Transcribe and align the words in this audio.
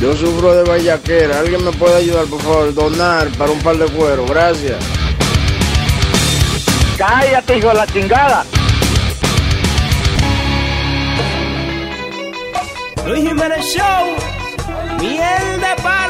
Yo 0.00 0.16
sufro 0.16 0.54
de 0.54 0.64
vallaquera. 0.64 1.40
¿Alguien 1.40 1.64
me 1.64 1.72
puede 1.72 1.96
ayudar, 1.96 2.26
por 2.26 2.40
favor? 2.42 2.74
Donar 2.74 3.28
para 3.38 3.50
un 3.50 3.60
par 3.60 3.76
de 3.76 3.86
cuero. 3.86 4.26
Gracias. 4.26 4.76
Cállate, 6.98 7.58
hijo 7.58 7.68
de 7.68 7.74
la 7.74 7.86
chingada. 7.86 8.44
Luis 13.06 13.22
Jiménez 13.22 13.64
Show, 13.66 14.16
miel 14.98 15.60
de 15.60 15.82
palo. 15.82 16.03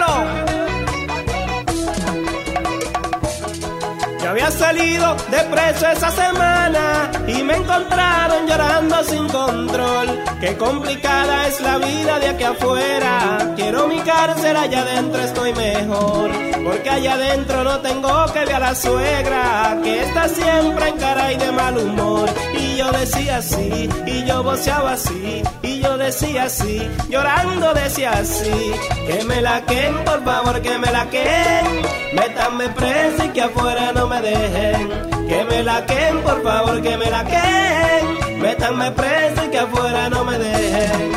Había 4.35 4.51
salido 4.51 5.15
de 5.31 5.39
preso 5.45 5.87
esa 5.87 6.11
semana 6.11 7.09
y 7.29 7.41
me 7.45 7.55
encontraron 7.55 8.49
llorando 8.49 9.05
sin 9.05 9.29
control. 9.29 10.25
Qué 10.41 10.57
complicada 10.57 11.47
es 11.47 11.61
la 11.61 11.79
vida 11.79 12.19
de 12.19 12.29
aquí 12.31 12.43
afuera. 12.43 13.53
Quiero 13.55 13.87
mi 13.87 14.01
cárcel, 14.01 14.57
allá 14.57 14.81
adentro 14.81 15.23
estoy 15.23 15.53
mejor. 15.53 16.33
Porque 16.65 16.91
allá 16.91 17.15
adentro 17.15 17.63
no 17.63 17.79
tengo 17.79 18.27
que 18.33 18.41
ver 18.41 18.55
a 18.57 18.59
la 18.59 18.75
suegra, 18.75 19.79
que 19.85 20.03
está 20.03 20.29
siempre 20.29 20.89
en 20.89 20.97
cara 20.97 21.33
y 21.33 21.37
de 21.37 21.53
mal 21.53 21.79
humor. 21.79 22.29
Y 22.59 22.77
yo 22.77 22.91
decía 22.91 23.37
así, 23.37 23.89
y 24.05 24.25
yo 24.25 24.43
voceaba 24.43 24.95
así, 24.95 25.45
y 25.63 25.81
yo 25.81 25.97
decía 25.97 26.45
así, 26.45 26.91
llorando 27.09 27.73
decía 27.73 28.11
así. 28.11 28.73
Que 29.07 29.23
me 29.25 29.41
la 29.41 29.65
queden, 29.65 30.05
por 30.05 30.25
favor, 30.25 30.61
que 30.61 30.77
me 30.77 30.91
la 30.91 31.09
queden. 31.09 31.94
Métanme 32.15 32.69
preso 32.71 33.25
y 33.25 33.29
que 33.31 33.43
afuera 33.43 33.93
no 33.93 34.07
me 34.07 34.21
dejen. 34.21 34.89
Que 35.29 35.45
me 35.45 35.63
la 35.63 35.85
queden, 35.87 36.21
por 36.23 36.43
favor, 36.43 36.81
que 36.83 36.97
me 36.97 37.11
la 37.11 37.25
queden. 37.25 38.41
Métanme 38.41 38.91
preso 38.93 39.45
y 39.47 39.51
que 39.51 39.59
afuera 39.59 40.09
no 40.09 40.25
me 40.25 40.39
dejen. 40.39 41.13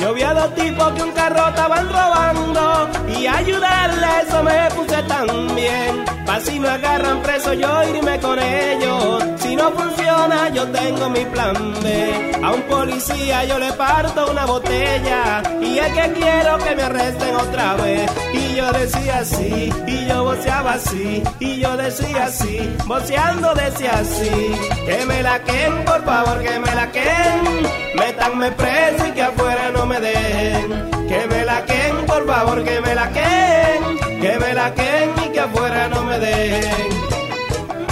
Yo 0.00 0.14
vi 0.14 0.22
a 0.22 0.34
dos 0.34 0.54
tipos 0.54 0.92
que 0.92 1.02
un 1.02 1.12
carro 1.12 1.48
estaban 1.48 1.88
robando 1.88 2.88
y 3.18 3.26
ayudarle 3.26 4.06
eso 4.26 4.42
me 4.42 4.70
puse 4.76 5.02
tan 5.04 5.26
bien. 5.54 6.04
Pa' 6.26 6.40
si 6.40 6.60
me 6.60 6.68
agarran 6.68 7.22
preso 7.22 7.52
yo 7.54 7.82
irme 7.84 8.20
con 8.20 8.38
ellos. 8.38 9.24
No 9.58 9.72
funciona 9.72 10.48
yo 10.50 10.66
tengo 10.68 11.10
mi 11.10 11.24
plan 11.26 11.74
B. 11.82 12.32
A 12.42 12.52
un 12.52 12.62
policía 12.62 13.44
yo 13.44 13.58
le 13.58 13.72
parto 13.72 14.30
una 14.30 14.46
botella 14.46 15.42
y 15.60 15.78
es 15.78 15.92
que 15.92 16.12
quiero 16.12 16.58
que 16.58 16.76
me 16.76 16.82
arresten 16.82 17.34
otra 17.34 17.74
vez. 17.74 18.10
Y 18.32 18.54
yo 18.54 18.72
decía 18.72 19.18
así, 19.18 19.72
y 19.86 20.06
yo 20.06 20.24
voceaba 20.24 20.74
así, 20.74 21.22
y 21.40 21.60
yo 21.60 21.76
decía 21.76 22.24
así, 22.26 22.76
voceando 22.86 23.54
decía 23.54 23.98
así. 23.98 24.54
Que 24.86 25.04
me 25.06 25.22
la 25.22 25.42
queden, 25.42 25.84
por 25.84 26.04
favor, 26.04 26.38
que 26.40 26.58
me 26.58 26.74
la 26.74 26.90
queden. 26.90 27.66
Métanme 27.96 28.52
preso 28.52 29.06
y 29.06 29.12
que 29.12 29.22
afuera 29.22 29.70
no 29.74 29.86
me 29.86 30.00
dejen. 30.00 30.90
Que 31.08 31.26
me 31.26 31.44
la 31.44 31.64
queden, 31.64 32.06
por 32.06 32.26
favor, 32.26 32.64
que 32.64 32.80
me 32.80 32.94
la 32.94 33.10
queden. 33.10 34.20
Que 34.20 34.38
me 34.38 34.54
la 34.54 34.72
queden 34.72 35.10
y 35.24 35.28
que 35.32 35.40
afuera 35.40 35.88
no 35.88 36.04
me 36.04 36.18
dejen. 36.18 36.88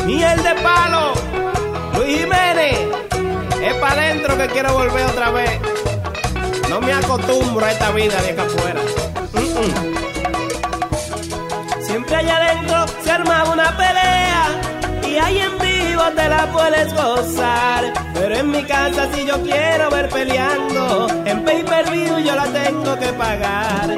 Miel 0.07 0.41
de 0.43 0.55
palo, 0.63 1.15
Jiménez. 2.17 2.79
Es 3.63 3.75
para 3.75 4.03
adentro 4.03 4.37
que 4.39 4.47
quiero 4.49 4.73
volver 4.73 5.05
otra 5.07 5.31
vez. 5.31 5.61
No 6.71 6.81
me 6.81 6.93
acostumbro 6.93 7.65
a 7.65 7.71
esta 7.71 7.91
vida 7.91 8.21
de 8.23 8.31
acá 8.31 8.43
afuera. 8.43 8.81
Siempre 11.81 12.17
allá 12.17 12.37
adentro 12.37 12.87
se 13.05 13.11
armaba 13.11 13.53
una 13.53 13.77
pelea 13.77 14.47
y 15.07 15.17
ahí 15.17 15.41
vivo 16.07 16.17
te 16.17 16.29
la 16.29 16.47
puedes 16.53 16.95
gozar. 16.95 17.93
Pero 18.15 18.35
en 18.37 18.51
mi 18.51 18.63
casa 18.65 19.09
si 19.13 19.27
yo 19.27 19.43
quiero 19.43 19.91
ver 19.91 20.09
peleando, 20.09 21.09
en 21.25 21.45
pay 21.45 21.63
per 21.63 21.91
view 21.91 22.19
yo 22.19 22.35
la 22.35 22.47
tengo 22.47 22.99
que 22.99 23.13
pagar. 23.13 23.89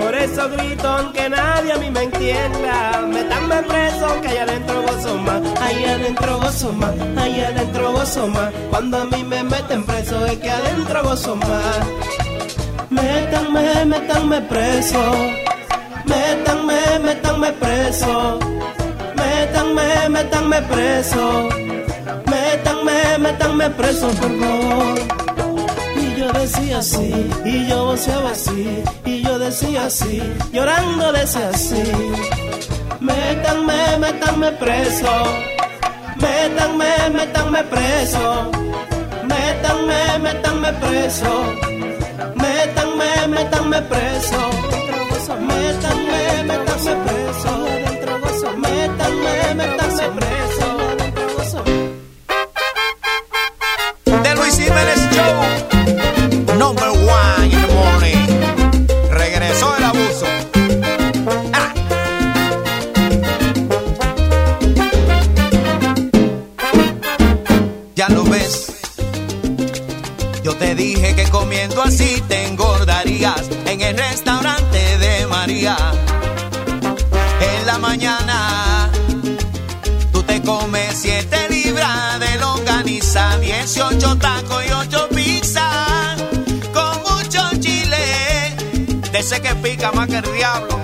Por 0.00 0.14
eso 0.14 0.48
grito 0.50 0.88
aunque 0.88 1.28
nadie 1.28 1.72
a 1.72 1.78
mí 1.78 1.90
me 1.90 2.02
entienda. 2.04 3.02
Metanme 3.06 3.62
preso 3.62 4.20
que 4.20 4.28
allá 4.28 4.42
adentro 4.42 4.82
gozo 4.82 5.18
más, 5.18 5.42
allá 5.60 5.94
adentro 5.94 6.38
gozo 6.38 6.72
más, 6.72 6.94
allá 7.16 7.48
adentro 7.48 7.92
gozo 7.92 8.28
más. 8.28 8.52
Cuando 8.70 8.98
a 8.98 9.04
mí 9.04 9.24
me 9.24 9.42
meten 9.42 9.84
preso 9.84 10.26
es 10.26 10.38
que 10.38 10.50
adentro 10.50 11.02
gozo 11.02 11.36
más. 11.36 11.80
Métanme, 12.90 13.84
métanme 13.84 14.40
preso. 14.42 15.00
Métanme, 16.04 16.98
métanme 17.00 17.52
preso. 17.52 18.38
Métanme, 19.26 20.08
métanme 20.08 20.58
preso. 20.72 21.48
Métanme, 22.32 22.98
métanme 23.18 23.70
preso, 23.70 24.06
por 24.20 24.32
favor. 24.40 24.98
Y 25.96 26.20
yo 26.20 26.32
decía 26.32 26.78
así, 26.78 27.08
y 27.44 27.66
yo 27.68 27.86
voceaba 27.86 28.30
así, 28.30 28.84
y 29.04 29.22
yo 29.22 29.38
decía 29.38 29.86
así, 29.86 30.22
llorando 30.52 31.12
decía 31.12 31.48
así. 31.52 31.82
Métanme, 33.00 33.98
métanme 33.98 34.52
preso. 34.62 35.12
Métanme, 36.24 36.90
métanme 37.16 37.62
preso. 37.74 38.50
Métanme, 39.32 40.00
métanme 40.26 40.70
preso. 40.84 41.32
Métanme, 42.42 43.10
métanme 43.34 43.82
preso. 43.92 44.40
Métanme, 45.48 46.05
dije 70.76 71.14
que 71.16 71.24
comiendo 71.30 71.82
así 71.82 72.22
te 72.28 72.46
engordarías 72.46 73.42
en 73.64 73.80
el 73.80 73.96
restaurante 73.96 74.98
de 74.98 75.26
María. 75.26 75.76
En 77.40 77.66
la 77.66 77.78
mañana 77.78 78.90
tú 80.12 80.22
te 80.22 80.42
comes 80.42 80.98
siete 80.98 81.48
libras 81.48 82.20
de 82.20 82.36
longaniza, 82.38 83.38
18 83.38 84.18
tacos 84.18 84.64
y 84.66 84.72
8 84.72 85.08
pizzas 85.14 86.22
con 86.72 87.02
mucho 87.02 87.40
chile, 87.58 88.54
de 89.10 89.18
ese 89.18 89.40
que 89.40 89.54
pica 89.56 89.92
más 89.92 90.08
que 90.08 90.18
el 90.18 90.32
diablo. 90.34 90.78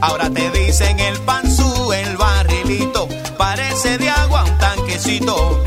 Ahora 0.00 0.30
te 0.30 0.50
dicen 0.50 0.98
el 1.00 1.18
panzú, 1.20 1.92
el 1.92 2.16
barrilito, 2.16 3.08
parece 3.36 3.98
de 3.98 4.08
agua 4.08 4.44
un 4.44 4.58
tanquecito. 4.58 5.62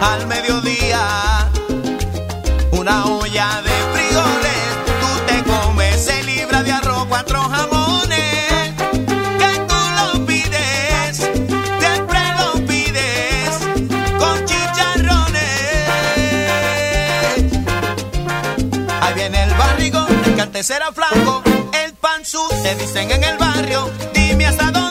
Al 0.00 0.26
mediodía, 0.26 1.50
una 2.86 3.04
olla 3.06 3.62
de 3.62 3.70
frijoles, 3.92 4.62
tú 5.00 5.08
te 5.26 5.42
comes 5.42 6.04
seis 6.04 6.24
libras 6.24 6.64
de 6.64 6.70
arroz, 6.70 7.06
cuatro 7.08 7.40
jamones, 7.42 8.74
que 9.40 9.58
tú 9.66 9.74
lo 9.96 10.24
pides, 10.24 11.16
siempre 11.80 12.20
lo 12.38 12.64
pides, 12.64 13.58
con 14.20 14.44
chicharrones. 14.44 15.42
Ahí 19.00 19.14
viene 19.14 19.42
el 19.42 19.54
barrigón, 19.54 20.06
el 20.24 20.34
que 20.36 20.42
antes 20.42 20.70
era 20.70 20.92
flanco, 20.92 21.42
el 21.84 21.92
panzú, 21.94 22.46
te 22.62 22.76
dicen 22.76 23.10
en 23.10 23.24
el 23.24 23.36
barrio, 23.36 23.90
dime 24.14 24.46
hasta 24.46 24.70
dónde 24.70 24.85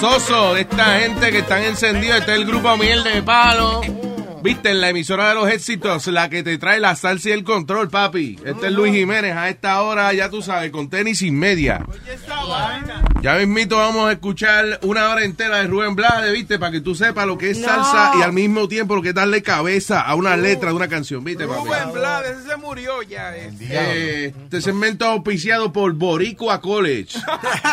salsoso 0.00 0.54
de 0.54 0.62
esta 0.62 1.00
gente 1.00 1.30
que 1.30 1.38
están 1.38 1.62
encendidos. 1.62 2.18
Este 2.18 2.32
es 2.32 2.38
el 2.38 2.44
grupo 2.44 2.76
Miel 2.76 3.02
de 3.02 3.22
Palo. 3.22 3.80
Viste, 4.42 4.70
en 4.70 4.80
la 4.80 4.90
emisora 4.90 5.30
de 5.30 5.34
los 5.34 5.48
éxitos, 5.48 6.06
la 6.08 6.28
que 6.28 6.42
te 6.42 6.58
trae 6.58 6.78
la 6.80 6.94
salsa 6.94 7.30
y 7.30 7.32
el 7.32 7.44
control, 7.44 7.88
papi. 7.88 8.38
Este 8.44 8.66
es 8.66 8.72
Luis 8.72 8.92
Jiménez. 8.92 9.34
A 9.34 9.48
esta 9.48 9.80
hora, 9.82 10.12
ya 10.12 10.28
tú 10.28 10.42
sabes, 10.42 10.70
con 10.70 10.90
tenis 10.90 11.20
sin 11.20 11.38
media. 11.38 11.84
Ya 13.26 13.34
mismito 13.38 13.76
vamos 13.76 14.08
a 14.08 14.12
escuchar 14.12 14.78
una 14.82 15.08
hora 15.10 15.24
entera 15.24 15.56
de 15.56 15.66
Rubén 15.66 15.96
Blades, 15.96 16.32
viste, 16.32 16.60
para 16.60 16.70
que 16.70 16.80
tú 16.80 16.94
sepas 16.94 17.26
lo 17.26 17.36
que 17.36 17.50
es 17.50 17.58
No. 17.58 17.66
salsa 17.66 18.12
y 18.20 18.22
al 18.22 18.32
mismo 18.32 18.68
tiempo 18.68 18.94
lo 18.94 19.02
que 19.02 19.08
es 19.08 19.14
darle 19.16 19.42
cabeza 19.42 20.00
a 20.00 20.14
una 20.14 20.36
letra 20.36 20.68
de 20.68 20.76
una 20.76 20.86
canción, 20.86 21.24
viste, 21.24 21.44
papi. 21.44 21.58
Rubén 21.66 21.92
Blades, 21.92 22.36
ese 22.38 22.50
se 22.50 22.56
murió 22.56 23.02
ya. 23.02 23.36
eh. 23.36 23.50
Eh, 23.62 24.32
este 24.44 24.60
segmento 24.60 25.06
auspiciado 25.06 25.72
por 25.72 25.92
Boricua 25.94 26.60
College. 26.60 27.18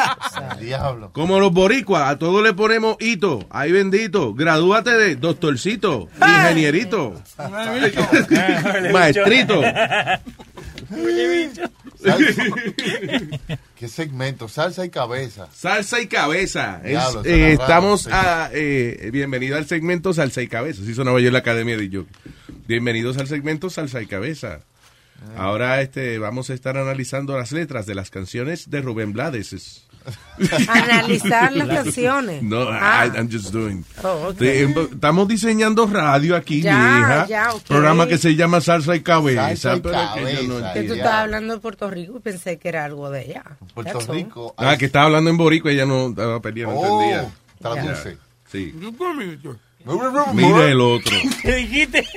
Diablo. 0.59 1.11
Como 1.13 1.39
los 1.39 1.53
boricuas, 1.53 2.09
a 2.09 2.17
todos 2.17 2.41
le 2.41 2.53
ponemos 2.53 2.97
hito. 2.99 3.45
Ay 3.51 3.71
bendito. 3.71 4.33
Gradúate 4.33 4.89
de 4.89 5.15
doctorcito, 5.17 6.09
ingenierito, 6.19 7.13
maestrito. 8.91 9.61
Salsa. 12.03 12.43
¿Qué 13.75 13.87
segmento? 13.87 14.47
Salsa 14.47 14.85
y 14.85 14.89
cabeza. 14.89 15.49
Salsa 15.53 16.01
y 16.01 16.07
cabeza. 16.07 16.81
Es, 16.83 16.89
Diablo, 16.91 17.25
eh, 17.25 17.53
estamos 17.53 18.03
sí. 18.03 18.09
a. 18.11 18.49
eh, 18.53 19.09
bienvenido 19.11 19.57
al 19.57 19.65
segmento 19.65 20.13
Salsa 20.13 20.41
y 20.41 20.47
cabeza. 20.47 20.81
Así 20.81 20.93
sonaba 20.93 21.19
yo 21.19 21.27
en 21.27 21.33
la 21.33 21.39
academia 21.39 21.77
de 21.77 21.89
yo. 21.89 22.05
Bienvenidos 22.67 23.17
al 23.17 23.27
segmento 23.27 23.69
Salsa 23.69 24.01
y 24.01 24.07
cabeza. 24.07 24.61
Ah. 25.35 25.45
Ahora 25.45 25.81
este 25.81 26.19
vamos 26.19 26.49
a 26.49 26.53
estar 26.53 26.77
analizando 26.77 27.37
las 27.37 27.51
letras 27.51 27.85
de 27.85 27.95
las 27.95 28.09
canciones 28.09 28.69
de 28.69 28.81
Rubén 28.81 29.13
Blades. 29.13 29.85
Analizar 30.67 31.53
las 31.53 31.67
canciones. 31.67 32.41
No, 32.43 32.67
Ah. 32.69 33.05
I- 33.05 33.17
I'm 33.17 33.29
just 33.31 33.51
doing. 33.51 33.83
Oh. 34.03 34.33
Te- 34.33 34.61
em- 34.63 34.73
Estamos 34.93 35.27
diseñando 35.27 35.85
radio 35.87 36.35
aquí, 36.35 36.61
Ya, 36.61 36.75
mi 36.77 36.99
hija. 36.99 37.27
ya, 37.27 37.53
ok. 37.53 37.63
Programa 37.63 38.07
que 38.07 38.17
se 38.17 38.35
llama 38.35 38.59
Salsa 38.61 38.95
y 38.95 39.01
Cabeza. 39.01 39.55
Salsa 39.55 39.75
y 39.77 39.81
pero 39.81 40.27
es 40.27 40.39
que 40.39 40.47
no. 40.47 40.73
Que 40.73 40.83
tú 40.83 40.93
estabas 40.93 41.23
hablando 41.23 41.53
de 41.55 41.59
Puerto 41.59 41.89
Rico 41.89 42.17
y 42.17 42.19
pensé 42.19 42.57
que 42.57 42.69
era 42.69 42.85
algo 42.85 43.09
de 43.09 43.19
allá. 43.21 43.43
Puerto 43.73 43.93
That's 43.93 44.09
all. 44.09 44.15
Rico. 44.15 44.53
Ah, 44.57 44.75
que 44.77 44.85
estaba 44.85 45.05
hablando 45.05 45.29
en 45.29 45.37
Boricua 45.37 45.71
y 45.71 45.75
ella 45.75 45.85
no 45.85 46.09
estaba 46.09 46.39
peleando, 46.41 46.75
Oh, 46.75 47.01
entendía. 47.03 47.31
traduce. 47.61 48.17
Sí. 48.51 48.73
Mira, 49.85 50.25
Mira 50.33 50.65
el 50.65 50.79
otro. 50.79 51.15
¿Qué 51.41 51.55
dijiste? 51.55 52.07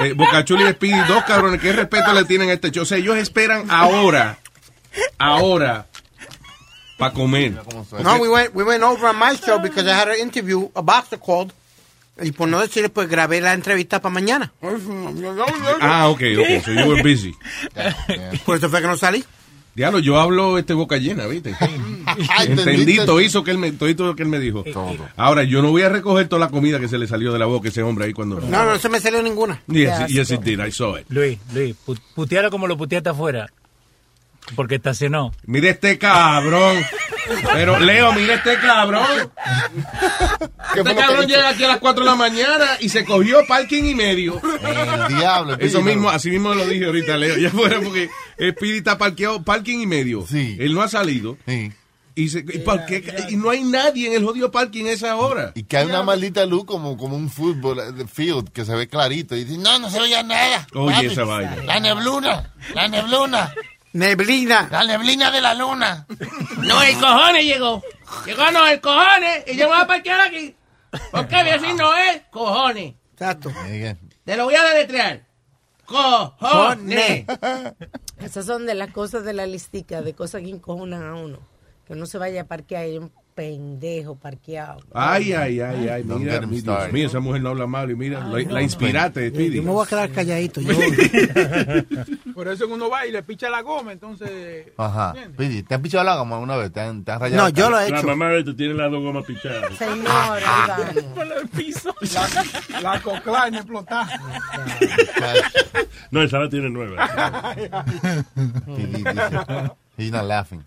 Eh, 0.00 0.12
Bocachuli 0.12 0.64
y 0.64 0.70
Speedy, 0.72 1.00
dos 1.08 1.24
cabrones, 1.24 1.60
¿qué 1.60 1.72
respeto 1.72 2.12
le 2.12 2.24
tienen 2.24 2.50
a 2.50 2.52
este 2.52 2.70
show? 2.70 2.82
O 2.84 2.86
sea, 2.86 2.98
ellos 2.98 3.16
esperan 3.16 3.64
ahora, 3.68 4.38
ahora, 5.18 5.86
para 6.98 7.14
comer. 7.14 7.54
No, 8.02 8.16
we 8.16 8.28
went, 8.28 8.54
we 8.54 8.64
went 8.64 8.82
over 8.82 9.06
on 9.06 9.16
my 9.18 9.34
show 9.36 9.58
because 9.60 9.86
I 9.86 9.94
had 9.94 10.08
an 10.08 10.18
interview, 10.20 10.68
a 10.74 10.82
boxer 10.82 11.18
called. 11.18 11.52
Y 12.20 12.32
por 12.32 12.48
no 12.48 12.58
decirle, 12.60 12.88
pues 12.88 13.08
grabé 13.08 13.40
la 13.40 13.52
entrevista 13.54 14.02
para 14.02 14.12
mañana. 14.12 14.52
Ah, 15.80 16.08
ok, 16.08 16.20
ok, 16.40 16.64
so 16.64 16.72
you 16.72 16.88
were 16.88 17.02
busy. 17.02 17.32
Por 18.44 18.56
eso 18.56 18.68
fue 18.68 18.80
que 18.80 18.86
no 18.88 18.96
salí. 18.96 19.24
Diablo, 19.74 20.00
yo 20.00 20.18
hablo 20.18 20.58
este 20.58 20.74
boca 20.74 20.96
llena, 20.96 21.26
¿viste? 21.28 21.54
Entendí 22.44 22.96
todo 22.96 23.20
hizo 23.20 23.44
que 23.44 23.52
él 23.52 23.58
me, 23.58 23.70
todo 23.70 24.06
lo 24.08 24.16
que 24.16 24.24
él 24.24 24.28
me 24.28 24.40
dijo. 24.40 24.64
Ahora, 25.16 25.44
yo 25.44 25.62
no 25.62 25.70
voy 25.70 25.82
a 25.82 25.88
recoger 25.88 26.26
toda 26.26 26.40
la 26.40 26.48
comida 26.48 26.80
que 26.80 26.88
se 26.88 26.98
le 26.98 27.06
salió 27.06 27.32
de 27.32 27.38
la 27.38 27.46
boca 27.46 27.68
a 27.68 27.70
ese 27.70 27.84
hombre 27.84 28.06
ahí 28.06 28.12
cuando... 28.12 28.40
No, 28.40 28.64
no 28.64 28.76
se 28.80 28.88
me 28.88 28.98
salió 28.98 29.22
ninguna. 29.22 29.62
Yes, 29.68 30.08
yes, 30.08 30.30
it 30.32 30.40
did, 30.40 30.58
I 30.58 30.72
saw 30.72 30.96
it. 30.98 31.06
Luis, 31.10 31.38
Luis, 31.54 31.76
pu- 31.86 31.96
putealo 32.16 32.50
como 32.50 32.66
lo 32.66 32.76
puteaste 32.76 33.10
afuera. 33.10 33.48
Porque 34.56 34.76
estacionó. 34.76 35.32
Mira 35.44 35.70
este 35.70 35.98
cabrón. 35.98 36.76
Pero, 37.52 37.78
Leo, 37.78 38.12
mira 38.12 38.34
este 38.34 38.56
cabrón. 38.58 39.04
¿Qué 40.74 40.80
Este 40.80 40.94
cabrón 40.96 41.26
llega 41.26 41.48
aquí 41.50 41.64
a 41.64 41.68
las 41.68 41.78
4 41.78 42.04
de 42.04 42.10
la 42.10 42.16
mañana 42.16 42.66
y 42.80 42.88
se 42.88 43.04
cogió 43.04 43.46
parking 43.46 43.84
y 43.84 43.94
medio. 43.94 44.40
El 44.42 45.16
diablo. 45.16 45.56
Eso 45.58 45.82
mismo, 45.82 46.08
así 46.10 46.30
mismo 46.30 46.54
lo 46.54 46.66
dije 46.66 46.86
ahorita, 46.86 47.16
Leo. 47.16 47.36
Ya 47.38 47.50
fuera 47.50 47.80
porque 47.80 48.08
Speedy 48.36 48.78
está 48.78 48.96
parqueado 48.98 49.42
parking 49.42 49.78
y 49.80 49.86
medio. 49.86 50.24
Sí. 50.26 50.56
Él 50.58 50.74
no 50.74 50.82
ha 50.82 50.88
salido. 50.88 51.36
Sí. 51.46 51.72
Y, 52.14 52.30
se- 52.30 52.40
y 52.40 52.58
por 52.58 52.84
qué- 52.86 53.04
y 53.28 53.36
no 53.36 53.50
hay 53.50 53.62
nadie 53.62 54.08
en 54.08 54.14
el 54.14 54.24
jodido 54.24 54.50
parking 54.50 54.86
a 54.86 54.90
esa 54.90 55.14
hora. 55.14 55.52
Y 55.54 55.62
que 55.62 55.76
hay 55.76 55.86
una 55.86 56.02
maldita 56.02 56.44
luz 56.46 56.64
como, 56.64 56.96
como 56.96 57.14
un 57.14 57.30
fútbol 57.30 57.78
eh, 57.78 57.92
de 57.92 58.08
field 58.08 58.48
que 58.50 58.64
se 58.64 58.74
ve 58.74 58.88
clarito. 58.88 59.36
Y 59.36 59.44
dice, 59.44 59.56
no, 59.60 59.78
no 59.78 59.88
se 59.88 60.00
veía 60.00 60.24
nada. 60.24 60.66
Oye, 60.74 60.94
papi. 60.94 61.06
esa 61.06 61.22
vaina. 61.24 61.56
La 61.64 61.78
nebluna, 61.78 62.52
la 62.74 62.88
nebluna, 62.88 63.54
Neblina. 63.92 64.68
la 64.70 64.84
neblina 64.84 65.30
de 65.30 65.40
la 65.40 65.54
luna. 65.54 66.06
No, 66.58 66.82
el 66.82 66.94
cojones 66.98 67.44
llegó. 67.44 67.82
Llegó 68.26 68.50
no, 68.50 68.66
el 68.66 68.80
cojones. 68.80 69.44
Y 69.46 69.56
yo 69.56 69.68
me 69.68 69.74
voy 69.74 69.84
a 69.84 69.86
parquear 69.86 70.20
aquí. 70.20 70.54
¿Por 71.10 71.28
qué 71.28 71.36
voy 71.36 71.48
a 71.48 71.58
decir 71.58 71.74
no 71.74 71.96
es? 71.96 72.22
Cojones. 72.30 72.94
Exacto. 73.12 73.50
Te 74.24 74.36
lo 74.36 74.44
voy 74.44 74.54
a 74.54 74.64
deletrear. 74.64 75.22
Cojones. 75.86 77.24
Esas 78.18 78.46
son 78.46 78.66
de 78.66 78.74
las 78.74 78.90
cosas 78.90 79.24
de 79.24 79.32
la 79.32 79.46
listica, 79.46 80.02
de 80.02 80.14
cosas 80.14 80.42
que 80.42 80.50
encojonan 80.50 81.02
a 81.04 81.14
uno. 81.14 81.38
Que 81.86 81.94
no 81.94 82.06
se 82.06 82.18
vaya 82.18 82.42
a 82.42 82.44
parquear 82.44 82.86
y 82.86 82.90
hay 82.90 82.98
un 82.98 83.12
pendejo 83.38 84.16
parqueado. 84.16 84.80
Ay, 84.92 85.32
ay, 85.32 85.60
ay, 85.60 85.88
ay, 85.88 86.02
mira, 86.02 86.40
mi 86.40 86.60
Dios 86.60 86.92
mío, 86.92 87.06
esa 87.06 87.20
mujer 87.20 87.40
no 87.40 87.50
habla 87.50 87.68
mal 87.68 87.88
y 87.88 87.94
mira, 87.94 88.18
la, 88.26 88.40
la 88.40 88.62
inspiraste, 88.62 89.30
Yo 89.30 89.36
Speedy. 89.36 89.60
me 89.60 89.70
voy 89.70 89.86
a 89.86 89.88
quedar 89.88 90.10
calladito. 90.10 90.60
Yo, 90.60 90.72
Por 92.34 92.48
eso 92.48 92.66
uno 92.66 92.90
va 92.90 93.06
y 93.06 93.12
le 93.12 93.22
picha 93.22 93.48
la 93.48 93.62
goma, 93.62 93.92
entonces. 93.92 94.72
Ajá. 94.76 95.10
¿entiendes? 95.10 95.34
Speedy, 95.34 95.62
¿te 95.62 95.74
han 95.76 95.82
pichado 95.82 96.02
la 96.02 96.16
goma 96.16 96.38
una 96.38 96.56
vez? 96.56 96.72
¿Te 96.72 96.80
han, 96.80 97.04
te 97.04 97.12
han 97.12 97.20
rayado? 97.20 97.42
no, 97.44 97.48
la 97.48 97.54
yo 97.54 97.70
lo 97.70 97.78
he 97.78 97.90
La 97.90 97.98
hecho. 97.98 98.06
mamá 98.08 98.28
de 98.30 98.42
te 98.42 98.54
tiene 98.54 98.74
las 98.74 98.90
dos 98.90 99.02
gomas 99.04 99.24
pichadas. 99.24 99.72
Señor, 99.76 100.04
ahí 100.44 100.68
vamos. 100.68 101.04
Por 101.14 101.26
el 101.40 101.48
piso. 101.50 101.94
La, 102.72 102.80
la 102.94 103.00
cocla 103.00 103.48
explotada. 103.48 104.20
No, 106.10 106.22
esa 106.22 106.38
la 106.40 106.48
tiene 106.48 106.70
nueva. 106.70 107.54
He's 109.96 110.10
not 110.10 110.24
laughing. 110.24 110.64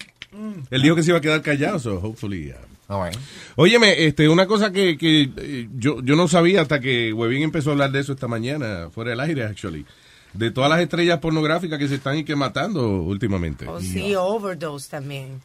Él 0.70 0.82
dijo 0.82 0.96
que 0.96 1.04
se 1.04 1.12
iba 1.12 1.18
a 1.18 1.22
quedar 1.22 1.42
callado, 1.42 1.80
so 1.80 2.00
hopefully. 2.02 2.54
uh, 2.90 3.04
right. 3.04 3.18
Óyeme, 3.56 4.06
este, 4.06 4.30
una 4.30 4.46
cosa 4.48 4.72
que, 4.72 4.98
que 4.98 5.30
eh, 5.38 5.70
yo, 5.76 6.02
yo 6.02 6.16
no 6.16 6.28
sabía 6.28 6.62
hasta 6.62 6.80
que 6.80 7.12
Webin 7.14 7.44
empezó 7.44 7.70
a 7.70 7.74
hablar 7.74 7.92
de 7.92 8.00
eso 8.00 8.14
esta 8.14 8.28
mañana, 8.28 8.90
fuera 8.92 9.12
del 9.12 9.20
aire, 9.20 9.44
actually. 9.44 9.86
De 10.34 10.50
todas 10.52 10.70
las 10.70 10.80
estrellas 10.80 11.20
pornográficas 11.20 11.78
que 11.78 11.90
se 11.90 11.96
están 11.96 12.18
y 12.18 12.24
que 12.24 12.38
matando 12.38 13.02
últimamente. 13.02 13.68
Oh, 13.68 13.82
sí, 13.82 14.16
overdose 14.16 14.90
también. 14.90 15.42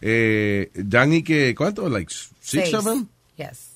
Eh, 0.00 0.70
dan 0.74 1.12
y 1.12 1.22
que, 1.22 1.54
¿cuánto? 1.54 1.88
Like 1.90 2.10
six 2.10 2.30
Seis. 2.70 2.74
of 2.74 2.84
them? 2.84 3.06
Yes. 3.36 3.72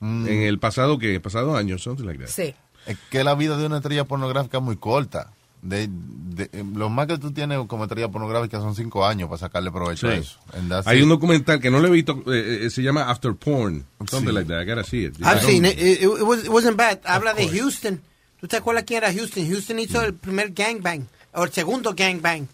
Mm. 0.00 0.26
En 0.26 0.42
el 0.42 0.58
pasado, 0.58 0.98
que 0.98 1.20
Pasado 1.20 1.54
años, 1.56 1.82
something 1.82 2.04
like 2.04 2.22
that. 2.24 2.30
Sí. 2.30 2.54
Es 2.86 2.96
que 3.10 3.24
la 3.24 3.34
vida 3.34 3.56
de 3.58 3.66
una 3.66 3.76
estrella 3.78 4.04
pornográfica 4.04 4.58
es 4.58 4.62
muy 4.64 4.76
corta. 4.76 5.32
De, 5.66 5.88
de- 5.88 6.50
eh, 6.52 6.62
lo 6.76 6.90
más 6.90 7.06
que 7.06 7.16
tú 7.16 7.30
tienes 7.32 7.58
como 7.66 7.84
estrella 7.84 8.08
pornográfica 8.10 8.58
son 8.58 8.74
cinco 8.76 9.06
años 9.06 9.30
para 9.30 9.38
sacarle 9.38 9.70
provecho 9.70 10.08
a 10.08 10.12
Sí. 10.12 10.18
eso. 10.20 10.38
And 10.52 10.68
that's 10.68 10.86
Hay 10.86 10.98
it. 10.98 11.04
un 11.04 11.08
documental 11.08 11.58
que 11.58 11.70
no 11.70 11.80
lo 11.80 11.88
he 11.88 11.90
visto, 11.90 12.22
eh, 12.30 12.66
eh, 12.66 12.70
se 12.70 12.82
llama 12.82 13.08
After 13.10 13.34
Porn, 13.34 13.86
something 14.06 14.28
Sí. 14.28 14.34
like 14.34 14.48
that. 14.52 14.62
I 14.62 14.66
gotta 14.66 14.84
see 14.84 15.04
it. 15.06 15.16
I've 15.20 15.38
I 15.42 15.46
seen 15.50 15.64
it. 15.64 15.78
It, 15.78 16.02
it 16.02 16.08
was, 16.22 16.44
it 16.44 16.50
wasn't 16.50 16.76
bad. 16.76 17.00
Habla 17.06 17.32
de 17.32 17.48
Houston. 17.48 18.02
¿Tú 18.40 18.46
te 18.46 18.58
acuerdas 18.58 18.84
quién 18.86 18.98
era 19.02 19.10
Houston? 19.12 19.46
Houston 19.48 19.78
hizo 19.78 20.02
el 20.02 20.12
primer 20.12 20.50
gangbang. 20.52 21.08
O 21.32 21.44
el 21.44 21.50
segundo 21.50 21.94
gangbang. 21.96 22.46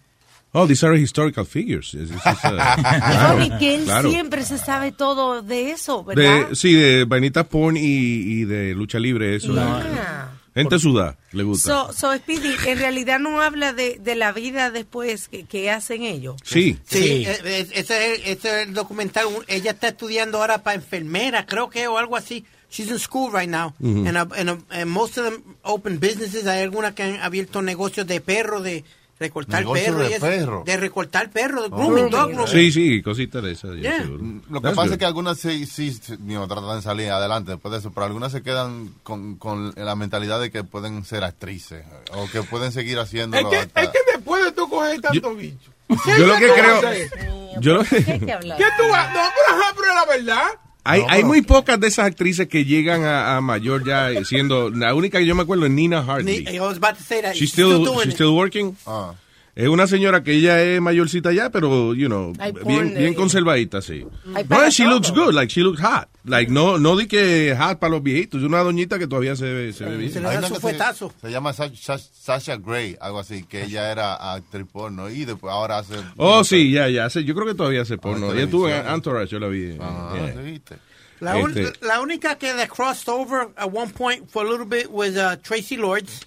Oh, 0.53 0.67
these 0.67 0.85
are 0.87 0.97
historical 0.97 1.45
figures. 1.47 1.93
This 1.93 2.11
is, 2.11 2.17
uh, 2.17 3.29
Tony, 3.29 3.51
que 3.59 3.75
él 3.77 3.85
claro. 3.85 4.11
siempre 4.11 4.45
se 4.45 4.59
sabe 4.59 4.91
todo 4.93 5.43
de 5.43 5.71
eso, 5.71 6.03
¿verdad? 6.05 6.49
De, 6.49 6.57
sí, 6.57 6.73
de 6.75 7.05
vainita 7.05 7.45
porn 7.49 7.77
y, 7.77 7.81
y 7.83 8.45
de 8.47 8.75
lucha 8.75 8.99
libre, 8.99 9.37
eso. 9.37 9.53
Yeah. 9.55 10.20
Gente 10.55 10.79
suda, 10.79 11.17
le 11.33 11.45
gusta. 11.45 11.69
So, 11.69 11.93
so 11.93 12.17
Speedy, 12.17 12.55
en 12.67 12.79
realidad 12.79 13.21
no 13.21 13.41
habla 13.41 13.73
de, 13.73 13.99
de 14.01 14.15
la 14.17 14.33
vida 14.33 14.71
después 14.71 15.29
que, 15.29 15.45
que 15.45 15.71
hacen 15.71 16.03
ellos. 16.03 16.37
sí. 16.45 16.77
Sí, 16.85 17.25
eh, 17.27 17.39
eh, 17.45 17.69
ese, 17.73 18.15
es, 18.15 18.21
ese 18.25 18.33
es 18.63 18.69
el 18.69 18.75
documental. 18.75 19.27
Ella 19.47 19.71
está 19.71 19.89
estudiando 19.89 20.39
ahora 20.39 20.63
para 20.63 20.75
enfermera, 20.75 21.47
creo 21.47 21.71
que, 21.71 21.87
o 21.87 21.99
algo 21.99 22.17
así. 22.17 22.45
She's 22.73 22.89
in 22.89 22.99
school 23.01 23.33
right 23.33 23.49
now. 23.49 23.75
Ujú. 23.81 24.07
and, 24.07 24.17
uh, 24.17 24.27
and, 24.37 24.51
uh, 24.51 24.57
and 24.71 24.91
most 24.91 25.19
of 25.19 25.25
them 25.25 25.57
open 25.63 25.99
businesses. 25.99 26.47
Hay 26.47 26.63
algunas 26.63 26.95
que 26.95 27.03
han 27.03 27.17
abierto 27.21 27.63
negocios 27.63 28.07
de 28.07 28.21
perro, 28.21 28.61
de 28.61 28.85
recortar 29.21 29.61
Negocio 29.61 29.85
perro. 29.85 29.99
de 29.99 30.11
y 30.11 30.13
eso. 30.15 30.21
perro. 30.27 30.63
De 30.67 30.77
recortar 30.77 31.31
perro, 31.31 31.63
de 31.63 31.69
grooming, 31.69 32.11
dog 32.11 32.31
grooming. 32.31 32.47
Sí, 32.49 32.73
sí, 32.73 33.03
cositas 33.03 33.43
de 33.43 33.53
esas. 33.53 33.77
Yeah. 33.77 34.03
Lo 34.05 34.61
que 34.61 34.63
That's 34.63 34.75
pasa 34.75 34.83
good. 34.89 34.93
es 34.93 34.99
que 34.99 35.05
algunas 35.05 35.39
sí, 35.39 35.67
sí, 35.67 35.93
sí, 35.93 36.17
tratan 36.49 36.77
de 36.77 36.83
salir 36.83 37.11
adelante 37.11 37.53
después 37.53 37.71
de 37.71 37.79
eso, 37.79 37.93
pero 37.93 38.07
algunas 38.07 38.33
se 38.33 38.43
quedan 38.43 38.95
con, 39.05 39.37
con 39.37 39.73
la 39.77 39.95
mentalidad 39.95 40.41
de 40.41 40.51
que 40.51 40.65
pueden 40.65 41.05
ser 41.05 41.23
actrices 41.23 41.85
o 42.15 42.27
que 42.31 42.43
pueden 42.43 42.73
seguir 42.73 42.97
Es 42.99 43.05
haciéndolo. 43.05 43.51
que, 43.51 43.57
hasta- 43.59 43.83
es 43.83 43.89
que 43.91 43.99
después 44.15 44.45
de 44.45 44.53
tú 44.53 44.69
coger 44.69 45.01
tanto 45.01 45.35
bicho. 45.37 45.71
Yo 46.19 46.27
lo 46.27 46.35
que 46.35 46.41
¿qué 46.41 46.47
tú 46.49 46.55
creo-? 46.55 47.61
Yo 47.61 47.75
lo- 47.75 47.85
¿Qué 47.85 47.97
hay 47.97 48.19
que? 48.21 48.27
¿Qué 48.27 48.65
tú 48.79 48.89
vas? 48.91 49.13
No, 49.13 49.21
pero, 49.47 49.59
ajá, 49.59 49.75
pero 49.77 49.89
es 49.89 49.95
la 49.95 50.07
verdad. 50.07 50.49
Hay, 50.91 51.03
No, 51.03 51.07
hay 51.09 51.25
muy 51.25 51.43
pocas 51.43 51.79
de 51.79 51.89
esas 51.89 52.07
actrices 52.07 52.49
que 52.49 52.65
llegan 52.65 53.05
a, 53.05 53.37
a 53.37 53.41
mayor 53.41 53.85
ya 53.87 54.11
siendo. 54.25 54.71
La 54.71 54.95
única 54.95 55.19
que 55.19 55.27
yo 55.27 55.35
me 55.35 55.43
acuerdo 55.43 55.67
es 55.67 55.71
Nina 55.73 56.01
Ni- 56.03 56.07
Hartley. 56.09 56.47
I 56.49 56.61
was 56.61 56.77
about 56.79 56.97
to 56.97 57.03
say 57.05 57.23
that. 57.23 57.35
She's 57.35 57.53
still, 57.53 57.85
doing 57.85 58.01
she's 58.05 58.15
still 58.15 58.35
working. 58.37 58.77
Ah. 58.87 59.15
Es 59.61 59.69
una 59.69 59.87
señora 59.87 60.23
que 60.23 60.33
ella 60.33 60.63
es 60.63 60.81
mayorcita 60.81 61.33
ya, 61.33 61.51
pero, 61.51 61.93
you 61.95 62.07
know, 62.07 62.33
bien, 62.67 62.95
bien 62.97 63.13
conservadita, 63.15 63.83
sí. 63.83 64.07
No, 64.25 64.71
she 64.71 64.85
todo. 64.85 64.95
looks 64.95 65.11
good, 65.13 65.35
like 65.35 65.53
she 65.53 65.61
looks 65.61 65.81
hot. 65.83 66.09
Like, 66.25 66.51
no, 66.51 66.79
no 66.79 66.97
di 66.97 67.07
que 67.07 67.55
hot 67.59 67.79
para 67.79 67.91
los 67.91 68.03
viejitos, 68.03 68.41
es 68.41 68.47
una 68.47 68.61
doñita 68.61 68.99
que 68.99 69.07
todavía 69.07 69.37
se 69.37 69.53
ve, 69.53 69.73
se 69.75 69.85
ve 69.85 69.97
bien. 69.99 70.13
Se 70.13 70.21
le 70.21 70.29
da 70.29 70.49
su 70.49 70.55
fuetazo. 70.55 71.13
Se, 71.21 71.27
se 71.27 71.31
llama 71.33 71.53
Sa- 71.53 71.71
Sa- 71.75 71.99
Sasha 71.99 72.57
Gray, 72.57 72.97
algo 73.01 73.19
así, 73.19 73.43
que 73.45 73.65
ella 73.65 73.93
era 73.93 74.15
actriz 74.33 74.67
porno 74.73 75.11
y 75.11 75.27
después 75.27 75.53
ahora 75.53 75.79
hace... 75.79 75.95
Oh, 76.17 76.43
sí, 76.43 76.71
ya, 76.73 76.89
ya, 76.89 77.09
yo 77.09 77.35
creo 77.35 77.47
que 77.47 77.55
todavía 77.55 77.83
hace 77.83 77.99
porno. 77.99 78.33
Ella 78.33 78.45
estuvo 78.45 78.67
en. 78.69 78.87
Entourage, 78.87 79.29
yo 79.31 79.39
la 79.41 79.49
vi. 79.49 79.77
Ah, 79.79 80.13
yeah. 80.15 80.33
sí, 80.35 80.51
¿viste? 80.51 80.77
La, 81.21 81.37
un- 81.37 81.51
Este- 81.59 81.85
la 81.87 82.01
única 82.01 82.37
que 82.39 82.55
de 82.55 82.67
crossed 82.67 83.09
over 83.13 83.49
at 83.57 83.69
one 83.71 83.93
point 83.93 84.27
for 84.31 84.47
a 84.47 84.51
little 84.51 84.65
bit 84.65 84.89
was 84.91 85.17
uh, 85.19 85.37
Tracy 85.43 85.77
Lords, 85.77 86.23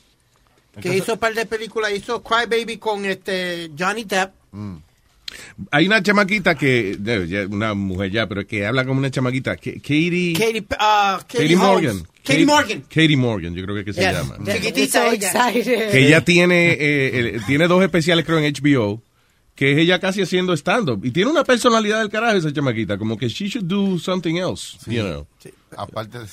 que 0.82 0.98
hizo 0.98 1.14
un 1.14 1.20
par 1.20 1.34
de 1.34 1.46
películas. 1.46 1.92
Hizo 1.94 2.22
Cry 2.24 2.46
Baby 2.50 2.78
con 2.78 3.06
este 3.06 3.70
Johnny 3.78 4.04
Depp. 4.04 4.34
Hay 5.72 5.88
una 5.88 6.02
chamaquita 6.04 6.54
que, 6.56 6.96
una 7.50 7.74
mujer 7.74 8.12
ya, 8.12 8.28
pero 8.28 8.46
que 8.46 8.66
habla 8.68 8.86
como 8.86 9.00
una 9.00 9.10
chamaquita, 9.10 9.56
que- 9.58 9.76
Katie, 9.82 10.34
Katie, 10.34 10.62
uh, 10.62 11.20
Katie. 11.28 11.56
Morgan. 11.56 11.98
Katie 12.04 12.14
Katie- 12.24 12.46
Morgan. 12.46 12.82
Katie 12.82 13.18
Morgan, 13.18 13.56
yo 13.56 13.64
creo 13.64 13.74
que, 13.76 13.82
es 13.82 13.86
que 13.88 13.94
se 13.94 14.02
llama. 14.12 14.38
Chiquitita 14.46 15.06
So 15.08 15.12
ella. 15.12 15.32
excited. 15.32 15.92
que 15.92 16.08
ella 16.08 16.24
tiene 16.24 16.78
eh, 16.80 17.40
tiene 17.48 17.68
dos 17.68 17.84
especiales 17.84 18.26
creo 18.26 18.38
en 18.40 18.54
HBO 18.54 19.02
que 19.56 19.72
es 19.74 19.78
ella 19.80 20.00
casi 20.00 20.22
haciendo 20.22 20.54
stand 20.54 20.90
up 20.90 21.06
y 21.06 21.12
tiene 21.12 21.30
una 21.32 21.44
personalidad 21.44 22.00
del 22.00 22.10
carajo 22.10 22.38
esa 22.38 22.52
chamaquita 22.54 22.98
como 22.98 23.18
que 23.18 23.28
she 23.28 23.48
should 23.48 23.66
do 23.68 24.00
something 24.00 24.36
else 24.38 24.78
you 24.88 25.02
know. 25.04 25.28
Aparte 25.78 26.20
de... 26.20 26.28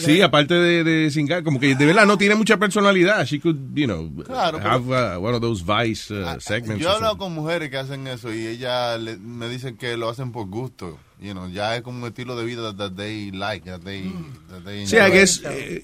sí 0.00 0.20
aparte 0.22 0.54
de, 0.54 0.84
de 0.84 1.10
singar 1.10 1.42
como 1.42 1.58
que 1.60 1.74
de 1.74 1.86
verdad 1.86 2.06
no 2.06 2.18
tiene 2.18 2.34
mucha 2.34 2.56
personalidad. 2.58 3.24
She 3.26 3.40
could 3.40 3.56
you 3.74 3.86
know 3.86 4.10
Claro, 4.24 4.58
pero- 4.58 4.70
have 4.70 5.16
uh, 5.16 5.20
one 5.24 5.34
of 5.34 5.40
those 5.40 5.62
vice 5.64 6.10
uh, 6.12 6.38
segments 6.40 6.82
Yo 6.82 6.90
he 6.90 6.94
hablado 6.94 7.18
con 7.18 7.32
mujeres 7.34 7.70
que 7.70 7.76
hacen 7.78 8.06
eso 8.06 8.32
y 8.32 8.46
ellas 8.46 9.00
le- 9.00 9.16
me 9.16 9.48
dicen 9.48 9.76
que 9.76 9.96
lo 9.96 10.08
hacen 10.08 10.32
por 10.32 10.46
gusto. 10.48 10.98
You 11.22 11.32
know, 11.34 11.48
ya 11.48 11.76
es 11.76 11.82
como 11.82 11.98
un 12.02 12.08
estilo 12.08 12.34
de 12.36 12.44
vida 12.44 12.74
that 12.76 12.92
they 12.96 13.30
like, 13.30 13.64
that 13.70 13.80
they, 13.82 14.12
that 14.50 14.62
they 14.64 14.84
Sí, 14.86 14.96
I 14.96 15.00
enjoy. 15.00 15.12
guess, 15.18 15.40
eh, 15.44 15.82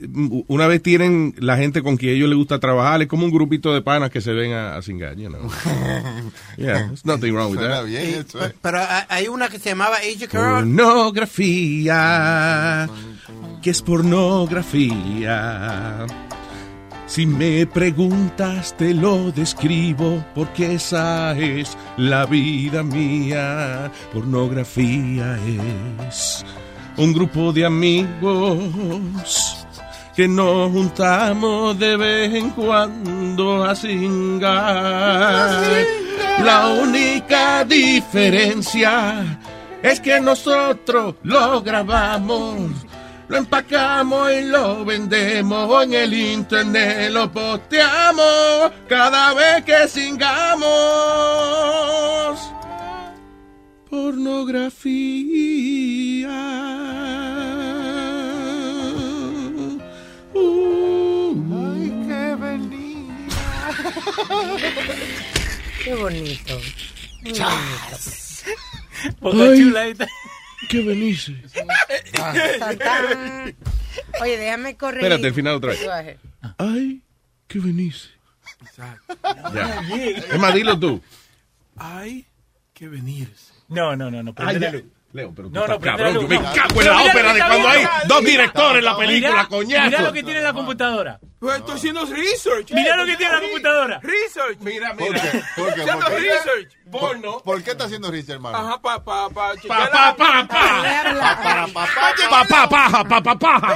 una 0.48 0.66
vez 0.66 0.82
tienen 0.82 1.34
la 1.38 1.56
gente 1.56 1.80
con 1.82 1.96
quien 1.96 2.12
a 2.12 2.16
ellos 2.16 2.28
les 2.28 2.36
gusta 2.36 2.58
trabajar, 2.58 3.00
es 3.02 3.08
como 3.08 3.24
un 3.24 3.30
grupito 3.30 3.72
de 3.72 3.80
panas 3.80 4.10
que 4.10 4.20
se 4.20 4.32
ven 4.32 4.52
a, 4.52 4.76
a 4.76 4.82
singar, 4.82 5.14
you 5.16 5.28
know. 5.28 5.48
yeah, 6.56 6.88
there's 6.88 7.04
nothing 7.06 7.32
wrong 7.34 7.52
with 7.52 7.60
that. 7.60 7.84
bien 7.84 8.02
eh. 8.14 8.24
Pero 8.60 8.80
hay- 9.08 9.28
una 9.28 9.48
que 9.48 9.60
se 9.60 9.68
llamaba 9.70 9.96
Asia 9.98 10.26
Carrera. 10.26 10.54
Pornografía, 10.56 12.88
que 13.62 13.70
es 13.70 13.80
pornografía. 13.82 16.04
Si 17.08 17.26
me 17.26 17.66
preguntas 17.66 18.76
te 18.76 18.92
lo 18.92 19.32
describo 19.32 20.22
porque 20.34 20.74
esa 20.74 21.36
es 21.36 21.76
la 21.96 22.26
vida 22.26 22.82
mía. 22.82 23.90
Pornografía 24.12 25.38
es 26.06 26.44
un 26.98 27.14
grupo 27.14 27.50
de 27.52 27.64
amigos 27.64 29.66
que 30.14 30.28
nos 30.28 30.70
juntamos 30.70 31.78
de 31.78 31.96
vez 31.96 32.34
en 32.34 32.50
cuando 32.50 33.64
a 33.64 33.74
cingar. 33.74 35.62
La 36.44 36.68
única 36.68 37.64
diferencia 37.64 39.40
es 39.82 39.98
que 39.98 40.20
nosotros 40.20 41.14
lo 41.22 41.62
grabamos, 41.62 42.70
lo 43.28 43.36
empacamos 43.36 44.32
y 44.32 44.42
lo 44.42 44.84
vendemos 44.84 45.70
o 45.70 45.82
en 45.82 45.92
el 45.92 46.14
internet 46.14 47.10
lo 47.10 47.30
posteamos 47.30 48.72
cada 48.88 49.34
vez 49.34 49.64
que 49.64 49.86
singamos. 49.88 50.68
Pornografía. 53.90 56.28
Uh. 60.34 60.88
Qué 65.84 65.94
bonito. 65.94 66.60
Boca 69.20 69.42
Ay. 69.42 69.58
chula 69.58 69.80
ahí 69.80 69.90
está. 69.92 70.06
¿Qué 70.68 70.82
venís? 70.82 71.30
Oye, 74.20 74.36
déjame 74.36 74.76
correr. 74.76 74.98
Espérate, 75.04 75.26
el 75.28 75.34
final 75.34 75.54
otra 75.54 75.70
vez. 75.70 76.18
Ay, 76.58 77.02
¿qué 77.46 77.58
venís? 77.60 78.10
Ya. 78.76 78.98
Es 80.32 80.38
más, 80.38 80.54
dilo 80.54 80.78
tú. 80.78 81.02
Hay 81.76 82.26
que 82.74 82.88
venir. 82.88 83.32
No, 83.68 83.94
no, 83.96 84.10
no, 84.10 84.22
no. 84.22 84.34
Ay, 84.36 84.58
la 84.58 84.70
luz. 84.72 84.84
Leo, 85.12 85.32
pero 85.34 85.48
tú 85.48 85.54
No, 85.54 85.66
no, 85.66 85.74
estás 85.74 85.78
prende 85.78 86.02
cabrón. 86.02 86.14
la 86.14 86.20
Yo 86.22 86.28
me 86.28 86.38
no. 86.38 86.52
cago 86.54 86.80
en 86.82 86.86
la 86.86 87.02
ópera 87.02 87.34
de 87.34 87.40
cuando 87.40 87.68
hay 87.68 87.84
dos 88.06 88.24
directores 88.24 88.78
en 88.78 88.84
la 88.84 88.96
película, 88.96 89.46
coñazo. 89.48 89.86
Mira 89.86 90.02
lo 90.02 90.12
que 90.12 90.22
tiene 90.22 90.40
la 90.40 90.52
computadora. 90.52 91.20
Pues 91.38 91.58
estoy 91.58 91.76
haciendo 91.76 92.04
research. 92.04 92.72
Mira 92.72 92.96
lo 92.96 93.06
que 93.06 93.16
tiene 93.16 93.32
la 93.32 93.40
computadora. 93.40 94.00
Research. 94.02 94.58
Mira, 94.60 94.94
¿Por 94.96 95.14
qué? 95.14 95.42
¿Por 95.56 95.74
qué? 95.74 95.80
Haciendo 95.82 96.08
research. 96.08 96.68
Porno. 96.90 97.38
¿Por 97.44 97.62
qué 97.62 97.70
está 97.72 97.84
haciendo 97.84 98.10
research, 98.10 98.36
hermano? 98.36 98.58
Ajá, 98.58 98.82
pa, 98.82 99.04
pa, 99.04 99.28
pa, 99.28 99.52
Pa, 99.68 99.88
pa, 99.90 100.16
pa, 100.16 100.48
pa. 100.48 100.82
Pa, 101.22 101.68
pa, 101.72 101.88
Pa, 102.30 102.44
pa, 102.48 102.68
paja, 102.68 103.04
pa, 103.04 103.22
pa, 103.22 103.38
paja. 103.38 103.74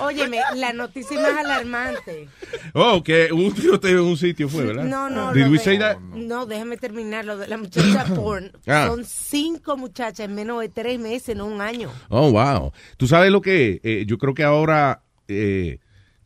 Óyeme, 0.00 0.40
la 0.56 0.72
noticia 0.72 1.20
más 1.20 1.36
alarmante. 1.36 2.28
Oh, 2.72 3.02
que 3.02 3.32
un 3.32 3.52
tiroteo 3.52 4.00
en 4.00 4.04
un 4.06 4.16
sitio 4.16 4.48
fue, 4.48 4.64
¿verdad? 4.64 4.84
No, 4.84 5.08
no, 5.08 5.32
Did 5.32 5.48
we 5.48 5.58
say 5.58 5.78
that? 5.78 5.98
No, 5.98 6.46
déjame 6.46 6.78
terminar 6.78 7.24
lo 7.24 7.36
de 7.36 7.46
la 7.46 7.58
muchacha 7.58 8.06
porn. 8.14 8.50
Ah. 8.66 8.86
Son 8.88 9.04
cinco 9.04 9.76
muchachas 9.76 10.20
en 10.20 10.34
menos 10.34 10.60
de 10.60 10.68
tres 10.68 10.98
meses, 10.98 11.36
no 11.36 11.46
un 11.46 11.60
año. 11.60 11.92
Oh, 12.08 12.30
wow. 12.32 12.72
¿Tú 12.96 13.06
sabes 13.06 13.30
lo 13.30 13.40
que? 13.40 13.80
Eh, 13.84 14.04
yo 14.06 14.18
creo 14.18 14.34
que 14.34 14.42
ahora, 14.44 15.02
eh, 15.28 15.78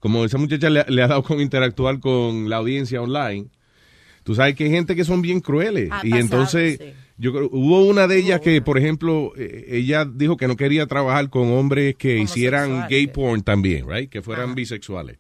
como 0.03 0.25
esa 0.25 0.37
muchacha 0.37 0.69
le, 0.69 0.85
le 0.89 1.01
ha 1.01 1.07
dado 1.07 1.23
con 1.23 1.41
interactuar 1.41 2.01
con 2.01 2.51
la 2.51 2.57
audiencia 2.57 3.01
online, 3.01 3.47
tú 4.25 4.35
sabes 4.35 4.57
que 4.57 4.65
hay 4.65 4.71
gente 4.71 4.97
que 4.97 5.05
son 5.05 5.23
bien 5.23 5.39
crueles. 5.39 5.85
Y 6.03 6.11
pasado, 6.11 6.17
entonces, 6.17 6.79
sí. 6.79 6.93
yo 7.19 7.33
creo, 7.33 7.49
hubo 7.53 7.85
una 7.85 8.09
de 8.09 8.19
ellas 8.19 8.41
que, 8.41 8.61
por 8.63 8.79
ejemplo, 8.79 9.33
eh, 9.37 9.67
ella 9.69 10.05
dijo 10.05 10.37
que 10.37 10.49
no 10.49 10.57
quería 10.57 10.89
trabajar 10.89 11.31
con 11.31 11.53
hombres 11.53 11.95
que 11.95 12.19
hicieran 12.19 12.89
gay 12.89 13.07
porn 13.07 13.43
también, 13.43 13.89
right? 13.89 14.11
Que 14.11 14.23
fueran 14.23 14.57
bisexuales. 14.57 15.19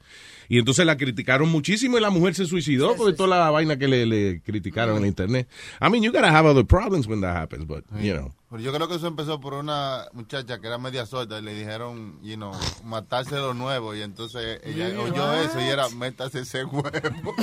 Y 0.53 0.59
entonces 0.59 0.85
la 0.85 0.99
criticaron 0.99 1.49
muchísimo 1.49 1.97
y 1.97 2.03
la 2.03 2.11
mujer 2.11 2.35
se 2.35 2.45
suicidó 2.45 2.95
por 2.95 3.15
toda 3.15 3.39
la 3.39 3.51
vaina 3.51 3.79
que 3.79 3.89
le, 3.89 4.05
le 4.05 4.43
criticaron 4.43 4.99
en 4.99 5.07
internet. 5.07 5.49
I 5.81 5.89
mean, 5.89 6.03
you 6.03 6.13
gotta 6.13 6.29
have 6.31 6.47
other 6.47 6.63
problems 6.63 7.07
when 7.07 7.23
that 7.23 7.35
happens, 7.35 7.65
but, 7.67 7.85
you 8.03 8.13
know. 8.13 8.31
Pero 8.51 8.63
yo 8.63 8.71
creo 8.71 8.87
que 8.87 8.97
eso 8.97 9.07
empezó 9.07 9.41
por 9.41 9.55
una 9.55 10.05
muchacha 10.13 10.61
que 10.61 10.67
era 10.67 10.77
media 10.77 11.07
sorda 11.07 11.39
y 11.39 11.43
le 11.43 11.55
dijeron, 11.55 12.19
you 12.23 12.37
know, 12.37 12.53
matarse 12.85 13.35
lo 13.37 13.55
nuevo. 13.55 13.95
Y 13.95 14.03
entonces 14.03 14.61
ella 14.63 14.91
Yeah. 14.91 15.01
oyó 15.01 15.33
eso 15.41 15.59
y 15.59 15.65
era, 15.65 15.89
métase 15.89 16.41
ese 16.41 16.65
huevo. 16.65 16.93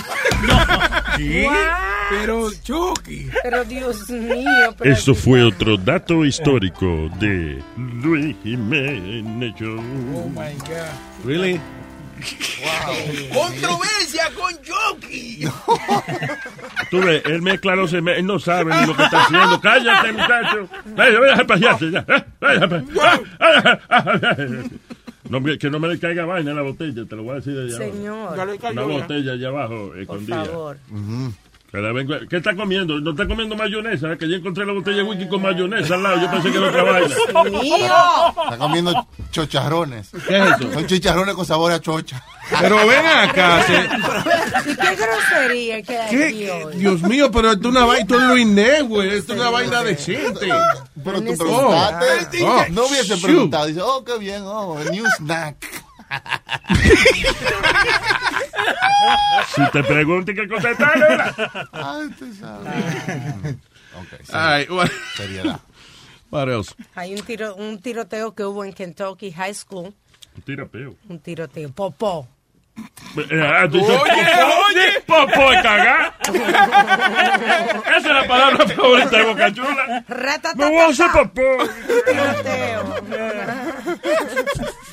¿Qué? 1.18 1.50
Pero 2.12 2.52
Chucky. 2.64 3.28
Pero 3.42 3.66
Dios 3.66 4.08
mío. 4.12 4.76
Pero 4.78 4.92
Eso 4.94 5.16
fue 5.16 5.44
otro 5.44 5.78
dato 5.78 6.24
histórico 6.26 7.10
de 7.20 7.60
Luis 7.76 8.36
Jiménez. 8.44 9.56
Oh 9.62 10.30
my 10.30 10.54
God. 10.60 11.26
Really? 11.26 11.60
Controversia 13.34 14.30
con 14.36 14.54
Chucky. 14.62 15.46
Tú 16.92 17.00
ves, 17.02 17.22
él 17.26 17.42
mezcla 17.42 17.76
los 17.76 17.94
él 17.94 18.26
no 18.26 18.40
sabe 18.40 18.76
ni 18.76 18.88
lo 18.88 18.96
que 18.96 19.04
está 19.04 19.24
haciendo. 19.24 19.60
Cállate, 19.62 20.12
muchacho. 20.12 20.70
Vaya, 20.96 21.20
vaya, 21.20 21.48
payaso, 21.48 21.90
ya. 21.90 22.06
Eh, 22.10 22.24
vaya, 22.40 23.80
No, 25.30 25.44
que 25.44 25.70
no 25.70 25.80
me 25.80 25.88
le 25.90 26.00
caiga 26.00 26.26
vaina 26.26 26.50
en 26.52 26.56
la 26.58 26.64
botella, 26.64 27.06
te 27.06 27.16
lo 27.16 27.22
voy 27.24 27.34
a 27.34 27.36
decir 27.36 27.54
de 27.54 27.66
allá 27.66 27.76
abajo. 27.76 27.92
Señor. 27.94 28.36
Ya 28.38 28.46
le 28.46 28.58
cayó, 28.58 28.72
Una 28.86 28.94
ya. 28.96 29.02
botella 29.02 29.32
allá 29.34 29.48
abajo, 29.50 29.88
Por 29.90 30.00
escondida. 30.00 30.46
favor. 30.46 30.78
Que 30.78 30.92
la 30.94 31.00
vengo- 31.02 31.34
¿Qué 31.72 32.38
está 32.38 32.56
comiendo? 32.56 33.00
¿No 33.00 33.12
está 33.12 33.28
comiendo 33.28 33.56
mayonesa? 33.56 34.16
Que 34.18 34.28
yo 34.28 34.38
encontré 34.38 34.66
la 34.66 34.74
botella 34.74 34.98
de 34.98 35.04
whisky 35.04 35.28
con 35.28 35.42
mayonesa 35.44 35.94
al 35.96 36.04
lado. 36.04 36.22
Yo 36.22 36.32
pensé 36.32 36.52
que 36.52 36.58
era 36.58 36.68
otra 36.70 36.84
vaina. 36.84 37.16
Está 38.44 38.58
comiendo 38.58 39.08
chocharrones. 39.32 40.10
¿Qué 40.28 40.38
es 40.38 40.44
eso? 40.60 40.74
Son 40.74 40.88
chicharrones 40.88 41.36
con 41.36 41.46
sabor 41.46 41.72
a 41.72 41.80
chocha. 41.80 42.24
Pero 42.60 42.76
ven 42.88 43.06
acá. 43.06 43.62
se- 43.64 44.72
¿Y 44.72 44.76
qué 44.76 44.96
grosería 44.96 45.82
que 45.84 45.98
hay 45.98 46.24
aquí 46.24 46.40
¿Qué? 46.40 46.52
hoy? 46.52 46.76
Dios 46.78 47.02
mío, 47.04 47.30
pero 47.32 47.52
esto 47.52 47.70
es 47.70 47.76
una 47.76 47.86
vaina, 47.86 48.02
esto 48.02 48.18
es 48.20 48.24
Luis 48.28 48.48
Network, 48.48 49.12
esto 49.12 49.34
es 49.34 49.40
una 49.40 49.50
vaina 49.52 49.84
decente. 49.84 50.48
Pero 51.04 51.22
tú 51.22 51.34
Oh. 51.34 51.38
preguntaste. 51.38 52.44
Oh. 52.44 52.66
No 52.72 52.86
hubiese 52.88 53.10
Shoot. 53.16 53.22
preguntado. 53.22 53.66
Dice, 53.68 53.82
oh, 53.84 54.04
qué 54.04 54.18
bien, 54.18 54.42
oh, 54.44 54.80
new 54.92 55.06
snack. 55.18 55.58
Si 59.56 59.62
te 59.72 59.84
preguntan 59.84 60.36
qué 60.36 60.48
contestar, 60.48 60.98
era. 60.98 61.34
Ay, 61.72 62.10
tú 62.18 62.34
sabes. 62.34 63.56
Ok, 63.96 64.08
sí. 64.24 64.32
All 64.34 64.58
right, 64.60 64.70
what, 64.70 64.90
Seriedad. 65.16 65.60
what 66.30 66.48
else? 66.50 66.76
Hay 66.96 67.16
un, 67.16 67.22
tiro, 67.24 67.56
un 67.56 67.80
tiroteo 67.82 68.36
que 68.36 68.44
hubo 68.44 68.64
en 68.64 68.74
Kentucky 68.74 69.32
High 69.32 69.54
School. 69.56 69.94
Un 70.36 70.42
tirapeo. 70.44 70.96
Un 71.10 71.20
tiroteo. 71.20 71.70
Popó. 71.72 72.28
Eh, 73.18 73.42
ah, 73.44 73.68
Oye, 73.70 73.82
popó, 73.82 74.04
oye. 74.70 75.02
popó 75.06 75.52
de 75.52 75.62
cagar. 75.62 76.16
Esa 77.88 77.98
es 77.98 78.04
la 78.06 78.26
palabra 78.28 78.66
favorita 78.68 79.18
de 79.18 79.24
Boca 79.26 79.54
Chula. 79.54 80.06
Me 80.56 80.66
voy 80.70 80.78
a 80.78 80.88
hacer 80.88 81.08
popó. 81.12 81.42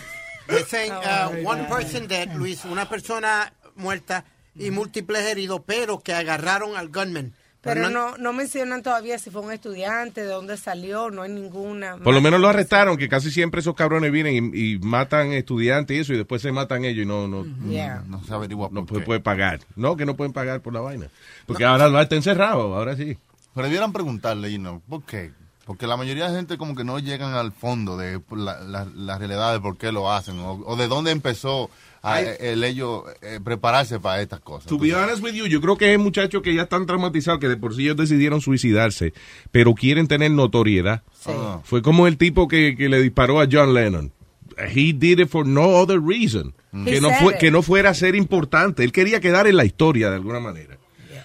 They're 0.46 0.64
saying 0.64 0.92
uh, 0.92 1.46
one 1.46 1.66
person 1.66 2.06
dead, 2.06 2.34
Luis, 2.34 2.64
una 2.64 2.88
persona 2.88 3.52
muerta 3.74 4.24
y 4.54 4.70
múltiples 4.70 5.22
heridos, 5.26 5.60
pero 5.66 6.00
que 6.00 6.14
agarraron 6.14 6.76
al 6.76 6.88
gunman. 6.88 7.32
Pero 7.62 7.90
no, 7.90 8.16
no 8.16 8.32
mencionan 8.32 8.82
todavía 8.82 9.18
si 9.18 9.30
fue 9.30 9.42
un 9.42 9.50
estudiante, 9.50 10.22
de 10.22 10.28
dónde 10.28 10.56
salió, 10.56 11.10
no 11.10 11.22
hay 11.22 11.32
ninguna. 11.32 11.96
Por 11.96 12.14
lo 12.14 12.20
menos 12.20 12.40
lo 12.40 12.48
arrestaron, 12.48 12.96
que 12.96 13.08
casi 13.08 13.32
siempre 13.32 13.60
esos 13.60 13.74
cabrones 13.74 14.12
vienen 14.12 14.52
y, 14.54 14.74
y 14.74 14.78
matan 14.78 15.32
estudiantes 15.32 15.96
y 15.96 16.00
eso, 16.00 16.12
y 16.14 16.16
después 16.16 16.42
se 16.42 16.52
matan 16.52 16.84
ellos 16.84 17.02
y 17.02 17.06
no, 17.06 17.26
no, 17.26 17.44
Yeah. 17.68 18.04
No 18.06 18.22
se 18.22 18.32
averigua 18.32 18.68
no 18.70 18.86
puede, 18.86 19.04
puede 19.04 19.20
pagar. 19.20 19.60
No, 19.74 19.96
que 19.96 20.06
no 20.06 20.14
pueden 20.14 20.32
pagar 20.32 20.60
por 20.60 20.72
la 20.74 20.80
vaina. 20.80 21.08
Porque 21.46 21.64
ahora 21.64 21.88
no 21.88 22.00
está 22.00 22.14
encerrado, 22.14 22.72
ahora 22.72 22.96
sí. 22.96 23.18
Pero 23.52 23.66
debieran 23.66 23.92
preguntarle, 23.92 24.52
you 24.52 24.58
know, 24.58 24.80
¿por 24.88 25.02
qué? 25.02 25.32
Porque 25.66 25.86
la 25.88 25.96
mayoría 25.96 26.30
de 26.30 26.36
gente 26.36 26.56
como 26.58 26.76
que 26.76 26.84
no 26.84 26.98
llegan 27.00 27.34
al 27.34 27.50
fondo 27.52 27.96
de 27.96 28.20
la, 28.36 28.60
la- 28.60 28.86
la 28.94 29.18
realidad 29.18 29.52
de 29.52 29.58
por 29.60 29.76
qué 29.76 29.90
lo 29.90 30.12
hacen 30.12 30.38
o, 30.38 30.52
o 30.64 30.76
de 30.76 30.86
dónde 30.86 31.10
empezó 31.10 31.68
a- 32.02 32.20
el 32.22 32.62
ellos 32.62 33.02
eh, 33.20 33.40
prepararse 33.42 33.98
para 33.98 34.22
estas 34.22 34.38
cosas. 34.40 34.68
To 34.68 34.78
be 34.78 34.94
honest 34.94 35.22
with 35.24 35.32
you, 35.32 35.46
yo 35.46 35.60
creo 35.60 35.76
que 35.76 35.86
hay 35.86 35.98
muchachos 35.98 36.40
que 36.42 36.54
ya 36.54 36.62
están 36.62 36.86
traumatizados, 36.86 37.40
que 37.40 37.48
de 37.48 37.56
por 37.56 37.74
sí 37.74 37.82
ellos 37.82 37.96
decidieron 37.96 38.40
suicidarse, 38.40 39.12
pero 39.50 39.74
quieren 39.74 40.06
tener 40.06 40.30
notoriedad. 40.30 41.02
Ah. 41.26 41.58
Fue 41.64 41.82
como 41.82 42.06
el 42.06 42.16
tipo 42.16 42.46
que, 42.46 42.76
que 42.76 42.88
le 42.88 43.02
disparó 43.02 43.40
a 43.40 43.48
John 43.50 43.74
Lennon. 43.74 44.12
He 44.58 44.92
did 44.94 45.18
it 45.18 45.28
for 45.28 45.44
no 45.46 45.62
other 45.80 46.00
reason. 46.00 46.54
Que 46.84 46.98
He 46.98 47.00
no, 47.00 47.10
fue, 47.10 47.36
que 47.38 47.50
no 47.50 47.62
fuera 47.62 47.90
a 47.90 47.94
ser 47.94 48.14
importante. 48.14 48.84
Él 48.84 48.92
quería 48.92 49.18
quedar 49.20 49.46
en 49.48 49.56
la 49.56 49.64
historia 49.64 50.10
de 50.10 50.14
alguna 50.16 50.38
manera. 50.40 50.78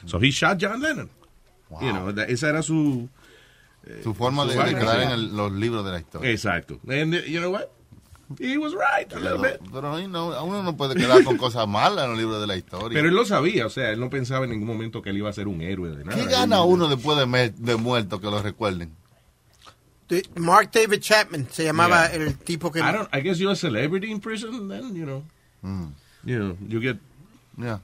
So 0.06 0.18
he 0.20 0.32
shot 0.32 0.58
John 0.60 0.82
Lennon. 0.82 1.10
You 1.80 1.92
know, 1.92 2.10
esa 2.28 2.50
era 2.50 2.62
su... 2.64 3.08
Su 4.04 4.14
forma 4.14 4.46
de, 4.46 4.54
Su 4.54 4.60
de 4.62 4.76
quedar 4.76 5.02
en 5.02 5.10
el- 5.10 5.36
los 5.36 5.52
libros 5.52 5.84
de 5.86 5.92
la 5.92 6.00
historia. 6.00 6.30
Exacto. 6.32 6.80
And 6.88 7.14
you 7.26 7.40
know 7.40 7.52
what? 7.52 7.66
He 8.40 8.58
was 8.58 8.72
right 8.74 9.12
a 9.12 9.20
little 9.20 9.40
Pero, 9.42 9.60
bit. 9.60 9.72
pero 9.74 10.00
you 10.00 10.08
know, 10.08 10.32
a 10.32 10.42
uno 10.44 10.64
no 10.64 10.78
puede 10.78 10.96
quedar 10.96 11.22
con 11.26 11.36
cosas 11.38 11.68
malas 11.68 12.06
en 12.06 12.12
los 12.12 12.20
libros 12.20 12.40
de 12.40 12.48
la 12.48 12.56
historia. 12.56 12.96
Pero 12.96 13.10
él 13.10 13.14
lo 13.16 13.26
sabía, 13.26 13.66
o 13.66 13.70
sea, 13.70 13.90
él 13.90 14.00
no 14.00 14.10
pensaba 14.10 14.46
en 14.46 14.52
ningún 14.52 14.68
momento 14.68 15.02
que 15.02 15.10
él 15.10 15.18
iba 15.18 15.30
a 15.30 15.34
ser 15.34 15.48
un 15.50 15.62
héroe 15.62 15.90
de 15.90 16.06
nada. 16.06 16.16
¿Qué 16.18 16.32
gana 16.32 16.62
uno 16.64 16.88
después 16.88 17.18
de, 17.18 17.26
me- 17.26 17.50
de 17.50 17.76
muerto 17.76 18.22
que 18.22 18.28
lo 18.28 18.42
recuerden? 18.42 18.94
De- 20.08 20.24
Mark 20.38 20.70
David 20.72 21.00
Chapman 21.02 21.48
se 21.52 21.64
llamaba 21.66 22.08
Yeah. 22.10 22.24
el 22.24 22.38
tipo 22.38 22.72
que... 22.72 22.80
I 22.80 22.84
don't. 22.84 23.10
I 23.14 23.22
guess 23.22 23.38
you're 23.38 23.52
a 23.52 23.56
celebrity 23.56 24.10
in 24.12 24.22
prison, 24.22 24.70
then 24.70 24.96
you 24.96 25.06
know. 25.06 25.24
You 26.24 26.38
know, 26.40 26.58
you 26.70 26.80
get 26.80 26.98
Yeah. 27.62 27.80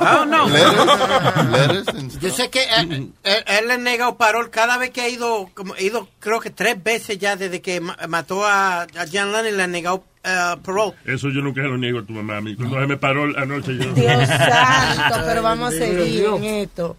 I 0.00 0.14
don't 0.14 0.30
know. 0.30 0.46
Letters, 0.46 1.50
letters 1.50 1.88
and 1.88 2.20
Yo 2.20 2.30
sé 2.30 2.50
que 2.50 2.62
él, 2.64 3.12
él- 3.22 3.44
él 3.46 3.66
le 3.68 3.74
ha 3.74 3.78
negado 3.78 4.16
parol 4.16 4.50
cada 4.50 4.76
vez 4.78 4.90
que 4.90 5.00
ha 5.00 5.08
ido, 5.08 5.50
como, 5.54 5.74
ha 5.74 5.80
ido 5.80 6.08
creo 6.20 6.40
que 6.40 6.50
tres 6.50 6.82
veces 6.82 7.18
ya 7.18 7.36
desde 7.36 7.60
que 7.60 7.80
ma- 7.80 7.96
mató 8.08 8.44
a, 8.44 8.82
a 8.82 9.06
John 9.12 9.32
Lennon, 9.32 9.56
le 9.56 9.62
ha 9.62 9.66
negado 9.66 10.04
eh, 10.22 10.54
parole. 10.62 10.94
Eso 11.04 11.28
yo 11.30 11.40
nunca 11.42 11.62
se 11.62 11.68
lo 11.68 11.76
niego 11.78 11.98
a 12.00 12.02
tu 12.04 12.12
mamá. 12.12 12.40
mí. 12.40 12.54
Cuando 12.56 12.80
se 12.80 12.86
me 12.86 12.96
paró 12.96 13.24
anoche 13.36 13.76
yo... 13.76 13.92
Dios 13.92 14.28
santo, 14.28 15.16
pero 15.26 15.42
vamos 15.42 15.74
a 15.74 15.76
seguir 15.76 16.24
en 16.24 16.44
esto. 16.44 16.96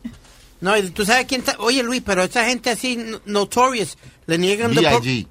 No, 0.62 0.76
y 0.78 0.90
tú 0.92 1.06
sabes 1.06 1.26
quién 1.28 1.42
está... 1.42 1.56
Oye, 1.60 1.84
Luis, 1.84 2.02
pero 2.06 2.24
esa 2.24 2.46
gente 2.46 2.70
así, 2.72 2.96
no- 2.98 3.20
notorious, 3.26 3.98
le 4.26 4.38
niegan... 4.38 4.74
B.I.G. 4.74 5.28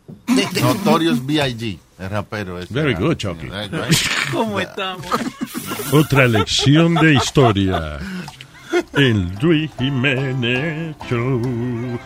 Notorious 0.61 1.25
B.I.G. 1.25 1.79
El 1.99 2.11
rapero 2.11 2.59
ese. 2.59 2.75
Very 2.75 2.95
Ah, 2.95 2.99
good, 3.01 3.17
Chucky. 3.17 3.47
right, 3.49 3.73
right. 3.73 3.97
¿Cómo 4.33 4.59
estamos? 4.61 5.07
Otra 5.93 6.27
lección 6.27 6.95
de 6.95 7.15
historia. 7.15 7.99
El 8.95 9.31
Luis 9.41 9.71
Jiménez 9.79 10.97
Show. 11.09 11.99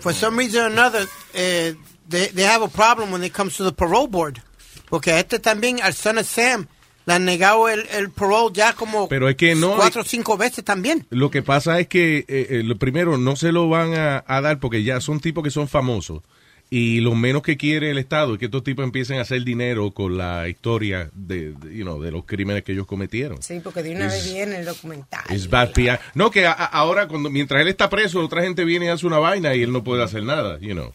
For 0.00 0.12
some 0.14 0.38
reason 0.38 0.62
or 0.62 0.66
another, 0.66 1.06
eh, 1.34 1.74
they, 2.08 2.28
they 2.28 2.44
have 2.44 2.62
a 2.62 2.68
problem 2.68 3.10
when 3.12 3.22
it 3.24 3.32
comes 3.32 3.56
to 3.56 3.64
the 3.64 3.72
parole 3.72 4.06
board. 4.08 4.40
Porque 4.88 5.10
a 5.12 5.18
este 5.20 5.38
también, 5.38 5.80
al 5.82 5.94
son 5.94 6.18
of 6.18 6.26
Sam, 6.26 6.66
le 7.06 7.14
han 7.14 7.24
negado 7.24 7.68
el, 7.68 7.86
el 7.90 8.10
parole 8.10 8.50
ya 8.54 8.72
como 8.72 9.08
Pero 9.08 9.28
es 9.28 9.36
que 9.36 9.54
no- 9.54 9.76
cuatro 9.76 10.02
o 10.02 10.04
cinco 10.04 10.36
veces 10.36 10.64
también. 10.64 11.06
Lo 11.10 11.30
que 11.30 11.42
pasa 11.42 11.78
es 11.80 11.88
que, 11.88 12.18
eh, 12.18 12.24
eh, 12.50 12.62
lo 12.64 12.76
primero, 12.76 13.18
no 13.18 13.36
se 13.36 13.52
lo 13.52 13.68
van 13.68 13.94
a, 13.94 14.24
a 14.26 14.40
dar 14.40 14.58
porque 14.60 14.82
ya 14.82 15.00
son 15.00 15.20
tipos 15.20 15.42
que 15.44 15.50
son 15.50 15.68
famosos. 15.68 16.22
Y 16.68 16.98
lo 17.00 17.14
menos 17.14 17.42
que 17.42 17.56
quiere 17.56 17.90
el 17.92 17.98
Estado 17.98 18.32
es 18.34 18.38
que 18.40 18.46
estos 18.46 18.64
tipos 18.64 18.84
empiecen 18.84 19.18
a 19.18 19.22
hacer 19.22 19.44
dinero 19.44 19.92
con 19.92 20.18
la 20.18 20.48
historia 20.48 21.10
de, 21.14 21.52
de, 21.52 21.76
you 21.76 21.84
know, 21.84 22.02
de 22.02 22.10
los 22.10 22.24
crímenes 22.24 22.64
que 22.64 22.72
ellos 22.72 22.86
cometieron. 22.86 23.40
Sí, 23.40 23.60
porque 23.62 23.84
de 23.84 23.94
una 23.94 24.06
vez 24.08 24.32
viene 24.32 24.58
el 24.58 24.64
documental. 24.64 25.22
Es 25.30 25.48
bad 25.48 25.70
PR. 25.72 26.00
No, 26.14 26.30
que 26.30 26.44
a- 26.46 26.52
a- 26.52 26.64
ahora, 26.64 27.06
cuando 27.06 27.30
mientras 27.30 27.62
él 27.62 27.68
está 27.68 27.88
preso, 27.88 28.20
otra 28.24 28.42
gente 28.42 28.64
viene 28.64 28.86
y 28.86 28.88
hace 28.88 29.06
una 29.06 29.18
vaina 29.20 29.54
y 29.54 29.62
él 29.62 29.72
no 29.72 29.84
puede 29.84 30.02
hacer 30.02 30.24
nada, 30.24 30.58
you 30.58 30.72
know. 30.74 30.92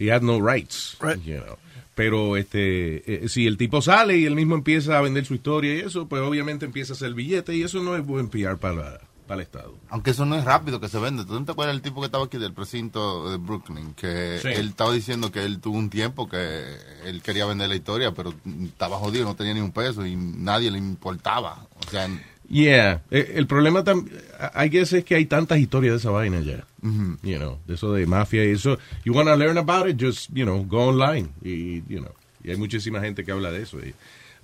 He 0.00 0.10
had 0.10 0.22
no 0.22 0.40
rights, 0.40 0.96
you 1.24 1.36
know. 1.40 1.56
Pero 1.94 2.36
este, 2.36 3.24
eh, 3.24 3.28
si 3.28 3.46
el 3.46 3.56
tipo 3.56 3.80
sale 3.80 4.18
y 4.18 4.26
él 4.26 4.34
mismo 4.34 4.54
empieza 4.54 4.98
a 4.98 5.00
vender 5.00 5.24
su 5.24 5.34
historia 5.34 5.74
y 5.76 5.78
eso, 5.78 6.06
pues 6.08 6.20
obviamente 6.20 6.66
empieza 6.66 6.92
a 6.92 6.96
hacer 6.96 7.14
billete 7.14 7.54
y 7.56 7.62
eso 7.62 7.82
no 7.82 7.96
es 7.96 8.04
buen 8.04 8.28
PR 8.28 8.58
para, 8.58 9.00
para 9.26 9.40
el 9.40 9.46
Estado. 9.46 9.74
Aunque 9.90 10.10
eso 10.12 10.24
no 10.24 10.36
es 10.36 10.44
rápido 10.44 10.80
que 10.80 10.88
se 10.88 10.98
vende. 10.98 11.24
¿Tú 11.24 11.34
no 11.38 11.44
te 11.44 11.52
acuerdas 11.52 11.74
del 11.74 11.82
tipo 11.82 12.00
que 12.00 12.06
estaba 12.06 12.24
aquí 12.24 12.38
del 12.38 12.52
precinto 12.52 13.30
de 13.30 13.36
Brooklyn? 13.36 13.94
Que 13.94 14.38
Sí. 14.40 14.48
él 14.48 14.68
estaba 14.68 14.92
diciendo 14.92 15.30
que 15.32 15.44
él 15.44 15.60
tuvo 15.60 15.76
un 15.78 15.90
tiempo 15.90 16.28
que 16.28 16.64
él 17.04 17.22
quería 17.22 17.46
vender 17.46 17.68
la 17.68 17.74
historia, 17.76 18.12
pero 18.12 18.32
estaba 18.64 18.96
jodido, 18.98 19.24
no 19.24 19.34
tenía 19.36 19.54
ni 19.54 19.60
un 19.60 19.72
peso 19.72 20.06
y 20.06 20.16
nadie 20.16 20.70
le 20.70 20.78
importaba. 20.78 21.66
O 21.86 21.90
sea, 21.90 22.08
Yeah, 22.48 23.02
Eh, 23.10 23.32
el 23.34 23.48
problema 23.48 23.82
también, 23.82 24.16
I 24.54 24.68
guess 24.68 24.92
es 24.92 25.04
que 25.04 25.16
hay 25.16 25.26
tantas 25.26 25.58
historias 25.58 25.94
de 25.94 25.98
esa 25.98 26.10
vaina 26.10 26.38
ya, 26.42 26.64
Ujú. 26.80 27.18
you 27.24 27.38
know, 27.38 27.58
de 27.66 27.74
eso 27.74 27.92
de 27.92 28.06
mafia 28.06 28.44
y 28.44 28.52
eso. 28.52 28.78
You 29.04 29.12
want 29.14 29.28
to 29.28 29.34
learn 29.34 29.58
about 29.58 29.88
it, 29.88 30.00
just, 30.00 30.30
you 30.32 30.44
know, 30.44 30.64
go 30.64 30.86
online 30.90 31.28
y, 31.42 31.82
you 31.92 31.98
know, 31.98 32.12
y 32.44 32.50
hay 32.52 32.56
muchísima 32.56 33.00
gente 33.00 33.24
que 33.24 33.32
habla 33.32 33.50
de 33.50 33.62
eso. 33.62 33.78
Y 33.80 33.92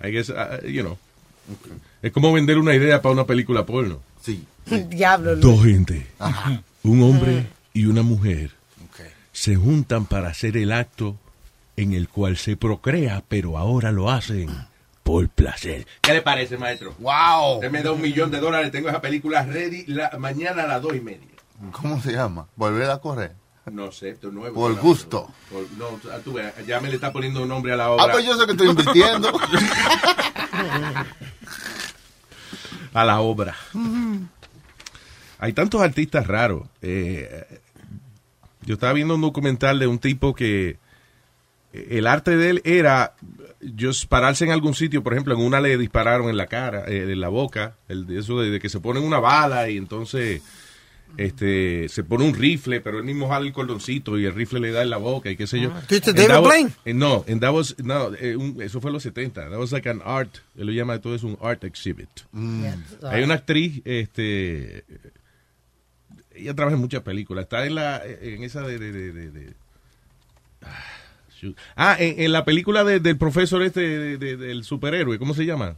I 0.05 0.11
guess, 0.11 0.27
uh, 0.29 0.67
you 0.67 0.81
know, 0.81 0.97
Es 2.01 2.11
como 2.11 2.33
vender 2.33 2.57
una 2.57 2.75
idea 2.75 3.01
para 3.01 3.13
una 3.13 3.25
película 3.25 3.65
porno. 3.65 4.01
Sí. 4.21 4.43
Diablo. 4.89 5.33
Luis. 5.33 5.41
Dos 5.41 5.63
gente, 5.63 6.07
un 6.83 7.03
hombre 7.03 7.47
y 7.73 7.85
una 7.85 8.03
mujer, 8.03 8.51
se 9.31 9.55
juntan 9.55 10.05
para 10.05 10.29
hacer 10.29 10.57
el 10.57 10.71
acto 10.71 11.17
en 11.75 11.93
el 11.93 12.07
cual 12.07 12.37
se 12.37 12.55
procrea, 12.55 13.23
pero 13.27 13.57
ahora 13.57 13.91
lo 13.91 14.11
hacen 14.11 14.47
por 15.01 15.27
placer. 15.29 15.87
¿Qué 16.01 16.13
le 16.13 16.21
parece, 16.21 16.57
maestro? 16.57 16.95
¡Wow! 16.99 17.55
Usted 17.55 17.71
me 17.71 17.81
da 17.81 17.91
un 17.91 18.01
millón 18.01 18.31
de 18.31 18.39
dólares, 18.39 18.71
tengo 18.71 18.89
esa 18.89 19.01
película 19.01 19.43
ready 19.43 19.85
la, 19.87 20.11
mañana 20.19 20.63
a 20.63 20.67
las 20.67 20.81
dos 20.81 20.95
y 20.95 21.01
media. 21.01 21.27
¿Cómo 21.71 22.01
se 22.01 22.13
llama? 22.13 22.47
Volver 22.55 22.89
a 22.89 22.99
correr. 22.99 23.35
No 23.71 23.91
sé, 23.91 24.09
esto 24.09 24.27
es 24.27 24.33
nuevo. 24.33 24.55
Por 24.55 24.75
gusto. 24.75 25.31
Por- 25.49 25.71
no, 25.77 25.99
ah, 26.11 26.19
tú 26.23 26.37
ya 26.67 26.79
me 26.81 26.89
le 26.89 26.95
está 26.95 27.13
poniendo 27.13 27.41
un 27.43 27.47
nombre 27.47 27.71
a 27.73 27.77
la 27.77 27.91
obra. 27.91 28.03
Ah, 28.03 28.09
pues 28.11 28.25
yo 28.25 28.37
sé 28.37 28.45
que 28.45 28.51
estoy 28.51 28.69
invirtiendo. 28.69 29.31
a 32.93 33.05
la 33.05 33.21
obra. 33.21 33.55
Hay 35.43 35.51
tantos 35.53 35.81
artistas 35.81 36.25
raros. 36.25 36.63
Eh, 36.81 37.43
yo 38.65 38.75
estaba 38.75 38.93
viendo 38.93 39.15
un 39.15 39.21
documental 39.21 39.77
de 39.77 39.87
un 39.87 39.99
tipo 39.99 40.33
que 40.33 40.77
eh, 41.73 41.87
el 41.91 42.07
arte 42.07 42.37
de 42.37 42.49
él 42.49 42.61
era 42.63 43.13
just 43.77 44.05
pararse 44.07 44.45
en 44.45 44.51
algún 44.51 44.73
sitio, 44.73 45.03
por 45.03 45.11
ejemplo, 45.13 45.33
en 45.33 45.41
una 45.41 45.59
le 45.59 45.77
dispararon 45.77 46.29
en 46.29 46.37
la 46.37 46.47
cara, 46.47 46.85
eh, 46.87 47.11
en 47.11 47.19
la 47.19 47.27
boca, 47.27 47.75
el, 47.89 48.05
de 48.07 48.19
eso 48.19 48.39
de, 48.39 48.51
de 48.51 48.59
que 48.61 48.69
se 48.69 48.79
ponen 48.79 49.03
una 49.03 49.19
bala 49.19 49.69
y 49.69 49.75
entonces 49.75 50.41
este 51.17 51.87
se 51.89 52.03
pone 52.03 52.23
un 52.25 52.33
rifle, 52.33 52.81
pero 52.81 52.97
él 52.99 53.03
mismo 53.03 53.27
jala 53.29 53.45
el 53.45 53.53
cordoncito 53.53 54.17
y 54.17 54.25
el 54.25 54.33
rifle 54.33 54.59
le 54.61 54.71
da 54.71 54.81
en 54.81 54.89
la 54.89 54.97
boca 54.97 55.29
y 55.29 55.35
qué 55.35 55.45
sé 55.45 55.59
yo. 55.59 55.69
¿Tú 55.87 55.95
dices 55.95 56.07
And 56.07 56.17
David 56.17 56.47
Blaine? 56.47 56.71
eh, 56.85 56.93
no, 56.93 57.23
and 57.27 57.39
that 57.41 57.51
was- 57.53 57.75
no, 57.83 58.13
eh, 58.15 58.35
un- 58.35 58.61
eso 58.61 58.79
fue 58.81 58.89
en 58.89 58.93
los 58.93 59.03
70. 59.03 59.49
That 59.49 59.59
was 59.59 59.71
like 59.73 59.87
an 59.89 60.01
art, 60.05 60.37
él 60.57 60.67
lo 60.67 60.71
llama 60.71 60.99
todo 60.99 61.15
es 61.15 61.23
un 61.23 61.37
art 61.41 61.63
exhibit. 61.65 62.07
Hay 63.03 63.23
una 63.23 63.35
actriz, 63.35 63.81
este, 63.85 64.85
ella 66.35 66.53
trabaja 66.53 66.75
en 66.75 66.81
muchas 66.81 67.01
películas. 67.01 67.43
Está 67.43 67.65
en 67.65 67.75
la, 67.75 68.01
en 68.05 68.43
esa 68.43 68.61
de, 68.61 68.79
de, 68.79 68.91
de- 68.91 69.31
de- 69.31 69.53
ah. 70.61 70.83
Ah, 71.75 71.97
en, 71.99 72.21
en 72.21 72.31
la 72.31 72.45
película 72.45 72.85
de- 72.85 73.01
del 73.01 73.17
profesor 73.17 73.61
este, 73.63 73.81
de- 73.81 74.17
de- 74.17 74.37
del 74.37 74.63
superhéroe, 74.63 75.19
¿cómo 75.19 75.33
se 75.33 75.45
llama? 75.45 75.75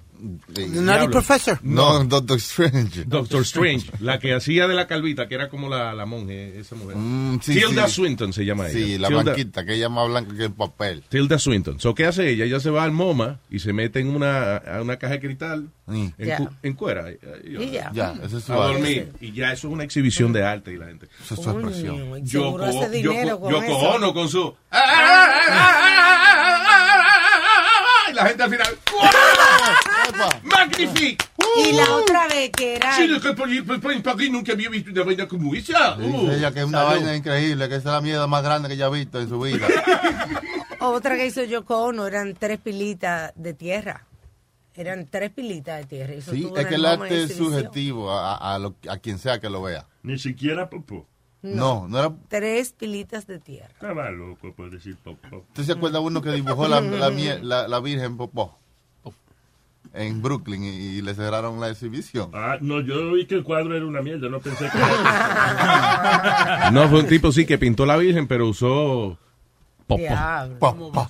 The 0.54 0.67
Nutty 0.67 1.08
Professor. 1.10 1.60
No, 1.63 2.04
Doctor 2.06 2.38
Strange. 2.38 3.04
Doctor 3.06 3.41
Strange, 3.43 3.91
la 3.99 4.19
que 4.19 4.34
hacía 4.34 4.67
de 4.67 4.73
la 4.75 4.88
calvita, 4.88 5.28
que 5.28 5.36
era 5.36 5.49
como 5.49 5.69
la, 5.69 5.93
la 5.93 6.06
monje, 6.06 6.60
esa 6.60 6.75
mujer. 6.75 6.95
Mm, 6.97 7.39
sí, 7.41 7.54
Tilda 7.54 7.88
sí. 7.88 7.95
Swinton 7.95 8.34
se 8.34 8.45
llama 8.45 8.69
ella. 8.69 8.73
Sí, 8.86 8.97
la 8.97 9.08
Tilda- 9.10 9.23
blanquita, 9.23 9.65
que 9.65 9.73
ella 9.75 9.86
es 9.88 9.91
más 9.91 10.08
blanca 10.08 10.36
que 10.36 10.43
el 10.45 10.54
papel. 10.54 11.04
Tilda 11.10 11.38
Swinton. 11.39 11.80
So, 11.80 11.93
¿Qué 11.95 12.06
hace 12.06 12.30
ella? 12.30 12.45
Ella 12.45 12.60
se 12.60 12.69
va 12.69 12.84
al 12.84 12.91
MoMA 12.91 13.39
y 13.49 13.60
se 13.60 13.73
mete 13.73 13.99
en 13.99 14.10
una, 14.10 14.58
a 14.58 14.82
una 14.82 14.97
caja 14.97 15.13
de 15.13 15.19
cristal 15.19 15.69
en, 15.88 16.13
Ya. 16.17 16.38
cu- 16.38 16.49
en 16.63 16.73
cuera. 16.73 17.10
eh, 17.10 17.19
Y 17.60 17.71
ya. 17.71 17.91
Ya, 17.93 18.15
ese 18.23 18.38
es 18.38 18.43
su 18.43 18.54
a 18.54 18.67
dormir. 18.67 19.12
Y 19.21 19.32
ya 19.34 19.51
eso 19.51 19.67
es 19.67 19.73
una 19.73 19.84
exhibición 19.84 20.32
de 20.34 20.43
arte 20.43 20.71
y 20.73 20.78
la 20.78 20.88
gente. 20.88 21.08
Eso 21.23 21.36
es 21.36 21.41
su 21.41 21.49
expresión. 21.49 22.10
Coño, 22.10 22.17
y 22.17 22.28
seguro 22.28 22.63
hace 22.65 22.78
Yoko, 22.80 22.89
dinero 22.91 23.30
Yoko, 23.30 23.41
con 23.41 23.51
Yoko 23.51 23.65
eso. 23.65 23.78
Ono 23.95 24.13
con 24.13 24.30
su... 24.30 24.56
Y 28.10 28.13
la 28.13 28.25
gente 28.28 28.43
al 28.43 28.49
final... 28.51 28.67
¡Magnifique! 30.44 31.18
Y 31.58 31.72
la 31.74 31.96
otra 31.96 32.28
vez 32.28 32.52
que 32.52 32.76
era. 32.76 32.96
Sí, 32.96 33.08
lo 33.08 33.20
que 33.22 33.34
por, 33.34 33.48
por, 33.65 33.80
por 33.82 33.91
en 33.94 34.02
París 34.04 34.30
nunca 34.32 34.52
había 34.54 34.70
visto 34.70 34.91
una 34.91 35.04
vaina 35.04 35.28
como 35.28 35.54
esa. 35.56 35.96
Uh, 35.98 36.32
ella 36.32 36.52
que 36.52 36.60
es 36.60 36.65
una 36.65 36.84
vaina 36.84 37.15
increíble, 37.15 37.70
que 37.70 37.76
esa 37.76 37.89
es 37.89 37.94
la 37.96 38.02
mierda 38.02 38.28
más 38.28 38.44
grande 38.44 38.68
que 38.68 38.74
ella 38.76 38.88
ha 38.88 38.89
visto 38.89 39.20
en 39.20 39.30
su 39.30 39.39
vida. 39.39 39.68
Otra 40.80 41.15
que 41.15 41.26
hizo 41.28 41.44
Yoko 41.44 41.86
Ono 41.86 42.06
eran 42.08 42.34
tres 42.36 42.60
pilitas 42.60 43.32
de 43.36 43.54
tierra. 43.54 44.06
Eran 44.76 45.06
tres 45.06 45.32
pilitas 45.32 45.80
de 45.80 45.86
tierra. 45.86 46.13
Eso 46.13 46.32
Sí, 46.32 46.52
es 46.56 46.65
que 46.68 46.76
el 46.76 46.86
arte 46.86 47.24
es 47.24 47.36
subjetivo 47.38 48.12
a, 48.12 48.36
a, 48.56 48.60
lo- 48.60 48.76
a 48.89 48.98
quien 48.98 49.18
sea 49.18 49.39
que 49.39 49.50
lo 49.50 49.62
vea. 49.62 49.88
Ni 50.04 50.20
siquiera 50.20 50.70
popó. 50.70 51.08
No, 51.41 51.88
no 51.88 52.00
era... 52.00 52.13
Tres 52.28 52.74
pilitas 52.74 53.26
de 53.28 53.39
tierra. 53.39 53.70
Estaba 53.72 54.10
loco 54.10 54.54
por 54.54 54.70
decir 54.70 54.98
popó. 54.98 55.46
¿Usted 55.48 55.63
se 55.63 55.72
acuerda 55.72 56.00
uno 56.02 56.22
que 56.22 56.32
dibujó 56.32 56.68
la, 56.68 56.82
la- 56.82 57.68
la 57.70 57.80
Virgen 57.80 58.18
Popó? 58.18 58.58
En 59.96 60.22
Brooklyn 60.22 60.64
y, 60.64 60.68
y 60.68 61.02
le 61.02 61.16
cerraron 61.16 61.60
la 61.62 61.70
exhibición. 61.70 62.30
Ah, 62.34 62.58
no, 62.60 62.82
yo 62.82 63.14
vi 63.14 63.26
que 63.26 63.36
el 63.36 63.44
cuadro 63.44 63.76
era 63.76 63.86
una 63.86 64.02
mierda, 64.02 64.28
no 64.30 64.40
pensé 64.40 64.66
que 64.66 64.78
No, 66.74 66.90
fue 66.90 67.00
un 67.00 67.08
tipo 67.08 67.32
sí 67.32 67.46
que 67.46 67.58
pintó 67.58 67.86
la 67.86 67.96
Virgen, 67.96 68.28
pero 68.28 68.48
usó 68.50 69.18
popó. 69.88 70.02
Diablo. 70.02 70.60
Popó. 70.60 71.08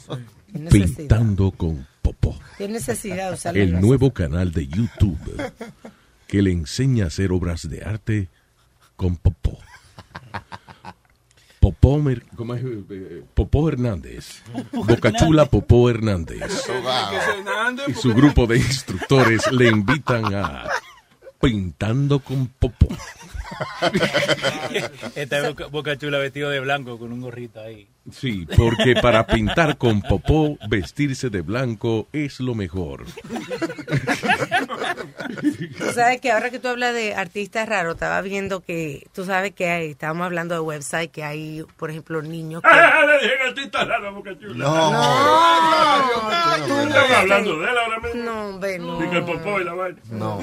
¿Qué 0.51 0.59
necesidad? 0.59 0.97
Pintando 0.97 1.51
con 1.51 1.87
popó. 2.01 2.37
¿Qué 2.57 2.67
necesidad 2.67 3.33
usar 3.33 3.57
El 3.57 3.81
nuevo 3.81 4.11
canal 4.11 4.51
de 4.51 4.67
YouTube 4.67 5.19
que 6.27 6.41
le 6.41 6.51
enseña 6.51 7.05
a 7.05 7.07
hacer 7.07 7.31
obras 7.31 7.69
de 7.69 7.83
arte 7.83 8.29
con 8.95 9.15
popó. 9.17 9.59
Popó, 11.65 11.99
¿cómo 12.35 12.53
es? 12.53 12.63
Eh, 12.63 13.23
Popó 13.33 13.67
Hernández. 13.67 14.43
Bocachula 14.71 15.47
Popó 15.47 15.89
Hernández. 15.89 16.69
Y 17.87 17.93
su 17.95 18.13
grupo 18.13 18.45
de 18.45 18.57
instructores 18.57 19.51
le 19.51 19.69
invitan 19.69 20.31
a 20.35 20.69
Pintando 21.41 22.19
con 22.19 22.49
Popó. 22.49 22.87
Esta 25.15 25.39
es 25.39 25.47
Boca, 25.47 25.65
Boca 25.65 25.97
Chula 25.97 26.19
vestido 26.19 26.51
de 26.51 26.59
blanco 26.59 26.99
con 26.99 27.11
un 27.11 27.21
gorrito 27.21 27.59
ahí. 27.59 27.87
Sí, 28.11 28.47
porque 28.55 28.95
para 29.01 29.25
pintar 29.25 29.77
con 29.77 30.01
popó, 30.01 30.57
vestirse 30.69 31.29
de 31.29 31.41
blanco 31.41 32.07
es 32.13 32.39
lo 32.39 32.53
mejor. 32.53 33.05
Tú 35.77 35.91
sabes 35.93 36.21
que 36.21 36.31
ahora 36.31 36.51
que 36.51 36.59
tú 36.59 36.67
hablas 36.67 36.93
de 36.93 37.15
artistas 37.15 37.67
raros, 37.67 37.95
estaba 37.95 38.21
viendo 38.21 38.61
que, 38.61 39.07
tú 39.13 39.25
sabes 39.25 39.53
que 39.53 39.69
hay, 39.69 39.91
estábamos 39.91 40.25
hablando 40.25 40.53
de 40.53 40.61
website, 40.61 41.11
que 41.11 41.23
hay, 41.23 41.63
por 41.77 41.89
ejemplo, 41.89 42.21
niños 42.21 42.61
que... 42.61 42.69
¡Ah, 42.71 43.05
le 43.05 43.13
dije 43.23 43.41
artista 43.47 43.85
raro, 43.85 44.13
Boca 44.13 44.37
Chula! 44.39 44.65
tú 46.67 46.73
Estamos 46.73 46.89
no, 46.89 47.15
hablando 47.15 47.59
de 47.59 47.71
él 47.71 47.77
ahora 47.77 47.99
mismo. 47.99 48.23
No, 48.23 48.49
hombre, 48.49 48.79
no. 48.79 48.99
Que 48.99 49.17
el 49.17 49.25
popó 49.25 49.59
y 49.59 49.63
la 49.63 49.73
vaina. 49.73 49.99
No. 50.11 50.39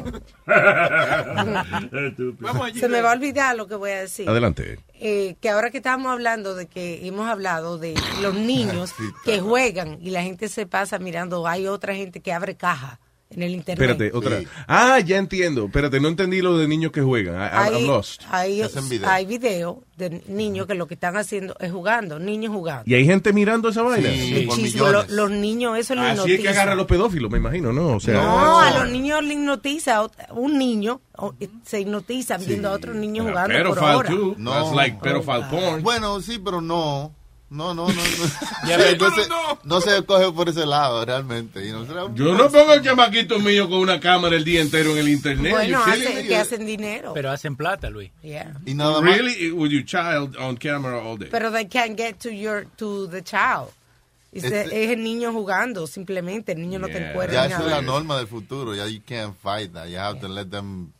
Estúpido. 2.08 2.74
Se 2.74 2.88
me 2.88 3.00
va 3.00 3.10
a 3.10 3.14
olvidar 3.14 3.56
lo 3.56 3.66
que 3.66 3.74
voy 3.74 3.90
a 3.90 4.00
decir. 4.00 4.28
Adelante. 4.28 4.78
Eh, 5.04 5.34
que 5.40 5.50
ahora 5.50 5.70
que 5.70 5.78
estábamos 5.78 6.12
hablando 6.12 6.54
de 6.54 6.68
que 6.68 7.04
hemos 7.04 7.28
hablado 7.28 7.76
de 7.76 7.94
los 8.20 8.36
niños 8.36 8.94
que 9.24 9.40
juegan 9.40 9.98
y 10.00 10.10
la 10.10 10.22
gente 10.22 10.48
se 10.48 10.64
pasa 10.64 11.00
mirando, 11.00 11.48
hay 11.48 11.66
otra 11.66 11.92
gente 11.96 12.20
que 12.20 12.32
abre 12.32 12.56
caja 12.56 13.00
en 13.34 13.42
el 13.42 13.50
internet. 13.52 13.90
Espérate, 13.90 14.16
otra. 14.16 14.40
Ah, 14.66 15.00
ya 15.00 15.16
entiendo. 15.18 15.66
Espérate, 15.66 16.00
no 16.00 16.08
entendí 16.08 16.40
lo 16.40 16.56
de 16.58 16.68
niños 16.68 16.92
que 16.92 17.00
juegan. 17.02 17.34
I, 17.34 17.38
I'm- 17.38 17.66
I'm 17.68 17.74
Hay, 17.74 17.86
lost. 17.86 18.22
hay, 18.30 18.62
video. 18.90 19.08
hay 19.08 19.26
video 19.26 19.84
de 19.96 20.22
niños 20.28 20.66
que 20.66 20.74
lo 20.74 20.86
que 20.86 20.94
están 20.94 21.16
haciendo 21.16 21.54
es 21.60 21.70
jugando, 21.70 22.18
niños 22.18 22.52
jugando. 22.54 22.82
¿Y 22.86 22.94
hay 22.94 23.04
gente 23.04 23.32
mirando 23.32 23.68
esa 23.68 23.82
vaina? 23.82 24.08
Sí, 24.10 24.44
por. 24.46 24.56
Lo- 24.56 24.62
millones. 24.62 25.10
los 25.10 25.30
niños, 25.30 25.78
eso 25.78 25.94
les 25.94 26.04
Así 26.04 26.12
es 26.20 26.24
que 26.24 26.32
hipnotiza. 26.32 26.50
agarra 26.50 26.72
a 26.72 26.76
los 26.76 26.86
pedófilos, 26.86 27.30
me 27.30 27.38
imagino, 27.38 27.72
¿no? 27.72 27.96
O 27.96 28.00
sea, 28.00 28.14
No, 28.22 28.58
a 28.60 28.70
los 28.78 28.90
niños 28.90 29.22
les 29.22 29.32
hipnotiza. 29.36 30.06
Un 30.30 30.58
niño 30.58 31.00
se 31.64 31.80
hipnotiza 31.80 32.36
viendo 32.38 32.68
a 32.68 32.72
otros 32.72 32.96
niños 32.96 33.26
jugando 33.28 33.54
por 33.64 33.74
pedophile 33.78 33.94
hora. 33.96 34.08
too. 34.10 34.34
No. 34.38 34.50
That's 34.52 34.74
like 34.74 34.98
pedophile 35.02 35.44
porn. 35.50 35.82
Bueno, 35.82 36.20
sí, 36.20 36.38
pero 36.44 36.60
no. 36.60 37.14
No, 37.52 37.74
no, 37.74 37.86
no. 37.86 37.92
No, 37.94 38.02
Ya 38.68 38.78
Sí, 38.80 38.96
no, 38.98 39.10
se, 39.14 39.28
no 39.64 39.80
se 39.80 40.04
coge 40.04 40.32
por 40.32 40.48
ese 40.48 40.64
lado, 40.64 41.04
realmente. 41.04 41.66
Y 41.66 41.70
no 41.70 41.84
Yo 42.14 42.34
no 42.34 42.48
pongo 42.50 42.72
el 42.72 42.82
chamaquito 42.82 43.38
mío 43.38 43.68
con 43.68 43.80
una 43.80 44.00
cámara 44.00 44.36
el 44.36 44.44
día 44.44 44.62
entero 44.62 44.92
en 44.92 44.98
el 44.98 45.08
internet. 45.10 45.52
Bueno, 45.52 45.82
hace- 45.84 46.26
que 46.26 46.36
hacen 46.36 46.64
dinero. 46.64 47.12
Pero 47.14 47.30
hacen 47.30 47.54
plata, 47.56 47.90
Luis. 47.90 48.10
Yeah. 48.22 48.54
Y 48.64 48.74
nada 48.74 49.00
más. 49.02 49.16
Really? 49.16 49.50
With 49.52 49.70
your 49.70 49.84
child 49.84 50.36
on 50.38 50.56
camera 50.56 50.98
all 51.02 51.18
day. 51.18 51.28
Pero 51.30 51.50
they 51.52 51.66
can't 51.68 51.96
get 51.96 52.18
to 52.20 52.30
your 52.30 52.66
to 52.76 53.06
the 53.08 53.22
child. 53.22 53.68
Es, 54.32 54.44
Este- 54.44 54.84
es 54.84 54.90
el 54.90 55.02
niño 55.04 55.30
jugando, 55.32 55.86
simplemente. 55.86 56.52
El 56.52 56.62
niño 56.62 56.78
no 56.78 56.86
te 56.86 56.94
Yeah. 56.94 57.10
encuentra. 57.10 57.48
Ya 57.48 57.56
es 57.58 57.64
la 57.66 57.82
norma 57.82 58.16
del 58.16 58.26
futuro. 58.28 58.74
Ya 58.74 58.86
you 58.86 59.02
can't 59.06 59.36
fight 59.36 59.74
that. 59.74 59.88
You 59.88 59.98
have 59.98 60.20
to 60.20 60.28
let 60.28 60.46
them. 60.46 60.92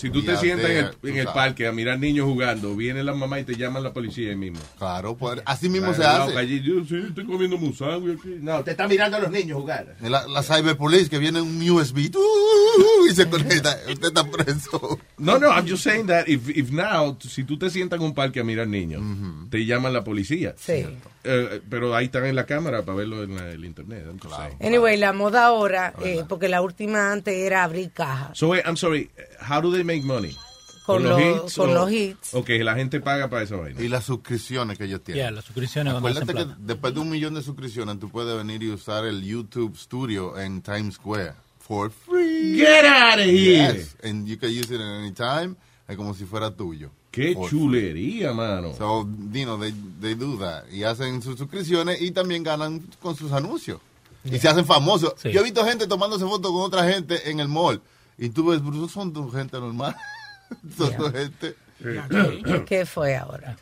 Si 0.00 0.10
tú 0.10 0.22
te 0.22 0.36
sientas 0.38 0.70
en 0.70 0.76
el, 0.78 0.90
en 1.10 1.16
el 1.18 1.26
parque 1.26 1.66
a 1.66 1.72
mirar 1.72 1.98
niños 1.98 2.26
jugando, 2.26 2.74
viene 2.74 3.02
la 3.04 3.12
mamá 3.14 3.38
y 3.40 3.44
te 3.44 3.54
llaman 3.56 3.82
la 3.82 3.92
policía 3.92 4.30
ahí 4.30 4.36
mismo. 4.36 4.58
Claro, 4.78 5.16
pues, 5.16 5.42
así 5.44 5.68
mismo 5.68 5.92
se 5.92 5.98
Claro, 6.00 6.24
hace. 6.24 6.38
allí, 6.38 6.62
yo 6.62 6.84
sí, 6.84 7.04
estoy 7.08 7.26
comiendo 7.26 7.58
musango 7.58 8.10
aquí. 8.12 8.36
No, 8.40 8.64
te 8.64 8.70
está 8.70 8.88
mirando 8.88 9.18
a 9.18 9.20
los 9.20 9.30
niños 9.30 9.58
jugar. 9.58 9.96
La, 10.00 10.26
la 10.26 10.42
cyber 10.42 10.76
police 10.76 11.10
que 11.10 11.18
viene 11.18 11.40
un 11.40 11.68
USB 11.70 11.98
y 13.10 13.14
se 13.14 13.28
conecta. 13.28 13.76
Usted 13.92 14.08
está 14.08 14.24
preso. 14.30 14.98
No, 15.18 15.38
no, 15.38 15.48
I'm 15.50 15.66
just 15.68 15.82
saying 15.82 16.06
that 16.06 16.28
if, 16.28 16.48
if 16.48 16.70
now, 16.70 17.16
si 17.20 17.44
tú 17.44 17.58
te 17.58 17.68
sientas 17.70 17.98
en 17.98 18.06
un 18.06 18.14
parque 18.14 18.40
a 18.40 18.44
mirar 18.44 18.68
niños, 18.68 19.02
te 19.50 19.64
llaman 19.66 19.92
la 19.92 20.02
policía. 20.04 20.54
Sí. 20.58 20.86
Eh, 21.22 21.60
pero 21.68 21.94
ahí 21.94 22.06
están 22.06 22.24
en 22.26 22.34
la 22.34 22.46
cámara 22.46 22.82
para 22.82 22.96
verlo 22.98 23.22
en 23.22 23.36
la- 23.36 23.50
el 23.50 23.64
internet. 23.64 24.06
Saying. 24.22 24.56
Anyway, 24.60 24.96
la 24.96 25.12
moda 25.12 25.46
ahora, 25.46 25.92
eh, 26.02 26.24
porque 26.28 26.48
la 26.48 26.62
última 26.62 27.12
antes 27.12 27.34
era 27.34 27.62
abrir 27.64 27.90
cajas. 27.92 28.38
So, 28.38 28.48
wait, 28.48 28.64
I'm 28.66 28.76
sorry, 28.76 29.10
how 29.48 29.60
do 29.60 29.70
they 29.72 29.84
make 29.84 30.02
money? 30.02 30.34
Con 30.86 31.02
los- 31.04 31.54
con 31.54 31.70
o- 31.70 31.74
los 31.74 31.92
hits. 31.92 32.34
Ok, 32.34 32.48
la 32.62 32.74
gente 32.74 33.00
paga 33.00 33.28
para 33.28 33.42
esa 33.42 33.54
vaina. 33.56 33.80
Y 33.80 33.88
las 33.88 34.04
suscripciones 34.04 34.76
que 34.78 34.84
ellos 34.84 35.02
tienen. 35.04 35.24
Ya, 35.24 35.30
las 35.30 35.44
suscripciones 35.44 35.94
Acuérdate 35.94 36.32
que 36.34 36.46
después 36.58 36.94
de 36.94 37.00
un 37.00 37.10
millón 37.10 37.34
de 37.34 37.42
suscripciones 37.42 37.98
tú 38.00 38.08
puedes 38.10 38.34
venir 38.36 38.62
y 38.62 38.70
usar 38.70 39.04
el 39.04 39.22
YouTube 39.22 39.76
Studio 39.76 40.38
en 40.38 40.62
Times 40.62 40.94
Square 40.94 41.34
for 41.58 41.90
free. 41.92 42.56
Get 42.56 42.84
out 42.86 43.20
of 43.20 43.26
here. 43.26 43.74
Yes, 43.74 43.96
and 44.02 44.26
you 44.26 44.36
can 44.38 44.48
use 44.50 44.74
it 44.74 44.80
at 44.80 45.00
any 45.00 45.12
time, 45.12 45.54
es 45.86 45.96
como 45.96 46.14
si 46.14 46.24
fuera 46.24 46.50
tuyo. 46.56 46.90
Qué 47.10 47.34
For 47.34 47.50
chulería, 47.50 48.32
mano. 48.32 48.72
So, 48.74 49.08
you 49.32 49.44
know, 49.44 49.58
they, 49.58 49.72
they 50.00 50.14
do 50.14 50.38
that. 50.38 50.64
Y 50.70 50.84
hacen 50.84 51.20
sus 51.22 51.38
suscripciones 51.38 52.00
y 52.00 52.12
también 52.12 52.42
ganan 52.44 52.80
con 53.00 53.16
sus 53.16 53.32
anuncios. 53.32 53.80
Y 54.24 54.38
se 54.38 54.48
hacen 54.48 54.64
famosos. 54.64 55.14
Sí. 55.16 55.32
Yo 55.32 55.40
he 55.40 55.44
visto 55.44 55.64
gente 55.64 55.86
tomándose 55.86 56.24
fotos 56.24 56.52
con 56.52 56.60
otra 56.62 56.84
gente 56.88 57.30
en 57.30 57.40
el 57.40 57.48
mall. 57.48 57.80
Y 58.18 58.28
tú 58.28 58.46
ves, 58.46 58.60
son 58.92 59.12
tu 59.12 59.28
gente 59.30 59.58
normal. 59.58 59.96
son 60.76 60.96
tu 60.96 61.04
gente. 61.10 61.54
¿Qué, 61.82 62.64
qué 62.66 62.86
fue 62.86 63.16
ahora? 63.16 63.56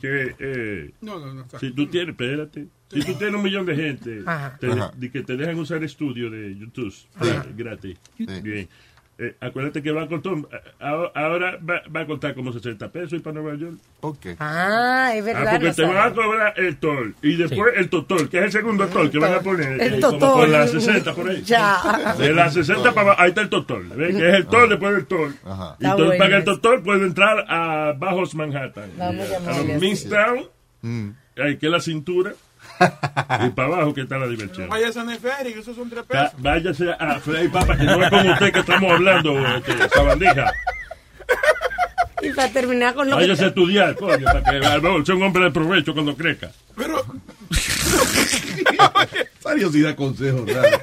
que 0.00 0.34
eh, 0.38 0.90
No, 1.00 1.18
no, 1.18 1.32
no. 1.34 1.44
si 1.60 1.70
tú 1.72 1.86
tienes, 1.86 2.10
espérate, 2.10 2.66
si 2.92 3.00
tú 3.00 3.14
tienes 3.14 3.34
un 3.36 3.42
millón 3.42 3.64
de 3.64 3.76
gente 3.76 4.22
Ajá. 4.26 4.56
te- 4.60 4.70
Ajá. 4.70 4.92
de 4.96 5.10
que 5.10 5.22
te 5.22 5.36
dejan 5.36 5.56
usar 5.58 5.78
el 5.78 5.84
estudio 5.84 6.30
de 6.30 6.56
YouTube 6.58 6.92
eh, 7.22 7.42
gratis, 7.56 7.96
bien. 8.18 8.68
Eh, 9.16 9.32
acuérdate 9.40 9.80
que 9.80 9.92
va 9.92 10.02
a 10.02 10.08
costar, 10.08 10.32
a- 10.80 11.10
ahora 11.14 11.56
va, 11.58 11.82
va 11.94 12.00
a 12.00 12.06
costar 12.06 12.34
como 12.34 12.52
60 12.52 12.88
pesos 12.90 13.12
ir 13.12 13.22
para 13.22 13.40
Nueva 13.40 13.56
York. 13.56 13.76
Ok. 14.00 14.26
Ah, 14.40 15.12
es 15.14 15.22
Ah, 15.22 15.24
verdad. 15.26 15.50
porque 15.52 15.72
te 15.72 15.82
van 15.84 15.96
a 15.98 16.12
cobrar 16.12 16.54
el 16.58 16.76
toll 16.78 17.14
y 17.22 17.36
después 17.36 17.74
el 17.76 17.88
totol, 17.88 18.28
que 18.28 18.38
es 18.38 18.44
el 18.46 18.50
segundo 18.52 18.88
toll 18.88 19.10
que 19.12 19.18
van 19.20 19.34
a 19.34 19.38
poner 19.40 19.80
El 19.80 19.94
eh, 19.94 20.00
como 20.00 20.18
totol. 20.18 20.40
con 20.40 20.52
las 20.52 20.70
60 20.72 21.14
por 21.14 21.28
ahí. 21.30 21.42
Ya. 21.44 22.14
De 22.18 22.32
las 22.32 22.54
60 22.54 22.92
para 22.92 23.14
ahí 23.16 23.28
está 23.28 23.42
el 23.42 23.48
totol. 23.50 23.88
¿ves? 23.94 24.16
Que 24.16 24.28
es 24.30 24.34
el 24.34 24.46
toll 24.46 24.68
después 24.68 24.94
del 24.94 25.06
toll. 25.06 25.32
Ajá. 25.44 25.76
Y 25.78 25.86
bueno 25.86 26.08
para 26.18 26.36
el 26.38 26.42
eso. 26.42 26.54
totol 26.56 26.82
puede 26.82 27.06
entrar 27.06 27.44
a 27.48 27.92
Bajos 27.96 28.34
Manhattan. 28.34 28.90
Vamos 28.98 29.30
a 29.30 29.60
a. 29.60 29.62
Midtown, 29.78 30.44
Mm. 30.82 31.08
ahí 31.38 31.56
que 31.56 31.66
es 31.66 31.72
la 31.72 31.80
cintura. 31.80 32.32
Y 33.46 33.50
para 33.50 33.68
abajo 33.68 33.94
que 33.94 34.02
está 34.02 34.18
la 34.18 34.26
diversión. 34.26 34.68
Vaya 34.68 34.88
a 34.88 34.92
San 34.92 35.10
Eferi, 35.10 35.52
que 35.52 35.60
esos 35.60 35.76
son 35.76 35.88
tres 35.90 36.04
pesos. 36.04 36.32
Váyase 36.38 36.90
a 36.92 37.18
Frey 37.20 37.48
Papa, 37.48 37.76
que 37.76 37.84
no 37.84 38.02
es 38.02 38.10
con 38.10 38.28
usted 38.28 38.52
que 38.52 38.60
estamos 38.60 38.92
hablando, 38.92 39.46
este, 39.56 39.88
sabandija. 39.88 40.52
Y 42.22 42.30
para 42.30 42.48
terminar 42.52 42.94
con 42.94 43.10
lo 43.10 43.16
Váyase 43.16 43.42
a 43.42 43.44
que... 43.44 43.48
estudiar, 43.48 43.96
coño, 43.96 44.24
para 44.24 44.42
que 44.42 44.56
a 44.56 45.04
sea 45.04 45.14
un 45.14 45.22
hombre 45.22 45.44
de 45.44 45.50
provecho 45.50 45.92
cuando 45.92 46.16
crezca. 46.16 46.50
Pero, 46.76 47.04
Sario 49.40 49.70
sí 49.70 49.82
da 49.82 49.94
consejos 49.94 50.50
raros. 50.50 50.80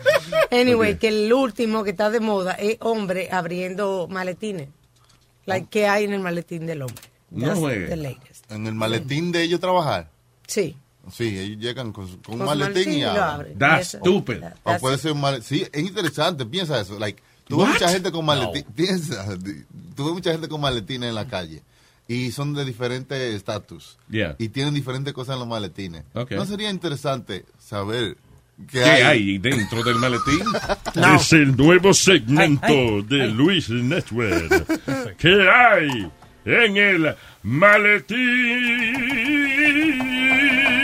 Anyway, 0.51 0.97
que 0.97 1.08
el 1.08 1.32
último 1.34 1.84
que 1.84 1.91
está 1.91 2.10
de 2.10 2.19
moda 2.19 2.54
es 2.54 2.77
hombre 2.80 3.30
abriendo 3.32 4.08
maletines. 4.10 4.69
Like, 5.45 5.67
¿Qué 5.69 5.88
hay 5.88 6.04
en 6.06 6.13
el 6.13 6.19
maletín 6.19 6.67
del 6.67 6.84
hombre? 6.84 7.04
No 7.32 7.56
juegue. 7.56 8.17
En 8.49 8.67
el 8.67 8.75
maletín 8.75 9.32
de 9.32 9.41
ellos 9.43 9.60
trabajar. 9.60 10.10
Sí. 10.47 10.77
Sí, 11.11 11.37
ellos 11.39 11.57
llegan 11.59 11.91
con, 11.91 12.07
con 12.17 12.39
un 12.39 12.45
maletín 12.45 12.73
maletín 12.73 12.93
y 12.99 13.03
abren. 13.03 13.23
abren. 13.23 13.57
That's 13.57 13.87
stupid. 13.89 14.43
O, 14.63 14.69
That's- 14.71 14.79
puede 14.79 14.97
ser 14.97 15.13
un 15.13 15.21
maletín. 15.21 15.43
Sí, 15.45 15.65
es 15.71 15.81
interesante, 15.81 16.45
piensa 16.45 16.79
eso. 16.79 16.99
Like, 16.99 17.21
tú 17.47 17.57
ves 17.57 17.65
What? 17.67 17.73
mucha 17.73 17.89
gente 17.89 18.11
con 18.11 18.25
maletín. 18.25 18.63
Piensa, 18.75 19.25
tú 19.95 20.05
ves 20.05 20.13
mucha 20.13 20.31
gente 20.31 20.47
con 20.47 20.61
maletines 20.61 21.09
en 21.09 21.15
la 21.15 21.27
calle. 21.27 21.63
Y 22.07 22.31
son 22.31 22.53
de 22.53 22.65
diferentes 22.65 23.17
estatus. 23.35 23.97
Yeah. 24.09 24.35
Y 24.37 24.49
tienen 24.49 24.73
diferentes 24.73 25.13
cosas 25.13 25.33
en 25.33 25.39
los 25.39 25.47
maletines. 25.47 26.03
Ok. 26.13 26.31
¿No 26.31 26.45
sería 26.45 26.69
interesante 26.69 27.45
saber 27.57 28.17
qué, 28.69 28.79
¿Qué 28.79 28.83
hay 28.83 29.37
dentro 29.37 29.81
del 29.83 29.95
maletín? 29.95 30.41
Es 31.15 31.31
el 31.33 31.55
nuevo 31.55 31.93
segmento 31.93 33.01
de 33.03 33.27
Luis 33.27 33.69
Network. 33.69 35.15
¿Qué 35.17 35.49
hay 35.49 36.11
en 36.45 36.77
el 36.77 37.15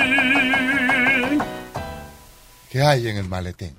maletín? 0.08 1.42
¿Qué 2.70 2.82
hay 2.82 3.08
en 3.08 3.18
el 3.18 3.28
maletín? 3.28 3.76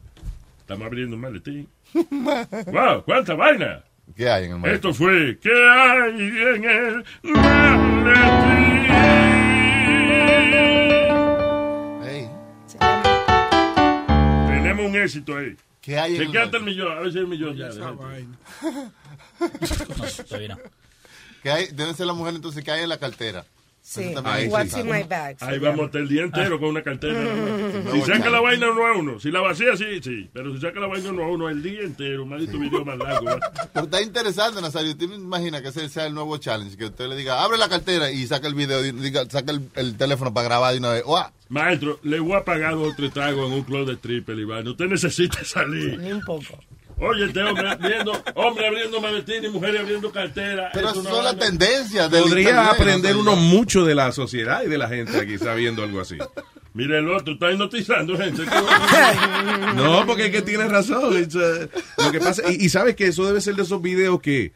Estamos 0.60 0.86
abriendo 0.86 1.16
un 1.16 1.22
maletín. 1.22 1.68
¡Wow! 2.10 3.04
¡Cuánta 3.04 3.34
vaina! 3.34 3.82
¿Qué 4.16 4.28
hay 4.30 4.44
en 4.46 4.52
el 4.52 4.58
maletín? 4.58 4.74
Esto 4.76 4.94
fue 4.94 5.38
¿Qué 5.40 5.50
hay 5.50 6.20
en 6.20 6.64
el 6.64 7.04
maletín? 7.22 8.88
Hey, 12.04 12.28
Tenemos 14.46 14.86
un 14.86 14.96
éxito 14.96 15.36
ahí. 15.36 15.56
¿Qué 15.80 15.98
hay 15.98 16.16
en 16.16 16.20
el 16.22 16.26
Chequeate 16.28 16.56
el 16.56 16.62
maletín? 16.62 16.64
millón, 16.64 16.98
a 16.98 17.00
ver 17.00 17.12
si 17.12 17.18
hay 17.18 17.24
un 17.24 17.30
millón 17.30 17.56
ya. 17.56 17.68
esa 17.68 17.90
vaina. 17.92 18.36
Todavía 20.28 20.48
no. 20.56 20.58
¿Qué 21.48 21.52
hay? 21.52 21.66
Deben 21.72 21.94
ser 21.94 22.06
la 22.06 22.12
mujer 22.12 22.34
entonces 22.34 22.62
que 22.62 22.70
hay 22.70 22.82
en 22.82 22.90
la 22.90 22.98
cartera. 22.98 23.42
Sí. 23.80 24.12
Hay 24.22 24.48
What's 24.48 24.74
que 24.74 24.80
in 24.80 24.86
saber. 24.86 25.02
my 25.02 25.08
bag? 25.08 25.36
Ahí 25.40 25.58
vamos 25.58 25.86
hasta 25.86 25.96
el 25.98 26.08
día 26.08 26.22
entero 26.24 26.60
con 26.60 26.68
una 26.68 26.82
cartera. 26.82 27.18
más. 27.84 27.94
Si 27.94 28.02
saca 28.02 28.28
la 28.28 28.40
vaina 28.40 28.70
uno 28.70 28.84
a 28.86 28.92
uno, 28.98 29.18
si 29.18 29.30
la 29.30 29.40
vacía, 29.40 29.74
sí, 29.78 30.02
sí. 30.02 30.28
Pero 30.30 30.54
si 30.54 30.60
saca 30.60 30.78
la 30.78 30.88
vaina 30.88 31.08
uno 31.08 31.24
a 31.24 31.28
uno 31.28 31.48
el 31.48 31.62
día 31.62 31.80
entero, 31.80 32.26
maldito 32.26 32.58
video 32.58 32.84
más 32.84 32.98
largo. 32.98 33.38
Pero 33.72 33.86
está 33.86 34.02
interesante, 34.02 34.60
Nazario. 34.60 34.90
¿Usted 34.90 35.08
me 35.08 35.14
imagina 35.14 35.62
que 35.62 35.68
ese 35.68 35.88
sea 35.88 36.04
el 36.04 36.12
nuevo 36.12 36.36
challenge? 36.36 36.76
Que 36.76 36.84
usted 36.84 37.08
le 37.08 37.16
diga, 37.16 37.42
abre 37.42 37.56
la 37.56 37.70
cartera 37.70 38.10
y 38.10 38.26
saca 38.26 38.46
el 38.46 38.54
video, 38.54 38.82
diga, 38.82 39.24
saca 39.30 39.52
el, 39.52 39.70
el 39.74 39.96
teléfono 39.96 40.34
para 40.34 40.48
grabar 40.48 40.72
de 40.74 40.80
una 40.80 40.90
vez. 40.92 41.04
¡Uah! 41.06 41.32
Maestro, 41.48 41.98
le 42.02 42.20
voy 42.20 42.34
a 42.34 42.44
pagar 42.44 42.74
dos 42.74 42.92
o 42.92 42.94
tres 42.94 43.10
tragos 43.10 43.46
en 43.46 43.54
un 43.54 43.62
club 43.62 43.88
de 43.88 43.96
triple, 43.96 44.38
Iván. 44.42 44.68
Usted 44.68 44.84
necesita 44.84 45.42
salir. 45.44 45.98
Ni 45.98 46.12
un 46.12 46.20
poco. 46.20 46.58
Oye, 47.00 47.26
este 47.26 47.42
hombre 47.42 47.68
abriendo, 47.70 48.12
hombre 48.34 48.66
abriendo 48.66 49.00
maletín 49.00 49.44
y 49.44 49.48
mujeres 49.48 49.80
abriendo 49.82 50.10
cartera. 50.10 50.70
Pero 50.74 50.92
son 50.94 51.04
las 51.04 51.36
vaina- 51.36 51.38
tendencias 51.38 52.10
del 52.10 52.22
Podría 52.22 52.50
internet, 52.50 52.72
aprender 52.74 53.14
no 53.14 53.20
uno 53.20 53.36
mucho 53.36 53.84
de 53.84 53.94
la 53.94 54.10
sociedad 54.12 54.62
y 54.64 54.68
de 54.68 54.78
la 54.78 54.88
gente 54.88 55.16
aquí 55.16 55.38
sabiendo 55.38 55.82
algo 55.84 56.00
así. 56.00 56.16
Mire 56.74 56.98
el 56.98 57.08
otro, 57.10 57.34
está 57.34 57.50
hipnotizando 57.52 58.16
gente. 58.16 58.42
No, 59.76 60.04
porque 60.06 60.26
es 60.26 60.30
que 60.32 60.42
tienes 60.42 60.70
razón. 60.70 61.14
Uh, 61.14 62.02
lo 62.02 62.12
que 62.12 62.20
pasa, 62.20 62.42
y, 62.50 62.64
y 62.66 62.68
sabes 62.68 62.96
que 62.96 63.06
eso 63.06 63.26
debe 63.26 63.40
ser 63.40 63.54
de 63.54 63.62
esos 63.62 63.80
videos 63.80 64.20
que, 64.20 64.52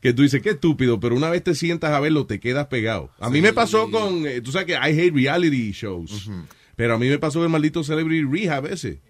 que 0.00 0.12
tú 0.12 0.22
dices, 0.22 0.42
qué 0.42 0.50
estúpido, 0.50 1.00
pero 1.00 1.14
una 1.16 1.30
vez 1.30 1.42
te 1.44 1.54
sientas 1.54 1.92
a 1.92 2.00
verlo, 2.00 2.26
te 2.26 2.40
quedas 2.40 2.66
pegado. 2.66 3.10
A 3.20 3.30
mí 3.30 3.40
me 3.40 3.52
pasó 3.52 3.90
con, 3.90 4.26
eh, 4.26 4.40
tú 4.40 4.52
sabes 4.52 4.66
que 4.66 4.72
I 4.74 4.98
hate 5.00 5.14
reality 5.14 5.72
shows, 5.72 6.30
pero 6.76 6.94
a 6.94 6.98
mí 6.98 7.08
me 7.08 7.18
pasó 7.18 7.42
el 7.42 7.48
maldito 7.48 7.82
Celebrity 7.82 8.26
Rehab 8.30 8.66
ese. 8.66 9.00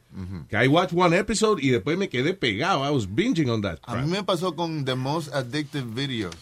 Que 0.48 0.56
I 0.64 0.68
watched 0.68 0.92
one 0.98 1.16
episode 1.16 1.60
y 1.62 1.70
después 1.70 1.98
me 1.98 2.08
quedé 2.08 2.32
pegado. 2.34 2.84
I 2.86 2.90
was 2.94 3.06
binging 3.08 3.50
on 3.50 3.60
that. 3.62 3.78
A 3.82 3.96
mí 3.96 4.10
me 4.10 4.22
pasó 4.24 4.54
con 4.56 4.84
The 4.84 4.94
Most 4.94 5.34
Addictive 5.34 5.84
Videos. 5.94 6.34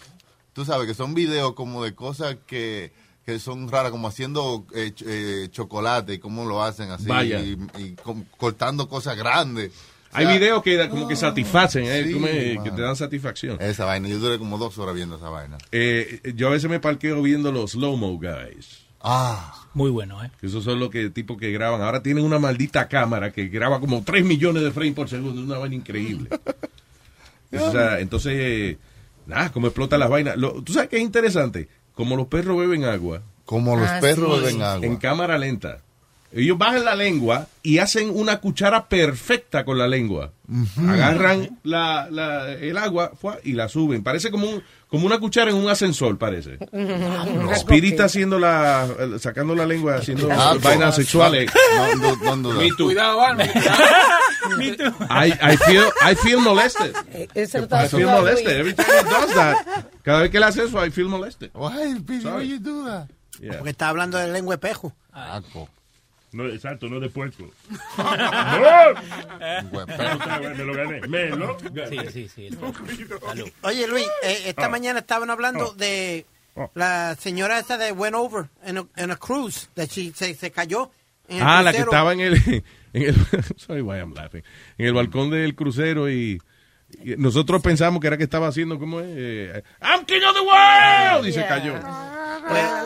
Tú 0.53 0.65
sabes 0.65 0.87
que 0.87 0.95
son 0.95 1.15
videos 1.15 1.55
como 1.55 1.83
de 1.83 1.95
cosas 1.95 2.37
que, 2.47 2.93
que 3.27 3.41
son 3.41 3.69
raras, 3.69 3.91
como 3.91 4.07
haciendo 4.07 4.65
eh, 4.75 4.93
ch- 4.95 5.05
eh, 5.07 5.49
chocolate 5.51 6.15
y 6.15 6.19
cómo 6.19 6.45
lo 6.45 6.63
hacen 6.63 6.91
así. 6.93 7.07
Vaya. 7.07 7.41
Y, 7.41 7.57
cortando 8.37 8.89
cosas 8.89 9.17
grandes. 9.17 9.73
O 10.13 10.17
Hay 10.17 10.27
videos 10.27 10.63
que 10.63 10.89
como 10.89 11.09
que 11.09 11.17
satisfacen, 11.17 11.83
eh, 11.87 12.05
Sí, 12.05 12.13
tú 12.13 12.21
me- 12.21 12.63
que 12.63 12.71
te 12.71 12.83
dan 12.83 12.95
satisfacción. 12.95 13.61
Esa 13.61 13.85
vaina, 13.85 14.07
yo 14.07 14.21
duré 14.21 14.39
como 14.39 14.59
dos 14.59 14.79
horas 14.79 14.95
viendo 14.95 15.17
esa 15.17 15.29
vaina. 15.29 15.59
Eh, 15.73 16.21
yo 16.37 16.47
a 16.47 16.51
veces 16.53 16.71
me 16.71 16.79
parqueo 16.79 17.21
viendo 17.21 17.51
los 17.51 17.73
slow-mo 17.73 18.17
guys. 18.21 18.84
Ah. 19.05 19.51
Muy 19.75 19.91
bueno, 19.91 20.23
¿eh? 20.25 20.31
Esos 20.41 20.65
son 20.65 20.79
los 20.81 20.89
que 20.91 21.11
tipos 21.11 21.37
que 21.37 21.51
graban. 21.53 21.83
Ahora 21.83 22.03
tienen 22.03 22.25
una 22.25 22.39
maldita 22.39 22.89
cámara 22.89 23.33
que 23.33 23.49
graba 23.49 23.81
como 23.81 24.03
3 24.05 24.25
millones 24.25 24.63
de 24.63 24.71
frames 24.71 24.95
por 24.95 25.09
segundo. 25.09 25.41
Una 25.43 25.59
vaina 25.59 25.75
increíble. 25.77 26.29
O 27.53 27.71
sea, 27.71 28.01
entonces, 28.01 28.77
nada, 29.27 29.53
como 29.53 29.69
explotan 29.69 30.01
las 30.01 30.11
vainas. 30.11 30.37
Lo- 30.37 30.61
¿Tú 30.65 30.73
sabes 30.73 30.89
qué 30.89 30.97
es 30.97 31.03
interesante? 31.05 31.69
Como 31.95 32.17
los 32.17 32.27
perros 32.27 32.59
beben 32.59 32.85
agua. 32.85 33.23
Como 33.45 33.77
los 33.77 33.89
Ah, 33.89 33.99
perros 34.01 34.39
sí. 34.41 34.45
beben 34.47 34.63
agua. 34.63 34.85
En 34.87 34.97
cámara 34.97 35.39
lenta. 35.39 35.79
Ellos 36.37 36.59
bajan 36.59 36.85
la 36.85 36.97
lengua 36.97 37.47
y 37.63 37.79
hacen 37.79 38.11
una 38.13 38.41
cuchara 38.41 38.89
perfecta 38.89 39.65
con 39.65 39.79
la 39.79 39.87
lengua. 39.87 40.33
Agarran 40.77 41.59
la, 41.63 42.09
la- 42.11 42.53
el 42.53 42.77
agua 42.77 43.13
y 43.45 43.53
la 43.53 43.69
suben. 43.69 44.03
Parece 44.03 44.31
como, 44.33 44.49
un, 44.51 44.63
como 44.89 45.07
una 45.07 45.19
cuchara 45.19 45.51
en 45.51 45.57
un 45.57 45.69
ascensor, 45.71 46.19
parece. 46.19 46.59
Spirit 47.55 47.93
está 47.93 48.07
haciendo 48.07 48.39
la, 48.39 48.89
sacando 49.21 49.55
la 49.55 49.65
lengua, 49.65 49.97
haciendo 49.97 50.29
Ah, 50.33 50.55
vainas 50.61 50.89
no. 50.89 50.93
sexuales. 50.93 51.51
No, 51.77 51.95
no, 51.95 52.17
no, 52.17 52.37
no, 52.37 52.53
no. 52.55 52.61
Me 52.61 52.69
too. 52.77 52.87
Cuidado. 52.87 53.21
I, 55.11 55.33
I 55.41 55.57
feel, 55.57 55.85
I 56.03 56.15
feel 56.17 56.41
molested. 56.41 56.95
Eh, 57.13 57.29
I 57.35 57.89
feel 57.89 58.07
molested. 58.09 58.59
Every 58.61 58.75
time 58.75 58.87
he 58.89 59.05
does 59.11 59.35
that, 59.35 59.87
cada 60.03 60.21
vez 60.23 60.31
que 60.31 60.37
él 60.39 60.43
hace 60.45 60.65
eso, 60.65 60.85
I 60.85 60.91
feel 60.91 61.09
molested. 61.09 61.51
Why, 61.55 61.95
why 62.25 62.43
you 62.43 62.59
do 62.59 62.85
that? 62.85 63.09
Yeah. 63.41 63.59
Porque 63.59 63.71
está 63.71 63.89
hablando 63.89 64.19
de 64.19 64.29
lengua 64.29 64.55
espejo. 64.57 64.93
Aco. 65.13 65.69
No, 66.35 66.47
exacto, 66.49 66.89
no 66.89 66.99
de 67.01 67.09
puerco. 67.09 67.45
¡No! 67.99 69.71
Güey, 69.71 69.87
Me 70.57 70.65
lo 70.65 70.75
gané. 70.75 71.01
Me 71.09 71.29
lo 71.31 71.59
Sí, 71.59 71.67
gané. 71.73 72.11
sí, 72.11 72.29
sí. 72.29 72.51
Salud. 72.51 73.49
Oye, 73.63 73.87
Luis, 73.87 74.07
eh, 74.23 74.43
esta 74.47 74.67
Ah. 74.67 74.69
mañana 74.69 74.99
estaban 75.01 75.31
hablando 75.31 75.71
Ah. 75.73 75.77
de 75.79 76.27
Ah. 76.57 76.69
la 76.75 77.17
señora 77.19 77.59
esa 77.59 77.79
de 77.79 77.93
went 77.93 78.15
over 78.17 78.47
en 78.65 78.79
a, 78.79 78.87
en 78.97 79.11
a 79.11 79.17
cruise, 79.17 79.71
de 79.77 79.87
she- 79.87 80.13
se, 80.15 80.35
se 80.35 80.51
cayó. 80.51 80.91
En 81.29 81.39
el 81.39 81.43
Ah, 81.43 81.63
la 81.63 81.73
que 81.73 81.79
estaba 81.79 82.13
en 82.13 82.21
el, 82.21 82.35
en 82.93 83.03
el 83.03 83.15
sorry 83.57 83.81
why 83.81 83.99
I'm 83.99 84.13
laughing, 84.15 84.43
en 84.79 84.87
el 84.87 84.93
balcón 84.93 85.31
del 85.31 85.55
crucero 85.55 86.11
y 86.11 86.41
nosotros 87.17 87.63
pensamos 87.63 88.01
que 88.01 88.07
era 88.07 88.17
que 88.17 88.25
estaba 88.25 88.49
haciendo 88.49 88.79
como 88.79 89.01
es, 89.01 89.07
eh, 89.11 89.63
I'm 89.81 90.05
king 90.05 90.21
of 90.29 90.35
the 90.35 90.41
world 90.41 91.27
y 91.29 91.33
se 91.33 91.47
cayó. 91.47 91.75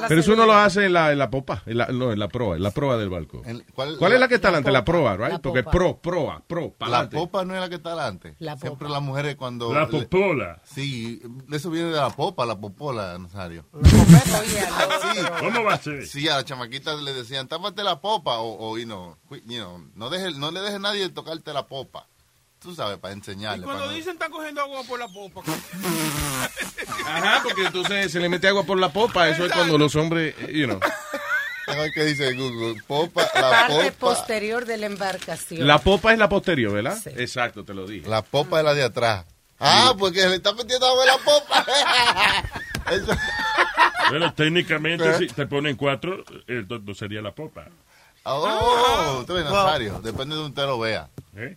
Pero 0.09 0.21
eso 0.21 0.33
uno 0.35 0.47
lo 0.47 0.55
hace 0.55 0.87
en 0.87 0.92
la, 0.92 1.11
en 1.12 1.18
la 1.18 1.31
popa, 1.31 1.62
en 1.66 1.79
la, 1.79 1.87
no, 1.87 2.12
en 2.12 2.18
la 2.18 2.29
proa, 2.29 2.57
en 2.57 2.62
la 2.62 2.71
proa 2.71 2.97
del 2.97 3.09
barco. 3.11 3.42
¿Cuál, 3.75 4.12
es 4.12 4.21
la 4.21 4.29
que 4.29 4.37
está 4.37 4.49
adelante? 4.49 4.71
La 4.71 4.85
proa, 4.85 5.16
right? 5.16 5.40
Porque 5.40 5.64
pro, 5.64 5.99
proa, 5.99 6.42
pro, 6.47 6.62
La 6.79 6.87
pa'lante. 6.87 7.16
popa 7.16 7.44
no 7.44 7.55
es 7.55 7.61
la 7.61 7.68
que 7.68 7.75
está 7.77 7.90
adelante. 7.90 8.37
Siempre 8.61 8.88
las 8.88 9.03
mujeres 9.03 9.37
cuando... 9.37 9.73
La 9.73 9.87
le- 9.87 10.03
popola. 10.05 10.61
Sí, 10.64 11.21
eso 11.51 11.71
viene 11.71 11.90
de 11.90 11.97
la 11.97 12.11
popa, 12.11 12.47
la 12.47 12.59
popola, 12.59 13.18
Nazario. 13.18 13.64
¿Cómo 15.40 15.64
va 15.64 15.75
a 15.75 15.79
ser? 15.79 16.07
Sí, 16.07 16.29
a 16.29 16.37
las 16.37 16.44
chamaquitas 16.44 17.01
le 17.03 17.12
decían, 17.12 17.49
tápate 17.49 17.83
la 17.83 18.01
popa, 18.01 18.38
o, 18.38 18.71
o 18.71 18.79
y 18.79 18.87
no, 18.87 19.18
you 19.31 19.59
know, 19.59 19.79
no, 19.94 20.11
deje, 20.11 20.33
no 20.38 20.51
le 20.51 20.61
deje 20.61 20.77
a 20.77 20.81
nadie 20.81 21.09
tocarte 21.09 21.53
la 21.53 21.66
popa. 21.66 22.07
Tú 22.61 22.75
sabes, 22.75 22.99
para 22.99 23.14
Y 23.14 23.18
enseñarle. 23.18 23.64
cuando 23.64 23.83
para 23.83 23.92
no- 23.92 23.97
dicen 23.97 24.14
están 24.14 24.31
cogiendo 24.33 24.61
agua 24.62 24.83
por 24.83 24.99
la 24.99 25.07
popa. 25.09 25.42
Ajá, 27.07 27.40
porque 27.42 27.66
entonces 27.66 28.11
se 28.12 28.18
le 28.21 28.29
mete 28.29 28.49
agua 28.49 28.64
por 28.64 28.79
la 28.79 28.88
popa. 28.92 29.29
Eso 29.29 29.47
es 29.47 29.53
cuando 29.53 29.79
los 29.79 29.94
hombres, 29.97 30.35
eh, 30.40 30.53
you 30.53 30.66
know. 30.66 30.81
¿Qué 31.94 32.05
dice 32.05 32.33
Google? 32.35 32.81
Popa, 32.87 33.23
la 33.35 33.51
Parte 33.51 33.92
popa. 33.92 34.14
posterior 34.14 34.64
de 34.64 34.79
la 34.79 34.87
embarcación. 34.87 35.66
La 35.66 35.79
popa 35.79 36.12
es 36.12 36.18
la 36.18 36.29
posterior, 36.29 36.73
¿verdad? 36.73 36.99
Exacto, 37.16 37.62
te 37.64 37.75
lo 37.75 37.87
dije. 37.87 38.09
La 38.09 38.23
popa 38.23 38.59
es 38.59 38.64
la 38.64 38.75
de 38.75 38.83
atrás. 38.85 39.25
Ah, 39.61 39.92
porque 39.99 40.27
le 40.27 40.37
está 40.37 40.53
metiendo 40.55 40.87
agua 40.87 41.03
en 41.05 41.09
la 41.09 41.18
popa. 41.18 41.66
Eso- 42.90 43.16
Bueno, 44.11 44.33
técnicamente, 44.35 45.09
¿Eh? 45.11 45.18
si 45.18 45.27
te 45.29 45.47
ponen 45.47 45.77
cuatro, 45.77 46.25
el 46.47 46.66
tonto 46.66 46.94
sería 46.94 47.21
la 47.21 47.33
popa. 47.33 47.66
Oh, 48.25 49.25
tú 49.27 49.35
ves, 49.35 49.44
Nazario. 49.44 50.01
Depende 50.01 50.35
de 50.35 50.42
donde 50.42 50.49
usted 50.51 50.62
lo 50.66 50.79
vea. 50.79 51.09
¿Eh? 51.37 51.57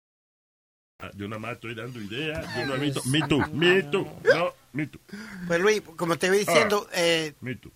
Ah, 1.01 1.09
Yo 1.15 1.27
nada 1.27 1.39
más 1.39 1.53
estoy 1.53 1.73
dando 1.75 1.99
ideas. 2.01 2.45
Yo 2.55 2.65
no 2.65 2.75
he 2.75 2.79
visto. 2.79 3.01
Me 3.05 3.21
too, 3.27 3.39
me 3.53 3.81
too. 3.83 4.07
No, 4.35 4.53
me 4.73 4.87
too. 4.87 4.99
Pues 5.47 5.59
Luis, 5.59 5.81
como 5.95 6.17
te 6.17 6.27
iba 6.27 6.35
diciendo, 6.35 6.87
eh, 6.93 7.33
Me 7.41 7.55
too. 7.55 7.71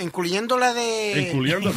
incluyendo 0.00 0.58
la 0.58 0.74
de... 0.74 1.28
Incluyendo. 1.28 1.70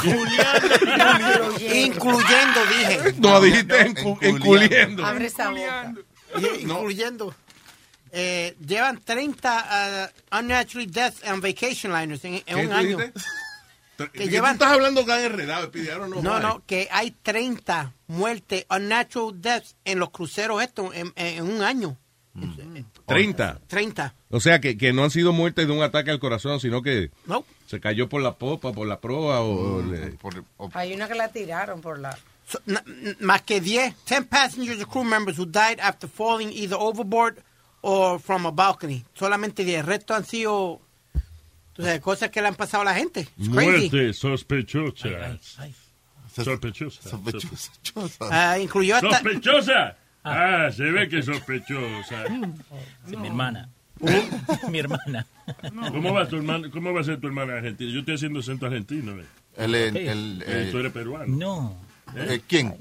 Incluyendo, 1.54 2.66
dije. 2.70 3.14
No, 3.20 3.42
dijiste 3.42 3.86
encu- 3.88 4.18
enculiendo. 4.22 5.06
Abre 5.06 5.28
esa 5.28 5.50
boca. 5.50 5.94
Incluyendo. 6.60 7.34
Eh, 8.16 8.56
llevan 8.66 9.00
30 9.02 10.12
uh, 10.32 10.38
unnaturally 10.38 10.86
deaths 10.86 11.24
on 11.28 11.42
vacation 11.42 11.92
liners 11.92 12.24
en, 12.26 12.36
en 12.36 12.44
¿Qué 12.46 12.56
un 12.68 12.72
año. 12.74 12.98
dijiste? 12.98 13.20
Que 14.12 14.20
¿Qué 14.20 14.28
llevan- 14.30 14.58
tú 14.58 14.64
estás 14.64 14.74
hablando 14.76 15.06
tan 15.06 15.24
enredado, 15.24 15.68
Speedy? 15.68 15.88
I 15.88 15.92
don't 15.92 16.12
know 16.12 16.22
No, 16.22 16.36
why. 16.36 16.42
no, 16.42 16.64
que 16.66 16.88
hay 16.92 17.12
30 17.12 17.94
muertes, 18.08 18.66
unnatural 18.70 19.42
deaths 19.42 19.76
en 19.86 20.00
los 20.00 20.10
cruceros 20.12 20.62
estos 20.62 20.94
en, 20.96 21.12
en 21.16 21.44
un 21.44 21.62
año. 21.62 21.98
30. 23.06 23.60
30. 23.68 24.14
O 24.30 24.40
sea, 24.40 24.60
que, 24.60 24.78
que 24.78 24.94
no 24.94 25.04
han 25.04 25.12
sido 25.12 25.34
muertes 25.34 25.68
de 25.68 25.74
un 25.74 25.84
ataque 25.84 26.12
al 26.12 26.20
corazón, 26.20 26.60
sino 26.60 26.82
que 26.82 27.12
No. 27.28 27.46
se 27.68 27.80
cayó 27.80 28.10
por 28.10 28.22
la 28.22 28.36
popa, 28.36 28.72
por 28.74 28.88
la 28.88 29.00
proa 29.00 29.42
o... 29.42 29.82
le- 29.82 30.18
Hay 30.74 30.94
una 30.94 31.08
que 31.08 31.16
la 31.16 31.28
tiraron 31.30 31.82
por 31.82 32.00
la... 32.00 32.18
So, 32.48 32.60
más 33.20 33.42
que 33.44 33.62
10, 33.62 33.96
10 34.06 34.26
passengers 34.28 34.80
or 34.82 34.88
crew 34.88 35.04
members 35.04 35.38
who 35.40 35.46
died 35.46 35.80
after 35.80 36.10
falling 36.10 36.50
either 36.52 36.78
overboard 36.80 37.38
or 37.82 38.20
from 38.20 38.46
a 38.46 38.52
balcony. 38.52 39.06
Solamente 39.14 39.64
10. 39.64 39.80
El 39.82 39.86
resto 39.86 40.14
han 40.14 40.26
sido 40.26 40.82
tú 41.74 41.82
sabes, 41.84 42.00
cosas 42.02 42.30
que 42.30 42.42
le 42.42 42.48
han 42.48 42.56
pasado 42.56 42.82
a 42.82 42.86
la 42.86 42.96
gente. 42.96 43.22
It's 43.38 43.50
crazy. 43.50 43.50
Muerte 43.50 44.14
sospechosa. 44.14 45.38
Sospechosa. 46.34 47.10
Sospechosa. 47.10 47.72
Ah, 48.32 48.58
incluyó 48.60 48.96
hasta... 48.96 49.10
¿Sospechosa? 49.10 49.98
Ah, 50.24 50.70
se 50.76 50.84
ve 50.84 51.08
que 51.10 51.20
es 51.20 51.26
sospechosa. 51.26 52.24
Sí, 53.10 53.16
mi 53.18 53.28
hermana. 53.28 53.70
mi 54.70 54.80
hermana. 54.80 55.26
¿Cómo 55.92 56.14
va, 56.14 56.28
tu 56.28 56.38
hermana, 56.38 56.70
¿Cómo 56.72 56.94
va 56.94 57.02
a 57.02 57.04
ser 57.04 57.20
tu 57.20 57.28
hermana 57.28 57.54
argentina? 57.56 57.92
Yo 57.92 58.00
estoy 58.00 58.16
haciendo 58.16 58.40
acento 58.40 58.66
argentino. 58.66 59.20
¿eh? 59.20 59.26
El, 59.58 59.76
el, 59.76 59.98
el- 59.98 60.42
Eh, 60.42 60.46
eh, 60.48 60.70
tú 60.72 60.80
eres 60.80 60.92
peruano. 60.92 61.26
No. 61.38 61.78
eh, 62.16 62.42
¿Quién? 62.48 62.74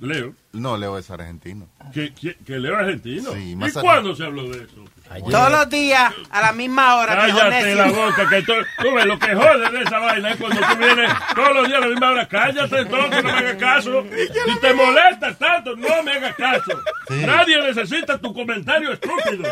Leo. 0.00 0.34
No, 0.52 0.76
Leo 0.76 0.98
es 0.98 1.10
argentino. 1.10 1.66
¿Que, 1.94 2.12
que, 2.12 2.36
que 2.36 2.58
Leo 2.58 2.74
es 2.74 2.80
argentino? 2.80 3.32
Sí, 3.32 3.56
¿Y 3.58 3.72
cuándo 3.72 4.14
se 4.14 4.24
habló 4.24 4.44
de 4.50 4.64
eso? 4.64 4.84
Todos 5.30 5.50
los 5.50 5.68
días, 5.70 6.12
a 6.30 6.40
la 6.40 6.52
misma 6.52 6.96
hora. 6.96 7.14
Cállate 7.16 7.74
la 7.74 7.86
boca, 7.88 8.28
que 8.28 8.42
tú, 8.42 8.52
tú 8.82 8.94
ves 8.94 9.04
lo 9.06 9.18
que 9.18 9.34
jode 9.34 9.70
de 9.70 9.82
esa 9.82 9.98
vaina 9.98 10.30
es 10.30 10.36
cuando 10.36 10.60
tú 10.60 10.76
vienes 10.78 11.12
todos 11.34 11.54
los 11.54 11.68
días 11.68 11.78
a 11.78 11.80
la 11.80 11.86
misma 11.86 12.10
hora. 12.10 12.28
Cállate 12.28 12.78
entonces, 12.80 13.22
no 13.24 13.32
me 13.32 13.38
hagas 13.38 13.56
caso. 13.56 14.04
Si 14.10 14.60
te 14.60 14.74
molestas 14.74 15.38
tanto, 15.38 15.76
no 15.76 16.02
me 16.02 16.12
hagas 16.12 16.36
caso. 16.36 16.82
Nadie 17.10 17.62
necesita 17.62 18.18
tu 18.18 18.32
comentario 18.32 18.92
estúpido. 18.92 19.48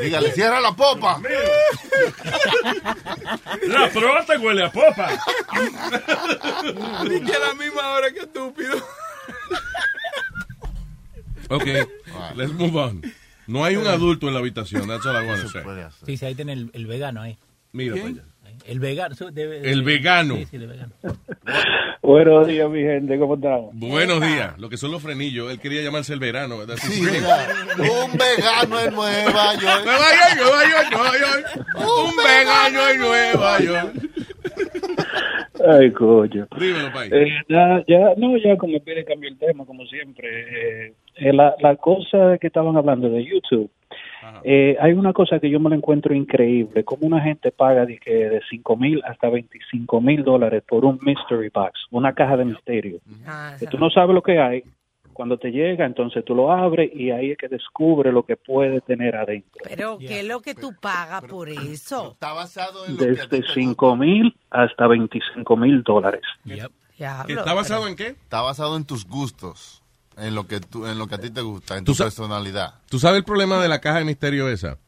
Dígale, 0.00 0.32
cierra 0.32 0.60
la 0.60 0.72
popa. 0.72 1.20
La 3.66 3.88
proa 3.90 4.24
te 4.24 4.36
huele 4.38 4.64
a 4.64 4.70
popa. 4.72 5.10
Ni 7.04 7.20
que 7.22 7.34
a 7.34 7.38
la 7.38 7.54
misma 7.54 7.88
hora 7.90 8.10
que 8.12 8.20
estúpido. 8.20 8.76
Ok, 11.48 11.64
let's 12.36 12.52
move 12.52 12.76
on. 12.76 13.02
No 13.46 13.64
hay 13.64 13.76
un 13.76 13.86
adulto 13.86 14.28
en 14.28 14.34
la 14.34 14.40
habitación, 14.40 14.86
that's 14.88 15.06
all 15.06 15.16
I 15.22 15.26
want 15.26 15.42
to 15.42 15.48
say. 15.48 15.62
Sí, 16.04 16.16
sí, 16.16 16.26
ahí 16.26 16.34
tiene 16.34 16.52
el, 16.52 16.70
el 16.74 16.86
vegano 16.86 17.22
ahí. 17.22 17.36
Mira 17.72 17.94
para 17.94 18.08
allá. 18.08 18.22
El 18.66 18.80
vegano. 18.80 19.14
El 19.62 19.82
vegano. 19.82 20.36
Sí, 20.36 20.46
sí, 20.46 20.56
el 20.56 20.66
vegano. 20.66 20.92
Buenos 22.02 22.46
días, 22.46 22.68
mi 22.70 22.80
gente, 22.80 23.18
¿cómo 23.18 23.34
estamos? 23.34 23.70
Buenos 23.74 24.20
días. 24.20 24.58
Lo 24.58 24.68
que 24.68 24.76
son 24.76 24.90
los 24.90 25.02
frenillos. 25.02 25.50
Él 25.50 25.60
quería 25.60 25.82
llamarse 25.82 26.12
el 26.12 26.20
verano. 26.20 26.58
¿verdad? 26.58 26.76
Sí. 26.76 27.00
Un 27.00 28.16
vegano 28.16 28.80
en 28.80 28.94
Nueva 28.94 29.54
York. 29.54 29.84
Nueva 29.84 30.08
York, 30.14 30.36
Nueva 30.38 30.62
York, 30.70 30.88
Nueva 30.92 31.18
York. 31.18 31.66
Un 31.76 32.16
vegano 32.16 32.88
en 32.88 33.00
Nueva 33.00 33.60
York. 33.60 33.92
Ay, 35.66 35.90
coño. 35.92 36.46
Dímelo, 36.58 36.92
país. 36.92 37.12
Eh, 37.12 37.26
ya, 37.48 37.84
ya, 37.86 38.14
no, 38.16 38.36
ya 38.38 38.56
como 38.56 38.78
pide 38.80 39.04
cambiar 39.04 39.32
el 39.32 39.38
tema, 39.38 39.64
como 39.66 39.84
siempre. 39.86 40.86
Eh, 40.86 40.94
eh, 41.18 41.32
la, 41.32 41.54
la 41.60 41.76
cosa 41.76 42.38
que 42.38 42.46
estaban 42.46 42.76
hablando 42.76 43.08
de 43.08 43.24
YouTube, 43.24 43.70
eh, 44.44 44.76
hay 44.80 44.92
una 44.92 45.12
cosa 45.12 45.38
que 45.40 45.50
yo 45.50 45.58
me 45.60 45.70
la 45.70 45.76
encuentro 45.76 46.14
increíble, 46.14 46.84
como 46.84 47.06
una 47.06 47.20
gente 47.20 47.50
paga 47.50 47.86
de, 47.86 47.98
que 47.98 48.12
de 48.12 48.40
5 48.48 48.76
mil 48.76 49.02
hasta 49.04 49.28
25 49.28 50.00
mil 50.00 50.24
dólares 50.24 50.62
por 50.66 50.84
un 50.84 50.98
mystery 51.02 51.50
box, 51.52 51.86
una 51.90 52.12
caja 52.12 52.36
de 52.36 52.44
misterio, 52.44 53.00
que 53.58 53.66
tú 53.66 53.78
no 53.78 53.90
sabes 53.90 54.14
lo 54.14 54.22
que 54.22 54.38
hay. 54.38 54.62
Cuando 55.12 55.36
te 55.36 55.50
llega, 55.50 55.84
entonces 55.84 56.24
tú 56.24 56.32
lo 56.32 56.52
abres 56.52 56.94
y 56.94 57.10
ahí 57.10 57.32
es 57.32 57.38
que 57.38 57.48
descubre 57.48 58.12
lo 58.12 58.22
que 58.22 58.36
puede 58.36 58.80
tener 58.80 59.16
adentro. 59.16 59.62
Pero, 59.64 59.98
¿qué 59.98 60.20
es 60.20 60.24
lo 60.24 60.40
que 60.40 60.54
tú 60.54 60.72
pagas 60.80 61.24
por 61.24 61.48
eso? 61.72 62.12
Está 62.12 62.32
basado 62.34 62.86
en 62.86 62.96
Desde 62.96 63.42
5 63.42 63.96
mil 63.96 64.32
hasta 64.50 64.86
25 64.86 65.56
mil 65.56 65.82
dólares. 65.82 66.22
Diablo. 66.44 67.40
¿Está 67.40 67.52
basado 67.52 67.88
en 67.88 67.96
qué? 67.96 68.08
Está 68.08 68.42
basado 68.42 68.76
en 68.76 68.84
tus 68.84 69.08
gustos, 69.08 69.77
en 70.18 70.34
lo 70.34 70.46
que 70.46 70.60
tú, 70.60 70.86
en 70.86 70.98
lo 70.98 71.06
que 71.06 71.14
a 71.14 71.18
ti 71.18 71.30
te 71.30 71.40
gusta, 71.40 71.76
en 71.76 71.84
tu 71.84 71.94
personalidad. 71.94 72.74
¿Tú 72.88 72.98
sabes 72.98 73.18
el 73.18 73.24
problema 73.24 73.60
de 73.60 73.68
la 73.68 73.80
caja 73.80 73.98
de 73.98 74.04
misterio 74.04 74.48
esa? 74.48 74.78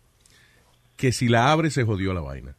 Que 0.97 1.13
si 1.13 1.29
la 1.29 1.51
abres 1.51 1.75
se 1.75 1.85
jodió 1.85 2.13
la 2.13 2.21
vaina. 2.21 2.57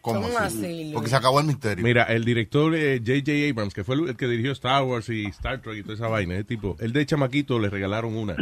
¿Cómo 0.00 0.22
¿Cómo 0.22 0.38
así? 0.38 0.90
Porque 0.92 1.08
se 1.08 1.14
acabó 1.16 1.38
el 1.38 1.46
misterio. 1.46 1.84
Mira, 1.84 2.02
el 2.04 2.24
director 2.24 2.74
eh, 2.74 2.98
J.J. 2.98 3.50
Abrams, 3.50 3.72
que 3.72 3.84
fue 3.84 3.94
el, 3.94 4.08
el 4.08 4.16
que 4.16 4.26
dirigió 4.26 4.50
Star 4.50 4.82
Wars 4.82 5.08
y 5.08 5.26
Star 5.26 5.62
Trek 5.62 5.78
y 5.78 5.82
toda 5.82 5.94
esa 5.94 6.08
vaina, 6.08 6.34
ese 6.34 6.44
tipo, 6.44 6.76
el 6.80 6.92
de 6.92 7.06
chamaquito 7.06 7.60
le 7.60 7.70
regalaron 7.70 8.16
una. 8.16 8.36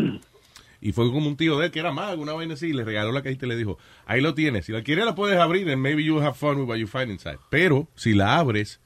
Y 0.81 0.93
fue 0.93 1.13
como 1.13 1.29
un 1.29 1.37
tío 1.37 1.59
de 1.59 1.67
él 1.67 1.73
que 1.73 1.79
era 1.79 1.93
mago, 1.93 2.23
una 2.23 2.33
vaina 2.33 2.55
así, 2.55 2.69
y 2.69 2.73
le 2.73 2.85
regaló 2.85 3.13
la 3.13 3.23
cajita 3.23 3.45
y 3.45 3.51
le 3.51 3.57
dijo, 3.57 3.77
ahí 4.07 4.23
lo 4.23 4.35
tienes, 4.35 4.65
si 4.65 4.73
la 4.73 4.83
quieres 4.83 5.05
la 5.05 5.15
puedes 5.15 5.39
abrir, 5.39 5.69
and 5.71 5.83
maybe 5.83 6.03
you'll 6.03 6.25
have 6.25 6.35
fun 6.35 6.57
with 6.57 6.67
what 6.67 6.77
you 6.77 6.87
find 6.87 7.11
inside. 7.11 7.39
Pero, 7.51 7.87
si 7.95 8.15
la 8.15 8.39
abres, 8.39 8.81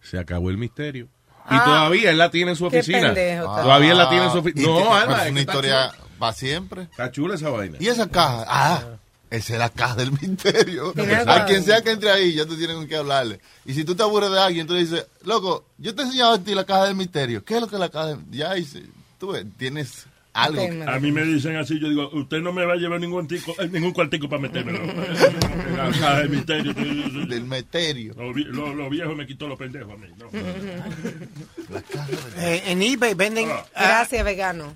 se 0.00 0.18
acabó 0.18 0.50
el 0.50 0.58
misterio. 0.58 1.08
Y 1.50 1.54
Ah. 1.54 1.64
todavía 1.64 2.10
él 2.10 2.18
la 2.18 2.30
tiene 2.30 2.52
en 2.52 2.56
su 2.56 2.68
Qué 2.70 2.78
oficina. 2.80 3.12
pendejo, 3.14 3.44
Todavía 3.44 3.92
él 3.92 3.98
la 3.98 4.08
tiene 4.08 4.24
en 4.26 4.32
su 4.32 4.38
oficina. 4.38 4.62
te- 4.64 4.68
No, 4.70 4.94
Alma, 4.94 5.14
pues, 5.14 5.24
es 5.26 5.30
una 5.32 5.40
historia 5.40 5.92
para 6.18 6.32
siempre. 6.32 6.82
Está 6.82 7.10
chula 7.10 7.34
esa 7.34 7.50
vaina. 7.50 7.76
Y 7.80 7.88
esa 7.88 8.08
caja, 8.08 8.44
ah, 8.46 8.82
esa 9.30 9.52
es 9.54 9.58
la 9.58 9.68
caja 9.70 9.96
del 9.96 10.12
misterio. 10.20 10.92
A 11.26 11.44
quien 11.46 11.64
sea 11.64 11.82
que 11.82 11.90
entre 11.90 12.10
ahí, 12.10 12.34
ya 12.34 12.46
tú 12.46 12.56
tienes 12.56 12.76
con 12.76 12.86
qué 12.86 12.96
hablarle. 12.96 13.40
Y 13.64 13.74
si 13.74 13.82
tú 13.84 13.94
te 13.94 14.02
aburres 14.02 14.30
de 14.30 14.38
alguien, 14.40 14.66
tú 14.66 14.74
le 14.74 14.80
dices, 14.80 15.04
loco, 15.24 15.64
yo 15.78 15.94
te 15.94 16.02
he 16.02 16.04
enseñado 16.04 16.32
a 16.34 16.38
ti 16.38 16.54
la 16.54 16.64
caja 16.64 16.84
del 16.84 16.94
misterio. 16.94 17.44
¿Qué 17.44 17.56
es 17.56 17.60
lo 17.60 17.66
que 17.68 17.76
es 17.76 17.80
la 17.80 17.88
caja 17.88 18.06
del 18.08 18.18
Ya, 18.30 18.56
y 18.56 18.64
se- 18.64 18.84
tú 19.18 19.32
ves, 19.32 19.44
tienes 19.58 20.06
algo. 20.34 20.62
A 20.86 20.98
mí 20.98 21.12
me 21.12 21.22
dicen 21.24 21.56
así, 21.56 21.78
yo 21.78 21.88
digo, 21.88 22.08
usted 22.14 22.40
no 22.40 22.52
me 22.52 22.64
va 22.64 22.72
a 22.74 22.76
llevar 22.76 22.98
ningún, 23.00 23.26
tico, 23.28 23.54
eh, 23.60 23.68
ningún 23.68 23.92
cuartico 23.92 24.28
para 24.28 24.42
metérmelo. 24.42 24.78
La 25.76 25.90
caja 25.90 26.18
del 26.20 26.30
misterio. 26.30 26.72
Del 26.74 27.44
misterio. 27.44 28.14
Lo, 28.16 28.32
vi- 28.32 28.44
lo- 28.44 28.74
lo 28.74 28.88
viejo 28.90 29.14
me 29.14 29.26
quitó 29.26 29.46
los 29.48 29.58
pendejos 29.58 29.92
a 29.92 29.96
mí. 29.96 30.06
no. 30.18 30.26
Eh, 32.38 32.62
en 32.66 32.82
eBay 32.82 33.14
venden. 33.14 33.48
Ah. 33.50 33.64
Gracias, 33.74 34.24
vegano. 34.24 34.74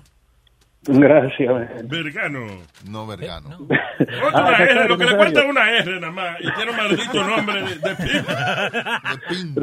Gracias. 0.89 1.53
Vergano. 1.89 2.47
No, 2.89 3.05
vergano. 3.07 3.57
Otra 3.59 3.77
Ah, 4.33 4.63
R, 4.63 4.73
Nazario, 4.75 4.87
lo 4.87 4.97
que 4.97 5.03
le 5.03 5.11
Nazario. 5.11 5.17
cuesta 5.17 5.39
es 5.41 5.49
una 5.49 5.71
R 5.79 5.99
nada 5.99 6.11
más. 6.13 6.37
Y 6.39 6.51
tiene 6.53 6.71
un 6.71 6.77
maldito 6.77 7.23
nombre 7.23 7.61
de, 7.63 7.75
de 7.75 7.95
pin. 9.27 9.55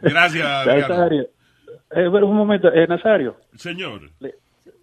Gracias, 0.00 0.66
Nazario. 0.66 1.22
Eh, 1.24 2.08
pero 2.10 2.26
un 2.26 2.36
momento, 2.36 2.72
eh, 2.72 2.86
Nazario. 2.86 3.36
Señor. 3.56 4.08
Le, 4.20 4.34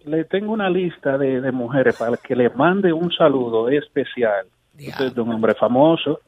le 0.04 0.24
tengo 0.24 0.52
una 0.52 0.70
lista 0.70 1.18
de, 1.18 1.40
de 1.40 1.52
mujeres 1.52 1.96
para 1.96 2.16
que 2.16 2.34
le 2.34 2.50
mande 2.50 2.92
un 2.92 3.12
saludo 3.12 3.68
especial. 3.68 4.46
Usted 4.74 5.06
es 5.06 5.16
un 5.16 5.32
hombre 5.32 5.54
famoso. 5.54 6.20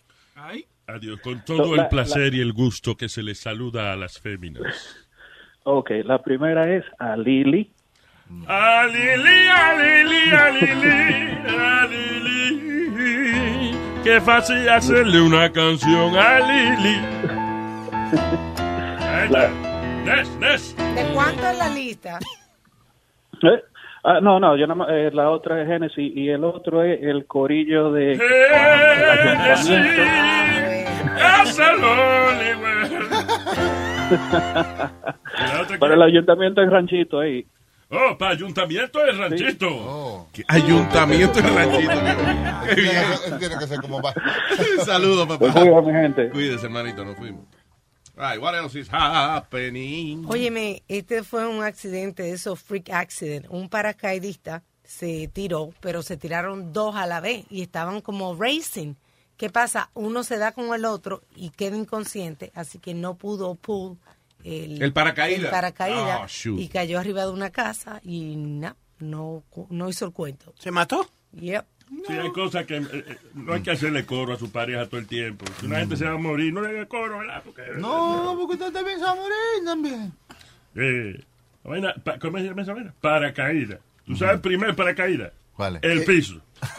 Adiós, 0.86 1.20
con 1.20 1.44
todo 1.44 1.74
el 1.74 1.88
placer 1.88 2.34
y 2.34 2.40
el 2.40 2.52
gusto 2.52 2.96
que 2.96 3.08
se 3.08 3.22
le 3.22 3.34
saluda 3.34 3.92
a 3.92 3.96
las 3.96 4.18
féminas. 4.18 5.08
Ok, 5.64 5.90
la 6.04 6.20
primera 6.20 6.74
es 6.74 6.84
a 6.98 7.16
Lili. 7.16 7.72
A 8.46 8.84
Lili, 8.86 9.48
a 9.48 9.74
Lili, 9.74 10.30
a 10.30 10.50
Lili, 10.50 11.30
a 11.48 11.86
Lili. 11.86 13.76
Qué 14.02 14.20
fácil 14.20 14.68
hacerle 14.68 15.20
una 15.20 15.50
canción 15.52 16.16
a 16.16 16.40
Lili. 16.40 16.96
Nes, 20.04 20.28
Nes. 20.38 20.76
¿De 20.76 21.04
cuánto 21.14 21.46
es 21.46 21.58
la 21.58 21.68
lista? 21.68 22.18
¿Eh? 23.42 23.62
Ah, 24.04 24.20
no, 24.20 24.40
no, 24.40 24.56
yo 24.56 24.66
más, 24.74 24.88
eh, 24.90 25.10
la 25.12 25.30
otra 25.30 25.62
es 25.62 25.68
Genesis 25.68 26.12
y 26.14 26.28
el 26.28 26.42
otro 26.42 26.82
es 26.82 27.00
el 27.02 27.24
corillo 27.26 27.92
de... 27.92 28.18
ayuntamiento. 29.60 30.02
Para 35.78 35.94
el 35.94 36.02
ayuntamiento 36.02 36.60
del 36.60 36.70
ranchito 36.70 37.20
ahí. 37.20 37.46
Oh, 37.90 38.16
para 38.18 38.32
ayuntamiento 38.32 38.98
de 39.00 39.12
ranchito. 39.12 40.28
Ayuntamiento 40.48 41.42
de 41.42 41.48
ranchito. 41.48 41.92
Qué 42.74 42.80
bien. 42.80 43.38
Tiene 43.38 43.58
que 43.58 43.66
ser 43.66 43.80
como 43.80 44.00
va. 44.02 44.14
Saludos, 44.84 45.26
papá. 45.26 45.38
Pues 45.38 45.52
cuida, 45.52 45.80
mi 45.82 45.92
gente. 45.92 46.30
Cuídese, 46.30 46.66
hermanito, 46.66 47.04
nos 47.04 47.16
fuimos. 47.16 47.44
All 48.16 48.30
right, 48.30 48.40
what 48.40 48.54
else 48.54 48.78
is 48.78 48.88
happening? 48.90 50.24
Óyeme, 50.28 50.82
este 50.88 51.22
fue 51.22 51.46
un 51.46 51.62
accidente, 51.64 52.30
eso, 52.30 52.56
freak 52.56 52.90
accident. 52.90 53.46
Un 53.48 53.68
paracaidista 53.68 54.62
se 54.84 55.28
tiró, 55.28 55.70
pero 55.80 56.02
se 56.02 56.16
tiraron 56.16 56.72
dos 56.72 56.94
a 56.96 57.06
la 57.06 57.20
vez 57.20 57.46
y 57.48 57.62
estaban 57.62 58.00
como 58.02 58.34
racing. 58.36 58.94
¿Qué 59.36 59.48
pasa? 59.48 59.90
Uno 59.94 60.22
se 60.24 60.36
da 60.36 60.52
con 60.52 60.74
el 60.74 60.84
otro 60.84 61.22
y 61.34 61.50
queda 61.50 61.76
inconsciente, 61.76 62.52
así 62.54 62.78
que 62.78 62.92
no 62.94 63.14
pudo 63.16 63.54
pull 63.54 63.98
el, 64.44 64.82
El 64.82 64.92
paracaídas. 64.92 65.44
el 65.44 65.50
paracaídas 65.50 66.20
Oh, 66.22 66.26
shoot. 66.28 66.60
y 66.60 66.68
cayó 66.68 66.98
arriba 66.98 67.22
de 67.24 67.30
una 67.32 67.50
casa 67.50 68.00
y 68.04 68.36
na, 68.36 68.76
no, 68.98 69.42
no 69.70 69.88
hizo 69.88 70.04
el 70.04 70.12
cuento. 70.12 70.52
¿Se 70.58 70.70
mató? 70.70 71.08
Yep. 71.32 71.64
Sí, 72.06 72.12
hay 72.14 72.30
cosas 72.32 72.64
que 72.66 72.76
eh, 72.78 72.86
eh, 72.92 73.16
no 73.34 73.52
hay 73.52 73.60
que 73.62 73.70
hacerle 73.70 74.04
coro 74.06 74.32
a 74.34 74.38
su 74.38 74.50
pareja 74.50 74.86
todo 74.86 74.98
el 75.00 75.06
tiempo. 75.06 75.44
Si 75.60 75.66
una 75.66 75.78
gente 75.80 75.96
se 75.96 76.04
va 76.04 76.12
a 76.14 76.18
morir, 76.18 76.52
no 76.52 76.60
le 76.62 76.68
haga 76.70 76.86
coro, 76.86 77.18
¿verdad? 77.18 77.42
Porque, 77.44 77.62
No, 77.78 78.34
porque 78.38 78.54
usted 78.54 78.72
también 78.72 78.98
se 78.98 79.04
va 79.04 79.12
a 79.12 79.14
morir 79.14 79.64
también. 79.64 80.12
Eh, 80.74 81.22
vaina, 81.64 81.94
pa- 82.02 82.18
¿Cómo 82.18 82.38
se 82.38 82.44
llama 82.44 82.62
esa 82.62 82.72
vaina? 82.74 82.94
Paracaídas. 83.00 83.78
¿Tú 84.06 84.16
sabes 84.16 84.36
el 84.36 84.40
primer 84.40 84.74
paracaídas? 84.74 85.32
¿Cuál 85.54 85.76
es? 85.76 85.82
El 85.84 85.98
Eh, 85.98 86.04
piso. 86.06 86.40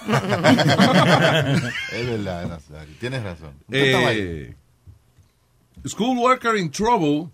Es 1.92 2.08
verdad, 2.10 2.48
Nazario. 2.48 2.94
Tienes 3.00 3.24
razón. 3.24 3.54
Usted 3.68 3.80
estaba 3.86 4.08
ahí. 4.10 4.20
Eh, 4.20 4.56
school 5.86 6.18
worker 6.18 6.56
in 6.58 6.72
trouble 6.72 7.30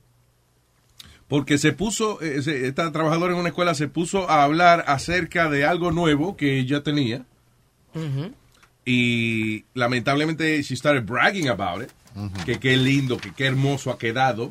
porque 1.28 1.58
se 1.60 1.74
puso, 1.74 2.20
esta 2.22 2.92
trabajadora 2.92 3.34
en 3.34 3.40
una 3.40 3.50
escuela 3.50 3.76
se 3.76 3.88
puso 3.88 4.28
a 4.30 4.44
hablar 4.44 4.84
acerca 4.88 5.48
de 5.50 5.64
algo 5.64 5.92
nuevo 5.92 6.36
que 6.36 6.60
ella 6.60 6.82
tenía 6.82 7.24
y 8.86 9.66
lamentablemente 9.74 10.62
she 10.64 10.76
started 10.76 11.06
bragging 11.06 11.48
about 11.50 11.84
it, 11.84 11.90
que 12.46 12.60
qué 12.60 12.76
lindo, 12.78 13.18
que 13.18 13.32
qué 13.34 13.46
hermoso 13.46 13.92
ha 13.92 13.98
quedado. 13.98 14.48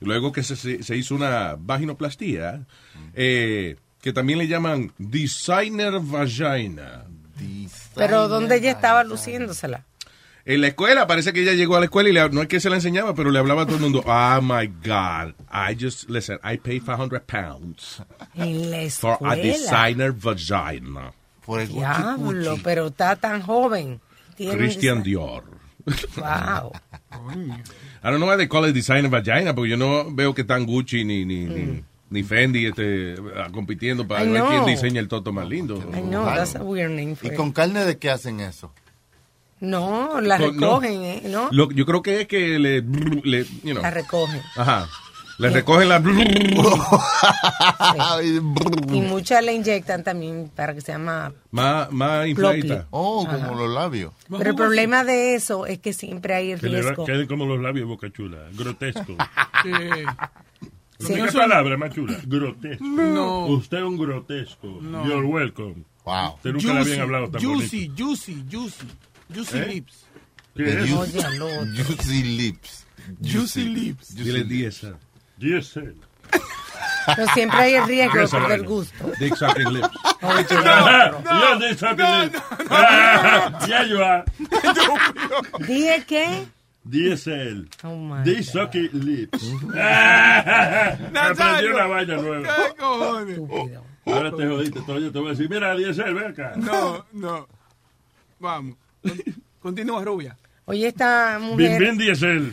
Luego 0.00 0.32
que 0.32 0.42
se, 0.42 0.56
se- 0.82 0.96
hizo 0.96 1.14
una 1.14 1.56
vaginoplastía, 1.58 2.66
eh, 3.14 3.76
que 4.02 4.12
también 4.12 4.38
le 4.38 4.46
llaman 4.48 4.92
designer 4.98 6.00
vagina. 6.00 7.04
Pero 7.94 8.28
¿dónde 8.28 8.56
ella 8.56 8.70
estaba 8.72 9.04
luciéndosela? 9.04 9.84
En 10.44 10.60
la 10.60 10.68
escuela, 10.68 11.06
parece 11.08 11.32
que 11.32 11.42
ella 11.42 11.54
llegó 11.54 11.74
a 11.76 11.80
la 11.80 11.86
escuela 11.86 12.08
y 12.08 12.12
le- 12.12 12.28
no 12.30 12.40
es 12.42 12.46
que 12.48 12.60
se 12.60 12.70
la 12.70 12.76
enseñaba, 12.76 13.14
pero 13.14 13.30
le 13.30 13.38
hablaba 13.38 13.62
a 13.62 13.66
todo 13.66 13.76
el 13.76 13.82
mundo. 13.82 14.04
Oh 14.06 14.40
my 14.42 14.66
God, 14.84 15.34
I 15.50 15.76
just, 15.78 16.08
listen, 16.08 16.38
I 16.44 16.56
paid 16.58 16.82
500 16.84 17.20
pounds 17.22 18.02
En 18.34 18.70
la 18.70 18.88
for 18.90 19.18
a 19.26 19.34
designer 19.34 20.12
vagina. 20.12 21.12
Diablo, 21.46 22.56
pero 22.62 22.86
está 22.88 23.16
tan 23.16 23.42
joven. 23.42 24.00
Christian 24.36 25.02
Dior. 25.02 25.44
Wow. 26.16 26.72
I 28.02 28.10
don't 28.10 28.18
know 28.18 28.26
why 28.28 28.36
they 28.36 28.48
call 28.48 28.64
it 28.66 28.74
designer 28.74 29.08
vagina, 29.08 29.54
porque 29.54 29.70
yo 29.70 29.76
no 29.76 30.04
veo 30.14 30.34
que 30.34 30.42
están 30.42 30.66
Gucci 30.66 31.04
ni, 31.04 31.24
ni, 31.24 31.44
ni, 31.46 31.82
ni 32.10 32.22
Fendi 32.22 32.66
este, 32.66 33.14
ah, 33.36 33.48
compitiendo 33.52 34.06
para 34.06 34.24
I 34.24 34.28
ver 34.28 34.42
quién 34.44 34.66
diseña 34.66 35.00
el 35.00 35.08
toto 35.08 35.32
más 35.32 35.48
lindo. 35.48 35.76
I 35.94 36.00
know, 36.02 36.24
that's 36.26 36.54
a 36.56 36.62
weird 36.62 36.90
name 36.90 37.16
for 37.16 37.26
¿Y 37.26 37.32
it. 37.32 37.36
con 37.36 37.52
carne 37.52 37.84
de 37.84 37.98
qué 37.98 38.10
hacen 38.10 38.40
eso? 38.40 38.72
No, 39.60 40.20
la 40.20 40.36
Con- 40.38 40.56
no. 40.56 40.78
recogen, 40.80 41.02
¿eh? 41.02 41.22
¿No? 41.26 41.48
Lo- 41.50 41.70
yo 41.70 41.86
creo 41.86 42.02
que 42.02 42.20
es 42.22 42.26
que 42.28 42.58
le, 42.58 42.82
le 42.82 43.44
you 43.64 43.72
know, 43.72 43.82
La 43.82 43.90
recogen. 43.90 44.42
ajá, 44.56 44.86
le 45.38 45.50
recogen 45.50 45.88
la... 45.88 46.02
sí. 46.02 46.08
Y 48.92 49.00
muchas 49.00 49.44
le 49.44 49.54
inyectan 49.54 50.02
también 50.02 50.50
para 50.54 50.74
que 50.74 50.80
se 50.80 50.92
llama... 50.92 51.32
Más, 51.50 51.90
más 51.92 52.26
infladita. 52.26 52.86
Oh, 52.90 53.26
como 53.26 53.54
los 53.54 53.70
labios. 53.70 54.12
Pero 54.30 54.50
el 54.50 54.56
problema 54.56 55.04
de 55.04 55.34
eso 55.34 55.66
es 55.66 55.78
que 55.78 55.92
siempre 55.92 56.34
hay 56.34 56.52
el 56.52 56.60
riesgo. 56.60 57.04
Que 57.04 57.12
queden 57.12 57.26
como 57.26 57.46
los 57.46 57.60
labios, 57.60 57.88
boca 57.88 58.10
chula. 58.10 58.38
Grotesco. 58.52 59.16
sí. 59.62 59.70
La 60.98 61.08
única 61.08 61.30
sí. 61.30 61.36
palabra 61.36 61.76
más 61.76 61.92
chula. 61.92 62.18
Grotesco. 62.24 62.84
No. 62.84 63.46
Usted 63.46 63.78
es 63.78 63.84
un 63.84 63.98
grotesco. 63.98 64.78
No. 64.80 65.06
You're 65.06 65.26
welcome. 65.26 65.84
Wow. 66.04 66.34
Usted 66.36 66.52
nunca 66.52 66.74
le 66.74 66.80
habían 66.80 67.00
hablado 67.00 67.30
tan 67.30 67.42
juicy. 67.42 67.92
Juicy, 67.96 68.44
juicy, 68.50 68.86
juicy. 69.34 69.58
¿Eh? 69.58 69.66
lips. 69.66 70.06
¿Qué 70.54 70.64
es? 70.64 70.90
Juicy 70.90 72.22
lips. 72.38 72.86
Juicy, 73.20 73.22
juicy 73.22 73.64
lips. 73.64 74.14
Dile 74.14 74.44
10. 74.44 74.86
Diesel. 75.36 75.96
Pero 77.14 77.26
siempre 77.34 77.58
hay 77.58 77.74
el 77.74 77.86
riesgo 77.86 78.18
de 78.18 78.28
perder 78.28 78.62
gusto. 78.64 79.12
Dick 79.20 79.36
sucking 79.36 79.72
lips. 79.72 79.88
No, 80.22 81.20
no, 81.20 81.20
no, 81.22 81.58
dick 81.60 81.78
sucking 81.78 82.20
lips. 82.22 82.42
Ya 83.68 83.84
yo. 83.84 84.24
¿Die 85.66 86.04
qué? 86.06 86.46
Diesel. 86.84 87.68
Oh 87.84 87.96
my 87.96 88.22
Dick 88.24 88.42
sucking 88.42 88.90
lips. 88.92 89.52
Aprendió 91.14 91.74
una 91.74 91.86
vaina 91.86 92.16
nueva. 92.16 92.48
¿Qué 92.56 92.74
cojones? 92.76 93.40
Ahora 94.04 94.30
te 94.30 94.46
jodiste, 94.46 94.80
todavía 94.82 95.10
te 95.10 95.18
voy 95.18 95.28
a 95.28 95.30
decir, 95.30 95.50
mira, 95.50 95.74
Diesel, 95.74 96.14
ven 96.14 96.30
acá. 96.30 96.52
No, 96.56 97.04
no. 97.12 97.48
Vamos. 98.38 98.76
Continúa, 99.60 100.04
Rubia. 100.04 100.36
Oye, 100.68 100.88
esta 100.88 101.38
Bin 101.38 101.46
mujer, 101.48 101.80
Bin 101.80 101.96
DSL. 101.96 102.52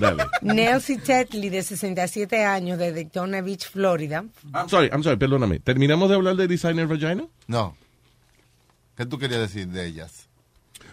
Dale. 0.00 0.24
Nancy 0.42 0.96
Tetley, 0.98 1.50
de 1.50 1.62
67 1.62 2.44
años, 2.44 2.78
de 2.78 2.92
Daytona 2.92 3.40
Beach, 3.42 3.68
Florida. 3.70 4.24
I'm 4.54 4.68
sorry, 4.68 4.88
I'm 4.92 5.02
sorry, 5.04 5.16
perdóname. 5.18 5.60
¿Terminamos 5.60 6.08
de 6.08 6.16
hablar 6.16 6.34
de 6.36 6.48
designer 6.48 6.86
vagina? 6.88 7.26
No. 7.46 7.76
¿Qué 8.96 9.06
tú 9.06 9.18
querías 9.18 9.40
decir 9.40 9.68
de 9.68 9.86
ellas? 9.86 10.28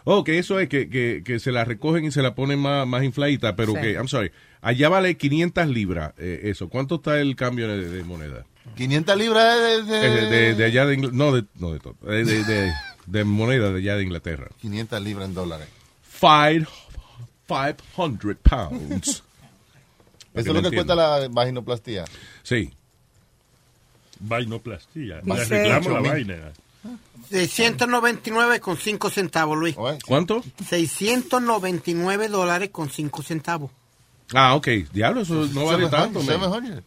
Oh, 0.04 0.24
que 0.24 0.38
eso 0.38 0.60
es 0.60 0.70
que, 0.70 0.88
que, 0.88 1.24
que 1.26 1.40
se 1.40 1.52
la 1.52 1.66
recogen 1.66 2.06
y 2.06 2.12
se 2.12 2.22
la 2.22 2.36
ponen 2.36 2.60
más, 2.60 2.86
más 2.86 3.04
infladita, 3.04 3.56
pero 3.56 3.74
Sí. 3.74 3.82
que, 3.82 3.94
I'm 3.94 4.08
sorry, 4.08 4.32
allá 4.62 4.88
vale 4.90 5.18
500 5.18 5.68
libras 5.68 6.14
eh, 6.20 6.42
eso. 6.44 6.70
¿Cuánto 6.70 6.96
está 6.96 7.20
el 7.20 7.36
cambio 7.36 7.68
de, 7.68 7.90
de 7.90 8.04
moneda? 8.04 8.46
500 8.76 9.18
libras 9.18 9.58
de... 9.88 10.00
de- 10.00 10.30
De, 10.30 10.54
de 10.54 10.64
allá 10.66 10.86
de 10.86 10.96
Ingl- 11.00 11.12
no 11.12 11.32
de, 11.32 11.46
no 11.56 11.72
de 11.74 11.80
todo, 11.80 11.96
de, 12.04 12.72
de, 13.06 13.12
de- 13.12 13.20
de 13.20 13.24
moneda 13.26 13.72
de 13.72 13.80
allá 13.80 13.96
de 13.96 14.04
Inglaterra. 14.04 14.48
500 14.62 15.02
libras 15.02 15.28
en 15.30 15.34
dólares. 15.34 15.68
Five, 16.04 16.66
500 17.48 18.36
pounds. 18.44 19.08
Eso 20.34 20.40
es 20.40 20.46
lo 20.48 20.54
que 20.54 20.68
entiendan. 20.68 20.74
cuesta 20.74 20.96
la 20.96 21.28
vaginoplastia. 21.30 22.06
Sí. 22.44 22.72
Vainoplastía. 24.20 25.22
Dice- 25.22 25.50
Le 25.50 25.64
reclamo 25.64 25.90
la 25.90 26.00
Ocho 26.00 26.02
mil. 26.02 26.12
vaina. 26.12 26.52
699 27.30 28.60
con 28.60 28.78
5 28.78 29.10
centavos, 29.10 29.58
Luis. 29.58 29.76
¿Cuánto? 30.06 30.44
699 30.70 32.28
dólares 32.28 32.70
con 32.72 32.90
5 32.90 33.24
centavos. 33.24 33.72
Ah, 34.34 34.56
ok. 34.56 34.68
Diablo, 34.94 35.22
eso 35.22 35.34
no 35.54 35.66
vale 35.66 35.88
tanto. 35.90 36.22
man. 36.22 36.84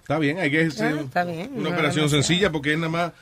Está 0.00 0.18
bien, 0.18 0.38
hay 0.38 0.50
que 0.50 0.66
hacer 0.66 0.96
está 0.98 1.24
bien, 1.24 1.50
una 1.54 1.70
no 1.70 1.74
operación 1.74 2.08
sencilla 2.10 2.50
porque 2.52 2.72
es 2.72 2.78
nada 2.78 2.88
más 2.90 3.12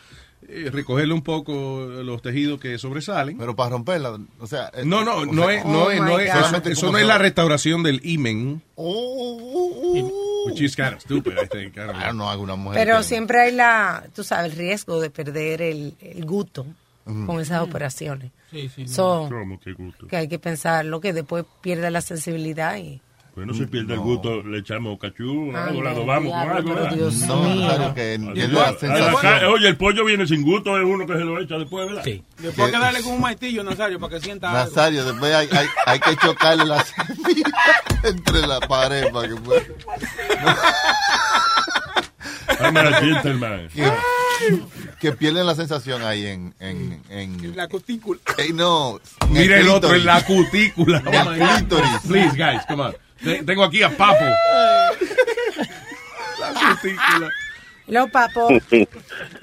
recogerle 0.43 1.15
un 1.15 1.23
poco 1.23 1.87
los 1.87 2.23
tejidos 2.23 2.59
que 2.61 2.79
sobresalen. 2.79 3.39
Pero 3.39 3.55
para 3.55 3.71
romperla, 3.71 4.19
o 4.39 4.47
sea... 4.47 4.71
eh, 4.75 4.83
No, 4.85 5.05
no, 5.05 5.25
no 5.27 5.47
sea, 5.47 5.59
es, 5.59 5.65
no 5.65 5.83
oh 5.85 5.91
es, 5.91 6.01
no 6.01 6.19
es, 6.19 6.31
eso, 6.67 6.91
no 6.91 6.99
es 6.99 7.07
la 7.07 7.19
restauración 7.19 7.83
del 7.83 8.01
imen. 8.05 8.63
Oh, 8.77 10.47
Which 10.47 10.61
is 10.63 10.75
kind 10.75 10.95
of 10.95 11.01
stupid, 11.01 11.33
I 11.33 11.47
think. 11.47 11.77
I 11.77 11.81
don't 11.81 11.91
know. 11.91 11.95
Claro, 11.99 12.13
no 12.15 12.31
hago 12.31 12.43
una 12.43 12.57
mujer. 12.57 12.81
Pero 12.85 12.99
que- 12.99 13.05
siempre 13.05 13.41
hay 13.43 13.53
la, 13.53 14.05
tú 14.15 14.25
sabes, 14.25 14.53
el 14.53 14.59
riesgo 14.59 15.01
de 15.01 15.11
perder 15.11 15.63
el, 15.63 15.95
el 16.01 16.25
gusto 16.25 16.67
con 17.05 17.41
esas 17.41 17.61
operaciones. 17.63 18.31
Sí, 18.51 18.69
sí. 18.75 18.87
So, 18.89 19.29
¿Cómo 19.31 19.59
que 19.61 19.73
gusto? 19.73 20.07
que 20.07 20.17
hay 20.17 20.29
que 20.29 20.39
pensarlo, 20.39 21.01
que 21.01 21.13
después 21.13 21.45
pierde 21.61 21.91
la 21.91 22.01
sensibilidad 22.01 22.77
y... 22.79 23.01
Pues 23.35 23.47
no 23.47 23.55
se 23.55 23.67
pierde 23.69 23.95
el 23.95 24.01
gusto, 24.01 24.43
le 24.43 24.59
echamos 24.59 24.99
cachú, 24.99 25.55
algo, 25.57 25.83
la 25.83 25.91
adobamos 25.93 26.33
con 26.33 26.51
algo. 26.51 26.95
Dios 26.97 27.15
No, 27.21 27.43
mío. 27.45 27.67
claro 27.69 27.95
que 27.95 28.19
la 28.19 29.49
Oye, 29.49 29.69
el 29.69 29.77
pollo 29.77 30.05
viene 30.05 30.27
sin 30.27 30.43
gusto, 30.43 30.77
es 30.77 30.85
uno 30.85 31.07
que 31.07 31.13
se 31.15 31.21
lo 31.25 31.41
echa 31.41 31.57
después, 31.57 31.87
¿verdad? 31.87 32.03
Sí. 32.05 32.23
Después 32.39 32.67
hay 32.67 32.73
que 32.73 32.79
darle 32.81 33.03
con 33.03 33.13
un 33.15 33.21
martillo, 33.21 33.63
Nazario, 33.63 34.01
para 34.01 34.17
que 34.17 34.21
sienta 34.25 34.51
algo. 34.51 34.65
Nazario, 34.71 35.05
después 35.05 35.33
hay, 35.33 35.49
hay, 35.53 35.67
hay 35.87 36.01
que 36.01 36.17
chocarle 36.17 36.65
la 36.67 36.83
semilla 36.85 37.45
entre 38.05 38.47
la 38.47 38.61
pared 38.61 39.11
para 39.13 39.29
que 39.29 39.37
pueda... 39.37 39.63
Que, 43.75 43.93
que 45.01 45.13
pierden 45.13 45.47
la 45.47 45.55
sensación 45.55 46.03
ahí 46.03 46.27
en... 46.27 46.55
en, 46.61 47.03
en 47.11 47.57
La 47.57 47.69
cutícula. 47.69 48.21
Ey, 48.39 48.53
no. 48.53 49.01
Mira 49.31 49.59
el 49.61 49.69
otro 49.69 49.95
en 49.95 50.05
la 50.05 50.25
cutícula. 50.25 51.03
En 51.07 51.15
el 51.15 51.49
clítoris. 51.59 51.91
Please, 52.07 52.37
guys, 52.37 52.63
come 52.67 52.83
on. 52.83 52.95
Te- 53.23 53.43
Tengo 53.45 53.65
aquí 53.65 53.83
a 53.83 53.91
Papo. 53.91 54.25
La 56.41 56.75
cutícula. 56.75 57.31
Lo 57.89 58.07
papo. 58.09 58.49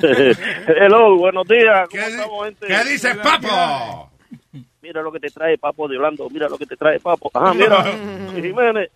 Hello, 0.68 1.18
buenos 1.18 1.46
días. 1.48 1.90
¿Cómo 1.90 2.02
estamos, 2.04 2.46
gente? 2.46 2.68
¿Qué 2.68 2.90
dice 2.90 3.16
Papo? 3.16 4.10
Mira 4.82 5.02
lo 5.02 5.12
que 5.12 5.20
te 5.20 5.30
trae 5.30 5.58
Papo 5.58 5.88
de 5.90 5.98
Orlando. 5.98 6.30
Mira 6.30 6.48
lo 6.48 6.58
que 6.58 6.66
te 6.66 6.78
trae 6.78 7.00
Papo. 7.00 7.30
Ajá, 7.34 7.54
mira, 7.54 7.84
Luis 8.32 8.46
Jiménez. 8.46 8.90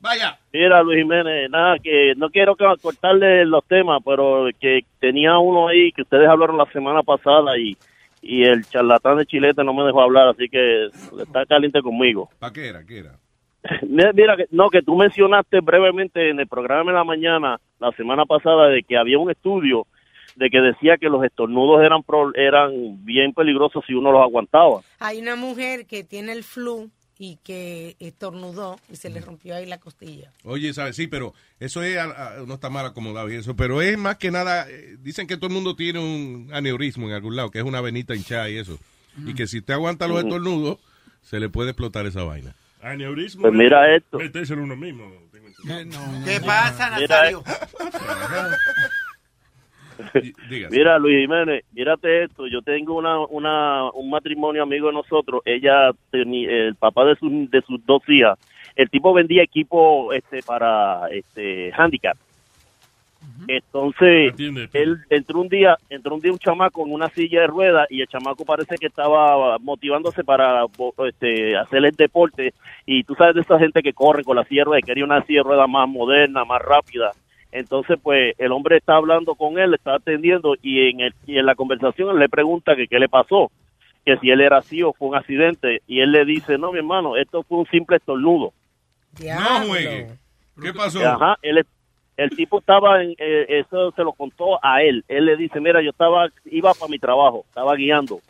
Vaya. 0.00 0.38
Mira, 0.52 0.82
Luis 0.82 0.98
Jiménez, 1.02 1.50
nada, 1.50 1.76
que 1.78 2.14
no 2.16 2.30
quiero 2.30 2.56
que- 2.56 2.64
cortarle 2.80 3.44
los 3.44 3.64
temas, 3.66 4.00
pero 4.04 4.48
que 4.58 4.80
tenía 5.00 5.36
uno 5.38 5.68
ahí 5.68 5.92
que 5.92 6.02
ustedes 6.02 6.26
hablaron 6.28 6.56
la 6.58 6.66
semana 6.72 7.02
pasada 7.02 7.58
y, 7.58 7.76
y 8.22 8.44
el 8.44 8.64
charlatán 8.66 9.18
de 9.18 9.26
Chilete 9.26 9.62
no 9.64 9.74
me 9.74 9.84
dejó 9.84 10.00
hablar, 10.02 10.28
así 10.28 10.48
que 10.48 10.86
está 11.22 11.44
caliente 11.46 11.82
conmigo. 11.82 12.30
¿Para 12.38 12.52
qué 12.54 12.68
era? 12.68 12.84
¿Qué 12.84 12.98
era? 13.00 13.12
Mira, 13.88 14.12
mira 14.12 14.36
que, 14.36 14.46
no, 14.50 14.68
que 14.70 14.82
tú 14.82 14.94
mencionaste 14.96 15.60
brevemente 15.60 16.28
en 16.30 16.38
el 16.40 16.46
programa 16.48 16.90
de 16.92 16.98
la 16.98 17.04
mañana, 17.04 17.58
la 17.80 17.90
semana 17.92 18.24
pasada, 18.26 18.68
de 18.68 18.82
que 18.82 18.96
había 18.96 19.18
un 19.18 19.30
estudio 19.30 19.86
de 20.36 20.50
que 20.50 20.60
decía 20.60 20.96
que 20.98 21.08
los 21.08 21.24
estornudos 21.24 21.80
eran 21.82 22.02
pro- 22.02 22.34
eran 22.34 23.04
bien 23.04 23.32
peligrosos 23.32 23.84
si 23.86 23.94
uno 23.94 24.10
los 24.12 24.20
aguantaba. 24.22 24.80
Hay 24.98 25.20
una 25.20 25.36
mujer 25.36 25.86
que 25.86 26.02
tiene 26.04 26.32
el 26.32 26.42
flu 26.42 26.90
y 27.16 27.38
que 27.44 27.94
estornudó 28.00 28.76
y 28.92 28.96
se 28.96 29.08
le 29.10 29.20
rompió 29.20 29.54
ahí 29.54 29.64
la 29.64 29.78
costilla. 29.78 30.32
Oye, 30.42 30.72
¿sabes? 30.74 30.96
Sí, 30.96 31.06
pero 31.06 31.32
eso 31.60 31.82
es, 31.84 31.96
no 32.48 32.54
está 32.54 32.68
mal 32.68 32.84
acomodado 32.84 33.30
y 33.30 33.36
eso, 33.36 33.54
pero 33.54 33.80
es 33.80 33.96
más 33.96 34.16
que 34.18 34.32
nada, 34.32 34.66
eh, 34.68 34.96
dicen 34.98 35.28
que 35.28 35.36
todo 35.36 35.46
el 35.46 35.52
mundo 35.54 35.76
tiene 35.76 36.00
un 36.00 36.50
aneurismo 36.52 37.06
en 37.06 37.12
algún 37.14 37.36
lado, 37.36 37.52
que 37.52 37.60
es 37.60 37.64
una 37.64 37.80
venita 37.80 38.16
hinchada 38.16 38.50
y 38.50 38.56
eso. 38.56 38.76
Y 39.24 39.34
que 39.34 39.46
si 39.46 39.62
te 39.62 39.72
aguanta 39.72 40.08
los 40.08 40.16
estornudos, 40.24 40.80
se 41.22 41.38
le 41.38 41.48
puede 41.48 41.70
explotar 41.70 42.04
esa 42.06 42.24
vaina. 42.24 42.56
Aneurismo. 42.84 43.42
Pues 43.42 43.54
mira 43.54 43.90
es 43.90 44.02
esto. 44.02 44.18
Metérselo 44.18 44.62
uno 44.62 44.76
mismo. 44.76 45.10
tengo 45.32 45.48
entendido. 45.48 46.00
¿Qué 46.24 46.40
pasa, 46.40 46.90
Mira, 46.98 47.08
Nazario? 47.08 47.42
Mira, 50.70 50.98
Luis 50.98 51.20
Jiménez, 51.20 51.64
mírate 51.72 52.24
esto. 52.24 52.46
Yo 52.46 52.62
tengo 52.62 52.96
una, 52.96 53.20
una, 53.26 53.90
un 53.90 54.10
matrimonio 54.10 54.62
amigo 54.62 54.88
de 54.88 54.94
nosotros. 54.94 55.42
Ella, 55.44 55.90
tenía, 56.10 56.50
el 56.50 56.74
papá 56.74 57.04
de, 57.04 57.16
sus 57.16 57.50
de 57.50 57.62
sus 57.62 57.84
dos 57.86 58.02
hijas, 58.08 58.38
el 58.76 58.90
tipo 58.90 59.14
vendía 59.14 59.42
equipo 59.42 60.12
este 60.12 60.42
para 60.42 61.08
este 61.10 61.72
handicap. 61.76 62.16
Entonces, 63.46 64.34
él 64.72 64.98
entró 65.10 65.40
un 65.40 65.48
día, 65.48 65.76
entró 65.90 66.14
un 66.14 66.20
día 66.20 66.32
un 66.32 66.38
chamaco 66.38 66.86
en 66.86 66.92
una 66.92 67.08
silla 67.10 67.42
de 67.42 67.46
ruedas 67.46 67.86
y 67.90 68.00
el 68.00 68.08
chamaco 68.08 68.44
parece 68.44 68.76
que 68.76 68.86
estaba 68.86 69.58
motivándose 69.58 70.24
para 70.24 70.64
este, 71.06 71.56
hacer 71.56 71.84
el 71.84 71.94
deporte. 71.94 72.54
Y 72.86 73.04
tú 73.04 73.14
sabes 73.14 73.34
de 73.34 73.42
esa 73.42 73.58
gente 73.58 73.82
que 73.82 73.92
corre 73.92 74.24
con 74.24 74.36
la 74.36 74.44
silla 74.44 74.62
de 74.62 74.64
ruedas, 74.64 74.86
quería 74.86 75.04
una 75.04 75.22
silla 75.24 75.40
de 75.40 75.48
ruedas 75.48 75.68
más 75.68 75.88
moderna, 75.88 76.44
más 76.44 76.62
rápida. 76.62 77.12
Entonces, 77.52 77.98
pues, 78.02 78.34
el 78.38 78.50
hombre 78.50 78.78
está 78.78 78.96
hablando 78.96 79.34
con 79.34 79.58
él, 79.58 79.70
le 79.70 79.76
está 79.76 79.94
atendiendo 79.94 80.56
y 80.60 80.88
en, 80.88 81.00
el, 81.00 81.14
y 81.26 81.38
en 81.38 81.46
la 81.46 81.54
conversación 81.54 82.10
él 82.10 82.18
le 82.18 82.28
pregunta 82.28 82.74
que 82.74 82.88
qué 82.88 82.98
le 82.98 83.08
pasó, 83.08 83.52
que 84.04 84.16
si 84.18 84.30
él 84.30 84.40
era 84.40 84.58
así 84.58 84.82
o 84.82 84.92
fue 84.92 85.08
un 85.08 85.14
accidente. 85.14 85.80
Y 85.86 86.00
él 86.00 86.10
le 86.12 86.24
dice, 86.24 86.58
no, 86.58 86.72
mi 86.72 86.78
hermano, 86.78 87.16
esto 87.16 87.44
fue 87.44 87.58
un 87.58 87.66
simple 87.66 87.98
estornudo. 87.98 88.52
No 89.20 89.66
juegue. 89.68 90.08
¿Qué 90.60 90.72
pasó? 90.72 91.06
Ajá, 91.06 91.36
él, 91.42 91.64
el 92.16 92.30
tipo 92.30 92.58
estaba 92.58 93.02
en, 93.02 93.14
eh, 93.18 93.46
eso 93.48 93.92
se 93.92 94.02
lo 94.02 94.12
contó 94.12 94.58
a 94.64 94.82
él. 94.82 95.04
Él 95.08 95.26
le 95.26 95.36
dice, 95.36 95.60
mira, 95.60 95.82
yo 95.82 95.90
estaba, 95.90 96.28
iba 96.46 96.72
para 96.74 96.90
mi 96.90 96.98
trabajo, 96.98 97.44
estaba 97.48 97.74
guiando. 97.74 98.20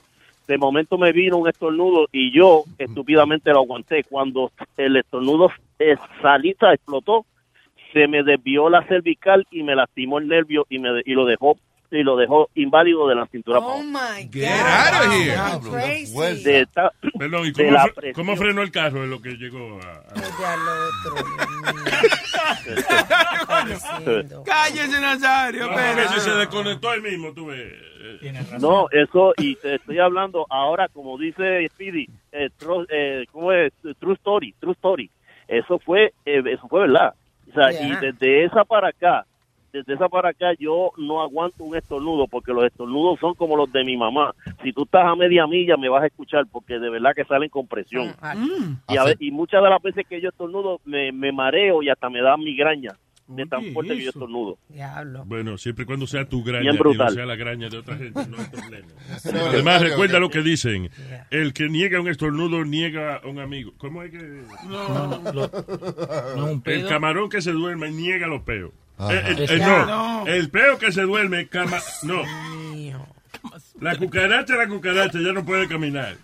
De 0.47 0.59
momento 0.59 0.99
me 0.99 1.13
vino 1.13 1.39
un 1.39 1.49
estornudo 1.49 2.07
y 2.13 2.31
yo 2.31 2.65
estúpidamente 2.79 3.51
lo 3.51 3.61
aguanté. 3.61 4.05
Cuando 4.05 4.53
el 4.77 4.97
estornudo 4.97 5.51
eh, 5.79 5.97
salita 6.21 6.73
explotó, 6.73 7.25
se 7.93 8.09
me 8.09 8.23
desvió 8.23 8.69
la 8.69 8.83
cervical 8.87 9.47
y 9.51 9.63
me 9.63 9.77
lastimó 9.77 10.19
el 10.19 10.29
nervio 10.29 10.67
y 10.69 10.79
me 10.79 11.01
y 11.05 11.13
lo 11.13 11.25
dejó 11.25 11.57
y 11.99 12.03
lo 12.03 12.17
dejó 12.17 12.49
inválido 12.55 13.09
de 13.09 13.15
la 13.15 13.27
cintura 13.27 13.59
Oh 13.61 13.83
my 13.83 14.29
Get 14.33 14.51
out 14.51 15.07
of 15.07 15.13
here. 15.13 15.35
That's 15.35 15.69
crazy. 15.69 16.43
De 16.45 16.61
esta- 16.63 16.93
Perdón, 17.19 17.47
¿y 17.47 17.53
de 17.53 17.65
cómo, 17.65 17.71
la 17.73 17.85
fre- 17.87 17.95
presión. 17.95 18.15
cómo 18.27 18.37
frenó 18.37 18.63
el 18.63 18.71
carro 18.71 19.05
en 19.05 19.11
lo 19.11 19.21
que 19.23 19.31
llegó 19.37 19.81
a... 19.83 19.87
a- 19.87 20.05
Cállese, 24.45 25.01
Nazario. 25.01 25.67
No, 25.67 25.71
espera. 25.73 26.09
porque 26.09 26.09
si 26.09 26.21
se 26.21 26.31
desconectó 26.37 26.93
él 26.93 27.03
mismo, 27.03 27.33
tú 27.33 27.47
ves. 27.47 27.73
eh, 28.23 28.33
No, 28.61 28.87
eso, 28.91 29.33
y 29.39 29.57
te 29.57 29.77
estoy 29.77 29.99
hablando 29.99 30.47
ahora, 30.51 30.89
como 30.89 31.17
dice 31.19 31.67
Speedy, 31.69 32.09
eh, 32.33 32.51
true, 32.59 32.87
eh, 32.91 33.25
¿cómo 33.33 33.53
es? 33.53 33.73
True 33.99 34.15
story, 34.15 34.55
true 34.61 34.73
story. 34.73 35.11
Eso 35.49 35.79
fue, 35.79 36.13
eh, 36.25 36.43
eso 36.47 36.67
fue 36.69 36.81
verdad. 36.83 37.15
O 37.51 37.55
sea, 37.55 37.71
Yeah. 37.71 37.87
y 37.87 37.97
desde 38.07 38.45
esa 38.45 38.65
para 38.65 38.89
acá, 38.89 39.25
desde 39.75 39.95
esa 39.95 40.09
para 40.09 40.29
acá, 40.29 40.53
yo 40.57 40.93
no 40.99 41.21
aguanto 41.21 41.65
un 41.65 41.77
estornudo, 41.77 42.29
porque 42.29 42.53
los 42.53 42.65
estornudos 42.65 43.19
son 43.19 43.35
como 43.35 43.57
los 43.57 43.73
de 43.73 43.83
mi 43.83 43.97
mamá. 43.97 44.33
Si 44.63 44.73
tú 44.73 44.85
estás 44.85 45.05
a 45.05 45.17
media 45.17 45.49
milla, 45.49 45.77
me 45.77 45.89
vas 45.89 46.05
a 46.05 46.07
escuchar, 46.07 46.45
porque 46.51 46.79
de 46.79 46.91
verdad 46.91 47.11
que 47.15 47.25
salen 47.25 47.49
con 47.51 47.67
presión. 47.67 48.15
Y, 48.89 48.97
a 48.97 49.05
y 49.19 49.33
muchas 49.33 49.61
de 49.65 49.69
las 49.69 49.83
veces 49.83 50.07
que 50.09 50.21
yo 50.21 50.29
estornudo, 50.29 50.81
me, 50.85 51.11
me 51.11 51.33
mareo 51.33 51.83
y 51.83 51.89
hasta 51.89 52.09
me 52.09 52.23
da 52.23 52.37
migraña, 52.37 52.93
de 53.27 53.47
tan 53.47 53.65
fuerte 53.73 53.97
que 53.97 54.05
yo 54.05 54.11
estornudo. 54.11 54.59
Diablo. 54.69 55.25
Bueno, 55.27 55.59
siempre 55.59 55.83
y 55.83 55.87
cuando 55.87 56.07
sea 56.07 56.25
tu 56.29 56.45
graña 56.45 56.71
y 56.73 56.79
no 56.79 57.11
sea 57.11 57.27
la 57.27 57.35
graña 57.35 57.69
de 57.69 57.79
otra 57.79 57.97
gente, 57.97 58.21
no 58.29 58.37
hay 58.39 58.47
problema. 58.47 58.87
No, 59.33 59.47
Además, 59.49 59.83
no, 59.83 59.89
recuerda 59.89 60.15
no. 60.15 60.21
lo 60.21 60.31
que 60.31 60.43
dicen. 60.43 60.89
El 61.33 61.53
que 61.53 61.69
niega 61.69 62.01
un 62.01 62.07
estornudo, 62.09 62.65
niega 62.65 63.17
a 63.17 63.27
un 63.27 63.41
amigo. 63.41 63.73
¿Cómo 63.79 64.05
es 64.05 64.13
que...? 64.13 64.19
No, 64.69 65.21
lo- 65.33 65.51
no, 66.37 66.45
un 66.53 66.63
El 66.65 66.87
camarón 66.87 67.29
que 67.29 67.43
se 67.43 67.51
duerme 67.51 67.91
niega 67.91 68.29
los 68.29 68.43
peos. 68.43 68.71
Eh, 68.99 69.37
eh, 69.39 69.47
eh, 69.51 69.59
no, 69.59 70.27
el 70.27 70.51
peo 70.51 70.79
que 70.79 70.93
se 70.93 71.03
duerme, 71.03 71.49
cama... 71.49 71.79
No. 72.03 72.23
La 73.81 73.97
cucaracha, 73.97 74.55
la 74.55 74.69
cucaracha 74.69 75.19
ya 75.21 75.33
no 75.33 75.45
puede 75.45 75.69
caminar. 75.69 76.17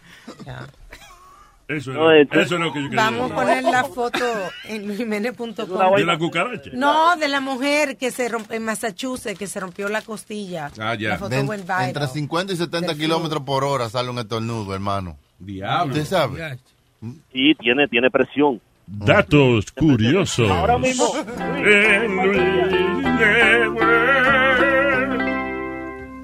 Eso, 1.68 1.92
No, 1.92 2.10
es, 2.10 2.22
entonces- 2.22 2.46
eso 2.46 2.54
es 2.56 2.60
lo 2.62 2.72
que 2.72 2.82
yo 2.82 2.88
quería 2.90 3.04
Vamos 3.04 3.30
a 3.30 3.34
poner 3.34 3.62
la 3.62 3.84
foto 3.84 4.24
en 4.64 4.86
luisjimenez.com. 4.88 5.96
¿De 5.96 6.04
la 6.04 6.18
cucaracha? 6.18 6.70
No, 6.72 7.16
de 7.16 7.28
la 7.28 7.40
mujer 7.40 7.96
que 7.96 8.10
se 8.10 8.28
rompió 8.28 8.56
en 8.56 8.64
Massachusetts, 8.64 9.38
que 9.38 9.46
se 9.46 9.60
rompió 9.60 9.88
la 9.88 10.02
costilla. 10.02 10.70
Ah, 10.80 10.94
ya. 10.96 11.10
La 11.10 11.18
foto 11.18 11.28
De- 11.30 11.38
entre 11.86 12.06
50 12.08 12.52
y 12.52 12.56
70 12.56 12.88
Del 12.88 12.98
kilómetros 12.98 13.42
por 13.44 13.62
hora 13.62 13.88
sale 13.88 14.10
un 14.10 14.18
estornudo, 14.18 14.74
hermano. 14.74 15.16
Diablo. 15.38 15.92
¿Usted 15.92 16.06
sabe? 16.06 16.58
Sí, 17.32 17.54
tiene, 17.54 17.86
tiene 17.88 18.10
presión. 18.10 18.60
Datos 18.92 19.70
curiosos. 19.70 20.50
Ahora 20.50 20.76
mismo. 20.76 21.06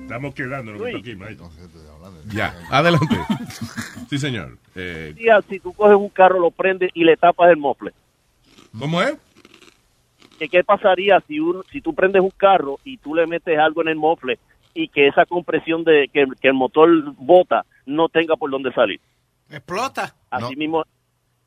Estamos 0.03 0.35
Luis. 0.79 0.97
aquí, 0.97 1.15
maestro. 1.15 1.51
Ya, 2.33 2.55
adelante. 2.71 3.17
Sí, 4.11 4.19
señor. 4.19 4.59
Eh, 4.75 5.15
Día, 5.17 5.41
si 5.49 5.61
tú 5.61 5.73
coges 5.73 5.97
un 5.97 6.09
carro, 6.09 6.41
lo 6.41 6.51
prendes 6.51 6.91
y 6.95 7.05
le 7.05 7.17
tapas 7.17 7.51
el 7.51 7.57
mofle. 7.57 7.93
¿Cómo 8.79 9.01
es? 9.01 9.17
¿Qué, 10.39 10.49
qué 10.49 10.65
pasaría 10.65 11.21
si, 11.27 11.41
un, 11.41 11.63
si 11.71 11.81
tú 11.81 11.95
prendes 11.95 12.23
un 12.23 12.31
carro 12.31 12.79
y 12.85 12.99
tú 12.99 13.15
le 13.15 13.27
metes 13.27 13.59
algo 13.59 13.83
en 13.83 13.89
el 13.89 13.97
mofle 13.97 14.39
y 14.75 14.89
que 14.89 15.07
esa 15.09 15.25
compresión 15.25 15.85
de 15.85 16.09
que, 16.13 16.27
que 16.41 16.49
el 16.49 16.55
motor 16.55 16.89
bota 17.17 17.65
no 17.87 18.09
tenga 18.09 18.37
por 18.37 18.51
dónde 18.51 18.73
salir? 18.73 19.01
Explota. 19.51 20.15
Así 20.31 20.57
mismo. 20.57 20.85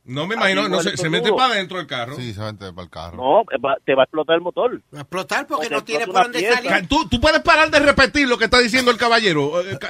No 0.06 0.26
me 0.26 0.36
imagino, 0.36 0.68
no 0.68 0.80
el 0.80 0.89
se, 0.91 0.97
se 0.97 1.10
mete 1.10 1.32
para 1.32 1.54
adentro 1.54 1.78
del 1.78 1.86
carro. 1.86 2.16
Sí, 2.16 2.34
se 2.34 2.39
mete 2.39 2.72
para 2.74 2.84
el 2.84 2.89
carro. 2.89 3.18
No, 3.18 3.43
va- 3.64 3.78
te 3.86 3.93
va 3.93 4.04
a 4.04 4.06
explotar 4.06 4.36
el 4.38 4.41
motor. 4.41 4.82
Va 4.93 5.00
a 5.00 5.02
explotar 5.02 5.45
porque 5.45 5.68
O 5.68 5.70
no 5.70 5.84
tiene 5.84 6.06
por 6.08 6.16
dónde 6.24 6.39
pieza. 6.39 6.62
salir. 6.64 6.88
¿Tú, 6.88 7.08
tú 7.08 7.22
puedes 7.22 7.41
parar 7.41 7.70
de 7.70 7.80
repetir 7.80 8.28
lo 8.28 8.38
que 8.38 8.45
está 8.45 8.60
diciendo 8.60 8.89
el 8.91 8.97
caballero. 8.97 9.62
Eh, 9.62 9.78
ca- 9.80 9.89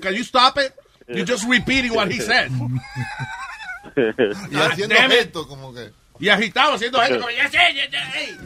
Can 0.00 0.14
you 0.14 0.22
stop 0.22 0.58
it? 0.58 0.72
You're 1.08 1.30
just 1.30 1.44
repeating 1.48 1.92
what 1.94 2.08
he 2.10 2.20
said. 2.20 2.50
Y 4.50 4.56
haciendo 4.56 4.94
damn 4.94 5.10
it. 5.10 5.18
gestos 5.18 5.46
como 5.46 5.72
que... 5.74 5.90
Y 6.20 6.28
agitado, 6.28 6.74
haciendo 6.74 7.00
gente 7.00 7.18
como, 7.18 7.30
ya 7.30 7.48
sé, 7.48 7.58
ya, 7.74 7.88
ya, 7.90 8.10
ey. 8.12 8.36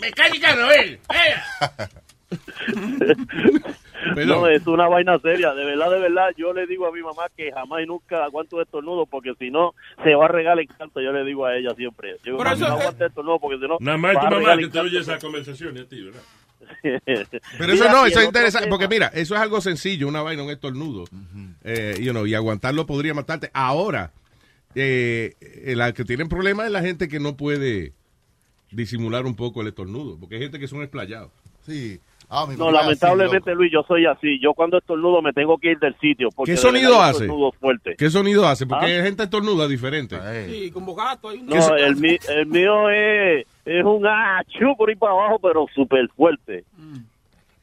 Mecánica 0.00 0.54
Noel. 0.56 1.00
No, 4.26 4.46
es 4.46 4.66
una 4.66 4.88
vaina 4.88 5.18
seria. 5.18 5.52
De 5.52 5.64
verdad, 5.64 5.90
de 5.90 5.98
verdad, 5.98 6.28
yo 6.36 6.52
le 6.52 6.66
digo 6.66 6.86
a 6.86 6.92
mi 6.92 7.02
mamá 7.02 7.24
que 7.36 7.52
jamás 7.52 7.82
y 7.82 7.86
nunca 7.86 8.24
aguanto 8.24 8.60
estornudo 8.60 9.04
porque 9.06 9.34
si 9.38 9.50
no, 9.50 9.74
se 10.02 10.14
va 10.14 10.24
a 10.24 10.28
regar 10.28 10.58
el 10.58 10.66
canto. 10.68 11.00
Yo 11.00 11.12
le 11.12 11.22
digo 11.24 11.44
a 11.44 11.56
ella 11.56 11.74
siempre. 11.76 12.16
Yo 12.24 12.36
Por 12.36 12.46
"Mami, 12.46 12.56
eso 12.62 12.68
no 12.68 12.80
aguanto 12.80 13.04
estornudo 13.06 13.38
porque 13.38 13.58
si 13.58 13.68
no, 13.68 13.76
Nada 13.78 13.98
más 13.98 14.14
tu 14.18 14.24
mamá 14.34 14.56
que 14.56 14.68
te 14.68 14.80
oye 14.80 14.96
canto". 14.96 15.12
esa 15.12 15.18
conversación, 15.18 15.76
y 15.76 15.80
a 15.80 15.84
ti, 15.86 16.02
¿verdad? 16.02 16.22
Pero 16.82 17.72
eso 17.72 17.84
Mira, 17.84 17.92
no, 17.92 18.06
eso 18.06 18.20
es 18.20 18.26
interesante, 18.26 18.68
porque 18.68 18.88
mira, 18.88 19.08
eso 19.08 19.34
es 19.34 19.40
algo 19.40 19.60
sencillo, 19.60 20.08
una 20.08 20.22
vaina, 20.22 20.42
un 20.42 20.50
estornudo, 20.50 21.04
eh, 21.64 21.96
you 22.00 22.12
know, 22.12 22.26
y 22.26 22.34
aguantarlo 22.34 22.86
podría 22.86 23.12
matarte. 23.12 23.50
Ahora, 23.52 24.12
eh, 24.74 25.34
eh, 25.40 25.74
la 25.76 25.92
que 25.92 26.04
tienen 26.04 26.28
problemas 26.28 26.66
es 26.66 26.72
la 26.72 26.80
gente 26.82 27.08
que 27.08 27.20
no 27.20 27.36
puede 27.36 27.92
disimular 28.70 29.26
un 29.26 29.36
poco 29.36 29.60
el 29.60 29.68
estornudo, 29.68 30.16
porque 30.18 30.36
hay 30.36 30.42
gente 30.42 30.58
que 30.58 30.68
son 30.68 30.82
esplayados. 30.82 31.30
Sí. 31.66 32.00
Ah, 32.32 32.46
mi 32.48 32.54
No, 32.56 32.68
así, 32.68 32.76
lamentablemente, 32.76 33.54
Luis, 33.56 33.72
yo 33.72 33.82
soy 33.88 34.06
así. 34.06 34.38
Yo 34.40 34.54
cuando 34.54 34.78
estornudo 34.78 35.20
me 35.20 35.32
tengo 35.32 35.58
que 35.58 35.72
ir 35.72 35.78
del 35.80 35.96
sitio. 35.98 36.28
Porque 36.34 36.52
¿Qué 36.52 36.56
sonido 36.56 37.02
hace? 37.02 37.24
estornudo 37.24 37.50
fuerte. 37.52 37.96
¿Qué 37.98 38.08
sonido 38.08 38.46
hace? 38.46 38.66
Porque 38.66 38.84
¿Ah? 38.86 38.88
hay 38.88 39.02
gente 39.02 39.24
estornuda 39.24 39.66
diferente. 39.66 40.16
Sí, 40.48 40.70
como 40.70 40.94
gato. 40.94 41.28
Hay 41.28 41.38
un- 41.38 41.46
No, 41.46 41.74
el, 41.76 41.96
mi- 41.96 42.18
el 42.28 42.46
mío 42.46 42.88
es, 42.88 43.46
es 43.64 43.84
un 43.84 44.06
achú 44.06 44.76
por 44.78 44.88
ahí 44.90 44.94
para 44.96 45.12
abajo, 45.12 45.40
pero 45.42 45.66
súper 45.74 46.08
fuerte. 46.16 46.64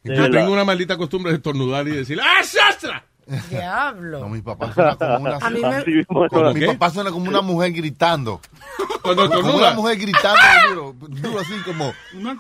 Yo 0.03 0.29
tengo 0.29 0.51
una 0.51 0.63
maldita 0.65 0.97
costumbre 0.97 1.31
de 1.31 1.37
estornudar 1.37 1.87
y 1.87 1.91
decir, 1.91 2.19
¡ah, 2.21 2.43
sastra! 2.43 3.03
Diablo. 3.49 4.19
No, 4.21 4.29
mi 4.29 4.41
papá 4.41 4.73
suena 4.73 4.95
como 4.95 5.17
una... 5.17 5.35
A 5.37 5.49
mí 5.49 5.59
me- 5.61 5.75
Así 5.75 5.91
mismo, 5.91 6.15
como- 6.15 6.29
¿Cómo 6.29 6.53
mi 6.53 6.65
papá 6.67 6.89
suena 6.91 7.11
como 7.11 7.29
una 7.29 7.41
mujer 7.41 7.71
gritando. 7.73 8.39
Cuando 9.01 9.23
Como 9.27 9.35
estornuda. 9.39 9.67
una 9.67 9.75
mujer 9.75 9.97
gritando 9.97 10.39
duro, 10.69 10.95
duro 11.09 11.39
así 11.39 11.53
como... 11.65 11.93
Una. 12.13 12.37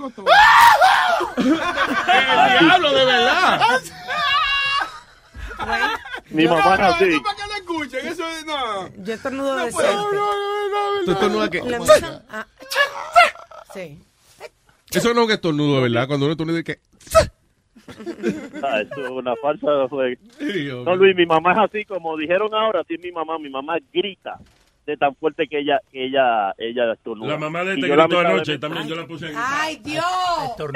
¡El 1.37 2.59
diablo, 2.67 2.93
de 2.93 3.05
verdad! 3.05 3.61
Mi 6.29 6.45
mamá 6.47 6.75
es 6.75 6.79
así. 6.81 7.19
¿Para 7.19 7.35
qué 7.35 7.43
lo 7.47 7.53
escuchen? 7.55 8.07
Eso 8.07 8.27
es, 8.27 8.45
no. 8.45 8.89
Yo 8.97 9.13
estornudo 9.13 9.55
No 9.55 9.65
de 9.65 9.71
puedo. 9.71 10.09
¿Tú 11.05 11.11
estornudas 11.11 11.49
qué? 11.49 11.61
La 11.63 11.79
mía- 11.79 12.21
ah, 12.29 12.45
Sí. 13.73 14.03
Eso 14.91 15.13
no 15.13 15.21
es 15.21 15.25
un 15.27 15.31
estornudo, 15.33 15.81
¿verdad? 15.81 16.07
Cuando 16.07 16.25
uno 16.25 16.33
estornuda, 16.33 16.63
que 16.63 16.79
Ah, 18.63 18.81
eso 18.81 19.01
es 19.05 19.09
una 19.09 19.35
falsa. 19.41 19.87
fue- 19.89 20.17
Sí, 20.39 20.69
No. 20.85 20.95
Luis, 20.95 21.15
mi 21.15 21.25
mamá 21.25 21.53
es 21.53 21.59
así, 21.59 21.85
como 21.85 22.15
dijeron 22.17 22.53
ahora, 22.53 22.81
así 22.81 22.95
es 22.95 23.01
mi 23.01 23.11
mamá. 23.11 23.37
Mi 23.39 23.49
mamá 23.49 23.77
grita 23.93 24.37
de 24.85 24.95
tan 24.97 25.13
fuerte 25.15 25.47
que 25.49 25.59
ella 25.59 25.79
ella 25.91 26.53
ella 26.57 26.93
estornuda. 26.93 27.33
La 27.33 27.37
mamá 27.37 27.63
de 27.65 27.73
este 27.73 27.87
gritó 27.87 28.19
anoche 28.19 28.57
también, 28.57 28.87
yo 28.87 28.95
la 28.95 29.05
puse 29.05 29.27
en... 29.27 29.33
¡Ay, 29.35 29.81
Dios! 29.83 30.03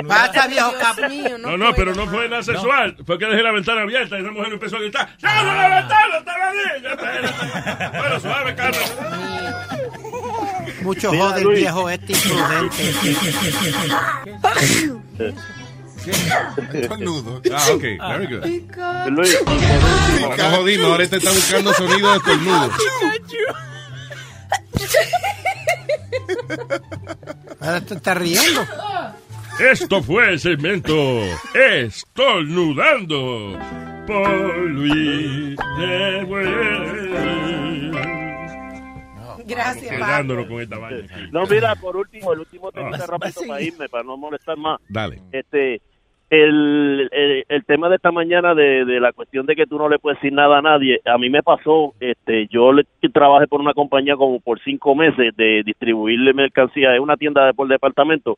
Pasa, 0.05 0.47
viejo 0.47 0.73
mío, 1.09 1.37
No, 1.37 1.57
no, 1.57 1.71
pero 1.73 1.95
no 1.95 2.05
fue 2.07 2.27
nada 2.27 2.43
sexual. 2.43 2.97
Fue 3.05 3.17
que 3.17 3.25
dejé 3.25 3.41
la 3.41 3.51
ventana 3.53 3.81
abierta 3.83 4.17
y 4.17 4.21
esa 4.21 4.31
mujer 4.31 4.51
empezó 4.53 4.75
a 4.75 4.79
gritar. 4.81 5.09
¡Cierra 5.17 5.43
la 5.69 5.75
ventana, 5.79 6.17
está 6.17 6.37
la 6.37 6.51
niña! 6.51 7.91
Bueno, 7.99 8.19
suave, 8.19 8.53
Carlos. 8.55 8.97
Mucho 10.83 11.11
Mira, 11.11 11.23
jode 11.25 11.37
el 11.39 11.43
Luis. 11.45 11.59
viejo 11.59 11.89
este 11.89 12.13
imprudente. 12.13 12.83
Estornudo. 16.73 17.41
Ah, 17.53 17.67
ok, 17.73 17.81
very 17.81 18.27
good. 18.27 18.45
Luis, 19.11 19.37
Ahora 20.23 20.49
no 20.49 20.57
jodimos, 20.57 20.87
ahora 20.91 21.03
este 21.03 21.17
está 21.17 21.31
buscando 21.31 21.73
sonido 21.73 22.11
de 22.11 22.17
estornudo. 22.17 22.69
Ahora 27.59 27.81
te 27.81 27.93
estás 27.95 28.17
riendo. 28.17 28.61
Esto 29.59 30.01
fue 30.01 30.29
el 30.29 30.39
segmento 30.39 30.95
Estornudando 31.53 33.59
por 34.07 34.29
Luis 34.69 35.57
de 35.77 36.25
Gracias, 39.45 39.99
con 40.47 40.61
esta 40.61 40.77
vaina. 40.77 41.29
No, 41.31 41.45
mira, 41.45 41.75
por 41.75 41.97
último, 41.97 42.33
el 42.33 42.39
último 42.39 42.71
tema 42.71 42.95
Ah. 42.95 43.05
rápido 43.05 43.41
para 43.47 43.61
irme, 43.61 43.89
para 43.89 44.03
no 44.03 44.17
molestar 44.17 44.57
más. 44.57 44.79
Dale. 44.87 45.21
Este, 45.31 45.81
el, 46.31 47.09
el, 47.11 47.45
el 47.49 47.65
tema 47.65 47.89
de 47.89 47.97
esta 47.97 48.09
mañana 48.09 48.55
de, 48.55 48.85
de 48.85 49.01
la 49.01 49.11
cuestión 49.11 49.45
de 49.45 49.53
que 49.53 49.67
tú 49.67 49.77
no 49.77 49.89
le 49.89 49.99
puedes 49.99 50.17
decir 50.17 50.31
nada 50.31 50.59
a 50.59 50.61
nadie, 50.61 51.01
a 51.05 51.17
mí 51.17 51.29
me 51.29 51.43
pasó, 51.43 51.93
este, 51.99 52.47
yo 52.47 52.71
le, 52.71 52.85
trabajé 53.13 53.47
por 53.47 53.59
una 53.59 53.73
compañía 53.73 54.15
como 54.15 54.39
por 54.39 54.57
cinco 54.61 54.95
meses 54.95 55.35
de 55.35 55.61
distribuirle 55.65 56.33
mercancía 56.33 56.95
en 56.95 57.01
una 57.01 57.17
tienda 57.17 57.45
de 57.45 57.53
por 57.53 57.67
departamento 57.67 58.37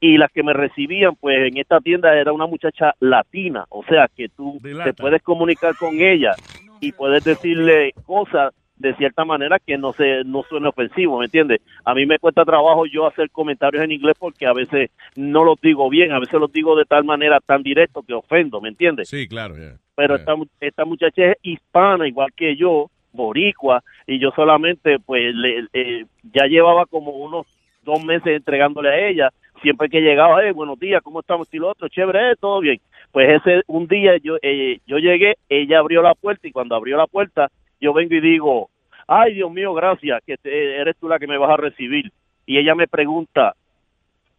y 0.00 0.16
las 0.16 0.32
que 0.32 0.42
me 0.42 0.54
recibían, 0.54 1.16
pues 1.16 1.48
en 1.48 1.58
esta 1.58 1.80
tienda 1.80 2.16
era 2.16 2.32
una 2.32 2.46
muchacha 2.46 2.94
latina, 2.98 3.66
o 3.68 3.84
sea 3.84 4.08
que 4.16 4.30
tú 4.30 4.58
te 4.62 4.94
puedes 4.94 5.22
comunicar 5.22 5.74
con 5.76 6.00
ella 6.00 6.34
y 6.80 6.92
puedes 6.92 7.24
decirle 7.24 7.92
cosas 8.06 8.54
de 8.78 8.94
cierta 8.94 9.24
manera 9.24 9.58
que 9.58 9.76
no 9.78 9.92
se 9.92 10.22
no 10.24 10.42
suene 10.48 10.68
ofensivo, 10.68 11.18
¿me 11.18 11.24
entiendes? 11.26 11.60
A 11.84 11.94
mí 11.94 12.06
me 12.06 12.18
cuesta 12.18 12.44
trabajo 12.44 12.86
yo 12.86 13.06
hacer 13.06 13.30
comentarios 13.30 13.82
en 13.82 13.92
inglés 13.92 14.16
porque 14.18 14.46
a 14.46 14.52
veces 14.52 14.90
no 15.16 15.44
los 15.44 15.60
digo 15.60 15.88
bien, 15.90 16.12
a 16.12 16.18
veces 16.20 16.38
los 16.40 16.52
digo 16.52 16.76
de 16.76 16.84
tal 16.84 17.04
manera 17.04 17.40
tan 17.40 17.62
directo 17.62 18.02
que 18.02 18.14
ofendo, 18.14 18.60
¿me 18.60 18.68
entiendes? 18.68 19.08
Sí, 19.08 19.26
claro, 19.28 19.56
ya. 19.56 19.76
Pero 19.94 20.14
esta, 20.20 20.36
mu- 20.36 20.46
esta 20.60 20.84
muchacha 20.84 21.32
es 21.32 21.36
hispana 21.42 22.06
igual 22.06 22.32
que 22.34 22.54
yo, 22.56 22.88
boricua, 23.12 23.82
y 24.06 24.18
yo 24.20 24.30
solamente 24.30 24.98
pues 25.00 25.34
le, 25.34 25.64
eh, 25.72 26.04
ya 26.32 26.46
llevaba 26.46 26.86
como 26.86 27.10
unos 27.10 27.46
dos 27.82 28.04
meses 28.04 28.28
entregándole 28.36 28.90
a 28.90 29.08
ella, 29.08 29.30
siempre 29.62 29.88
que 29.88 30.00
llegaba, 30.00 30.44
eh, 30.44 30.52
buenos 30.52 30.78
días, 30.78 31.02
¿cómo 31.02 31.20
estamos? 31.20 31.52
Y 31.52 31.58
lo 31.58 31.68
otro, 31.70 31.88
chévere, 31.88 32.32
eh, 32.32 32.34
todo 32.38 32.60
bien. 32.60 32.80
Pues 33.10 33.28
ese, 33.42 33.62
un 33.66 33.88
día 33.88 34.16
yo, 34.22 34.36
eh, 34.42 34.78
yo 34.86 34.98
llegué, 34.98 35.36
ella 35.48 35.78
abrió 35.80 36.00
la 36.02 36.14
puerta 36.14 36.46
y 36.46 36.52
cuando 36.52 36.76
abrió 36.76 36.96
la 36.96 37.06
puerta, 37.08 37.48
yo 37.80 37.92
vengo 37.92 38.14
y 38.14 38.20
digo, 38.20 38.70
ay 39.06 39.34
Dios 39.34 39.50
mío, 39.50 39.72
gracias, 39.74 40.20
que 40.26 40.36
te- 40.36 40.76
eres 40.80 40.96
tú 41.00 41.08
la 41.08 41.18
que 41.18 41.26
me 41.26 41.38
vas 41.38 41.50
a 41.50 41.56
recibir. 41.56 42.12
Y 42.46 42.58
ella 42.58 42.74
me 42.74 42.86
pregunta, 42.88 43.54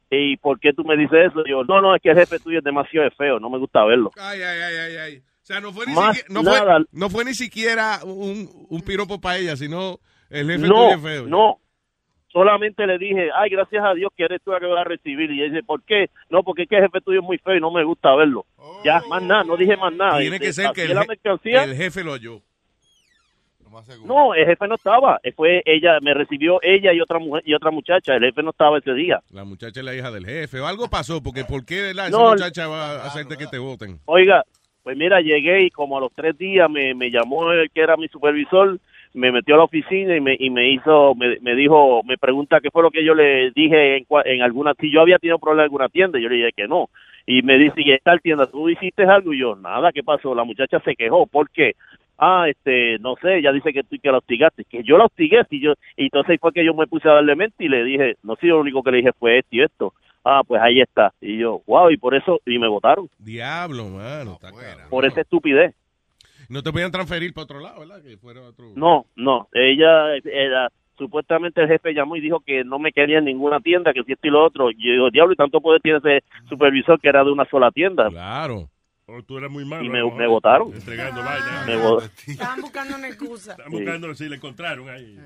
¿y 0.10 0.38
por 0.38 0.60
qué 0.60 0.74
tú 0.74 0.84
me 0.84 0.98
dices 0.98 1.28
eso? 1.32 1.44
Y 1.46 1.52
yo, 1.52 1.64
no, 1.64 1.82
no, 1.82 1.96
es 1.96 2.02
que 2.02 2.10
el 2.10 2.18
jefe 2.18 2.40
tuyo 2.40 2.58
es 2.60 2.64
demasiado 2.64 3.10
feo, 3.12 3.40
no 3.40 3.50
me 3.50 3.60
gusta 3.60 3.84
verlo. 3.86 4.12
Ay, 4.20 4.42
ay, 4.42 4.60
ay, 4.62 4.76
ay, 4.78 4.96
ay. 4.98 5.18
O 5.18 5.46
sea, 5.52 5.60
no 5.62 5.72
fue 5.72 5.86
ni, 5.88 5.94
Más 5.94 6.18
siquiera, 6.18 6.42
no 6.42 6.44
nada. 6.44 6.76
fue, 6.78 6.86
no 6.92 7.10
fue 7.10 7.26
ni 7.26 7.34
siquiera 7.34 8.00
un, 8.04 8.50
un 8.70 8.82
piropo 8.82 9.20
para 9.22 9.38
ella, 9.38 9.56
sino 9.56 10.00
el 10.30 10.48
jefe 10.50 10.68
no, 10.68 10.76
tuyo 10.76 10.96
es 10.96 11.02
feo. 11.02 11.26
no. 11.28 11.60
Solamente 12.32 12.86
le 12.86 13.00
dije, 13.00 13.30
ay, 13.36 13.50
gracias 13.50 13.84
a 13.84 13.96
Dios 13.96 14.12
que 14.16 14.24
eres 14.26 14.40
tú 14.44 14.52
la 14.52 14.60
que 14.60 14.68
vas 14.68 14.82
a 14.82 14.84
recibir. 14.84 15.32
Y 15.32 15.42
ella 15.42 15.52
dice, 15.52 15.64
¿por 15.66 15.82
qué? 15.82 16.12
No, 16.30 16.44
porque 16.44 16.62
es 16.64 16.70
que 16.70 16.76
el 16.76 16.84
jefe 16.84 17.02
tuyo 17.02 17.22
es 17.22 17.26
muy 17.26 17.40
feo 17.40 17.56
y 17.56 17.60
no 17.60 17.72
me 17.72 17.84
gusta 17.84 18.14
verlo. 18.14 18.46
Ya, 18.86 19.02
más 19.10 19.24
nada, 19.24 19.44
no 19.44 19.58
dije 19.58 19.76
más 19.76 19.92
nada. 19.94 20.20
Tiene 20.20 20.36
Este, 20.36 20.46
que 20.48 20.54
ser 20.54 20.72
que 20.74 20.84
el, 20.84 20.98
el 21.70 21.76
jefe 21.76 22.04
lo 22.04 22.12
oyó. 22.14 22.42
No, 24.06 24.34
el 24.34 24.46
jefe 24.46 24.68
no 24.68 24.76
estaba. 24.76 25.20
Eh, 25.24 25.32
Fue 25.32 25.62
ella, 25.66 26.00
me 26.02 26.14
recibió 26.14 26.60
ella 26.62 26.94
y 26.94 27.02
otra 27.02 27.20
mujer 27.20 27.44
y 27.46 27.54
otra 27.54 27.72
muchacha. 27.72 28.16
El 28.16 28.24
jefe 28.26 28.44
no 28.44 28.52
estaba 28.52 28.78
ese 28.78 28.94
día. 28.94 29.22
La 29.32 29.44
muchacha 29.46 29.80
es 29.80 29.86
la 29.86 29.96
hija 29.96 30.12
del 30.12 30.26
jefe 30.26 30.60
o 30.60 30.68
algo 30.68 30.90
pasó, 30.90 31.22
porque 31.22 31.44
¿por 31.46 31.66
qué 31.66 31.82
verdad, 31.82 32.08
esa 32.08 32.18
No, 32.18 32.32
muchacha 32.32 32.68
va 32.68 32.92
a 32.92 33.06
hacerte 33.08 33.38
que 33.38 33.48
te 33.48 33.58
voten? 33.58 34.00
Oiga, 34.06 34.44
pues 34.84 34.98
mira, 34.98 35.22
llegué 35.22 35.64
y 35.66 35.70
como 35.70 35.98
a 35.98 36.02
los 36.02 36.12
tres 36.14 36.38
días 36.38 36.70
me, 36.70 36.94
me 36.96 37.12
llamó 37.12 37.52
el 37.52 37.70
que 37.72 37.82
era 37.82 37.98
mi 37.98 38.08
supervisor, 38.08 38.80
me 39.14 39.32
metió 39.32 39.56
a 39.56 39.58
la 39.60 39.64
oficina 39.66 40.16
y 40.16 40.22
me, 40.22 40.36
y 40.40 40.50
me 40.50 40.72
hizo, 40.72 41.16
me, 41.16 41.40
me 41.42 41.56
dijo, 41.56 42.02
me 42.04 42.18
pregunta 42.18 42.60
qué 42.62 42.70
fue 42.72 42.84
lo 42.84 42.92
que 42.92 43.04
yo 43.04 43.14
le 43.14 43.52
dije 43.52 43.98
en, 43.98 44.06
en 44.26 44.42
alguna, 44.42 44.74
si 44.80 44.92
yo 44.92 45.02
había 45.02 45.18
tenido 45.18 45.40
problemas 45.40 45.64
en 45.64 45.66
alguna 45.66 45.90
tienda, 45.90 46.20
yo 46.20 46.30
le 46.30 46.36
dije 46.36 46.52
que 46.56 46.68
no. 46.68 46.90
Y 47.26 47.42
me 47.44 47.58
dice, 47.60 47.76
¿y 47.78 47.92
esta 47.92 48.18
tienda 48.18 48.48
tú 48.48 48.70
hiciste 48.70 49.04
algo? 49.04 49.34
Y 49.34 49.40
yo, 49.40 49.56
nada, 49.56 49.92
¿qué 49.92 50.02
pasó? 50.04 50.34
La 50.34 50.44
muchacha 50.44 50.80
se 50.80 50.96
quejó, 50.96 51.28
¿por 51.28 51.50
qué? 51.52 51.74
Ah, 52.22 52.46
este, 52.50 53.00
no 53.00 53.16
sé, 53.22 53.38
ella 53.38 53.54
dice 53.54 53.72
que 53.72 53.84
tú 53.84 53.96
que 54.02 54.12
la 54.12 54.18
hostigaste, 54.18 54.66
que 54.66 54.84
yo 54.84 54.98
la 54.98 55.06
hostigué, 55.06 55.42
y 55.50 55.62
yo, 55.62 55.74
y 55.96 56.06
entonces 56.06 56.38
fue 56.40 56.52
que 56.52 56.66
yo 56.66 56.74
me 56.74 56.86
puse 56.86 57.08
a 57.08 57.14
darle 57.14 57.36
mente 57.36 57.64
y 57.64 57.70
le 57.70 57.84
dije, 57.86 58.18
no 58.24 58.36
sé, 58.36 58.48
lo 58.48 58.60
único 58.60 58.84
que 58.84 58.92
le 58.92 58.98
dije 58.98 59.12
fue 59.18 59.40
esto 59.40 59.50
y 59.52 59.62
esto. 59.62 59.94
Ah, 60.26 60.42
pues 60.46 60.62
ahí 60.62 60.82
está. 60.82 61.14
Y 61.22 61.38
yo, 61.38 61.62
wow, 61.66 61.90
y 61.90 61.98
por 61.98 62.14
eso, 62.14 62.42
y 62.46 62.60
me 62.60 62.68
votaron, 62.68 63.10
Diablo, 63.18 63.86
mano. 63.86 64.34
está 64.34 64.52
por 64.90 65.06
esa 65.06 65.22
estupidez. 65.22 65.74
No 66.50 66.62
te 66.62 66.72
podían 66.72 66.92
transferir 66.92 67.34
para 67.34 67.44
otro 67.44 67.60
lado, 67.62 67.80
¿verdad? 67.80 68.02
Que 68.04 68.18
fuera 68.18 68.42
otro... 68.42 68.74
No, 68.76 69.06
no, 69.16 69.48
ella, 69.54 70.16
era, 70.16 70.70
supuestamente 70.98 71.62
el 71.62 71.70
jefe 71.70 71.94
llamó 71.94 72.18
y 72.18 72.22
dijo 72.22 72.42
que 72.42 72.64
no 72.64 72.80
me 72.80 72.92
quería 72.92 73.20
en 73.20 73.26
ninguna 73.26 73.60
tienda, 73.62 73.94
que 73.94 74.04
si 74.04 74.12
esto 74.12 74.28
y 74.28 74.32
lo 74.32 74.44
otro. 74.44 74.70
Yo 74.72 74.92
digo, 74.92 75.10
diablo, 75.10 75.34
y 75.34 75.38
tanto 75.38 75.62
poder 75.62 75.82
tiene 75.82 76.00
ese 76.00 76.24
supervisor 76.50 77.00
que 77.00 77.08
era 77.08 77.24
de 77.24 77.32
una 77.32 77.46
sola 77.46 77.72
tienda. 77.72 78.10
Claro. 78.10 78.68
O 79.12 79.24
tú 79.24 79.38
eras 79.38 79.50
muy 79.52 79.66
malo. 79.66 79.84
Y 79.84 79.90
me, 79.90 80.04
me 80.12 80.28
votaron. 80.28 80.74
Entregando 80.74 81.22
vaina. 81.24 81.64
Me 81.66 81.78
vo- 81.78 82.10
Estaban 82.28 82.62
buscando 82.62 82.96
una 82.96 83.08
excusa. 83.08 83.52
Están 83.52 83.72
buscando 83.72 84.14
si 84.16 84.30
le 84.30 84.36
encontraron 84.36 84.90
ahí. 84.90 85.18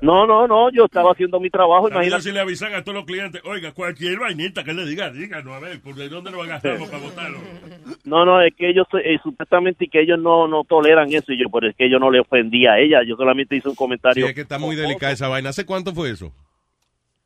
No, 0.00 0.26
no, 0.26 0.48
no, 0.48 0.68
yo 0.72 0.86
estaba 0.86 1.12
haciendo 1.12 1.38
mi 1.38 1.48
trabajo, 1.48 1.88
Imagínate 1.88 2.22
si 2.24 2.32
le 2.32 2.40
avisan 2.40 2.74
a 2.74 2.82
todos 2.82 2.96
los 2.96 3.04
clientes, 3.04 3.40
oiga, 3.44 3.70
cualquier 3.70 4.18
vainita 4.18 4.64
que 4.64 4.72
le 4.74 4.84
diga, 4.84 5.10
díganos, 5.12 5.52
a 5.54 5.60
ver, 5.60 5.80
¿por 5.80 5.94
de 5.94 6.08
dónde 6.08 6.32
lo 6.32 6.44
gastamos 6.44 6.88
para 6.88 7.02
votarlo? 7.02 7.38
No, 8.04 8.24
no, 8.26 8.42
es 8.42 8.52
que 8.54 8.68
ellos, 8.68 8.86
eh, 9.02 9.16
supuestamente, 9.22 9.86
que 9.88 10.00
ellos 10.02 10.18
no, 10.18 10.46
no 10.48 10.64
toleran 10.64 11.10
eso, 11.12 11.32
y 11.32 11.38
yo, 11.40 11.48
pero 11.50 11.68
es 11.70 11.76
que 11.76 11.88
yo 11.88 11.98
no 11.98 12.10
le 12.10 12.20
ofendí 12.20 12.66
a 12.66 12.78
ella, 12.78 13.02
yo 13.06 13.16
solamente 13.16 13.56
hice 13.56 13.68
un 13.68 13.74
Sí, 13.74 13.78
comentario. 13.78 14.26
es 14.26 14.34
que 14.34 14.40
está 14.42 14.58
muy 14.58 14.76
delicada 14.76 15.12
esa 15.12 15.28
vaina. 15.28 15.50
¿Hace 15.50 15.64
cuánto 15.64 15.94
fue 15.94 16.10
eso? 16.10 16.30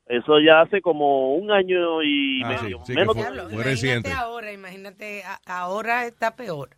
Eso 0.09 0.41
ya 0.41 0.63
hace 0.63 0.81
como 0.81 1.35
un 1.35 1.51
año 1.51 2.03
y 2.03 2.43
Ah, 2.43 2.49
medio, 2.63 2.79
sí, 2.79 2.93
sí, 2.93 2.95
menos 2.95 3.15
que 3.15 3.23
fue- 3.23 3.51
Fue 3.51 3.63
reciente. 3.65 4.09
Imagínate 4.09 4.13
ahora, 4.27 4.53
imagínate, 4.53 5.23
a- 5.23 5.41
ahora 5.47 6.07
está 6.07 6.35
peor. 6.35 6.71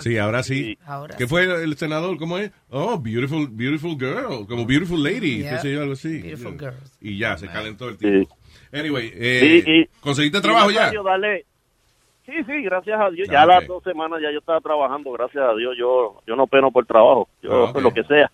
Sí, 0.00 0.18
ahora 0.18 0.42
sí. 0.42 0.78
Ahora 0.86 1.16
¿Qué 1.16 1.26
fue 1.26 1.44
el 1.44 1.76
senador? 1.76 2.18
¿Cómo 2.18 2.36
es? 2.38 2.52
Oh, 2.68 2.98
beautiful, 2.98 3.48
beautiful 3.50 3.96
girl. 3.98 4.46
Como 4.46 4.66
beautiful 4.66 5.02
lady. 5.02 5.38
Yeah. 5.38 5.52
qué 5.56 5.58
sé 5.60 5.72
yo, 5.72 5.80
algo 5.80 5.94
así. 5.94 6.20
Beautiful 6.20 6.58
Yeah. 6.58 6.70
girls. 6.72 6.98
Y 7.00 7.18
ya, 7.18 7.36
se 7.38 7.46
calentó 7.48 7.88
el 7.88 7.96
tipo. 7.96 8.36
Anyway, 8.72 9.10
eh, 9.14 9.62
Sí, 9.64 9.70
y- 9.70 9.86
¿conseguiste 10.00 10.38
y 10.38 10.42
trabajo 10.42 10.70
ya? 10.70 10.92
Dale- 11.02 11.46
Sí, 12.24 12.32
sí, 12.46 12.62
gracias 12.62 13.00
a 13.00 13.10
Dios. 13.10 13.28
Ah, 13.30 13.32
Ya 13.32 13.46
las 13.46 13.66
dos 13.66 13.82
semanas 13.82 14.20
ya 14.22 14.30
yo 14.30 14.38
estaba 14.38 14.60
trabajando, 14.60 15.10
gracias 15.10 15.42
a 15.42 15.54
Dios. 15.54 15.74
Yo 15.76 16.20
yo 16.26 16.36
no 16.36 16.46
peno 16.46 16.70
por 16.70 16.86
trabajo, 16.86 17.28
yo 17.42 17.66
Ah, 17.74 17.80
lo 17.80 17.92
que 17.92 18.04
sea. 18.04 18.30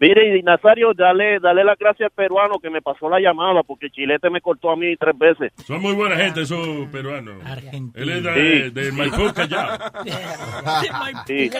Mire, 0.00 0.38
y 0.38 0.42
Nazario, 0.42 0.94
dale, 0.94 1.38
dale 1.40 1.62
las 1.62 1.78
gracias 1.78 2.06
al 2.10 2.14
peruano 2.14 2.58
que 2.58 2.70
me 2.70 2.80
pasó 2.80 3.08
la 3.10 3.20
llamada 3.20 3.62
porque 3.62 3.90
Chilete 3.90 4.30
me 4.30 4.40
cortó 4.40 4.70
a 4.70 4.76
mí 4.76 4.96
tres 4.96 5.16
veces. 5.18 5.52
Son 5.66 5.80
muy 5.82 5.92
buena 5.92 6.16
gente 6.16 6.40
esos 6.40 6.88
peruanos. 6.90 7.34
Él 7.94 8.08
es 8.08 8.22
de, 8.24 8.64
Sí. 8.64 8.70
de 8.70 8.92
Maipú, 8.92 9.32
Callao. 9.34 9.78
Sí, 11.26 11.50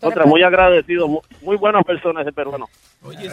contra, 0.00 0.26
muy 0.26 0.42
agradecido, 0.42 1.08
muy, 1.08 1.20
muy 1.42 1.56
buena 1.56 1.82
persona 1.82 2.20
ese 2.22 2.32
peruano. 2.32 2.66
Oye, 3.02 3.28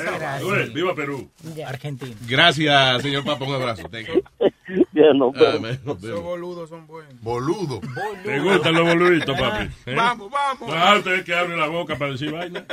viva 0.73 0.95
Perú. 0.95 1.29
Argentina. 1.67 2.15
Gracias, 2.27 3.01
señor 3.01 3.25
Papa. 3.25 3.45
Un 3.45 3.55
abrazo. 3.55 3.89
Thank 4.95 4.97
you. 4.97 5.01
Bien, 5.03 5.17
nos 5.17 5.35
Ah, 5.35 5.59
man, 5.59 5.79
nos 5.85 5.99
vemos. 6.01 6.23
boludos 6.23 6.69
son 6.69 6.87
buenos. 6.87 7.13
Boludo. 7.21 7.81
¿Te 8.23 8.39
gustan 8.39 8.73
los 8.75 8.87
boluditos, 8.87 9.37
papi? 9.37 9.69
¿Eh? 9.85 9.95
Vamos, 9.95 10.31
vamos. 10.31 10.73
Ah, 10.73 10.95
usted 10.97 11.23
que 11.25 11.35
abre 11.35 11.57
la 11.57 11.67
boca 11.67 11.97
para 11.97 12.11
decir 12.11 12.31
vaina. 12.31 12.65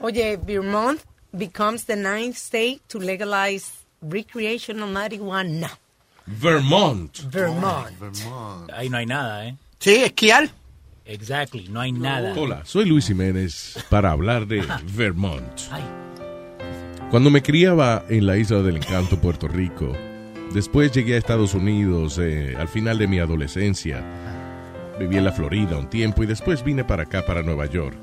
Oye, 0.00 0.36
Vermont 0.36 1.00
becomes 1.32 1.84
the 1.84 1.96
ninth 1.96 2.36
state 2.36 2.80
to 2.88 2.98
legalize 2.98 3.70
recreational 4.02 4.88
marijuana. 4.88 5.70
Vermont. 6.26 7.20
Vermont. 7.30 7.92
Ahí 8.72 8.88
no 8.88 8.96
hay 8.96 9.06
nada, 9.06 9.46
¿eh? 9.46 9.56
Sí, 9.78 9.96
esquiar. 10.02 10.48
Exactly, 11.06 11.68
no 11.68 11.80
hay 11.80 11.92
nada. 11.92 12.32
Hola, 12.36 12.62
soy 12.64 12.86
Luis 12.86 13.06
Jiménez 13.06 13.76
para 13.90 14.10
hablar 14.10 14.46
de 14.46 14.64
Vermont. 14.84 15.60
Cuando 17.14 17.30
me 17.30 17.44
criaba 17.44 18.04
en 18.08 18.26
la 18.26 18.36
isla 18.38 18.60
del 18.60 18.78
encanto, 18.78 19.20
Puerto 19.20 19.46
Rico, 19.46 19.92
después 20.52 20.90
llegué 20.90 21.14
a 21.14 21.18
Estados 21.18 21.54
Unidos 21.54 22.18
eh, 22.20 22.56
al 22.58 22.66
final 22.66 22.98
de 22.98 23.06
mi 23.06 23.20
adolescencia. 23.20 24.04
Viví 24.98 25.18
en 25.18 25.24
la 25.24 25.30
Florida 25.30 25.78
un 25.78 25.88
tiempo 25.88 26.24
y 26.24 26.26
después 26.26 26.64
vine 26.64 26.82
para 26.82 27.04
acá, 27.04 27.24
para 27.24 27.44
Nueva 27.44 27.66
York. 27.66 27.96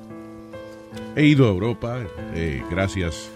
He 1.18 1.26
ido 1.26 1.46
a 1.46 1.50
Europa 1.50 2.00
eh, 2.34 2.64
gracias 2.72 3.30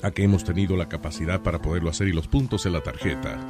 a 0.00 0.10
que 0.10 0.24
hemos 0.24 0.42
tenido 0.42 0.74
la 0.74 0.88
capacidad 0.88 1.42
para 1.42 1.60
poderlo 1.60 1.90
hacer 1.90 2.08
y 2.08 2.14
los 2.14 2.26
puntos 2.26 2.64
en 2.64 2.72
la 2.72 2.80
tarjeta. 2.80 3.46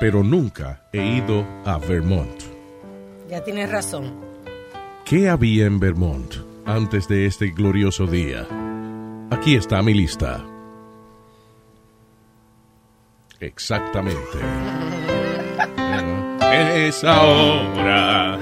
Pero 0.00 0.24
nunca 0.24 0.88
he 0.94 1.04
ido 1.18 1.46
a 1.66 1.76
Vermont. 1.76 2.40
Ya 3.28 3.44
tienes 3.44 3.70
razón. 3.70 4.14
¿Qué 5.04 5.28
había 5.28 5.66
en 5.66 5.78
Vermont 5.78 6.36
antes 6.64 7.06
de 7.06 7.26
este 7.26 7.50
glorioso 7.50 8.06
día? 8.06 8.48
Aquí 9.30 9.56
está 9.56 9.82
mi 9.82 9.92
lista. 9.92 10.44
Exactamente. 13.40 14.38
Es 16.52 17.02
ahora. 17.04 18.38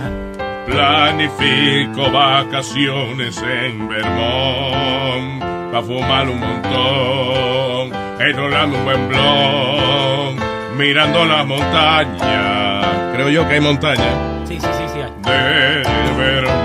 Planifico 0.67 2.11
vacaciones 2.11 3.43
en 3.43 3.89
Vermont. 3.89 5.73
Pa' 5.73 5.83
fumar 5.83 6.29
un 6.29 6.41
montón. 6.41 7.93
Enrolando 8.21 8.79
un 8.79 8.85
buen 8.85 9.09
blon. 9.09 10.79
Mirando 10.79 11.25
la 11.25 11.45
montaña. 11.45 13.13
Creo 13.15 13.31
yo 13.31 13.49
que 13.49 13.55
hay 13.55 13.61
montaña. 13.61 14.45
Sí, 14.47 14.59
sí, 14.61 14.67
sí, 14.67 14.85
sí. 14.93 15.01
hay. 15.01 15.23
De 15.23 16.13
Vermont. 16.17 16.64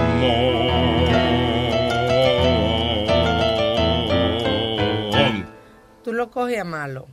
Lo 6.30 6.32
coges 6.32 6.60
a 6.60 6.64
malo. 6.64 7.08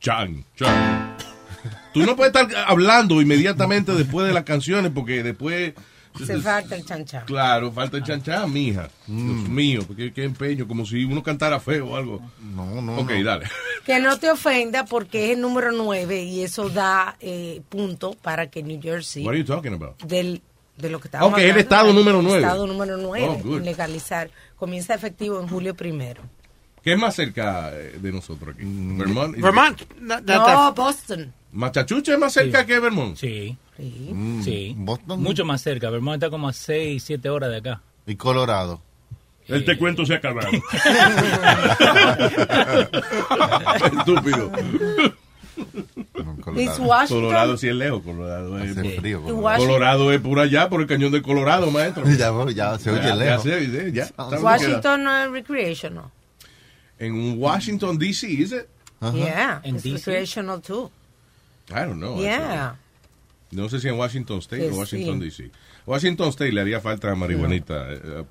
Chan, 0.00 0.44
chan. 0.56 1.16
Tú 1.92 2.00
no 2.04 2.14
puedes 2.14 2.34
estar 2.34 2.48
hablando 2.66 3.20
inmediatamente 3.20 3.92
después 3.92 4.26
de 4.28 4.32
las 4.34 4.44
canciones 4.44 4.92
porque 4.94 5.22
después. 5.22 5.72
Se 6.24 6.38
falta 6.40 6.74
el 6.74 6.84
chanchán. 6.84 7.24
Claro, 7.26 7.70
falta 7.70 7.96
el 7.96 8.02
chanchán, 8.02 8.52
mija. 8.52 8.88
Dios 9.06 9.48
mío, 9.48 9.82
porque 9.86 10.12
qué 10.12 10.24
empeño, 10.24 10.66
como 10.66 10.84
si 10.84 11.04
uno 11.04 11.22
cantara 11.22 11.60
feo 11.60 11.88
o 11.90 11.96
algo. 11.96 12.20
No, 12.40 12.80
no. 12.82 12.96
Ok, 12.98 13.10
dale. 13.24 13.46
Que 13.84 14.00
no 14.00 14.18
te 14.18 14.30
ofenda 14.30 14.84
porque 14.84 15.26
es 15.26 15.30
el 15.36 15.40
número 15.40 15.70
9 15.72 16.22
y 16.24 16.42
eso 16.42 16.68
da 16.70 17.16
eh, 17.20 17.62
punto 17.68 18.14
para 18.20 18.48
que 18.50 18.62
New 18.62 18.80
Jersey, 18.82 19.24
What 19.24 19.30
are 19.34 19.38
you 19.38 19.44
talking 19.46 19.74
about? 19.74 20.02
del, 20.02 20.42
de 20.76 20.90
lo 20.90 20.98
que 21.00 21.08
estamos 21.08 21.28
Ok, 21.30 21.38
el 21.38 21.42
hablando, 21.44 21.60
estado 21.60 21.88
el 21.90 21.94
número 21.96 22.22
nueve. 22.22 22.40
Estado 22.42 22.66
número 22.66 22.96
9, 22.96 23.26
Oh, 23.28 23.38
good. 23.42 23.62
legalizar, 23.62 24.30
comienza 24.56 24.94
efectivo 24.94 25.40
en 25.40 25.48
julio 25.48 25.74
primero. 25.74 26.22
¿Qué 26.82 26.92
es 26.92 26.98
más 26.98 27.14
cerca 27.14 27.70
eh, 27.74 27.98
de 28.00 28.12
nosotros 28.12 28.54
aquí? 28.54 28.64
Vermont. 28.64 29.36
Vermont. 29.36 29.78
that- 30.08 30.24
that- 30.24 30.36
No, 30.54 30.72
Boston. 30.74 31.32
¿Machachucha 31.52 32.12
es 32.14 32.18
más 32.18 32.32
cerca 32.32 32.64
que 32.66 32.78
Vermont? 32.78 33.16
Sí. 33.16 33.56
Sí. 33.76 34.40
Sí. 34.44 34.74
Boston. 34.76 35.22
Mucho 35.22 35.44
más 35.44 35.60
cerca. 35.62 35.88
Vermont 35.90 36.16
está 36.22 36.30
como 36.30 36.48
a 36.48 36.52
6, 36.52 37.02
7 37.02 37.28
horas 37.30 37.50
de 37.50 37.56
acá. 37.58 37.80
Y 38.06 38.16
Colorado. 38.16 38.80
El 39.46 39.64
te 39.64 39.78
cuento 39.78 40.04
se 40.04 40.12
ha 40.14 40.16
acabado. 40.18 40.48
Estúpido. 43.98 44.50
Washington. 46.46 47.06
Colorado 47.08 47.56
sí 47.56 47.68
es 47.68 47.74
lejos, 47.74 48.02
Colorado 48.02 48.58
es. 48.62 48.76
Hace 48.76 48.96
frío, 48.98 49.22
Colorado. 49.22 49.58
Colorado 49.64 50.12
es 50.12 50.20
por 50.20 50.38
allá, 50.38 50.68
por 50.68 50.80
el 50.82 50.86
cañón 50.86 51.12
del 51.12 51.22
Colorado, 51.22 51.70
maestro. 51.70 52.04
Ya, 52.16 52.30
ya 52.54 52.78
se 52.78 52.90
oye 52.90 53.02
Ya, 53.08 53.14
lejos. 53.14 53.44
Ya, 53.44 53.58
ya. 54.08 54.38
Washington 54.40 55.04
no 55.04 55.16
es 55.24 55.30
recreational. 55.30 56.04
En 56.98 57.38
Washington, 57.40 57.98
D.C., 57.98 58.26
¿is 58.30 58.52
it? 58.52 58.66
Yeah, 59.14 59.60
En 59.64 59.76
it's 59.76 59.84
DC? 59.84 59.94
recreational 60.06 60.60
too. 60.60 60.90
I 61.70 61.74
don't 61.84 61.98
know. 61.98 62.18
Yeah. 62.20 62.76
No 63.52 63.68
sé 63.68 63.78
si 63.80 63.88
en 63.88 63.94
Washington 63.98 64.38
State 64.38 64.62
Que 64.68 64.70
o 64.74 64.78
Washington, 64.78 65.20
sí. 65.30 65.44
D.C. 65.44 65.50
Washington 65.86 66.28
State 66.30 66.52
le 66.52 66.60
haría 66.60 66.80
falta 66.80 67.14
marihuanita. 67.14 67.92
eh, 67.92 68.00
eh, 68.04 68.24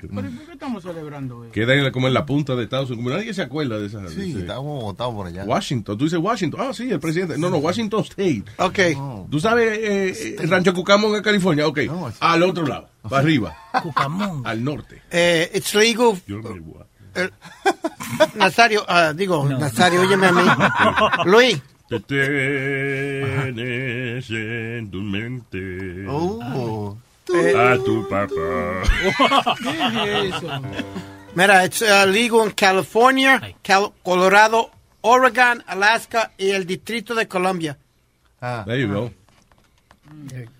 ¿Pero 0.00 0.10
por 0.12 0.24
qué 0.46 0.52
estamos 0.54 0.82
celebrando 0.82 1.44
eso? 1.44 1.52
Queda 1.52 1.74
en- 1.74 1.92
como 1.92 2.08
en 2.08 2.14
la 2.14 2.26
punta 2.26 2.56
de 2.56 2.64
Estados 2.64 2.90
Unidos. 2.90 3.12
Nadie 3.18 3.32
se 3.32 3.42
acuerda 3.42 3.78
de 3.78 3.86
esa. 3.86 4.00
de 4.00 4.08
Sí, 4.10 4.34
estamos 4.36 4.82
votados 4.82 5.14
por 5.14 5.26
allá. 5.28 5.44
Washington. 5.44 5.96
Tú 5.96 6.04
dices 6.04 6.18
Washington. 6.18 6.60
Ah, 6.62 6.72
sí, 6.74 6.90
el 6.90 6.98
presidente. 6.98 7.38
No, 7.38 7.48
no, 7.50 7.58
Washington 7.58 8.00
State. 8.02 8.42
Ok. 8.58 9.28
¿Tú 9.30 9.38
sabes 9.38 9.78
eh, 9.80 10.36
el 10.40 10.50
rancho 10.50 10.74
Cucamonga 10.74 11.18
en 11.18 11.22
California? 11.22 11.68
Ok. 11.68 11.78
No, 11.86 12.10
sí. 12.10 12.16
Al 12.18 12.42
otro 12.42 12.66
lado, 12.66 12.88
para 13.02 13.18
arriba, 13.18 13.56
Cucamón. 13.82 14.44
al 14.44 14.64
norte. 14.64 15.00
Eh, 15.12 15.48
it's 15.54 15.74
legal. 15.76 16.20
Yo 16.26 16.38
me 16.42 16.60
voy. 17.14 17.24
eh, 17.24 17.30
Nazario, 18.34 18.84
ah, 18.88 19.12
digo, 19.14 19.44
Nazario, 19.48 20.00
óyeme 20.02 20.26
a 20.28 20.32
mí. 20.32 20.42
Luis, 21.30 21.60
Te 21.88 22.00
tienes 22.00 22.30
en 24.30 24.90
tu 24.90 25.00
mente 25.00 26.06
Oh. 26.08 26.96
a 27.56 27.76
tu 27.84 28.08
papá. 28.08 29.54
¿Qué 30.04 30.28
es 30.28 30.34
eso? 30.36 30.48
mira, 31.34 31.64
it's 31.64 31.82
uh, 31.82 32.06
legal 32.06 32.42
en 32.46 32.50
California. 32.52 33.40
Cal- 33.62 33.92
Colorado, 34.02 34.70
Oregon, 35.02 35.62
Alaska 35.66 36.32
y 36.38 36.50
el 36.50 36.66
Distrito 36.66 37.14
de 37.14 37.26
Columbia. 37.28 37.76
Ah, 38.40 38.62
There 38.66 38.80
you 38.80 38.88
go. 38.92 39.10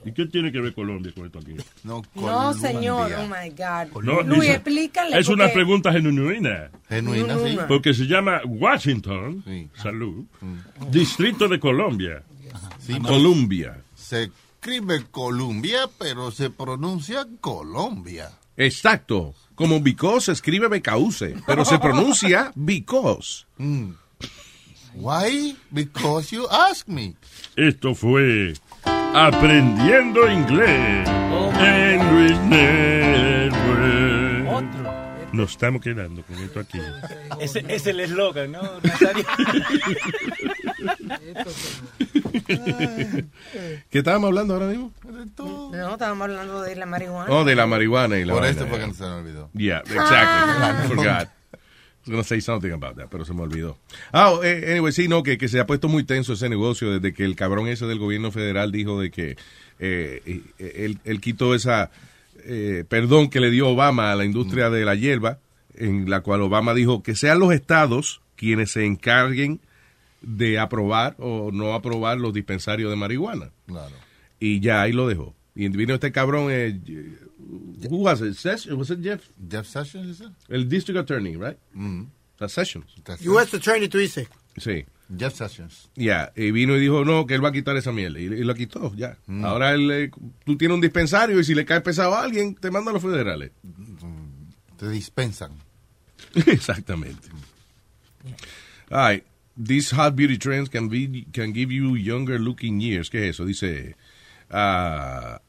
¿Y 0.05 0.13
qué 0.13 0.27
tiene 0.27 0.53
que 0.53 0.61
ver 0.61 0.75
Colombia 0.75 1.13
con 1.15 1.27
esto 1.27 1.39
aquí? 1.39 1.55
No, 1.83 2.03
No, 2.15 2.53
señor, 2.55 3.11
oh 3.19 3.27
my 3.27 3.51
God. 3.51 4.03
No, 4.03 4.23
Luis, 4.23 4.41
dice- 4.43 4.53
explícale. 4.55 5.19
Es 5.19 5.29
una 5.29 5.45
porque- 5.45 5.55
pregunta 5.55 5.93
genuina. 5.93 6.71
Genuina, 6.89 7.39
sí. 7.39 7.59
Porque 7.67 7.95
se 7.95 8.05
llama 8.07 8.41
Washington, 8.47 9.43
salud, 9.83 10.25
Distrito 10.91 11.49
de 11.49 11.59
Colombia. 11.59 12.23
Sí, 12.79 12.99
Colombia. 13.01 13.83
Se 13.95 14.31
escribe 14.61 15.05
Colombia, 15.11 15.89
pero 15.99 16.31
se 16.31 16.51
pronuncia 16.51 17.27
Colombia. 17.41 18.31
Exacto. 18.57 19.35
Como 19.57 19.81
because 19.81 20.27
se 20.27 20.33
escribe 20.33 20.69
because, 20.69 21.35
pero 21.47 21.65
se 21.65 21.79
pronuncia 21.79 22.53
because. 22.57 23.47
Mm. 23.59 23.93
Why? 24.95 25.57
Because 25.73 26.31
you 26.35 26.47
ask 26.49 26.87
me. 26.87 27.15
Esto 27.57 27.95
fue 27.95 28.55
Aprendiendo 29.15 30.29
Inglés 30.29 31.09
en 31.61 32.15
Luis 32.15 32.37
Network. 32.41 33.65
Nos 35.33 35.53
estamos 35.53 35.81
quedando 35.83 36.23
con 36.25 36.37
esto 36.37 36.59
aquí. 36.61 36.81
Ese 37.41 37.65
es 37.69 37.87
el 37.87 38.01
eslogan, 38.01 38.51
¿no? 38.53 38.61
¿Qué 43.91 43.99
estábamos 43.99 44.29
hablando 44.29 44.55
ahora 44.55 44.67
mismo? 44.67 44.93
No, 45.37 45.93
estábamos 45.93 46.29
hablando 46.29 46.63
de 46.63 46.75
la 46.77 46.87
marihuana. 46.87 47.33
Oh, 47.33 47.45
de 47.45 47.55
la 47.55 47.67
marihuana 47.67 48.19
y 48.19 48.25
la 48.25 48.33
Por 48.33 48.43
vaina, 48.43 48.61
esto 48.61 48.69
fue 48.69 48.85
que 48.85 48.95
se 48.95 49.05
me 49.05 49.11
olvidó. 49.11 49.49
Yeah, 49.55 49.79
exactly. 49.81 50.11
Ah. 50.11 50.83
I 50.85 50.89
forgot. 50.89 51.29
Was 52.07 52.11
going 52.11 52.23
to 52.23 52.29
say 52.29 52.41
something 52.41 52.71
about 52.71 52.97
that, 52.97 53.09
pero 53.11 53.25
se 53.25 53.33
me 53.33 53.43
olvidó. 53.43 53.79
Ah, 54.13 54.35
eh, 54.43 54.73
anyway, 54.73 54.93
sí, 54.93 55.09
no, 55.09 55.23
que, 55.23 55.39
que 55.39 55.49
se 55.49 55.59
ha 55.59 55.67
puesto 55.67 55.89
muy 55.89 56.05
tenso 56.05 56.35
ese 56.35 56.49
negocio 56.49 56.91
desde 56.91 57.15
que 57.15 57.25
el 57.25 57.35
cabrón 57.35 57.67
ese 57.67 57.87
del 57.87 57.99
gobierno 57.99 58.31
federal 58.31 58.73
dijo 58.73 59.01
de 59.01 59.11
que 59.11 59.37
eh, 59.79 60.43
eh, 60.59 60.73
él, 60.85 60.99
él 61.05 61.21
quitó 61.21 61.55
esa 61.55 61.91
eh, 62.47 62.85
perdón 62.87 63.31
que 63.31 63.41
le 63.41 63.51
dio 63.51 63.69
Obama 63.69 64.13
a 64.13 64.17
la 64.17 64.25
industria 64.25 64.69
de 64.69 64.85
la 64.85 64.95
hierba, 64.95 65.39
en 65.75 66.11
la 66.11 66.21
cual 66.21 66.43
Obama 66.43 66.75
dijo 66.75 67.03
que 67.03 67.17
sean 67.17 67.39
los 67.39 67.53
estados 67.53 68.21
quienes 68.37 68.73
se 68.73 68.85
encarguen 68.85 69.61
de 70.21 70.59
aprobar 70.59 71.15
o 71.19 71.51
no 71.53 71.75
aprobar 71.75 72.19
los 72.19 72.35
dispensarios 72.35 72.91
de 72.91 72.97
marihuana. 72.97 73.51
Claro. 73.67 73.95
Y 74.41 74.61
ya 74.61 74.83
ahí 74.83 74.93
lo 74.93 75.09
dejó. 75.09 75.35
Y 75.55 75.69
vino 75.69 75.95
este 75.95 76.13
cabrón, 76.13 76.49
eh, 76.51 76.79
who 77.91 77.97
was 77.99 78.21
it? 78.23 78.35
Ses- 78.37 78.67
was 78.67 78.91
it 78.91 79.01
Jeff? 79.03 79.29
Jeff 79.49 79.67
Sessions, 79.67 80.09
is 80.09 80.21
it? 80.21 80.33
El 80.49 80.65
district 80.69 80.99
attorney, 80.99 81.37
right? 81.37 81.59
Mm. 81.77 82.07
That's 82.39 82.53
Sessions. 82.55 82.87
U.S. 83.21 83.55
Attorney, 83.55 83.89
tú 83.89 83.99
dices. 83.99 84.29
Sí. 84.59 84.85
Jeff 85.17 85.35
Sessions. 85.35 85.91
Ya, 85.97 86.33
y 86.35 86.51
vino 86.51 86.77
y 86.77 86.81
dijo, 86.81 87.05
no, 87.05 87.27
que 87.27 87.35
él 87.35 87.45
va 87.45 87.51
a 87.51 87.53
quitar 87.53 87.77
esa 87.77 87.93
miel. 87.93 88.17
Y, 88.17 88.25
y 88.25 88.45
lo 88.45 88.55
quitó, 88.55 88.95
ya. 88.97 89.19
Mm. 89.27 89.45
Ahora 89.45 89.73
él, 89.73 89.91
eh, 89.91 90.11
tú 90.45 90.57
tienes 90.57 90.75
un 90.75 90.81
dispensario 90.81 91.39
y 91.39 91.45
si 91.45 91.55
le 91.55 91.65
cae 91.65 91.81
pesado 91.83 92.15
a 92.15 92.23
alguien, 92.23 92.55
te 92.55 92.71
mandan 92.71 92.95
los 92.95 93.03
federales. 93.03 93.51
Te 94.79 94.89
dispensan. 94.89 95.53
Exactamente. 96.35 97.29
All 98.91 98.99
right. 99.11 99.25
These 99.57 99.93
hot 99.93 100.17
beauty 100.17 100.37
trends 100.37 100.69
can, 100.69 100.89
be, 100.89 101.27
can 101.33 101.53
give 101.53 101.71
you 101.73 101.95
younger 101.95 102.41
looking 102.41 102.81
years. 102.81 103.09
¿Qué 103.09 103.29
es 103.29 103.37
eso? 103.37 103.45
Dice, 103.45 103.95
ah, 104.51 105.41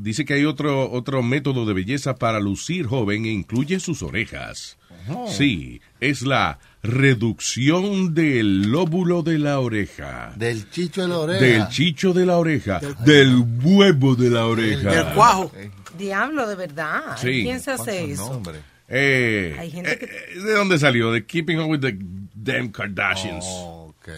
dice 0.00 0.24
que 0.24 0.34
hay 0.34 0.44
otro, 0.44 0.90
otro 0.90 1.22
método 1.22 1.64
de 1.66 1.74
belleza 1.74 2.16
para 2.16 2.40
lucir 2.40 2.86
joven 2.86 3.24
e 3.26 3.30
incluye 3.32 3.80
sus 3.80 4.02
orejas. 4.02 4.76
Oh. 5.08 5.28
Sí, 5.30 5.80
es 6.00 6.22
la 6.22 6.58
reducción 6.82 8.14
del 8.14 8.70
lóbulo 8.70 9.22
de 9.22 9.38
la 9.38 9.60
oreja. 9.60 10.32
Del 10.36 10.70
chicho 10.70 11.02
de 11.02 11.08
la 11.08 11.18
oreja. 11.18 11.40
Del 11.44 11.68
chicho 11.68 12.12
de 12.12 12.26
la 12.26 12.36
oreja. 12.38 12.80
Del 13.04 13.44
huevo 13.62 14.14
de 14.16 14.30
la 14.30 14.46
oreja. 14.46 14.90
Del 14.90 15.14
cuajo. 15.14 15.52
Diablo, 15.98 16.46
de 16.48 16.54
verdad. 16.56 17.16
Sí. 17.16 17.42
¿Quién 17.44 17.60
se 17.60 17.72
hace 17.72 18.12
eso? 18.12 18.42
Eh, 18.88 19.56
Hay 19.58 19.70
gente 19.70 19.92
eh, 19.92 19.98
que- 19.98 20.04
eh, 20.06 20.40
¿De 20.42 20.52
dónde 20.54 20.78
salió? 20.78 21.10
De 21.12 21.24
Keeping 21.24 21.58
Up 21.60 21.68
with 21.70 21.80
the 21.80 21.96
Damn 22.34 22.70
Kardashians. 22.70 23.44
Oh, 23.46 23.94
ok. 23.98 24.08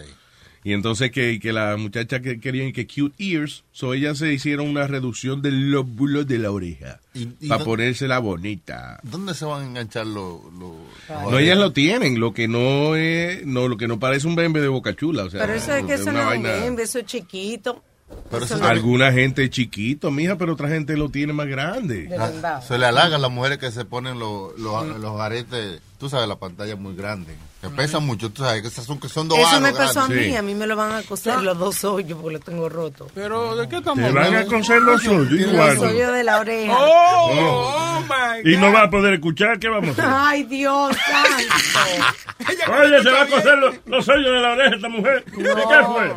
Y 0.67 0.73
entonces 0.73 1.13
que, 1.13 1.39
que 1.39 1.53
la 1.53 1.77
muchacha 1.77 2.21
que 2.21 2.41
querían 2.41 2.73
que 2.73 2.89
cute 2.89 3.15
ears, 3.25 3.63
so 3.71 3.95
ellas 3.95 4.19
se 4.19 4.33
hicieron 4.33 4.69
una 4.69 4.89
reducción 4.89 5.41
del 5.41 5.71
lóbulo 5.71 6.25
de 6.25 6.41
la 6.41 6.51
oreja 6.51 6.99
¿Y- 7.15 7.29
y 7.41 7.49
para 7.49 7.63
ponérsela 7.63 8.19
bonita. 8.19 8.99
¿Dónde 9.05 9.33
se 9.35 9.45
van 9.45 9.63
a 9.63 9.67
enganchar 9.69 10.09
los... 10.09 10.41
No, 10.59 11.39
ellas 11.39 11.57
lo 11.57 11.73
tienen, 11.73 12.19
lo 12.19 12.35
que 12.35 12.49
no 12.49 12.97
es, 12.97 13.47
no, 13.47 13.69
lo 13.69 13.77
que 13.77 13.87
no 13.87 14.01
parece 14.01 14.27
un 14.27 14.35
bembe 14.35 14.61
de 14.61 14.67
boca 14.67 14.93
chula, 14.97 15.23
o 15.27 15.31
sea, 15.31 15.43
Pero 15.43 15.55
eso 15.55 15.73
es 15.73 15.85
que 15.85 15.95
eso 15.95 16.11
una 16.11 16.25
no 16.25 16.33
es 16.33 16.37
un 16.39 16.43
bembe, 16.43 16.83
eso 16.83 16.99
es 16.99 17.07
chiquito. 17.07 17.85
Pero 18.29 18.45
Eso 18.45 18.65
Alguna 18.65 19.13
gente 19.13 19.49
chiquito, 19.51 20.11
mija, 20.11 20.37
pero 20.37 20.55
otra 20.55 20.69
gente 20.69 20.97
lo 20.97 21.11
tiene 21.11 21.33
más 21.33 21.47
grande. 21.47 22.09
De 22.09 22.19
verdad. 22.19 22.61
Se 22.67 22.77
le 22.77 22.87
halagan 22.87 23.23
las 23.23 23.31
mujeres 23.31 23.59
que 23.59 23.71
se 23.71 23.85
ponen 23.85 24.19
los, 24.19 24.59
los, 24.59 24.99
los 24.99 25.21
aretes, 25.21 25.81
tú 25.99 26.09
sabes, 26.09 26.27
la 26.29 26.41
pantalla 26.41 26.73
es 26.75 26.79
muy 26.81 26.97
grande, 26.97 27.35
que 27.71 27.77
pesan 27.77 28.05
mucho, 28.07 28.31
tú 28.31 28.43
sabes, 28.43 28.63
que 28.63 28.69
esas 28.69 28.85
son, 28.85 28.99
que 29.01 29.09
son 29.09 29.29
dos 29.29 29.39
Eso 29.39 29.61
me 29.61 29.73
pasó 29.73 30.01
a 30.03 30.09
mí, 30.09 30.35
a 30.37 30.43
mí 30.43 30.55
me 30.55 30.67
lo 30.67 30.77
van 30.77 30.93
a 30.93 31.03
coser 31.03 31.41
los 31.43 31.59
dos 31.59 31.85
hoyos 31.85 32.19
porque 32.21 32.37
los 32.37 32.45
tengo 32.45 32.69
rotos. 32.69 33.11
Pero, 33.15 33.57
¿de 33.57 33.69
qué 33.69 33.77
estamos 33.77 34.05
Te 34.05 34.13
van 34.13 34.35
a 34.35 34.45
coser 34.47 34.83
los 34.83 35.07
hoyos 35.07 35.33
igual. 35.33 35.75
Los 35.75 35.85
hoyos 35.91 36.13
de 36.13 36.25
la 36.25 36.41
oreja. 36.41 36.77
Oh, 36.79 37.13
Oh. 37.29 37.99
oh, 37.99 38.01
my 38.03 38.53
Y 38.53 38.57
no 38.57 38.73
va 38.73 38.83
a 38.85 38.91
poder 38.91 39.15
escuchar, 39.15 39.59
¿qué 39.59 39.69
vamos 39.69 39.99
a 39.99 40.03
hacer? 40.03 40.05
Ay, 40.09 40.43
Dios 40.45 40.97
santo. 40.97 42.73
Oye, 42.73 43.03
se 43.03 43.11
va 43.11 43.23
a 43.23 43.27
coser 43.27 43.59
los, 43.59 43.75
los 43.87 44.09
hoyos 44.09 44.25
de 44.33 44.41
la 44.41 44.53
oreja 44.53 44.77
esta 44.77 44.89
mujer. 44.89 45.25
¿De 45.25 45.43
qué 45.45 45.85
fue? 45.87 46.15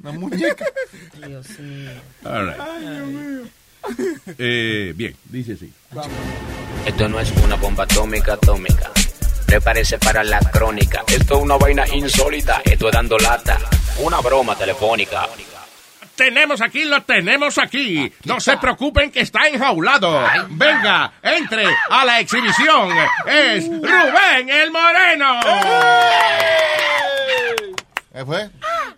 Una 0.00 0.12
muñeca. 0.12 0.64
Dios 1.26 1.58
mío. 1.58 1.90
All 2.24 2.46
right. 2.46 3.50
Eh, 4.38 4.92
bien, 4.94 5.16
dice 5.24 5.54
así. 5.54 5.72
Esto 6.86 7.08
no 7.08 7.18
es 7.20 7.32
una 7.42 7.56
bomba 7.56 7.84
atómica 7.84 8.34
atómica. 8.34 8.90
Prepárese 9.48 9.98
para 9.98 10.22
la 10.22 10.40
crónica. 10.40 11.02
Esto 11.06 11.38
es 11.38 11.42
una 11.42 11.56
vaina 11.56 11.82
insólita. 11.90 12.60
Esto 12.62 12.88
es 12.88 12.94
dando 12.94 13.16
lata. 13.16 13.56
Una 13.98 14.20
broma 14.20 14.54
telefónica. 14.54 15.26
Tenemos 16.14 16.60
aquí, 16.60 16.84
lo 16.84 17.00
tenemos 17.00 17.56
aquí. 17.56 18.12
No 18.26 18.40
se 18.40 18.58
preocupen 18.58 19.10
que 19.10 19.20
está 19.20 19.48
enjaulado. 19.48 20.22
Venga, 20.50 21.12
entre 21.22 21.64
a 21.88 22.04
la 22.04 22.20
exhibición. 22.20 22.90
Es 23.26 23.66
Rubén 23.68 24.50
el 24.50 24.70
Moreno. 24.70 25.40
¿Qué 28.12 28.24
fue? 28.26 28.50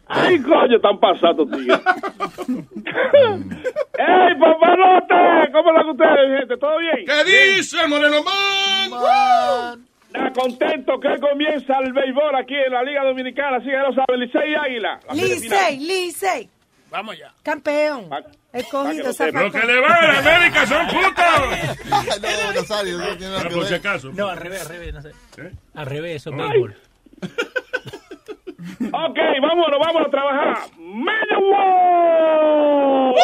¡Ay, 0.08 0.42
coño, 0.42 0.76
están 0.76 0.98
pasados, 0.98 1.48
tío! 1.48 1.74
¡Ey, 3.98 4.34
papalote! 4.34 5.52
¿Cómo 5.52 5.70
están 5.70 5.90
ustedes, 5.90 6.40
gente? 6.40 6.56
¿Todo 6.56 6.76
bien? 6.78 7.06
¿Qué 7.06 7.24
dice 7.54 7.80
el 7.82 7.88
Moreno 7.88 8.24
Man? 8.24 9.86
Está 10.12 10.32
contento 10.32 10.98
que 10.98 11.20
comienza 11.20 11.78
el 11.78 11.92
béisbol 11.92 12.34
aquí 12.34 12.54
en 12.54 12.72
la 12.72 12.82
Liga 12.82 13.04
Dominicana, 13.04 13.58
así 13.58 13.66
que 13.66 13.72
ya 13.72 13.82
lo 13.82 13.94
saben, 13.94 14.18
Licey 14.20 14.50
y 14.50 14.54
Águila. 14.54 14.98
Licey, 15.12 15.78
Licey. 15.78 16.50
Vamos 16.90 17.16
ya. 17.16 17.32
Campeón. 17.44 18.08
Escogido, 18.52 19.12
Lo 19.32 19.52
que 19.52 19.60
le 19.64 19.80
va 19.80 19.94
a 19.94 20.12
la 20.12 20.18
América 20.18 20.66
son 20.66 20.86
putos. 20.88 21.86
no, 22.20 22.52
Rosario, 22.60 22.98
no 22.98 23.16
tiene 23.16 23.32
nada 23.32 23.48
que 23.48 23.54
por 23.54 23.64
si 23.64 23.70
ver. 23.70 23.78
acaso. 23.80 24.10
No, 24.12 24.26
al 24.26 24.38
revés, 24.38 24.62
al 24.62 24.68
revés, 24.68 24.92
no 24.94 25.00
sé. 25.02 25.10
¿Eh? 25.38 25.52
Al 25.74 25.86
revés, 25.86 26.16
eso 26.16 26.30
es 26.30 26.36
béisbol. 26.36 26.74
Ok, 28.92 29.18
vámonos, 29.40 29.78
vamos 29.80 30.02
a 30.06 30.10
trabajar. 30.10 30.58
¡Medio 30.78 31.40
Wow! 31.40 33.14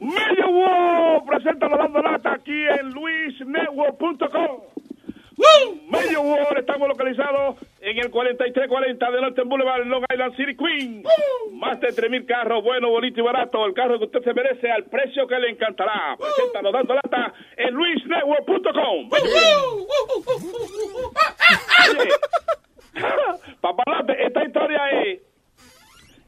¡Medio 0.00 0.50
Wow! 0.50 1.24
Presenta 1.26 1.68
la 1.68 1.76
dando 1.76 2.02
lata 2.02 2.32
aquí 2.34 2.64
en 2.80 2.90
luisnetwork.com. 2.90 4.60
Medio 5.90 6.22
World, 6.22 6.58
estamos 6.58 6.88
localizados 6.88 7.56
en 7.80 7.98
el 7.98 8.10
4340 8.10 9.10
de 9.10 9.20
Norton 9.20 9.48
Boulevard, 9.48 9.84
Long 9.86 10.04
Island 10.12 10.36
City, 10.36 10.56
Queen. 10.56 11.02
Más 11.52 11.80
de 11.80 11.88
3.000 11.88 12.26
carros, 12.26 12.62
bueno, 12.62 12.90
bonito 12.90 13.20
y 13.20 13.22
barato. 13.22 13.64
El 13.66 13.74
carro 13.74 13.98
que 13.98 14.04
usted 14.06 14.22
se 14.22 14.32
merece 14.34 14.70
al 14.70 14.84
precio 14.84 15.26
que 15.26 15.38
le 15.38 15.50
encantará. 15.50 16.16
Preséntanos 16.18 16.72
dando 16.72 16.94
lata 16.94 17.34
en 17.56 17.74
luisnetwork.com. 17.74 19.10
Oye, 19.12 19.30
Papalote, 23.60 24.26
esta 24.26 24.44
historia 24.44 24.90
es... 25.02 25.18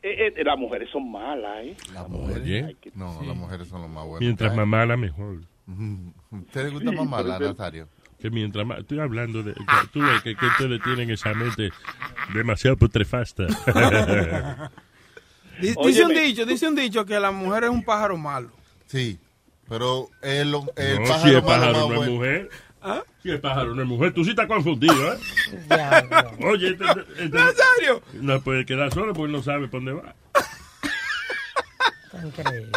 eh, 0.02 0.32
eh, 0.36 0.44
las 0.44 0.58
mujeres 0.58 0.88
son 0.90 1.10
malas, 1.10 1.64
¿eh? 1.64 1.76
Las 1.92 2.08
mujeres. 2.08 2.42
Oye. 2.42 2.76
No, 2.94 3.20
las 3.26 3.36
mujeres 3.36 3.68
son 3.68 3.82
lo 3.82 3.88
más 3.88 4.04
buenas. 4.06 4.20
Mientras 4.20 4.54
más 4.56 4.66
mala, 4.66 4.96
mejor. 4.96 5.38
¿A 5.68 5.72
usted 6.36 6.64
le 6.64 6.70
gusta 6.70 6.92
más 6.92 7.06
mala, 7.06 7.38
Nazario? 7.38 7.88
Que 8.24 8.30
mientras 8.30 8.64
más. 8.66 8.78
Estoy 8.78 9.00
hablando 9.00 9.42
de. 9.42 9.52
que 9.54 9.60
Tú 9.92 10.00
ves 10.00 10.22
que, 10.22 10.34
que 10.34 10.46
ustedes 10.46 10.82
tienen 10.82 11.10
esa 11.10 11.34
mente 11.34 11.70
demasiado 12.32 12.74
putrefasta. 12.78 13.44
Di- 15.60 15.68
Dice 15.68 15.74
Óyeme. 15.76 16.04
un 16.06 16.14
dicho, 16.14 16.46
dice 16.46 16.66
un 16.68 16.74
dicho 16.74 17.04
que 17.04 17.20
la 17.20 17.30
mujer 17.32 17.64
es 17.64 17.70
un 17.70 17.84
pájaro 17.84 18.16
malo. 18.16 18.48
Sí, 18.86 19.18
pero 19.68 20.08
el, 20.22 20.54
el 20.76 21.00
no, 21.02 21.06
pájaro, 21.06 21.22
si 21.22 21.28
el 21.28 21.34
malo 21.34 21.44
pájaro 21.44 21.72
no 21.72 21.78
es 21.90 21.96
bueno. 21.96 22.12
mujer. 22.12 22.50
¿Ah? 22.80 23.02
Si 23.22 23.28
el 23.30 23.40
pájaro 23.42 23.74
no 23.74 23.82
es 23.82 23.88
mujer. 23.88 24.14
Tú 24.14 24.24
sí 24.24 24.30
estás 24.30 24.46
confundido, 24.46 24.94
¿eh? 25.12 25.18
Oye, 26.46 26.68
este, 26.70 26.84
este- 27.18 27.28
¿Nazario? 27.28 28.02
no 28.14 28.40
puede 28.40 28.64
quedar 28.64 28.90
solo 28.94 29.12
porque 29.12 29.32
no 29.34 29.42
sabe 29.42 29.68
por 29.68 29.84
dónde 29.84 29.92
va. 30.00 30.14
Increíble. 32.24 32.70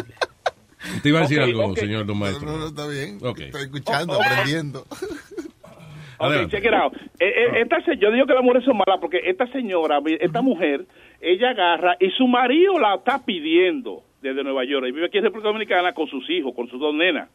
Te 1.03 1.09
iba 1.09 1.19
a 1.19 1.21
decir 1.23 1.39
algo, 1.39 1.75
señor 1.75 2.05
don 2.05 2.17
maestro. 2.19 2.47
No, 2.51 2.57
no, 2.57 2.67
está 2.67 2.87
bien. 2.87 3.17
Ok. 3.21 3.39
Estoy 3.39 3.61
escuchando, 3.63 4.13
aprendiendo. 4.21 4.85
Ok, 6.19 6.49
check 6.49 6.65
it 6.65 6.73
out. 6.73 6.93
Eh, 7.19 7.25
eh, 7.27 7.61
esta 7.61 7.79
se- 7.83 7.97
yo 7.97 8.11
digo 8.11 8.25
que 8.25 8.33
las 8.33 8.41
mujeres 8.41 8.65
son 8.65 8.75
malas 8.75 8.99
porque 8.99 9.19
esta 9.25 9.45
señora, 9.51 9.99
esta 10.19 10.41
mujer, 10.41 10.85
ella 11.21 11.51
agarra 11.51 11.95
y 11.99 12.09
su 12.09 12.27
marido 12.27 12.79
la 12.79 12.95
está 12.95 13.23
pidiendo 13.23 14.01
desde 14.19 14.43
Nueva 14.43 14.65
York 14.65 14.87
y 14.87 14.91
vive 14.93 15.05
aquí 15.05 15.19
en 15.19 15.25
República 15.25 15.49
Dominicana 15.49 15.93
con 15.93 16.07
sus 16.07 16.27
hijos, 16.31 16.55
con 16.55 16.67
sus 16.69 16.79
dos 16.79 16.95
nenas. 16.95 17.29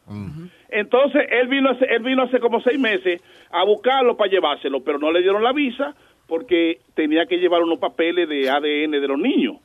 Entonces 0.69 1.23
él 1.31 1.47
vino, 1.47 1.69
hace, 1.69 1.85
él 1.85 2.03
vino 2.03 2.23
hace 2.23 2.41
como 2.41 2.59
seis 2.59 2.77
meses 2.77 3.21
a 3.51 3.63
buscarlo 3.63 4.17
para 4.17 4.29
llevárselo, 4.29 4.83
pero 4.83 4.99
no 4.99 5.13
le 5.13 5.21
dieron 5.21 5.43
la 5.43 5.53
visa 5.53 5.95
porque 6.27 6.79
tenía 6.93 7.25
que 7.25 7.37
llevar 7.37 7.61
unos 7.61 7.79
papeles 7.79 8.27
de 8.27 8.49
ADN 8.49 8.91
de 8.99 9.07
los 9.07 9.17
niños. 9.17 9.55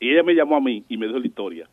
Y 0.00 0.10
ella 0.10 0.22
me 0.22 0.34
llamó 0.34 0.56
a 0.56 0.60
mí 0.60 0.84
y 0.90 0.98
me 0.98 1.06
dijo 1.06 1.18
la 1.18 1.26
historia. 1.26 1.66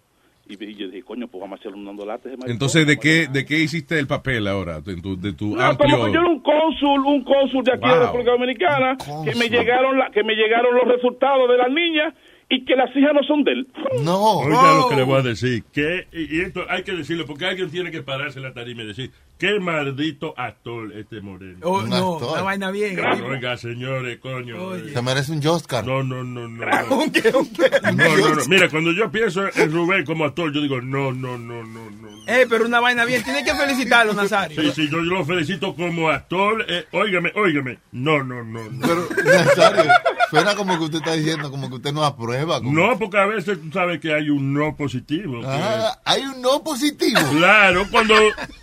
Y 0.45 0.75
yo 0.75 0.87
dije, 0.87 1.03
coño, 1.03 1.27
pues 1.27 1.41
vamos 1.41 1.57
a 1.57 1.59
hacerle 1.61 1.77
un 1.77 1.85
dando 1.85 2.05
Entonces, 2.47 2.85
¿de 2.85 2.97
qué, 2.97 3.27
¿de 3.31 3.45
qué 3.45 3.59
hiciste 3.59 3.97
el 3.97 4.07
papel 4.07 4.45
ahora? 4.47 4.81
De 4.81 4.97
tu, 5.01 5.19
de 5.19 5.31
tu 5.31 5.55
No, 5.55 5.61
amplio... 5.61 5.95
como 5.95 6.05
que 6.07 6.13
yo 6.13 6.19
era 6.19 6.29
un 6.29 6.39
cónsul, 6.41 7.05
un 7.05 7.23
cónsul 7.23 7.63
de 7.63 7.71
aquí 7.73 7.87
de 7.87 7.93
Wow. 7.95 8.03
República 8.07 8.31
Dominicana, 8.31 8.97
que 9.23 9.35
me 9.35 9.47
llegaron 9.47 9.97
la, 9.97 10.09
que 10.11 10.23
me 10.23 10.33
llegaron 10.35 10.75
los 10.75 10.85
resultados 10.85 11.49
de 11.49 11.57
las 11.57 11.71
niñas 11.71 12.13
y 12.49 12.65
que 12.65 12.75
las 12.75 12.93
hijas 12.95 13.13
no 13.13 13.23
son 13.23 13.43
de 13.45 13.51
él. 13.53 13.67
No. 14.03 14.39
Oiga 14.39 14.75
lo 14.81 14.89
que 14.89 14.95
le 14.97 15.03
voy 15.03 15.19
a 15.19 15.21
decir. 15.23 15.63
Que, 15.71 16.07
y 16.11 16.37
y 16.37 16.41
esto 16.41 16.65
hay 16.69 16.83
que 16.83 16.91
decirlo 16.91 17.25
porque 17.25 17.45
alguien 17.45 17.71
tiene 17.71 17.89
que 17.89 18.03
pararse 18.03 18.39
en 18.39 18.43
la 18.43 18.53
tarima 18.53 18.83
y 18.83 18.87
decir, 18.87 19.11
qué 19.37 19.59
maldito 19.59 20.33
actor 20.37 20.91
este 20.93 21.21
moreno. 21.21 21.59
Oh, 21.63 21.79
Un 21.79 21.89
no, 21.89 22.13
actor. 22.15 22.31
una 22.33 22.41
vaina 22.43 22.71
bien. 22.71 22.97
Oiga, 22.99 23.57
señores, 23.57 24.19
coño. 24.19 24.55
Se 24.93 25.01
merece 25.01 25.31
un 25.31 25.45
Oscar. 25.47 25.85
No, 25.85 26.03
no, 26.03 26.23
no, 26.23 26.47
no. 26.47 26.65
No, 26.65 26.67
no, 26.67 28.35
no. 28.35 28.45
Mira, 28.47 28.69
cuando 28.69 28.91
yo 28.91 29.11
pienso 29.11 29.43
en 29.55 29.71
Rubén 29.71 30.05
como 30.05 30.25
actor, 30.25 30.51
yo 30.53 30.61
digo, 30.61 30.81
no, 30.81 31.11
no, 31.11 31.37
no, 31.37 31.63
no, 31.63 31.89
no. 31.89 32.09
Eh, 32.27 32.45
pero 32.49 32.65
una 32.65 32.79
vaina 32.79 33.03
bien. 33.05 33.23
Tienes 33.23 33.43
que 33.43 33.53
felicitarlo, 33.53 34.13
Nazario. 34.13 34.61
Sí, 34.61 34.71
sí, 34.73 34.83
yo, 34.89 34.97
yo 34.97 35.11
lo 35.11 35.25
felicito 35.25 35.75
como 35.75 36.09
actor. 36.09 36.65
Eh, 36.69 36.85
óigame, 36.91 37.31
óigame. 37.35 37.79
No, 37.91 38.23
no, 38.23 38.43
no, 38.43 38.63
no. 38.71 38.87
Pero, 38.87 39.07
Nazario, 39.25 39.91
suena 40.29 40.55
como 40.55 40.77
que 40.77 40.85
usted 40.85 40.99
está 40.99 41.13
diciendo, 41.13 41.51
como 41.51 41.67
que 41.69 41.75
usted 41.75 41.91
no 41.91 42.05
aprueba. 42.05 42.59
como- 42.61 42.71
No, 42.71 42.97
porque 42.97 43.17
a 43.17 43.25
veces 43.25 43.59
tú 43.61 43.69
sabes 43.73 43.99
que 43.99 44.13
hay 44.13 44.29
un 44.29 44.53
no 44.53 44.75
positivo. 44.75 45.41
que- 45.41 45.47
Ah, 45.47 45.99
hay 46.05 46.21
un 46.21 46.41
no 46.41 46.63
positivo. 46.63 47.19
Claro, 47.37 47.85
cuando 47.91 48.15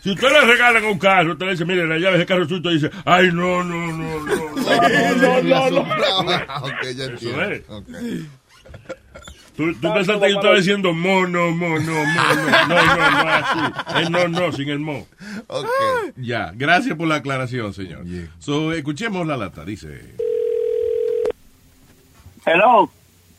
si 0.02 0.10
usted 0.12 0.28
le 0.30 0.46
regalan 0.72 0.90
un 0.92 0.98
carro, 0.98 1.32
usted 1.32 1.46
le 1.46 1.52
dice, 1.52 1.64
mire, 1.64 1.86
la 1.86 1.98
llave 1.98 2.18
del 2.18 2.26
carro 2.26 2.48
suyo, 2.48 2.70
y 2.70 2.74
dice, 2.74 2.90
ay, 3.04 3.30
no, 3.32 3.62
no, 3.64 3.86
no, 3.92 4.20
no. 4.20 4.54
no, 4.56 5.42
no, 5.42 5.70
no. 5.70 5.80
Ok, 5.80 6.82
ya 6.94 7.04
Eso 7.04 7.10
entiendo. 7.10 7.42
es. 7.42 7.62
Ok. 7.68 7.88
Tú, 9.56 9.74
tú 9.74 9.92
pensaste 9.92 10.26
que 10.26 10.32
yo 10.32 10.36
estaba 10.38 10.56
diciendo 10.56 10.92
mono, 10.94 11.50
mono, 11.50 11.80
mono. 11.80 12.04
No, 12.68 12.84
no, 12.86 13.10
no, 13.10 13.28
así. 13.28 13.58
El 13.96 14.10
no, 14.10 14.28
no, 14.28 14.52
sin 14.52 14.70
el 14.70 14.78
mo. 14.78 15.06
Ya, 16.16 16.52
gracias 16.54 16.96
por 16.96 17.06
la 17.08 17.16
aclaración, 17.16 17.74
señor. 17.74 18.04
So, 18.38 18.72
escuchemos 18.72 19.26
la 19.26 19.36
lata, 19.36 19.64
dice. 19.64 20.14
Hello. 22.46 22.90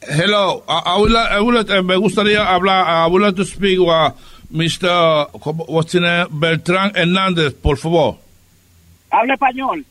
Hello, 0.03 0.63
I, 0.67 0.81
I 0.85 0.97
would 0.99 1.15
I 1.15 1.39
would 1.41 1.69
eh, 1.69 1.81
me 1.83 1.95
gustaría 1.95 2.43
hablar, 2.43 2.87
I 2.87 3.07
would 3.07 3.21
like 3.21 3.35
to 3.35 3.45
speak 3.45 3.79
with 3.79 3.87
Mr. 4.51 5.27
Beltrán 6.31 6.91
Hernández, 6.95 7.53
por 7.53 7.77
favor. 7.77 8.17
Habla 9.09 9.33
español. 9.33 9.85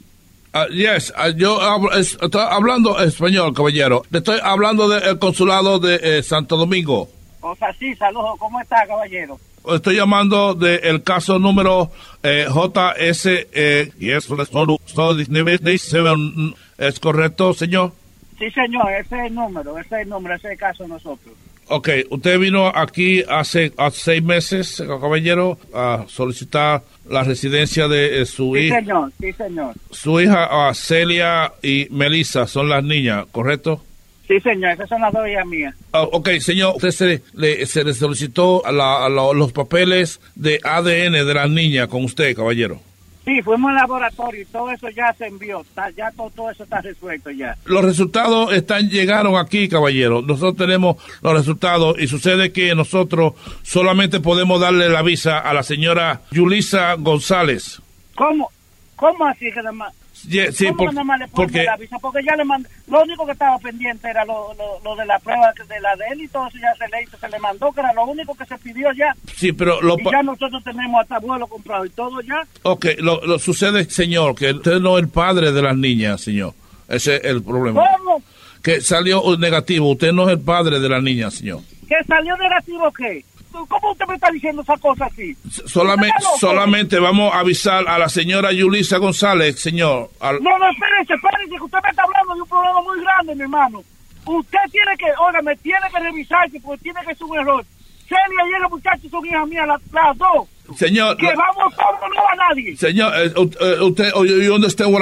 Ah, 0.53 0.67
yes, 0.69 1.13
ah, 1.17 1.29
yo 1.31 1.61
hablo- 1.61 1.93
es- 1.93 2.19
estoy 2.21 2.43
hablando 2.49 2.99
español, 3.01 3.55
caballero. 3.55 4.03
Le 4.11 4.19
estoy 4.19 4.39
hablando 4.43 4.89
del 4.89 5.19
consulado 5.19 5.79
de 5.79 6.01
eh, 6.03 6.23
Santo 6.23 6.57
Domingo. 6.57 7.09
O 7.41 7.55
sea, 7.57 7.73
sí, 7.79 7.95
saludos. 7.95 8.37
¿Cómo 8.39 8.61
está, 8.61 8.87
caballero? 8.87 9.39
Estoy 9.73 9.97
llamando 9.97 10.55
del 10.55 11.03
caso 11.03 11.39
número 11.39 11.91
eh, 12.23 12.47
JS. 12.49 13.27
Eh, 13.53 13.93
yes, 13.99 14.29
97, 14.31 16.55
¿Es 16.79 16.99
correcto, 16.99 17.53
señor? 17.55 17.93
Sí, 18.39 18.51
señor, 18.53 18.91
ese 18.93 19.19
es 19.19 19.27
el 19.27 19.35
número, 19.35 19.77
ese 19.79 19.97
es 19.97 20.03
el 20.03 20.09
número, 20.09 20.35
ese 20.35 20.47
es 20.49 20.53
el 20.55 20.59
caso 20.59 20.83
de 20.85 20.89
nosotros. 20.89 21.35
Ok, 21.73 21.89
usted 22.11 22.39
vino 22.41 22.67
aquí 22.67 23.23
hace, 23.29 23.73
hace 23.77 24.01
seis 24.01 24.23
meses, 24.25 24.83
caballero, 24.87 25.57
a 25.73 26.05
solicitar 26.09 26.83
la 27.09 27.23
residencia 27.23 27.87
de 27.87 28.23
eh, 28.23 28.27
su 28.27 28.55
Sí, 28.57 28.63
hija. 28.63 28.81
señor, 28.81 29.13
sí, 29.21 29.33
señor. 29.33 29.75
Su 29.93 30.21
hija 30.21 30.49
ah, 30.51 30.75
Celia 30.75 31.53
y 31.63 31.87
Melissa 31.91 32.49
son 32.49 32.69
las 32.69 32.83
niñas, 32.83 33.25
¿correcto? 33.31 33.85
Sí, 34.27 34.41
señor, 34.41 34.73
esas 34.73 34.89
son 34.89 35.01
las 35.01 35.13
dos 35.13 35.29
hijas 35.29 35.47
mías. 35.47 35.75
Ah, 35.93 36.03
ok, 36.03 36.29
señor, 36.41 36.75
usted 36.77 36.91
se 36.91 37.23
le, 37.35 37.67
se 37.67 37.85
le 37.85 37.95
solicitó 37.95 38.63
la- 38.67 39.09
la- 39.09 39.33
los 39.33 39.53
papeles 39.53 40.21
de 40.35 40.59
ADN 40.65 41.25
de 41.25 41.35
las 41.35 41.51
niñas 41.51 41.87
con 41.89 42.05
usted, 42.05 42.35
caballero. 42.35 42.81
Sí, 43.25 43.43
fuimos 43.43 43.69
al 43.71 43.77
laboratorio 43.77 44.43
y 44.43 44.45
todo 44.47 44.71
eso 44.71 44.89
ya 44.89 45.13
se 45.13 45.27
envió, 45.27 45.61
está- 45.61 45.91
ya 45.91 46.11
todo, 46.13 46.31
todo 46.31 46.51
eso 46.51 46.65
está 46.65 46.81
resuelto 46.81 47.31
ya. 47.31 47.55
Los 47.67 47.85
resultados 47.85 48.53
están 48.55 48.89
llegaron 48.89 49.37
aquí, 49.37 49.69
caballero. 49.69 50.23
Nosotros 50.23 50.57
tenemos 50.57 50.97
los 51.23 51.35
resultados 51.35 51.97
y 52.01 52.07
sucede 52.07 52.51
que 52.51 52.75
nosotros 52.75 53.35
solamente 53.63 54.21
podemos 54.21 54.59
darle 54.61 54.89
la 54.89 55.03
visa 55.03 55.39
a 55.39 55.53
la 55.53 55.63
señora 55.63 56.23
Yulisa 56.31 56.95
González. 56.95 57.81
¿Cómo? 58.17 58.51
¿Cómo 58.97 59.27
así 59.27 59.47
que 59.53 59.57
nada 59.57 59.73
más? 59.73 59.95
Ye- 60.29 60.53
sí, 60.53 60.67
¿Cómo 60.67 60.77
por- 60.77 60.95
ponen 60.95 61.29
porque 61.35 61.65
la 61.65 61.77
visa? 61.77 61.99
Porque 61.99 62.21
ya 62.25 62.37
le 62.37 62.45
mandé, 62.45 62.69
lo 62.89 63.03
único 63.03 63.25
que 63.27 63.33
estaba 63.33 63.59
pendiente 63.59 64.09
era 64.09 64.25
lo, 64.25 64.53
lo, 64.55 64.81
lo 64.85 64.97
de 64.97 65.07
la 65.07 65.19
prueba 65.19 65.53
de 65.53 65.81
la 65.81 65.97
de 65.97 66.05
él 66.13 66.23
y 66.23 66.29
todo 66.29 66.47
eso 66.49 66.59
ya 66.59 66.75
se 66.75 66.89
le 66.91 67.03
hizo, 67.03 67.17
se 67.19 67.29
le 67.29 67.39
mandó, 67.39 67.73
que 67.73 67.81
era 67.81 67.93
lo 67.93 68.05
único 68.05 68.35
que 68.35 68.45
se 68.45 68.59
pidió 68.59 68.93
ya. 68.93 69.15
sí, 69.35 69.53
pero 69.53 69.81
lo 69.81 69.97
y 69.99 70.05
ya 70.11 70.23
nosotros 70.23 70.63
tenemos 70.65 71.01
hasta 71.03 71.19
vuelo 71.19 71.47
comprado 71.47 71.85
y 71.87 71.91
todo 71.91 72.21
ya. 72.21 72.43
Ok, 72.63 72.87
lo, 72.99 73.25
lo 73.25 73.39
sucede, 73.39 73.85
señor, 73.91 74.35
que 74.35 74.51
usted 74.53 74.81
no 74.81 74.97
es 74.99 75.05
el 75.05 75.09
padre 75.11 75.53
de 75.53 75.63
las 75.63 75.77
niñas, 75.77 76.21
señor. 76.21 76.53
Ese 76.89 77.17
es 77.17 77.25
el 77.25 77.43
problema. 77.43 77.83
¿Cómo? 77.99 78.23
Que 78.63 78.81
salió 78.81 79.23
negativo. 79.39 79.91
Usted 79.93 80.13
no 80.13 80.25
es 80.29 80.31
el 80.37 80.41
padre 80.41 80.81
de 80.81 80.89
las 80.89 81.03
niñas, 81.03 81.35
señor. 81.35 81.61
¿Que 81.89 81.95
salió 82.07 82.37
negativo 82.37 82.93
qué? 82.93 83.25
¿Cómo 83.53 83.93
usted 83.93 84.07
me 84.07 84.15
está 84.15 84.31
diciendo 84.31 84.63
esa 84.63 84.77
cosa 84.79 85.07
así? 85.07 85.37
Solamente, 85.67 86.15
¿Usted 86.19 86.29
está 86.35 86.39
solamente 86.39 86.99
vamos 87.01 87.35
a 87.35 87.41
avisar 87.41 87.87
a 87.89 87.99
la 87.99 88.09
señora 88.09 88.53
Yulisa 88.53 88.99
González, 88.99 89.61
señor. 89.61 90.11
al- 90.21 90.43
No, 90.43 90.57
no, 90.59 90.71
espérese, 90.71 91.15
espérese, 91.15 91.57
que 91.57 91.63
usted 91.65 91.79
me 91.83 91.91
está 91.91 92.03
hablando 92.05 92.35
de 92.35 92.43
un 92.43 92.49
problema 92.49 92.81
muy 92.83 93.01
grande, 93.01 93.35
mi 93.35 93.43
hermano. 93.43 93.83
Usted 94.27 94.59
tiene 94.71 94.97
que, 94.99 95.07
oiga, 95.27 95.43
me 95.43 95.57
tiene 95.57 95.81
que 95.93 96.01
revisarse 96.01 96.61
porque 96.61 96.83
tiene 96.83 97.01
que 97.07 97.15
ser 97.15 97.25
un 97.27 97.39
error. 97.39 97.65
Celia 98.09 98.45
y 98.51 98.63
el 98.63 98.69
muchacho 98.71 99.09
son 99.11 99.27
hijas 99.27 99.47
mías, 99.49 99.67
las, 99.67 99.81
las 99.93 100.19
dos. 100.19 100.49
Señor, 100.77 101.17
Que 101.17 101.27
vamos 101.35 101.75
todos, 101.75 102.11
no 102.15 102.23
va 102.23 102.49
nadie. 102.49 102.77
señor, 102.77 103.13
eh, 103.17 103.33
eh, 103.35 103.81
usted, 103.83 104.13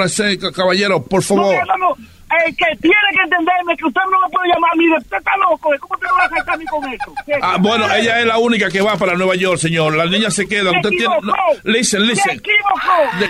I 0.05 0.09
say, 0.09 0.37
ca- 0.37 0.51
caballero, 0.51 1.03
por 1.03 1.21
favor. 1.23 1.55
No, 1.55 1.77
no, 1.77 1.89
no. 1.89 1.95
El 2.29 2.55
que 2.55 2.65
tiene 2.79 2.95
que 3.11 3.21
entenderme 3.23 3.75
que 3.75 3.85
usted 3.85 4.01
no 4.11 4.19
me 4.21 4.29
puede 4.29 4.49
llamar 4.53 4.71
a 4.71 4.75
mí, 4.75 4.85
de- 4.87 4.97
usted 4.97 5.17
está 5.17 5.31
loco, 5.37 5.73
¿eh? 5.73 5.79
¿cómo 5.79 5.95
usted 5.95 6.07
no 6.07 6.13
va 6.15 6.23
a 6.23 6.25
aceptar 6.27 6.53
a 6.53 6.57
mí 6.57 6.65
con 6.65 6.93
eso? 6.93 7.13
¿Qué? 7.25 7.33
Ah, 7.41 7.57
bueno, 7.59 7.85
ella 7.93 8.19
es 8.19 8.25
la 8.25 8.37
única 8.37 8.69
que 8.69 8.81
va 8.81 8.95
para 8.97 9.15
Nueva 9.15 9.35
York, 9.35 9.57
señor. 9.59 9.95
Las 9.95 10.09
niñas 10.11 10.33
se 10.35 10.47
quedan. 10.47 10.75
Usted 10.75 10.89
tiene, 10.89 11.05
no, 11.07 11.15
equivocó. 11.33 11.37
listen, 11.63 12.01
Se 12.01 12.05
listen. 12.05 12.37
equivocó. 12.37 13.17
De- 13.19 13.29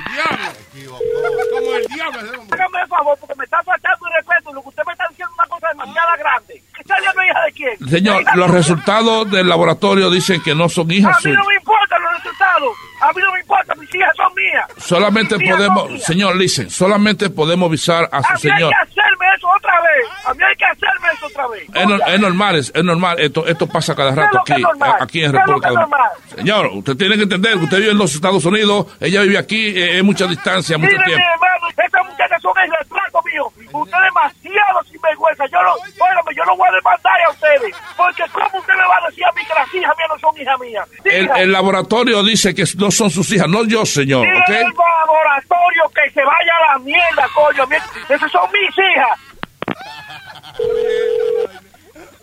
Como 1.52 1.76
el 1.76 1.86
diablo. 1.88 2.20
Hágame 2.52 2.82
el 2.82 2.88
favor, 2.88 3.18
porque 3.20 3.36
me 3.38 3.44
está 3.46 3.62
faltando 3.64 4.08
el 4.08 4.14
respeto. 4.16 4.54
Lo 4.54 4.62
que 4.64 4.70
usted 4.70 4.84
me 4.86 4.92
está 4.94 5.06
diciendo 5.10 5.32
es 5.34 5.40
una 5.40 5.48
cosa 5.48 5.68
demasiado 5.70 6.10
grande. 6.20 6.64
¿Celia 6.90 7.14
no 7.16 7.22
es 7.22 7.30
hija 7.30 7.42
de 7.46 7.52
quién? 7.52 7.90
Señor, 7.90 8.24
los 8.36 8.50
resultados 8.50 9.30
del 9.32 9.48
laboratorio 9.48 10.10
dicen 10.10 10.42
que 10.42 10.56
no 10.56 10.68
son 10.70 10.90
A 10.90 10.94
hijas 10.94 11.16
mí 11.18 11.22
suyas. 11.24 11.38
no 11.38 11.46
me 11.46 11.56
importan 11.56 11.79
los 11.79 11.79
resultados. 12.24 12.70
A 13.02 13.14
mí 13.14 13.22
no 13.22 13.32
me 13.34 13.40
importa, 13.40 13.74
mis 13.76 13.96
hijas 13.96 14.12
son 14.16 14.34
mías. 14.36 14.66
Solamente 14.78 15.36
hijas 15.42 15.56
podemos, 15.58 15.90
mías. 15.92 16.04
señor, 16.04 16.36
listen, 16.36 16.70
solamente 16.70 17.30
podemos 17.30 17.68
avisar 17.70 18.10
a 18.12 18.18
A 18.18 18.24
su 18.24 18.48
mí 18.48 18.52
hay 18.52 18.58
señor. 18.58 18.70
que 18.74 18.76
hacerme 18.92 19.26
eso 19.38 19.48
otra 19.58 19.74
vez. 19.82 20.26
A 20.26 20.34
mí 20.34 20.44
hay 20.44 20.56
que 20.56 20.66
hacerme 20.66 21.08
eso 21.14 21.26
otra 21.28 21.48
vez. 21.48 21.64
Es, 21.74 21.88
no- 21.88 22.06
es 22.06 22.20
normal, 22.20 22.56
es, 22.58 22.72
es 22.76 22.84
normal. 22.84 23.20
Esto, 23.20 23.46
esto 23.48 23.68
pasa 23.68 23.96
cada 23.96 24.10
¿Qué 24.14 24.20
es 24.22 24.26
rato 24.26 24.40
aquí, 24.42 24.64
aquí 25.00 25.24
en 25.24 25.32
¿Qué 25.32 25.38
es 25.38 25.46
lo 25.48 25.54
República 25.54 25.70
Dominicana. 25.70 26.10
Señor, 26.36 26.66
usted 26.74 26.96
tiene 26.98 27.16
que 27.18 27.24
entender 27.24 27.54
que 27.58 27.64
usted 27.64 27.78
vive 27.78 27.92
en 27.92 27.98
los 27.98 28.14
Estados 28.14 28.46
Unidos, 28.46 28.88
ella 29.00 29.22
vive 29.22 29.38
aquí, 29.38 29.68
eh, 29.78 29.98
es 29.98 30.04
mucha 30.04 30.28
distancia, 30.28 30.78
mucho 30.78 30.92
Mire, 30.92 31.00
mi 31.06 31.06
tiempo. 31.14 31.26
hermano, 31.34 31.68
estas 31.70 32.06
muchachas 32.06 32.42
son 32.42 32.54
el 32.64 32.72
retrato 32.72 33.22
mío. 33.24 33.46
Usted 33.72 33.98
es 33.98 34.04
demasiado 34.04 34.84
sinvergüenza. 35.10 35.46
Yo 35.52 35.62
lo, 35.62 35.74
óigame, 35.74 36.36
yo 36.36 36.44
lo 36.46 36.56
voy 36.58 36.68
a 36.70 36.72
demandar 36.76 37.22
a 37.28 37.30
ustedes. 37.32 37.76
Porque 37.98 38.24
¿cómo 38.32 38.60
usted 38.60 38.74
me 38.74 38.88
va 38.88 38.98
a 38.98 39.10
decir 39.10 39.26
a 39.26 39.32
mí 39.34 39.42
que 39.46 39.54
las 39.54 39.74
hijas 39.74 39.98
mías 39.98 40.10
no 40.10 40.20
son 40.20 40.42
hijas 40.42 40.60
mías? 40.60 40.88
El, 41.04 41.30
el 41.38 41.52
laboratorio 41.52 42.24
dice 42.24 42.54
que 42.54 42.64
no 42.78 42.92
son 42.92 43.10
sus 43.10 43.32
hijas, 43.32 43.48
no 43.48 43.66
yo, 43.66 43.86
señor, 43.86 44.26
Diga 44.26 44.40
¿ok? 44.40 44.50
el 44.50 44.64
laboratorio 44.74 45.84
que 45.96 46.12
se 46.12 46.22
vaya 46.24 46.54
a 46.70 46.74
la 46.74 46.80
mierda, 46.80 47.28
coño. 47.34 47.64
Esas 48.10 48.32
son 48.32 48.50
mis 48.52 48.70
hijas. 48.78 49.20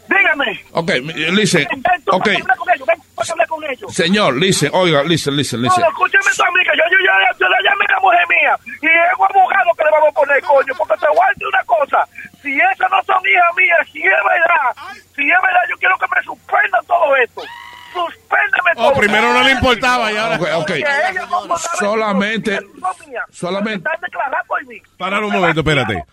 Dígame. 0.09 0.61
Ok, 0.73 0.91
listen, 1.33 1.67
Ven, 1.69 1.83
ven, 1.83 2.03
tú, 2.05 2.11
con 2.13 2.31
ellos, 2.31 2.47
ven, 2.87 3.47
con 3.49 3.65
ellos. 3.65 3.93
Señor, 3.95 4.37
listen, 4.37 4.71
oiga, 4.73 5.03
listen, 5.03 5.37
listen, 5.37 5.61
No, 5.61 5.67
listen. 5.67 5.83
no, 5.83 5.89
escúcheme 5.91 6.31
tu 6.37 6.43
amiga, 6.45 6.73
yo, 6.77 6.85
yo, 6.93 6.99
yo, 7.05 7.39
yo, 7.41 7.49
la 7.49 7.59
llamé 7.69 7.85
a 7.89 7.93
la 7.93 8.01
mujer 8.01 8.21
mía 8.29 8.57
y 8.83 8.87
es 8.87 9.19
un 9.19 9.25
abogado 9.25 9.71
que 9.77 9.85
le 9.85 9.91
vamos 9.91 10.09
a 10.11 10.13
poner, 10.13 10.43
coño, 10.45 10.75
porque 10.79 10.95
te 11.01 11.07
voy 11.09 11.19
a 11.27 11.29
decir 11.31 11.47
una 11.49 11.65
cosa. 11.65 12.09
Si 12.47 12.53
esas 12.53 12.89
no 12.93 13.03
son 13.03 13.21
hijas 13.27 13.57
mías, 13.57 13.79
si 13.93 13.99
es 13.99 14.05
verdad, 14.05 15.01
si 15.17 15.23
es 15.23 15.43
verdad, 15.43 15.61
yo 15.69 15.77
quiero 15.79 15.99
que 15.99 16.07
me 16.15 16.23
suspendan 16.23 16.87
todo 16.87 17.17
esto. 17.17 17.43
Suspéndeme 17.93 18.75
todo. 18.77 18.89
Oh, 18.89 18.93
primero 18.93 19.33
no 19.33 19.43
le 19.43 19.51
importaba 19.51 20.13
y 20.13 20.17
ahora. 20.17 20.37
Ok, 20.37 20.49
ok. 20.55 20.71
Solamente, 21.81 22.61
solamente. 23.33 23.91
Parar 24.97 25.25
un 25.25 25.33
momento, 25.33 25.61
espérate. 25.61 26.05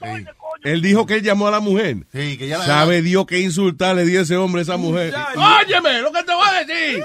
Él 0.64 0.82
dijo 0.82 1.06
que 1.06 1.16
él 1.16 1.22
llamó 1.22 1.50
a 1.50 1.52
la 1.52 1.60
mujer. 1.60 1.98
Sí, 2.12 2.36
que 2.36 2.48
ya 2.48 2.58
la 2.58 2.66
Sabe 2.66 3.04
Dios 3.04 3.28
qué 3.28 3.40
insultar 3.40 3.96
le 3.96 4.06
dio 4.06 4.22
ese 4.22 4.36
hombre 4.36 4.62
a 4.62 4.64
esa 4.64 4.78
mujer. 4.78 5.14
Óyeme, 5.36 6.02
lo 6.02 6.12
que 6.12 6.24
te 6.24 6.34
voy 6.34 6.48
a 6.48 6.64
decir. 6.64 7.04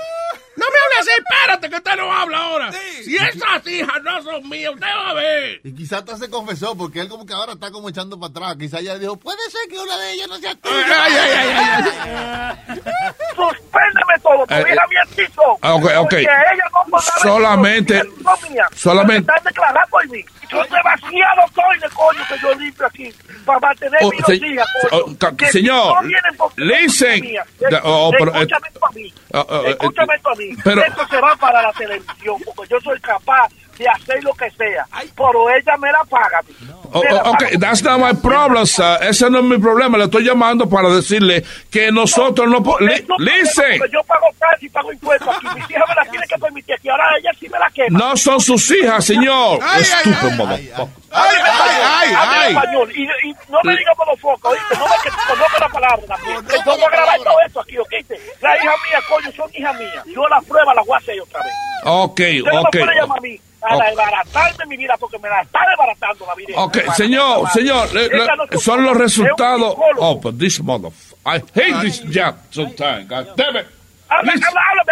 No 0.59 0.67
me 0.67 0.79
hables 0.85 0.99
así, 1.01 1.11
espérate 1.19 1.71
que 1.71 1.77
usted 1.77 1.97
no 1.97 2.13
habla 2.13 2.39
ahora. 2.39 2.73
Si 2.73 3.17
esas 3.17 3.67
hijas 3.67 4.03
no 4.03 4.23
son 4.23 4.49
mías, 4.49 4.73
usted 4.75 4.87
va 4.87 5.11
a 5.11 5.15
ver. 5.15 5.61
Y 5.63 5.73
quizás 5.75 6.01
hasta 6.01 6.17
se 6.17 6.29
confesó, 6.31 6.77
porque 6.77 7.01
él 7.01 7.09
como 7.09 7.25
que 7.25 7.33
ahora 7.33 7.53
está 7.53 7.71
como 7.71 7.89
echando 7.89 8.19
para 8.19 8.31
atrás. 8.31 8.57
Quizás 8.59 8.83
ya 8.83 8.99
dijo, 8.99 9.17
puede 9.17 9.39
ser 9.51 9.61
que 9.71 9.79
una 9.79 9.97
de 9.97 10.13
ellas 10.13 10.29
no 10.29 10.37
sea 10.39 10.55
tuya. 10.57 11.05
Ay, 11.05 11.13
ay, 11.15 11.31
ay, 11.37 11.55
ay, 12.69 12.81
Suspéndeme 13.37 14.19
todo, 14.23 14.47
tu 14.47 14.55
Eh, 14.55 14.65
hija 14.73 14.83
eh, 14.85 15.09
quiso. 15.27 15.43
ah, 15.63 15.75
ok, 15.75 15.85
ok. 15.85 15.93
Porque 16.01 16.23
ella 16.23 16.65
no 16.75 16.91
podrá 16.91 17.13
Solamente- 17.23 18.03
solamente- 18.75 19.31
Están 19.33 19.45
declarando 19.45 19.89
por 19.91 20.09
mí. 20.09 20.25
Yo 20.51 20.63
demasiado 20.65 21.43
soy 21.55 21.79
de 21.79 21.89
coño 21.91 22.21
que 22.27 22.39
yo 22.41 22.55
limpio 22.55 22.87
aquí 22.87 23.13
para 23.45 23.61
mantener 23.61 24.01
Oh, 24.03 24.11
mis 24.11 24.25
se- 24.25 24.41
coño. 24.41 24.63
oh, 24.93 25.51
señor, 25.53 26.05
no 26.05 26.09
listen. 26.57 27.23
oh, 27.85 28.11
eh, 28.15 28.17
Escúchame 28.19 28.69
esto 28.69 28.87
a 28.87 28.91
mí. 28.93 29.15
Eh, 29.31 29.71
Escúchame 29.71 30.15
esto 30.15 30.29
a 30.31 30.35
mí. 30.37 30.47
Esto 30.51 31.09
se 31.09 31.20
va 31.20 31.36
para 31.36 31.62
la 31.62 31.72
televisión 31.72 32.36
porque 32.44 32.70
yo 32.70 32.80
soy 32.80 33.01
capaz 33.01 33.49
de 33.79 33.89
hacer 33.89 34.22
lo 34.24 34.33
que 34.35 34.51
sea. 34.51 34.87
Pero 35.16 35.51
ella 35.51 35.76
me 35.79 35.91
la 35.93 36.05
paga. 36.05 36.41
Oh, 36.91 37.03
oh, 37.11 37.31
ok, 37.31 37.59
that's 37.61 37.83
not 37.83 38.01
my 38.01 38.14
problem, 38.14 38.64
sir. 38.66 38.97
Ese 39.03 39.29
no 39.31 39.39
es 39.39 39.45
mi 39.45 39.59
problema. 39.59 39.99
Le 39.99 40.05
estoy 40.05 40.24
llamando 40.24 40.68
para 40.68 40.89
decirle 40.89 41.45
que 41.70 41.93
nosotros 41.93 42.49
no 42.49 42.62
podemos. 42.62 43.03
Listen, 43.18 43.79
Porque 43.79 43.93
yo 43.93 44.03
pago 44.05 44.26
taxi 44.39 44.66
y 44.66 44.68
pago 44.70 44.93
impuestos 44.93 45.29
aquí. 45.29 45.47
Mis 45.55 45.70
hijas 45.70 45.85
me 45.89 45.95
las 45.95 46.11
tienen 46.11 46.29
que 46.29 46.39
permitir 46.39 46.74
aquí. 46.74 46.89
Ahora 46.89 47.05
ella 47.18 47.31
sí 47.39 47.49
me 47.49 47.59
la 47.59 47.70
quema. 47.70 47.99
no 47.99 48.16
son 48.16 48.41
sus 48.41 48.70
hijas, 48.70 49.05
señor. 49.05 49.59
Ay, 49.62 49.83
ay, 49.85 50.12
Estúpido, 50.12 50.31
ay, 50.31 50.37
motherfucker. 50.37 50.89
Ay, 51.11 51.37
ay, 51.43 52.14
ay. 52.16 52.55
español. 52.55 52.93
Y, 52.95 53.03
y 53.05 53.33
no 53.51 53.59
me 53.64 53.76
digas 53.76 53.95
monofoco, 53.99 54.49
¿oíste? 54.49 54.74
No 54.79 54.87
me 54.87 54.95
que 55.03 55.11
conozco 55.29 55.59
la 55.61 55.68
palabra 55.68 56.07
también. 56.07 56.37
Yo 56.37 56.72
voy 56.72 56.83
a 56.85 56.89
grabar 56.91 57.18
todo 57.18 57.37
esto 57.47 57.61
aquí, 57.61 57.79
¿ok? 57.79 57.93
La 58.41 58.57
hija 58.57 58.64
mía, 58.64 59.01
coño, 59.11 59.33
son 59.37 59.51
hijas 59.55 59.79
mías. 59.79 60.05
Yo 60.07 60.26
la 60.29 60.41
prueba 60.41 60.74
la 60.74 60.83
voy 60.83 60.95
a 60.95 60.99
hacer 60.99 61.20
otra 61.20 61.41
vez. 61.43 61.53
Ok, 61.85 62.20
Usted 62.20 62.43
no 62.53 62.61
ok. 62.62 62.74
me 62.74 62.81
puede 62.85 62.97
llamar 63.01 63.18
a 63.18 63.20
mí 63.20 63.41
a 63.63 63.77
Ok. 63.77 63.85
desbaratarme 63.87 64.67
mi 64.67 64.77
vida 64.77 64.97
porque 64.99 65.19
me 65.19 65.29
la 65.29 65.43
está 65.43 65.61
desbaratando 65.69 66.27
la 66.27 66.35
vida. 66.35 66.55
Ok, 66.57 66.79
señor, 66.95 67.49
señor, 67.51 67.93
le- 67.93 68.09
no 68.09 68.61
son 68.61 68.85
los 68.85 68.97
resultados. 68.97 69.75
Oh, 69.99 70.17
but 70.21 70.39
this 70.39 70.61
motherfucker. 70.61 71.17
I 71.27 71.43
hate 71.55 71.81
this 71.83 72.03
job 72.11 72.37
sometimes. 72.51 73.09
God 73.09 73.27
damn 73.37 73.57
it. 73.57 73.67
Habla, 74.11 74.33
habla, 74.33 74.83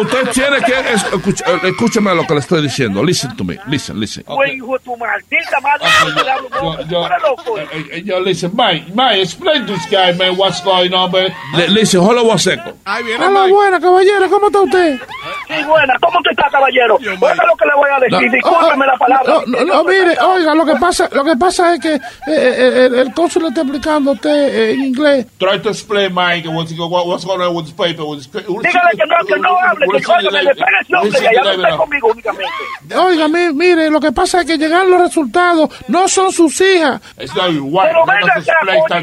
Usted 0.00 0.30
tiene 0.32 0.60
que 0.62 0.72
es- 0.92 1.04
escuch- 1.12 1.42
eh, 1.46 1.68
escúcheme 1.68 2.14
lo 2.14 2.26
que 2.26 2.34
le 2.34 2.40
estoy 2.40 2.62
diciendo. 2.62 3.02
Listen 3.02 3.34
to 3.36 3.44
me. 3.44 3.58
Listen, 3.66 3.98
listen. 3.98 4.24
Güey, 4.26 4.56
hijo 4.56 4.72
de 4.78 4.84
tu 4.84 4.96
maldita 4.96 5.60
madre. 5.62 5.86
te 6.22 6.30
hablo, 6.30 6.48
no, 6.50 6.82
Yo, 6.84 7.08
yo, 7.46 7.58
eh, 7.58 7.86
eh, 7.92 8.02
yo, 8.04 8.20
listen, 8.20 8.50
Mike, 8.54 8.86
Mike, 8.94 9.22
explain 9.22 9.66
this 9.66 9.80
guy, 9.90 10.12
man, 10.18 10.34
what's 10.36 10.62
going 10.62 10.92
on, 10.92 11.10
man. 11.12 11.32
Listen, 11.68 12.00
hold 12.00 12.18
on 12.18 12.26
one 12.28 12.38
second. 12.38 12.74
Ahí 12.84 13.02
viene 13.04 13.24
Hola, 13.24 13.40
Mike. 13.42 13.52
buena, 13.54 13.80
caballero, 13.80 14.28
¿cómo 14.28 14.46
está 14.48 14.60
usted? 14.60 15.00
Sí, 15.48 15.64
buena. 15.64 15.94
¿Cómo 16.00 16.20
tú 16.22 16.30
estás, 16.30 16.50
caballero? 16.50 16.96
Oiga 16.96 17.16
lo 17.46 17.56
que 17.56 17.64
le 17.66 17.74
voy 17.74 17.90
a 17.90 18.00
decir. 18.00 18.28
No, 18.28 18.32
Discúlpeme 18.32 18.84
oh, 18.84 18.86
la 18.86 18.96
palabra. 18.98 19.32
No, 19.32 19.42
no, 19.46 19.64
no, 19.64 19.84
mire, 19.84 20.16
oiga, 20.20 20.54
lo 20.54 20.66
que 20.66 20.76
pasa, 20.76 21.08
lo 21.12 21.24
que 21.24 21.36
pasa 21.36 21.74
es 21.74 21.80
que 21.80 21.94
eh, 21.94 22.00
eh, 22.26 22.86
el, 22.86 22.94
el 22.96 23.14
cónsul 23.14 23.42
le 23.42 23.48
está 23.48 23.62
explicando 23.62 24.10
a 24.10 24.14
usted 24.14 24.30
eh, 24.54 24.72
en 24.72 24.80
inglés. 24.84 25.26
Try 25.38 25.60
to 25.60 25.70
explain, 25.70 26.12
Mike, 26.14 26.48
what's, 26.48 26.72
what's 26.72 27.21
going 27.24 27.40
on 27.40 27.54
with 27.54 27.64
this 27.66 27.74
paper. 27.74 28.04
With 28.04 28.18
this, 28.18 28.28
Dígale 28.32 28.90
que 28.96 29.06
no, 29.06 29.16
que 29.26 29.38
no 29.40 29.58
hable, 29.58 29.86
que 29.86 30.02
coño, 30.02 30.30
que 30.30 30.42
le 30.42 30.54
pegue 30.54 30.78
ese 30.80 30.96
hombre 30.96 31.20
y 31.22 31.26
allá 31.26 31.42
no 31.42 31.50
está 31.50 31.76
conmigo 31.76 32.08
únicamente. 32.08 32.52
Oiga, 32.98 33.28
mi- 33.28 33.52
mire, 33.52 33.90
lo 33.90 34.00
que 34.00 34.12
pasa 34.12 34.40
es 34.40 34.46
que 34.46 34.58
llegan 34.58 34.90
los 34.90 35.00
resultados, 35.00 35.70
no 35.88 36.08
son 36.08 36.32
sus 36.32 36.60
hijas. 36.60 37.00
It's 37.18 37.34
not 37.34 37.50
your 37.50 37.62
wife. 37.62 37.88
Pero 37.88 38.04
venga 38.06 38.34
acá, 38.34 38.54
coño, 38.88 39.00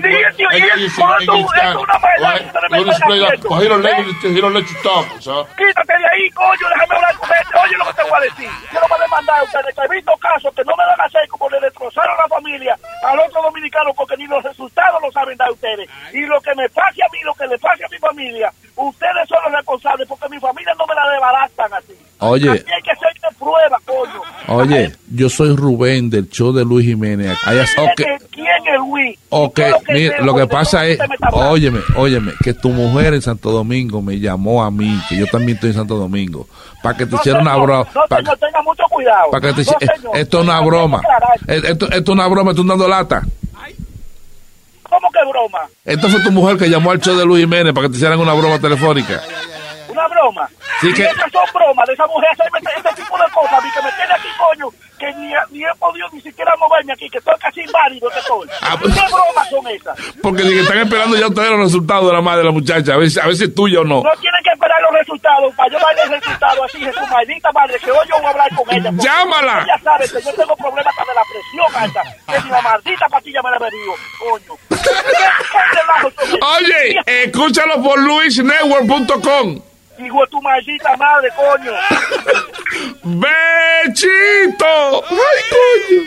y 0.78 0.90
cuando 0.96 1.36
es 1.36 1.76
una 1.76 2.00
maldad. 2.00 2.36
Ustedes 2.40 2.72
me 2.72 2.78
están 2.96 3.04
haciendo. 3.30 3.50
Quítate 5.58 5.94
de 5.98 6.08
ahí, 6.14 6.30
coño, 6.32 6.66
déjame 6.74 6.96
hablar 6.96 7.16
con 7.18 7.30
este. 7.30 7.60
Oye 7.60 7.78
lo 7.78 7.86
que 7.86 7.94
te 7.94 8.04
voy 8.04 8.12
a 8.18 8.22
decir. 8.22 8.50
Yo 8.74 8.80
no 8.80 8.82
me 8.82 8.88
voy 8.90 9.00
a 9.00 9.04
demandar 9.04 9.40
a 9.40 9.44
ustedes, 9.44 9.76
que 9.76 9.82
he 9.82 9.96
visto 9.96 10.12
casos 10.18 10.54
que 10.56 10.64
no 10.64 10.74
me 10.78 10.86
van 10.86 11.02
a 11.02 11.04
hacer 11.06 11.28
como 11.30 11.50
le 11.50 11.60
destrozaron 11.60 12.16
a 12.18 12.22
la 12.24 12.28
familia 12.28 12.78
al 13.04 13.20
otro 13.20 13.42
dominicano 13.42 13.94
porque 13.94 14.18
ni 14.18 14.28
los 14.28 14.44
resultados 14.44 15.02
lo 15.02 15.12
saben 15.12 15.38
dar 15.38 15.52
ustedes. 15.52 15.90
Y 16.14 16.22
lo 16.26 16.40
que 16.42 16.54
me 16.56 16.70
pase 16.70 17.02
a 17.04 17.08
mí, 17.12 17.20
lo 17.24 17.34
que 17.36 17.48
le 17.48 17.58
pase 17.60 17.84
a 17.84 17.88
mi 17.90 17.98
familia, 18.10 18.54
ustedes 18.76 19.28
son 19.28 19.38
los 19.46 19.54
responsables 19.54 20.08
porque 20.08 20.30
mi 20.30 20.40
familia 20.40 20.74
no 20.78 20.86
me 20.88 20.96
la 20.96 21.10
desbaratan 21.12 21.74
así. 21.74 21.94
Oye. 22.22 22.50
Así 22.50 22.64
hay 22.76 22.82
que 22.82 22.92
hacer 22.92 23.08
de 23.22 23.36
prueba, 23.38 23.80
coño. 23.86 24.22
Oye, 24.48 24.92
yo 25.12 25.30
soy 25.30 25.56
Rubén 25.56 26.10
del 26.10 26.30
show 26.30 26.52
de 26.52 26.66
Luis 26.66 26.86
Jiménez. 26.86 27.38
Ay, 27.46 27.60
es- 27.60 27.78
ok, 27.78 27.92
¿Quién 27.96 28.10
es- 28.14 28.24
¿Quién 28.32 28.46
es 28.48 28.80
Luis? 28.80 29.18
ok, 29.30 29.56
que 29.86 29.94
mira, 29.94 30.22
lo 30.22 30.36
que 30.36 30.46
pasa 30.48 30.86
es, 30.86 31.00
óyeme, 31.32 31.80
óyeme, 31.96 32.34
que 32.44 32.54
tu 32.54 32.70
mujer 32.70 33.14
en 33.14 33.22
Santo 33.22 33.52
Domingo 33.52 34.02
me 34.02 34.20
llamó 34.20 34.64
a 34.64 34.70
mí, 34.72 35.00
que 35.08 35.16
yo 35.18 35.28
también 35.28 35.56
estoy 35.56 35.70
en 35.70 35.76
Santo 35.78 35.96
Domingo, 35.96 36.48
para 36.84 36.98
que 36.98 37.06
te 37.06 37.12
No, 37.14 37.18
hiciera 37.20 37.40
una 37.40 37.56
broma. 37.56 37.88
No, 37.96 38.02
para- 38.10 38.22
señor, 38.22 38.38
tenga 38.40 38.62
mucho 38.64 38.84
cuidado. 38.90 39.32
para 39.32 39.48
que 39.48 39.54
te 39.54 39.72
No, 39.72 39.78
hici- 39.78 39.96
señor. 39.96 40.18
esto 40.18 40.38
es 40.40 40.44
una 40.44 40.60
broma. 40.62 41.02
esto 41.48 41.88
es 41.90 42.10
una 42.10 42.28
broma, 42.28 42.54
tú 42.54 42.66
dando 42.66 42.88
lata. 42.88 43.22
¿Cómo 45.00 45.12
que 45.12 45.30
broma? 45.30 45.60
Esto 45.86 46.10
fue 46.10 46.20
tu 46.22 46.32
mujer 46.32 46.58
que 46.58 46.70
llamó 46.70 46.92
al 46.92 47.00
show 47.00 47.16
de 47.18 47.26
Luis 47.26 47.42
Jiménez 47.46 47.74
para 47.74 47.88
que 47.88 47.92
te 47.92 47.96
hicieran 47.98 48.20
una 48.20 48.34
broma 48.34 48.60
telefónica. 48.60 49.22
Una 49.88 50.08
broma. 50.10 50.50
Sí, 50.82 50.94
que- 50.94 51.04
esas 51.04 51.32
son 51.32 51.46
bromas 51.54 51.88
de 51.88 51.94
esa 51.94 52.06
mujer 52.08 52.30
hacerme 52.34 52.60
este, 52.60 53.02
tipo 53.02 53.18
de 53.18 53.24
cosas, 53.34 53.64
que 53.64 53.82
me 53.82 53.92
tiene 53.94 54.14
aquí, 54.14 54.28
coño, 54.38 54.68
que 55.00 55.14
ni, 55.14 55.28
ni 55.58 55.64
he 55.66 55.74
podido 55.80 56.08
ni 56.12 56.22
siquiera 56.22 56.52
moverme 56.60 56.94
aquí, 56.94 57.10
que 57.10 57.18
estoy 57.18 57.34
casi 57.40 57.62
inválido 57.62 58.10
que 58.10 58.20
estoy. 58.20 58.48
Ah, 58.62 58.78
¿Qué 58.78 58.88
bromas 58.88 59.50
son 59.50 59.68
esas? 59.68 59.98
Porque 60.22 60.44
están 60.60 60.78
esperando 60.80 61.16
ya 61.18 61.28
ustedes 61.28 61.50
los 61.52 61.60
resultados 61.62 62.08
de 62.08 62.14
la 62.14 62.22
madre 62.22 62.40
de 62.40 62.46
la 62.46 62.52
muchacha, 62.52 62.94
a 62.94 62.98
ver, 62.98 63.10
si- 63.10 63.20
a 63.22 63.26
ver 63.26 63.36
si 63.38 63.46
es 63.46 63.56
tuya 63.56 63.80
o 63.80 63.84
no. 63.86 64.04
No 64.04 64.12
tienen 64.22 64.44
que 64.44 64.49
esperar 64.70 64.82
los 64.82 65.00
resultados 65.00 65.56
para 65.56 65.72
yo 65.72 65.80
darle 65.80 66.02
el 66.04 66.22
resultado 66.22 66.64
así, 66.64 66.78
su 66.80 67.08
maldita 67.08 67.52
madre, 67.52 67.80
que 67.80 67.92
hoy 67.92 68.08
yo 68.08 68.16
voy 68.18 68.26
a 68.26 68.30
hablar 68.30 68.50
con 68.56 68.74
ella. 68.74 68.92
Llámala. 68.94 69.64
Ella 69.64 69.80
sabe 69.84 70.06
que 70.06 70.22
yo 70.22 70.34
tengo 70.34 70.56
problemas 70.56 70.88
hasta 70.88 71.06
de 71.06 71.16
la 71.16 71.24
presión 71.32 71.84
alta, 71.84 72.04
que 72.28 72.50
la 72.50 72.62
maldita 72.62 73.08
pastilla 73.10 73.42
me 73.42 73.52
la 73.52 73.60
bebido, 73.60 73.96
coño. 74.20 74.60
Oye, 76.58 77.24
escúchalo 77.24 77.82
por 77.82 78.00
luisnetwork.com. 78.00 79.69
Hijo 80.00 80.22
de 80.22 80.28
tu 80.28 80.42
maldita 80.42 80.96
madre, 80.98 81.30
coño. 81.36 81.72
¡Bechito! 83.04 85.04
¡Ay, 85.10 85.42
coño! 85.50 86.02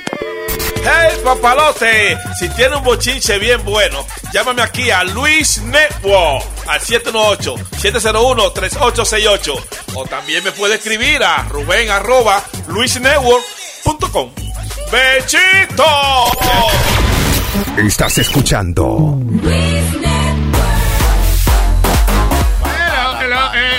Hey 0.84 1.16
papalote, 1.22 2.18
si 2.36 2.49
tiene 2.51 2.74
un 2.74 2.82
bochinche 2.82 3.38
bien 3.38 3.64
bueno, 3.64 4.05
llámame 4.32 4.62
aquí 4.62 4.90
a 4.90 5.05
Luis 5.05 5.62
Network 5.62 6.45
al 6.66 6.80
718-701-3868 6.80 9.64
o 9.95 10.05
también 10.07 10.43
me 10.43 10.51
puede 10.51 10.74
escribir 10.74 11.22
a 11.22 11.45
Rubén 11.45 11.88
arroba 11.88 12.43
luisnetwork.com. 12.66 14.32
¡Bechito! 14.90 15.84
Estás 17.76 18.18
escuchando 18.18 19.20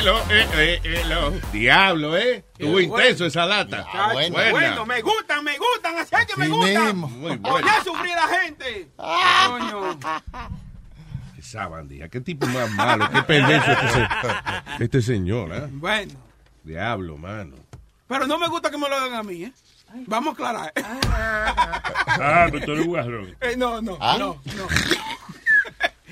hello, 0.03 0.19
hello, 0.29 0.59
eh, 0.59 0.81
eh, 0.83 1.01
hello. 1.01 1.31
Diablo, 1.51 2.17
¿eh? 2.17 2.43
Estuvo 2.57 2.79
intenso 2.79 3.25
esa 3.25 3.45
lata. 3.45 3.85
Bueno, 4.11 4.37
bueno, 4.51 4.85
me 4.85 5.01
gustan, 5.01 5.43
me 5.43 5.57
gustan, 5.57 5.97
así 5.97 6.15
es 6.15 6.25
que 6.25 6.37
me 6.37 6.47
gustan. 6.49 6.97
Muy 6.97 7.37
bueno. 7.37 7.59
ya 7.61 7.83
sufrí 7.83 8.09
la 8.09 8.27
gente. 8.27 8.89
Coño. 8.95 9.99
Esa 11.37 11.67
bandija, 11.67 12.07
qué 12.07 12.21
tipo 12.21 12.47
más 12.47 12.71
malo, 12.71 13.07
qué 13.11 13.21
perverso 13.21 13.71
este, 13.71 14.07
este 14.79 15.01
señor, 15.01 15.53
¿eh? 15.53 15.67
Bueno, 15.71 16.13
Diablo, 16.63 17.17
mano. 17.17 17.57
pero 18.07 18.25
no 18.25 18.39
me 18.39 18.47
gusta 18.47 18.71
que 18.71 18.77
me 18.77 18.87
lo 18.87 18.95
hagan 18.95 19.13
a 19.13 19.23
mí, 19.23 19.43
¿eh? 19.43 19.53
Vamos 20.07 20.31
a 20.31 20.33
aclarar. 20.33 20.73
Ah, 20.75 22.47
pero 22.49 22.65
tú 22.65 22.71
eres 22.71 22.87
guarrón. 22.87 23.35
Eh, 23.41 23.55
no, 23.57 23.81
no, 23.81 23.97
¿Ah? 23.99 24.15
no, 24.17 24.41
no. 24.55 24.67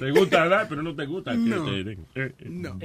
Te 0.05 0.11
gusta 0.11 0.41
hablar, 0.43 0.65
pero 0.67 0.81
no 0.81 0.95
te 0.95 1.05
gusta 1.05 1.31
que 1.31 1.37
No. 1.37 1.65
te 1.65 1.83
den. 1.83 2.05
Eh, 2.15 2.31
eh. 2.39 2.45
No. 2.49 2.79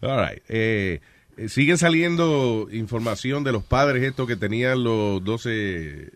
All 0.00 0.26
right. 0.28 0.42
Eh, 0.48 1.00
eh, 1.36 1.48
siguen 1.50 1.76
saliendo 1.76 2.68
información 2.72 3.44
de 3.44 3.52
los 3.52 3.62
padres 3.62 4.02
estos 4.02 4.26
que 4.26 4.36
tenían 4.36 4.82
los 4.82 5.22
12, 5.22 5.50
eh, 5.52 6.10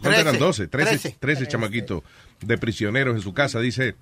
¿cuántos 0.00 0.20
eran 0.22 0.38
12? 0.38 0.66
13, 0.66 0.90
Trece. 0.98 1.16
13 1.20 1.46
chamaquitos 1.46 2.02
de 2.40 2.58
prisioneros 2.58 3.14
en 3.14 3.22
su 3.22 3.32
casa. 3.32 3.60
Dice, 3.60 3.94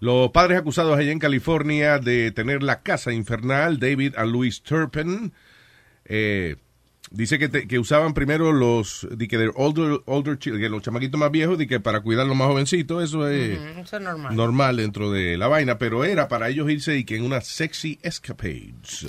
los 0.00 0.30
padres 0.30 0.58
acusados 0.58 0.96
allá 0.98 1.12
en 1.12 1.18
California 1.18 1.98
de 1.98 2.30
tener 2.32 2.62
la 2.62 2.80
casa 2.82 3.12
infernal, 3.12 3.78
David 3.78 4.14
and 4.16 4.32
Louis 4.32 4.62
Turpin, 4.62 5.32
eh, 6.06 6.56
dice 7.10 7.38
que, 7.38 7.48
te- 7.48 7.66
que 7.68 7.78
usaban 7.78 8.14
primero 8.14 8.52
los, 8.52 9.06
di 9.10 9.28
que 9.28 9.38
de 9.38 9.50
older, 9.54 10.00
older 10.06 10.38
children, 10.38 10.62
que 10.62 10.68
los 10.68 10.82
chamaquitos 10.82 11.18
más 11.18 11.30
viejos, 11.30 11.58
di 11.58 11.66
que 11.66 11.80
para 11.80 12.00
cuidar 12.00 12.24
a 12.24 12.28
los 12.28 12.36
más 12.36 12.48
jovencitos, 12.48 13.02
eso 13.04 13.28
es 13.28 13.58
Eso 13.78 13.96
es 13.96 14.02
normal. 14.02 14.34
normal 14.36 14.76
dentro 14.76 15.10
de 15.10 15.36
la 15.36 15.48
vaina, 15.48 15.78
pero 15.78 16.04
era 16.04 16.28
para 16.28 16.48
ellos 16.48 16.70
irse 16.70 16.96
y 16.96 17.04
que 17.04 17.16
en 17.16 17.24
unas 17.24 17.46
sexy 17.46 17.98
escapades. 18.02 19.06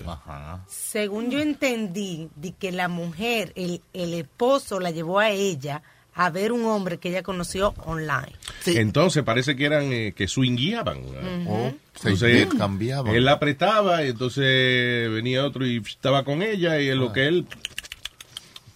Según 0.68 1.30
yo 1.32 1.40
entendí, 1.40 2.30
de 2.36 2.54
que 2.54 2.72
la 2.72 2.88
mujer, 2.88 3.52
el, 3.56 3.82
el 3.94 4.14
esposo 4.14 4.80
la 4.80 4.92
llevó 4.92 5.20
a 5.20 5.30
ella 5.32 5.82
a 6.16 6.30
ver 6.32 6.52
un 6.52 6.66
hombre 6.66 6.98
que 6.98 7.10
ella 7.10 7.24
conoció 7.24 7.74
online. 7.86 8.34
Entonces 8.66 9.24
parece 9.24 9.56
que 9.56 9.66
eran 9.66 9.94
eh, 9.94 10.14
que 10.16 10.28
swingueaban. 10.28 10.98
Ujú. 11.00 11.74
Entonces, 12.04 12.50
Se 12.50 12.58
cambiaban. 12.58 13.14
Él 13.16 13.26
la 13.26 13.34
apretaba, 13.34 14.04
y 14.04 14.10
entonces 14.10 15.10
venía 15.12 15.46
otro 15.46 15.66
y 15.66 15.78
estaba 15.78 16.24
con 16.26 16.42
ella, 16.42 16.80
y 16.82 16.90
en 16.90 17.00
lo 17.00 17.14
que 17.14 17.28
él. 17.28 17.46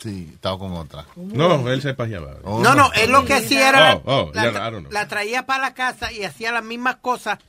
Sí, 0.03 0.29
estaba 0.33 0.59
con 0.59 0.73
otra. 0.73 1.05
No, 1.15 1.69
él 1.69 1.81
se 1.81 1.93
pajeaba. 1.93 2.35
No, 2.43 2.75
no, 2.75 2.91
él 2.93 3.09
lo 3.09 3.23
que 3.23 3.33
hacía 3.35 3.69
era. 3.69 3.95
Oh, 3.95 4.01
oh, 4.05 4.31
la, 4.33 4.69
la 4.91 5.07
traía 5.07 5.45
para 5.45 5.61
la 5.61 5.73
casa 5.73 6.11
y 6.11 6.23
hacía 6.25 6.51
las 6.51 6.63
mismas 6.63 6.97
cosas 6.97 7.39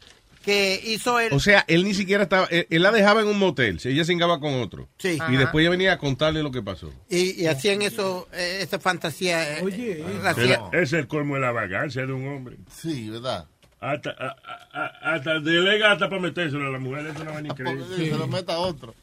que 0.44 0.80
hizo 0.84 1.18
él. 1.18 1.32
O 1.32 1.40
sea, 1.40 1.64
él 1.66 1.82
ni 1.84 1.94
siquiera 1.94 2.22
estaba. 2.22 2.46
Él, 2.46 2.66
él 2.70 2.82
la 2.82 2.92
dejaba 2.92 3.22
en 3.22 3.26
un 3.26 3.38
motel, 3.40 3.80
si 3.80 3.88
ella 3.88 4.04
se 4.04 4.16
con 4.16 4.54
otro. 4.60 4.88
Sí. 4.98 5.16
Y 5.16 5.20
Ajá. 5.20 5.32
después 5.32 5.62
ella 5.62 5.70
venía 5.70 5.92
a 5.94 5.98
contarle 5.98 6.42
lo 6.44 6.52
que 6.52 6.62
pasó. 6.62 6.92
y, 7.10 7.42
y 7.42 7.46
hacían 7.46 7.82
eso, 7.82 8.28
eh, 8.32 8.58
esa 8.60 8.78
fantasía. 8.78 9.58
eh, 9.58 9.64
eh, 9.68 10.04
hacía- 10.24 10.60
Pero 10.70 10.82
es 10.82 10.92
el 10.92 11.08
colmo 11.08 11.34
de 11.34 11.40
la 11.40 11.50
vagancia 11.50 12.06
de 12.06 12.12
un 12.12 12.28
hombre. 12.28 12.56
Sí, 12.72 13.10
¿verdad? 13.10 13.46
Hasta, 13.80 14.10
a- 14.10 14.36
a- 14.46 14.80
a- 14.80 15.14
hasta 15.14 15.40
delega 15.40 15.92
hasta 15.92 16.08
para 16.08 16.20
metérselo 16.22 16.66
a 16.68 16.70
la 16.70 16.78
mujer. 16.78 17.06
Es 17.08 17.16
una 17.20 17.32
vaina 17.32 17.48
increíble. 17.52 17.84
Porque 17.88 18.10
se 18.10 18.16
lo 18.16 18.26
meta 18.28 18.58
otro. 18.58 18.94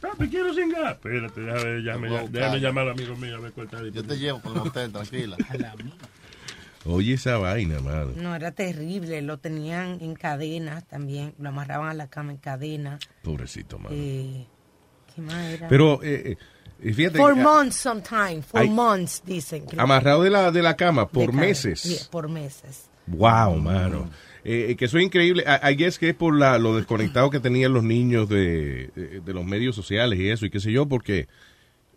Papi, 0.00 0.28
quiero 0.28 0.54
singar. 0.54 0.92
Espérate, 0.92 1.40
déjame, 1.40 1.82
déjame, 1.82 2.28
déjame 2.30 2.58
llamar 2.60 2.84
al 2.86 2.90
amigo 2.92 3.16
mío 3.16 3.36
a 3.36 3.40
ver 3.40 3.52
cuál 3.52 3.66
está 3.66 3.82
Yo 3.88 4.02
te 4.04 4.16
llevo 4.18 4.40
por 4.40 4.56
el 4.56 4.64
motel, 4.64 4.92
tranquila. 4.92 5.36
Oye, 6.86 7.14
esa 7.14 7.36
vaina, 7.36 7.78
mano. 7.80 8.12
No, 8.16 8.34
era 8.34 8.52
terrible. 8.52 9.20
Lo 9.20 9.38
tenían 9.38 9.98
en 10.00 10.14
cadenas 10.14 10.86
también. 10.88 11.34
Lo 11.38 11.50
amarraban 11.50 11.90
a 11.90 11.94
la 11.94 12.08
cama 12.08 12.32
en 12.32 12.38
cadena. 12.38 12.98
Pobrecito, 13.22 13.78
mano. 13.78 13.94
Eh, 13.94 14.46
¿Qué 15.14 15.20
más 15.20 15.44
era? 15.44 15.68
Pero, 15.68 16.02
eh, 16.02 16.38
eh, 16.82 16.92
fíjate. 16.94 17.18
For 17.18 17.34
que, 17.34 17.42
months 17.42 17.76
sometimes. 17.76 18.46
For 18.46 18.62
hay- 18.62 18.70
months, 18.70 19.22
dicen. 19.26 19.66
Amarrado 19.76 20.22
de 20.22 20.30
la, 20.30 20.50
de 20.50 20.62
la 20.62 20.74
cama 20.76 21.06
por 21.06 21.26
cadena. 21.26 21.40
meses. 21.42 21.80
Sí, 21.80 21.98
por 22.10 22.30
meses. 22.30 22.88
Wow, 23.06 23.56
mano. 23.56 24.08
Eh, 24.44 24.74
que 24.78 24.84
eso 24.86 24.98
es 24.98 25.04
increíble. 25.04 25.44
I, 25.46 25.72
I 25.72 25.76
guess 25.76 25.98
que 25.98 26.08
es 26.10 26.14
por 26.14 26.36
la, 26.38 26.58
lo 26.58 26.76
desconectado 26.76 27.30
que 27.30 27.40
tenían 27.40 27.72
los 27.72 27.84
niños 27.84 28.28
de, 28.28 28.88
de, 28.94 29.20
de 29.20 29.32
los 29.34 29.44
medios 29.44 29.76
sociales 29.76 30.18
y 30.18 30.28
eso, 30.30 30.46
y 30.46 30.50
qué 30.50 30.60
sé 30.60 30.72
yo, 30.72 30.86
porque 30.86 31.26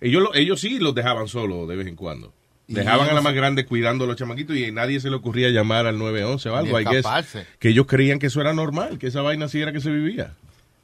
ellos, 0.01 0.21
lo- 0.21 0.33
ellos 0.35 0.59
sí 0.59 0.79
los 0.79 0.93
dejaban 0.93 1.27
solos 1.27 1.67
de 1.69 1.75
vez 1.75 1.87
en 1.87 1.95
cuando. 1.95 2.33
Dejaban 2.67 3.09
a 3.09 3.13
la 3.13 3.21
más 3.21 3.33
grande 3.33 3.65
cuidando 3.65 4.05
a 4.05 4.07
los 4.07 4.15
chamaquitos 4.15 4.55
y 4.55 4.65
a 4.65 4.71
nadie 4.71 4.99
se 5.01 5.09
le 5.09 5.17
ocurría 5.17 5.49
llamar 5.49 5.85
al 5.85 5.97
911 5.99 6.49
o 6.49 6.55
algo. 6.55 6.77
Guess 6.77 6.87
escaparse. 6.95 7.45
que 7.59 7.69
ellos 7.69 7.85
creían 7.87 8.19
que 8.19 8.27
eso 8.27 8.39
era 8.41 8.53
normal, 8.53 8.97
que 8.99 9.07
esa 9.07 9.21
vaina 9.21 9.45
así 9.45 9.61
era 9.61 9.73
que 9.73 9.81
se 9.81 9.91
vivía. 9.91 10.33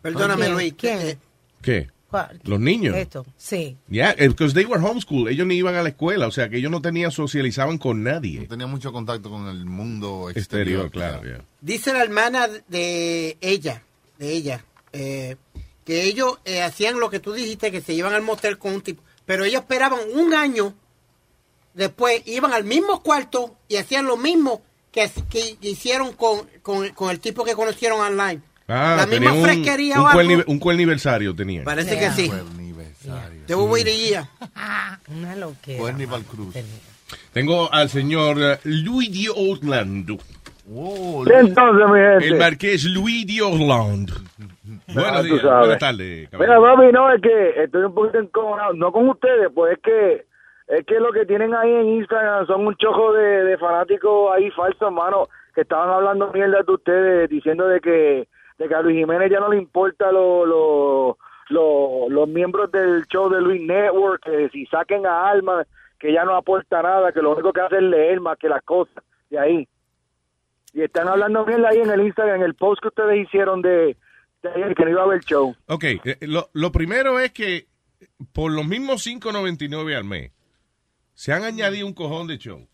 Perdóname. 0.02 0.50
Luis. 0.50 0.74
¿Quién? 0.78 1.18
¿Qué? 1.62 1.88
Los 2.44 2.60
niños. 2.60 2.96
Esto, 2.96 3.26
sí. 3.38 3.78
Yeah, 3.90 4.14
because 4.16 4.54
they 4.54 4.66
were 4.66 4.82
homeschool. 4.84 5.28
Ellos 5.30 5.46
ni 5.48 5.56
iban 5.56 5.76
a 5.76 5.84
la 5.84 5.90
escuela, 5.90 6.28
o 6.28 6.32
sea 6.32 6.50
que 6.50 6.58
ellos 6.58 6.72
no 6.72 6.82
tenían, 6.82 7.12
socializaban 7.12 7.78
con 7.78 8.04
nadie. 8.04 8.42
No 8.42 8.48
tenía 8.48 8.68
mucho 8.68 8.92
contacto 8.92 9.30
con 9.30 9.48
el 9.48 9.66
mundo 9.66 10.30
Exterior, 10.30 10.86
exterior. 10.86 10.90
claro, 10.92 11.24
yeah. 11.24 11.44
Dice 11.62 11.94
la 11.94 12.04
hermana 12.04 12.48
de 12.68 13.38
ella, 13.42 13.84
de 14.18 14.32
ella, 14.34 14.66
eh, 14.94 15.36
que 15.86 16.04
ellos 16.04 16.40
eh, 16.46 16.62
hacían 16.62 17.00
lo 17.00 17.10
que 17.10 17.20
tú 17.20 17.34
dijiste, 17.34 17.72
que 17.72 17.82
se 17.82 17.94
iban 17.94 18.14
al 18.14 18.22
motel 18.22 18.58
con 18.58 18.74
un 18.74 18.82
tipo, 18.82 19.02
pero 19.26 19.44
ellos 19.46 19.62
esperaban 19.62 20.00
un 20.16 20.34
año, 20.34 20.74
después 21.74 22.22
iban 22.26 22.54
al 22.54 22.64
mismo 22.64 23.02
cuarto 23.04 23.56
y 23.68 23.76
hacían 23.78 24.06
lo 24.06 24.18
mismo 24.18 24.62
que, 24.92 25.10
que 25.30 25.58
hicieron 25.62 26.14
con, 26.14 26.48
con- 26.62 26.90
con 26.90 27.10
el 27.12 27.20
tipo 27.20 27.44
que 27.44 27.54
conocieron 27.56 28.00
online. 28.02 28.42
Ah, 28.70 28.98
la 29.00 29.06
misma 29.08 29.34
un, 29.34 29.44
fresquería 29.44 30.00
un, 30.00 30.06
o 30.06 30.08
algo. 30.08 30.44
un 30.48 30.60
cuerniversario 30.60 31.36
tenían. 31.36 31.64
Parece 31.66 31.98
que 31.98 32.10
sí. 32.12 32.32
Will 33.50 33.68
wait 33.70 34.16
a. 34.16 35.00
Una 35.12 35.36
loquera. 35.36 35.80
Fue 35.80 35.90
Aníbal 35.90 36.24
Cruz. 36.24 36.56
Tengo 37.34 37.72
al 37.74 37.90
señor 37.90 38.38
eh, 38.40 38.60
Luigi 38.66 39.28
Orlando. 39.36 40.18
¿Qué 41.28 41.34
entonces, 41.40 41.90
mi 41.90 42.00
gente? 42.00 42.28
El 42.28 42.38
marqués 42.38 42.84
Luigi 42.86 43.42
Orlando. 43.42 44.14
Buenos 44.88 45.12
Ah, 45.12 45.22
días, 45.24 45.42
buenas 45.44 45.80
tardes. 45.80 46.30
caballero. 46.30 46.62
Mira, 46.62 46.76
papi, 46.76 46.92
no, 46.94 47.12
es 47.14 47.22
que 47.22 47.64
estoy 47.64 47.84
un 47.84 47.94
poquito 47.96 48.20
encojonado. 48.20 48.74
No 48.74 48.92
con 48.92 49.10
ustedes, 49.10 49.50
pues 49.54 49.74
es 49.74 49.80
que 49.84 50.26
es 50.68 50.86
que 50.86 51.00
lo 51.00 51.12
que 51.12 51.26
tienen 51.26 51.56
ahí 51.56 51.72
en 51.72 51.88
Instagram 51.98 52.46
son 52.46 52.68
un 52.68 52.76
chojo 52.76 53.12
de, 53.14 53.44
de 53.46 53.58
fanáticos 53.58 54.32
ahí 54.36 54.52
falsos, 54.52 54.82
hermano, 54.84 55.28
que 55.56 55.62
estaban 55.62 55.90
hablando 55.90 56.32
mierda 56.32 56.62
de 56.62 56.72
ustedes, 56.72 57.30
diciendo 57.32 57.68
de 57.68 57.80
que, 57.82 58.28
de 58.60 58.68
que 58.68 58.76
a 58.76 58.82
Luis 58.84 58.98
Jiménez 58.98 59.32
ya 59.32 59.40
no 59.40 59.50
le 59.50 59.58
importa 59.58 60.12
lo, 60.12 60.46
lo- 60.46 61.18
lo- 61.50 62.10
los 62.10 62.28
miembros 62.28 62.72
del 62.72 63.06
show 63.08 63.28
de 63.30 63.42
Luis 63.42 63.62
Network, 63.62 64.22
que 64.24 64.50
si 64.50 64.66
saquen 64.68 65.06
a 65.08 65.28
Alma, 65.30 65.66
que 65.98 66.14
ya 66.14 66.24
no 66.26 66.36
aporta 66.36 66.82
nada, 66.84 67.12
que 67.12 67.22
lo 67.22 67.32
único 67.34 67.52
que 67.52 67.62
hace 67.62 67.78
es 67.78 67.82
leer 67.84 68.22
más 68.22 68.38
que 68.38 68.48
las 68.50 68.62
cosas. 68.64 69.04
De 69.32 69.40
ahí. 69.40 69.68
Y 70.74 70.82
están 70.84 71.08
hablando 71.08 71.46
mierda 71.46 71.70
ahí 71.70 71.80
en 71.80 71.90
el 71.90 72.02
Instagram, 72.02 72.36
en 72.38 72.44
el 72.44 72.54
post 72.56 72.82
que 72.82 72.90
ustedes 72.90 73.26
hicieron 73.26 73.62
de, 73.64 73.98
de 74.44 74.50
ayer, 74.56 74.76
que 74.76 74.86
no 74.86 74.92
iba 74.92 75.02
a 75.02 75.06
haber 75.06 75.22
show. 75.22 75.56
Ok, 75.68 75.84
eh, 75.84 76.18
lo, 76.22 76.50
lo 76.54 76.72
primero 76.72 77.20
es 77.20 77.32
que 77.32 77.66
por 78.34 78.52
los 78.52 78.66
mismos 78.68 79.06
5.99 79.08 79.96
al 79.98 80.04
mes 80.04 80.32
se 81.14 81.34
han 81.34 81.44
añadido 81.44 81.88
un 81.88 81.94
cojón 81.94 82.28
de 82.28 82.38
show. 82.38 82.68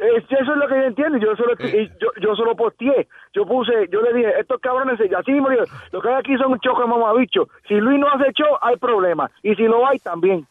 Es- 0.00 0.24
eso 0.30 0.52
es 0.52 0.56
lo 0.58 0.66
que 0.66 0.74
yo 0.76 0.82
entiendo. 0.84 1.18
Yo 1.18 1.36
solo, 1.36 1.52
y 1.60 1.88
yo, 2.00 2.08
yo 2.20 2.34
solo 2.34 2.56
posteé. 2.56 3.06
Yo 3.34 3.44
puse, 3.46 3.72
yo 3.92 4.00
le 4.00 4.12
dije, 4.14 4.32
estos 4.40 4.60
cabrones, 4.60 4.98
así 5.00 5.32
mismo 5.32 5.48
lo 5.92 6.00
que 6.00 6.08
hay 6.08 6.14
aquí 6.14 6.36
son 6.38 6.52
un 6.52 6.60
choque 6.60 6.82
de 6.82 6.88
mamabicho. 6.88 7.48
Si 7.68 7.74
Luis 7.74 8.00
no 8.00 8.08
hace 8.08 8.32
show, 8.32 8.56
hay 8.62 8.76
problema. 8.76 9.30
Y 9.42 9.54
si 9.54 9.64
lo 9.64 9.86
hay, 9.86 9.98
también. 9.98 10.46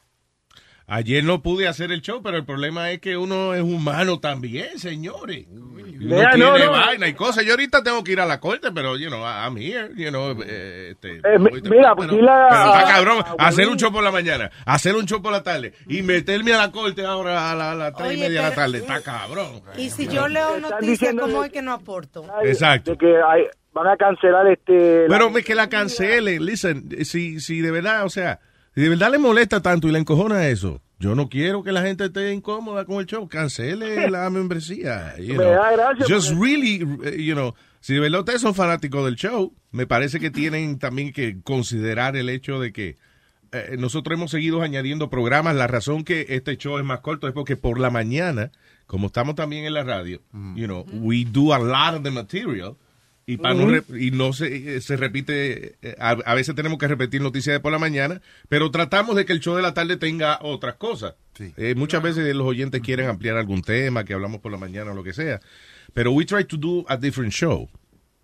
Ayer 0.89 1.23
no 1.23 1.41
pude 1.43 1.67
hacer 1.67 1.91
el 1.91 2.01
show, 2.01 2.21
pero 2.23 2.37
el 2.37 2.45
problema 2.45 2.89
es 2.91 2.99
que 2.99 3.15
uno 3.15 3.53
es 3.53 3.61
humano 3.61 4.19
también, 4.19 4.79
señores. 4.79 5.45
Uno 5.51 6.15
tiene 6.31 6.37
no, 6.37 6.57
no. 6.57 6.71
vaina 6.71 7.07
y 7.09 7.13
cosas. 7.13 7.45
Yo 7.45 7.51
ahorita 7.51 7.83
tengo 7.83 8.03
que 8.03 8.13
ir 8.13 8.19
a 8.21 8.25
la 8.25 8.39
corte, 8.39 8.69
pero, 8.73 8.97
you 8.97 9.07
know, 9.09 9.21
I'm 9.21 9.57
here, 9.57 9.89
you 9.95 10.09
know, 10.09 10.31
eh, 10.43 10.91
este, 10.91 11.17
Eh, 11.17 11.37
mira, 11.37 11.93
pues 11.95 12.09
dile 12.09 12.31
a- 12.31 12.47
pero 12.49 12.73
está 12.73 12.85
cabrón, 12.87 13.23
a 13.37 13.47
hacer 13.47 13.67
un 13.67 13.77
show 13.77 13.91
por 13.91 14.03
la 14.03 14.09
mañana, 14.11 14.49
hacer 14.65 14.95
un 14.95 15.05
show 15.05 15.21
por 15.21 15.31
la 15.33 15.43
tarde 15.43 15.73
y 15.87 16.01
meterme 16.01 16.53
a 16.53 16.57
la 16.57 16.71
corte 16.71 17.05
ahora 17.05 17.51
a 17.51 17.55
la- 17.55 17.71
a 17.73 17.75
las 17.75 17.93
tres 17.95 18.13
y 18.13 18.17
media 18.17 18.41
de 18.43 18.49
la 18.49 18.55
tarde, 18.55 18.77
está 18.79 19.01
cabrón. 19.01 19.61
Y 19.77 19.89
si 19.89 20.07
yo 20.07 20.27
leo 20.27 20.57
noticias, 20.59 20.79
diciendo 20.81 21.23
¿cómo 21.23 21.41
de- 21.41 21.47
es 21.47 21.53
que 21.53 21.61
no 21.61 21.73
aporto? 21.73 22.25
Exacto. 22.43 22.91
De 22.91 22.97
que 22.97 23.07
hay- 23.17 23.43
van 23.73 23.87
a 23.87 23.97
cancelar 23.97 24.47
este. 24.47 25.07
la- 25.07 25.17
Pero 25.17 25.29
me 25.29 25.43
que 25.43 25.53
la 25.53 25.67
cancelen, 25.69 26.45
listen, 26.45 26.89
si, 27.05 27.39
si 27.41 27.59
de 27.61 27.71
verdad, 27.71 28.05
o 28.05 28.09
sea, 28.09 28.39
si 28.79 28.83
de 28.83 28.89
verdad 28.89 29.11
le 29.11 29.17
molesta 29.17 29.61
tanto 29.61 29.87
y 29.87 29.91
le 29.91 29.99
encojona 29.99 30.47
eso, 30.47 30.81
yo 30.99 31.13
no 31.15 31.27
quiero 31.27 31.63
que 31.63 31.71
la 31.73 31.81
gente 31.81 32.05
esté 32.05 32.31
incómoda 32.33 32.85
con 32.85 32.99
el 32.99 33.05
show, 33.05 33.27
cancele 33.27 34.09
la 34.09 34.29
membresía. 34.29 35.17
you 35.17 35.35
Me 35.35 35.43
da 35.43 35.71
gracia 35.71 36.05
Just 36.07 36.29
porque- 36.33 36.45
really, 36.45 36.87
eh, 37.03 37.21
you 37.23 37.33
know, 37.33 37.53
si 37.81 37.93
de 37.93 37.99
verdad 37.99 38.21
ustedes 38.21 38.41
son 38.41 38.55
fanáticos 38.55 39.03
del 39.05 39.15
show, 39.15 39.53
me 39.71 39.85
parece 39.85 40.19
que 40.19 40.31
tienen 40.31 40.79
también 40.79 41.11
que 41.11 41.41
considerar 41.41 42.15
el 42.15 42.29
hecho 42.29 42.59
de 42.59 42.71
que 42.71 42.95
eh, 43.51 43.75
nosotros 43.77 44.17
hemos 44.17 44.31
seguido 44.31 44.61
añadiendo 44.61 45.09
programas. 45.09 45.55
La 45.55 45.67
razón 45.67 46.03
que 46.03 46.25
este 46.29 46.55
show 46.57 46.77
es 46.77 46.85
más 46.85 46.99
corto 47.01 47.27
es 47.27 47.33
porque 47.33 47.57
por 47.57 47.79
la 47.79 47.89
mañana, 47.89 48.51
como 48.85 49.07
estamos 49.07 49.35
también 49.35 49.65
en 49.65 49.73
la 49.73 49.83
radio, 49.83 50.21
you 50.55 50.65
know, 50.67 50.85
we 50.93 51.25
do 51.25 51.53
a 51.53 51.59
lot 51.59 51.95
of 51.97 52.03
the 52.03 52.11
material. 52.11 52.75
Y, 53.31 53.37
para 53.37 53.53
no 53.53 53.63
Ujú. 53.65 53.71
re- 53.71 53.99
y 54.01 54.11
no 54.11 54.33
se, 54.33 54.77
eh, 54.77 54.81
se 54.81 54.97
repite, 54.97 55.75
eh, 55.83 55.95
a, 55.99 56.11
a 56.25 56.33
veces 56.33 56.55
tenemos 56.55 56.79
que 56.79 56.87
repetir 56.87 57.21
noticias 57.21 57.53
de 57.55 57.59
por 57.59 57.71
la 57.71 57.77
mañana, 57.77 58.21
pero 58.47 58.71
tratamos 58.71 59.15
de 59.15 59.25
que 59.25 59.33
el 59.33 59.39
show 59.39 59.55
de 59.55 59.61
la 59.61 59.73
tarde 59.75 59.97
tenga 59.97 60.39
otras 60.41 60.75
cosas. 60.75 61.15
Eh, 61.57 61.75
muchas 61.75 62.01
veces 62.01 62.33
los 62.35 62.47
oyentes 62.47 62.81
quieren 62.81 63.07
ampliar 63.07 63.37
algún 63.37 63.61
tema, 63.61 64.03
que 64.03 64.13
hablamos 64.15 64.41
por 64.41 64.51
la 64.51 64.57
mañana 64.57 64.91
o 64.91 64.95
lo 64.95 65.03
que 65.03 65.13
sea, 65.13 65.39
pero 65.93 66.11
we 66.11 66.25
try 66.25 66.43
to 66.43 66.57
do 66.57 66.83
a 66.89 66.97
different 66.97 67.31
show, 67.31 67.69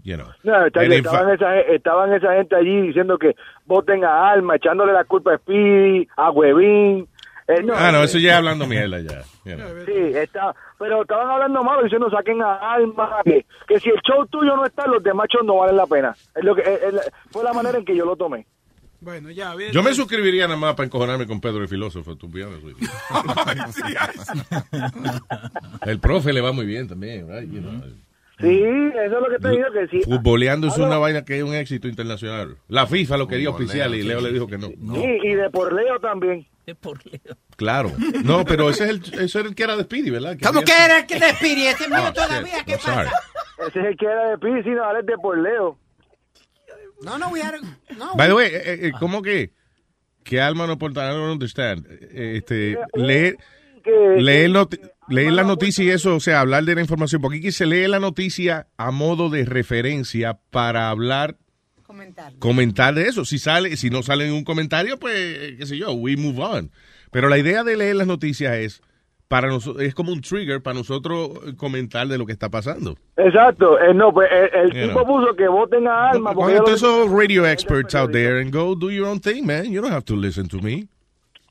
you 0.03 0.15
know. 0.15 0.27
No, 0.44 0.65
está- 0.65 0.84
estaban, 0.84 1.30
esa, 1.36 1.60
estaban 1.61 2.14
esa 2.14 2.34
gente 2.36 2.56
allí 2.56 2.82
diciendo 2.88 3.18
que 3.19 3.36
voten 3.65 4.03
a 4.06 4.32
Alma, 4.32 4.56
echándole 4.56 4.91
la 4.91 5.03
culpa 5.03 5.34
a 5.36 5.38
Speedy, 5.38 6.07
a 6.18 6.32
Huevín. 6.32 7.07
Eh, 7.47 7.63
ah, 7.76 7.91
no, 7.91 8.03
eso 8.03 8.17
ya 8.17 8.31
es 8.31 8.38
hablando 8.38 8.65
mierda 8.65 8.99
ya. 9.01 9.22
you 9.45 9.55
know. 9.55 9.67
Sí, 9.85 9.91
está, 10.17 10.55
pero 10.80 11.03
estaban 11.03 11.30
hablando 11.30 11.63
malo 11.63 11.84
diciendo 11.84 12.09
saquen 12.09 12.41
a 12.41 12.55
Alma, 12.73 13.17
que, 13.23 13.45
que 13.67 13.80
si 13.80 13.89
el 13.89 14.01
show 14.01 14.26
tuyo 14.27 14.55
no 14.55 14.65
está, 14.65 14.88
los 14.88 15.03
demás 15.03 15.27
shows 15.31 15.45
no 15.45 15.57
valen 15.57 15.77
la 15.77 15.85
pena. 15.85 16.15
Es 16.35 16.43
lo 16.43 16.55
que, 16.55 16.61
es- 16.61 17.11
fue 17.31 17.43
la 17.43 17.53
manera 17.53 17.77
en 17.77 17.85
que 17.85 17.95
yo 17.95 18.03
lo 18.05 18.15
tomé. 18.15 18.47
Bueno, 19.01 19.30
ya, 19.30 19.53
bien. 19.53 19.72
Yo 19.72 19.84
me 19.84 19.93
suscribiría 19.93 20.47
nada 20.47 20.59
más 20.59 20.73
para 20.73 20.85
encojonarme 20.88 21.27
con 21.27 21.39
Pedro 21.39 21.61
el 21.61 21.67
filósofo, 21.67 22.15
tú. 22.15 22.27
El 25.85 25.99
profe 25.99 26.34
le 26.34 26.41
va 26.41 26.51
muy 26.51 26.65
bien 26.65 26.88
también, 26.88 27.27
right? 27.30 27.47
You 27.51 27.61
know. 27.61 27.84
Sí, 28.39 28.63
eso 28.63 29.03
es 29.03 29.11
lo 29.11 29.29
que 29.29 29.39
te 29.39 29.49
digo 29.49 29.65
que 29.71 29.87
sí. 29.87 30.01
Futboleando 30.03 30.67
es 30.67 30.73
Ah, 30.73 30.79
no. 30.79 30.85
una 30.87 30.97
vaina 30.97 31.23
que 31.23 31.37
es 31.37 31.43
un 31.43 31.53
éxito 31.55 31.87
internacional. 31.87 32.57
La 32.67 32.85
FIFA 32.85 33.17
lo 33.17 33.27
quería 33.27 33.49
oficial 33.49 33.95
y 33.95 34.03
Leo 34.03 34.19
le 34.19 34.31
dijo 34.33 34.47
que 34.47 34.57
no. 34.57 34.67
Sí, 34.67 35.17
y 35.23 35.35
de 35.35 35.49
por 35.49 35.71
Leo 35.73 35.99
también. 35.99 36.45
Claro. 37.55 37.91
No, 38.23 38.43
pero 38.43 38.69
ese 38.69 38.85
es 38.85 38.89
el, 38.89 39.21
ese 39.21 39.39
era 39.39 39.47
el 39.49 39.55
que 39.55 39.63
era 39.63 39.77
de 39.77 39.83
Speedy, 39.83 40.09
¿verdad? 40.09 40.35
¿Cómo 40.43 40.61
que 40.63 40.73
era 40.73 40.99
el 40.99 41.05
que 41.05 41.19
te 41.19 41.33
Speedy? 41.35 41.67
Ese 41.67 41.87
mismo 41.87 42.05
Oh, 42.09 42.13
todavía. 42.13 42.63
¿qué 42.65 42.73
pasa? 42.75 43.03
Ese 43.67 43.79
es 43.79 43.85
el 43.85 43.97
que 43.97 44.05
era 44.05 44.29
de 44.31 44.37
Pisi, 44.37 44.69
no, 44.71 44.83
ahora 44.83 44.99
es 44.99 45.05
de 45.05 45.17
por 45.17 45.37
Leo. 45.37 45.77
No, 47.01 47.17
no, 47.17 47.29
we 47.29 47.41
had 47.41 47.53
no. 47.97 48.15
By 48.15 48.27
the 48.27 48.33
way, 48.33 48.47
eh, 48.47 48.87
eh, 48.87 48.91
¿cómo 48.99 49.21
que? 49.21 49.51
Que 50.23 50.41
Alma 50.41 50.65
no 50.65 50.77
porta, 50.77 51.05
I 51.09 51.13
don't 51.15 51.31
understand. 51.33 51.85
Eh, 51.89 52.37
Este, 52.37 52.77
leer, 52.95 53.37
leer, 54.17 54.49
noti- 54.49 54.79
leer 55.10 55.34
la 55.34 55.44
noticia 55.44 55.84
y 55.84 55.90
eso, 55.90 56.15
o 56.15 56.19
sea, 56.19 56.40
hablar 56.41 56.64
de 56.65 56.76
la 56.76 56.82
información, 56.82 57.22
porque 57.22 57.38
aquí 57.38 57.52
se 57.52 57.65
lee 57.65 57.88
la 57.88 57.99
noticia 57.99 58.68
a 58.77 58.91
modo 58.91 59.30
de 59.30 59.45
referencia 59.45 60.38
para 60.52 60.90
hablar, 60.90 61.38
comentar 62.40 62.94
de 62.95 63.07
eso. 63.07 63.26
Si 63.26 63.38
sale, 63.40 63.77
si 63.77 63.90
no 63.90 64.03
sale 64.03 64.26
ningún 64.26 64.44
comentario, 64.44 64.98
pues, 64.98 65.56
qué 65.57 65.65
sé 65.65 65.77
yo, 65.77 65.94
we 65.94 66.18
move 66.18 66.41
on. 66.41 66.72
Pero 67.11 67.30
la 67.30 67.38
idea 67.38 67.64
de 67.64 67.77
leer 67.77 67.95
las 67.95 68.07
noticias 68.07 68.53
es 68.57 68.82
para 69.27 69.48
nosotros, 69.48 69.84
es 69.84 69.95
como 69.95 70.11
un 70.11 70.22
trigger 70.22 70.61
para 70.61 70.76
nosotros 70.76 71.30
comentar 71.57 72.07
de 72.07 72.18
lo 72.18 72.26
que 72.26 72.34
está 72.34 72.49
pasando. 72.49 72.95
Exacto, 73.18 73.80
eh, 73.80 73.94
no, 73.94 74.14
pues 74.14 74.30
el, 74.32 74.73
el 74.76 74.88
tipo 74.88 75.03
know. 75.03 75.06
puso 75.22 75.36
que 75.36 75.48
voten 75.48 75.88
a 75.88 76.10
Alma 76.10 76.34
porque 76.34 76.52
ella 76.53 76.60
lo- 76.60 76.65
todos 76.65 76.77
esos 76.84 77.10
radio 77.11 77.45
experts 77.52 77.95
out 77.95 78.11
there 78.11 78.40
and 78.41 78.52
go 78.53 78.76
do 78.76 78.91
your 78.91 79.07
own 79.07 79.19
thing, 79.19 79.45
man. 79.45 79.72
You 79.72 79.82
don't 79.82 79.91
have 79.94 80.06
to 80.06 80.15
listen 80.15 80.48
to 80.49 80.60
me. 80.60 80.88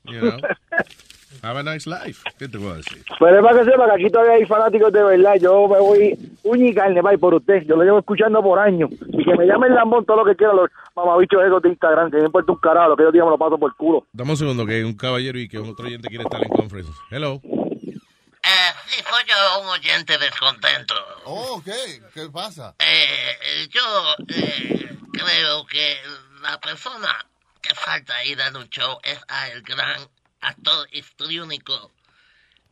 You 0.05 0.21
know? 0.21 0.37
Have 1.45 1.59
a 1.59 1.63
nice 1.63 1.87
life. 1.87 2.23
¿Qué 2.39 2.47
te 2.47 2.57
voy 2.57 2.71
a 2.71 2.75
decir? 2.77 3.05
Pero 3.19 3.37
es 3.37 3.43
para 3.43 3.59
que 3.59 3.69
sepa 3.69 3.85
que 3.85 3.91
aquí 3.91 4.09
todavía 4.09 4.33
hay 4.33 4.45
fanáticos 4.45 4.91
de 4.91 5.03
verdad. 5.03 5.35
Yo 5.39 5.67
me 5.67 5.77
voy 5.77 6.17
uña 6.41 6.65
y 6.65 6.73
carne, 6.73 7.01
bye, 7.03 7.19
por 7.19 7.35
usted. 7.35 7.61
Yo 7.67 7.75
lo 7.75 7.83
llevo 7.83 7.99
escuchando 7.99 8.41
por 8.41 8.57
años. 8.57 8.89
Y 9.09 9.23
que 9.23 9.35
me 9.35 9.45
llamen 9.45 9.75
lambón 9.75 10.03
todo 10.05 10.17
lo 10.17 10.25
que 10.25 10.35
quiera, 10.35 10.53
los 10.53 10.71
mamabichos 10.95 11.43
esos 11.45 11.61
de 11.61 11.69
Instagram, 11.69 12.09
que 12.09 12.17
me 12.17 12.25
importa 12.25 12.51
un 12.51 12.57
carajo, 12.57 12.89
lo 12.89 12.97
que 12.97 13.03
yo 13.03 13.11
diga 13.11 13.25
me 13.25 13.31
lo 13.31 13.37
paso 13.37 13.59
por 13.59 13.69
el 13.69 13.75
culo. 13.75 14.07
Dame 14.11 14.31
un 14.31 14.37
segundo 14.37 14.65
que 14.65 14.73
hay 14.73 14.81
un 14.81 14.97
caballero 14.97 15.37
y 15.37 15.47
que 15.47 15.59
otro 15.59 15.85
oyente 15.85 16.07
quiere 16.07 16.23
estar 16.23 16.43
en 16.43 16.49
conference. 16.49 16.91
Hello. 17.11 17.39
Eh, 17.43 18.71
sí, 18.87 19.03
soy 19.07 19.23
yo 19.27 19.61
un 19.61 19.67
oyente 19.67 20.17
descontento. 20.17 20.95
Oh, 21.25 21.61
¿qué? 21.63 22.01
¿Qué 22.11 22.27
pasa? 22.29 22.73
Eh, 22.79 23.67
yo 23.69 23.81
eh, 24.29 24.97
creo 25.11 25.65
que 25.67 25.97
la 26.41 26.59
persona 26.59 27.23
que 27.61 27.75
falta 27.75 28.15
ahí 28.15 28.33
dando 28.33 28.59
un 28.59 28.69
show 28.69 28.97
es 29.03 29.19
a 29.27 29.49
el 29.49 29.61
gran 29.61 30.07
actor 30.47 30.87
histriónico, 30.91 31.91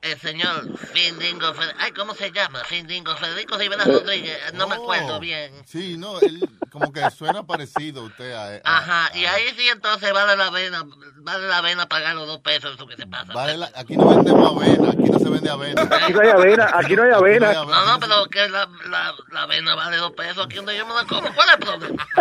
el 0.02 0.20
señor 0.20 0.78
Findingo 0.94 1.54
Federico. 1.54 1.80
Ay, 1.80 1.92
¿cómo 1.94 2.14
se 2.14 2.32
llama? 2.32 2.62
Findingo 2.66 3.16
Federico 3.16 3.58
Rivera 3.58 3.86
Rodríguez. 3.86 4.54
No 4.54 4.68
me 4.68 4.76
acuerdo 4.76 5.16
Oh, 5.16 5.20
bien. 5.20 5.54
Sí, 5.66 5.96
no, 5.98 6.20
él 6.20 6.50
como 6.72 6.92
que 6.92 7.10
suena 7.12 7.44
parecido 7.44 8.02
a 8.02 8.06
usted. 8.06 8.34
A, 8.34 8.56
a- 8.70 8.78
Ajá, 8.80 9.18
y 9.18 9.24
ahí 9.26 9.54
sí 9.56 9.70
entonces 9.70 10.12
vale 10.12 10.36
la 10.36 10.52
pena, 10.52 10.84
vale 11.18 11.48
la 11.48 11.62
pena 11.62 11.88
pagar 11.88 12.16
los 12.16 12.28
dos 12.28 12.40
pesos, 12.40 12.76
eso 12.76 12.86
que 12.86 12.98
se 12.98 13.08
pasa. 13.08 13.32
vale 13.34 13.56
la- 13.58 13.72
aquí 13.76 13.96
no 13.96 14.08
vendemos 14.10 14.52
avena, 14.62 14.90
aquí 14.90 15.10
no 15.10 15.20
se 15.20 15.30
vende 15.30 15.50
avena. 15.50 15.82
Aquí 15.84 16.12
no 16.14 16.20
hay 16.22 16.30
avena, 16.30 16.70
aquí 16.74 16.96
no 16.98 17.04
hay 17.04 17.12
avena. 17.12 17.54
No, 17.54 17.86
no, 17.86 18.00
pero 18.00 18.26
que 18.26 18.50
la, 18.50 18.68
la, 18.90 19.16
la 19.32 19.42
avena 19.44 19.74
vale 19.76 19.96
dos 19.98 20.12
pesos 20.12 20.46
aquí 20.46 20.56
donde 20.58 20.76
yo 20.78 20.86
me 20.86 20.96
la 20.96 21.06
como. 21.06 21.34
¿Cuál 21.34 21.48
es 21.48 21.54
el 21.56 21.60
problema? 21.60 22.08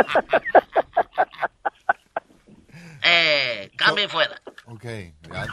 eh, 3.05 3.71
cambio 3.77 4.05
y 4.05 4.09
fuera. 4.09 4.41
Ok, 4.67 4.85
ya, 4.85 5.47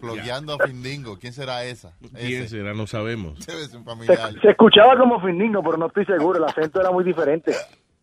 Plogueando 0.00 0.54
a 0.54 0.66
Findingo. 0.66 1.18
¿Quién 1.18 1.32
será 1.32 1.64
esa? 1.64 1.96
¿Quién 2.14 2.48
será? 2.48 2.74
No 2.74 2.86
sabemos. 2.86 3.38
Debe 3.46 3.66
ser 3.66 3.78
un 3.78 3.84
Se, 3.84 3.90
familiar. 3.90 4.40
se 4.40 4.50
escuchaba 4.50 4.96
como 4.96 5.20
Findingo, 5.20 5.62
pero 5.62 5.76
no 5.76 5.86
estoy 5.86 6.04
seguro. 6.04 6.38
El 6.38 6.44
acento 6.44 6.80
era 6.80 6.90
muy 6.90 7.04
diferente. 7.04 7.52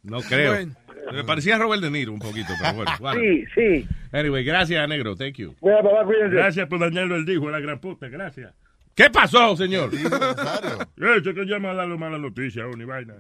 No 0.04 0.20
creo. 0.22 0.68
Me 1.12 1.24
parecía 1.24 1.58
Robert 1.58 1.82
De 1.82 1.90
Niro 1.92 2.14
un 2.14 2.20
poquito, 2.20 2.54
pero 2.60 2.74
bueno. 2.74 2.92
vale. 3.00 3.20
Sí, 3.22 3.46
sí. 3.56 3.88
Anyway, 4.12 4.44
gracias, 4.44 4.88
negro. 4.88 5.16
Thank 5.16 5.36
you. 5.36 5.56
Bueno, 5.60 5.82
papá, 5.84 6.06
cuídense. 6.06 6.36
Gracias 6.36 6.68
por 6.68 6.80
dañarlo 6.80 7.16
el 7.16 7.26
dijo, 7.26 7.50
la 7.50 7.60
gran 7.60 7.80
puta, 7.80 8.08
gracias. 8.08 8.54
¿Qué 8.96 9.10
pasó, 9.10 9.56
señor? 9.56 9.90
Eso 9.96 11.34
que 11.34 11.46
llama 11.46 11.72
a 11.72 11.74
dar 11.76 11.88
mala 11.88 12.18
noticia, 12.18 12.66
ni 12.78 12.86
vaina. 12.86 13.16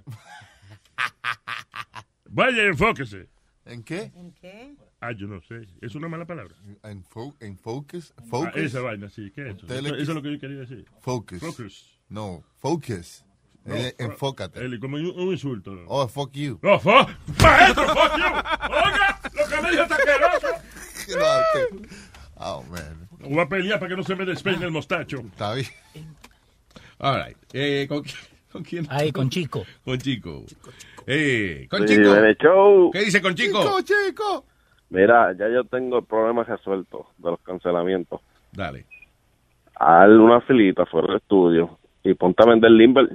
Vaya, 2.25 2.63
enfóquese. 2.63 3.27
¿En 3.65 3.83
qué? 3.83 4.11
¿En 4.15 4.33
qué? 4.33 4.75
Ah, 5.01 5.11
yo 5.13 5.25
no 5.27 5.41
sé. 5.41 5.61
¿Es 5.81 5.95
una 5.95 6.07
mala 6.07 6.25
palabra? 6.25 6.53
En, 6.83 7.03
fo- 7.03 7.35
en 7.39 7.57
focus. 7.57 8.13
Ah, 8.17 8.23
Focus. 8.29 8.55
esa 8.61 8.81
vaina, 8.81 9.09
sí. 9.09 9.31
¿Qué 9.33 9.49
es 9.49 9.55
eso? 9.57 9.65
Eso, 9.73 9.95
es 9.95 10.07
lo 10.09 10.21
que 10.21 10.31
yo 10.33 10.39
quería 10.39 10.59
decir. 10.59 10.85
Focus. 11.01 11.39
Focus. 11.39 11.99
No, 12.09 12.43
focus. 12.59 13.25
No, 13.65 13.75
Eh, 13.75 13.95
enfócate. 13.97 14.63
Eli, 14.63 14.79
como 14.79 14.97
un, 14.97 15.05
un 15.07 15.31
insulto. 15.31 15.71
Oh, 15.87 16.07
fuck 16.07 16.31
you. 16.33 16.59
No, 16.61 16.79
fuck. 16.79 17.09
Maestro, 17.41 17.87
fuck 17.87 18.17
you. 18.17 18.25
Oiga, 18.25 19.21
lo 19.33 19.47
que 19.55 19.61
me 19.61 19.71
dijo 19.71 19.83
está 19.83 19.95
asqueroso. 19.95 20.47
No, 21.17 21.79
te- 21.79 21.87
Oh, 22.43 22.63
man. 22.71 23.07
Voy 23.19 23.39
a 23.39 23.47
pelear 23.47 23.79
para 23.79 23.89
que 23.89 23.95
no 23.97 24.03
se 24.03 24.15
me 24.15 24.25
despeine 24.25 24.65
el 24.65 24.71
mostacho. 24.71 25.17
Está 25.19 25.53
bien. 25.55 25.67
All 26.99 27.23
right. 27.25 27.37
Eh, 27.53 27.85
¿con, 27.89 28.03
con 28.51 28.63
quién? 28.63 28.87
Ahí, 28.89 29.11
con 29.11 29.29
Chico. 29.29 29.63
Con 29.83 29.97
Chico. 29.99 30.45
Eh, 31.07 31.67
con 31.69 31.87
Sí, 31.87 31.95
Chico. 31.95 32.15
Show. 32.39 32.91
¿Qué 32.91 32.99
dice 33.05 33.21
con 33.21 33.35
Chico? 33.35 33.79
chico. 33.81 34.45
Mira, 34.91 35.31
ya 35.37 35.47
yo 35.47 35.63
tengo 35.63 35.99
el 35.99 36.05
problema 36.05 36.43
resuelto 36.43 37.07
de 37.17 37.31
los 37.31 37.39
cancelamientos. 37.39 38.19
Dale. 38.51 38.85
Haz 39.75 40.09
una 40.09 40.41
filita 40.41 40.85
fuera 40.85 41.07
del 41.07 41.17
estudio 41.17 41.79
y 42.03 42.13
ponte 42.13 42.43
a 42.43 42.49
vender 42.49 42.71
Limber. 42.71 43.09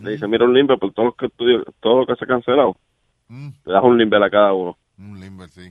Le 0.00 0.12
dice, 0.12 0.28
mira 0.28 0.44
un 0.44 0.54
Limber 0.54 0.78
por 0.78 0.92
todos 0.92 1.06
los 1.06 1.16
que 1.16 1.26
estudio, 1.26 1.64
todo 1.80 2.00
lo 2.00 2.06
que 2.06 2.14
se 2.14 2.24
ha 2.24 2.28
cancelado. 2.28 2.76
Te 3.28 3.72
das 3.72 3.82
un 3.82 3.98
Limber 3.98 4.22
a 4.22 4.30
cada 4.30 4.52
uno. 4.52 4.78
Un 4.96 5.20
limber, 5.20 5.48
sí. 5.48 5.68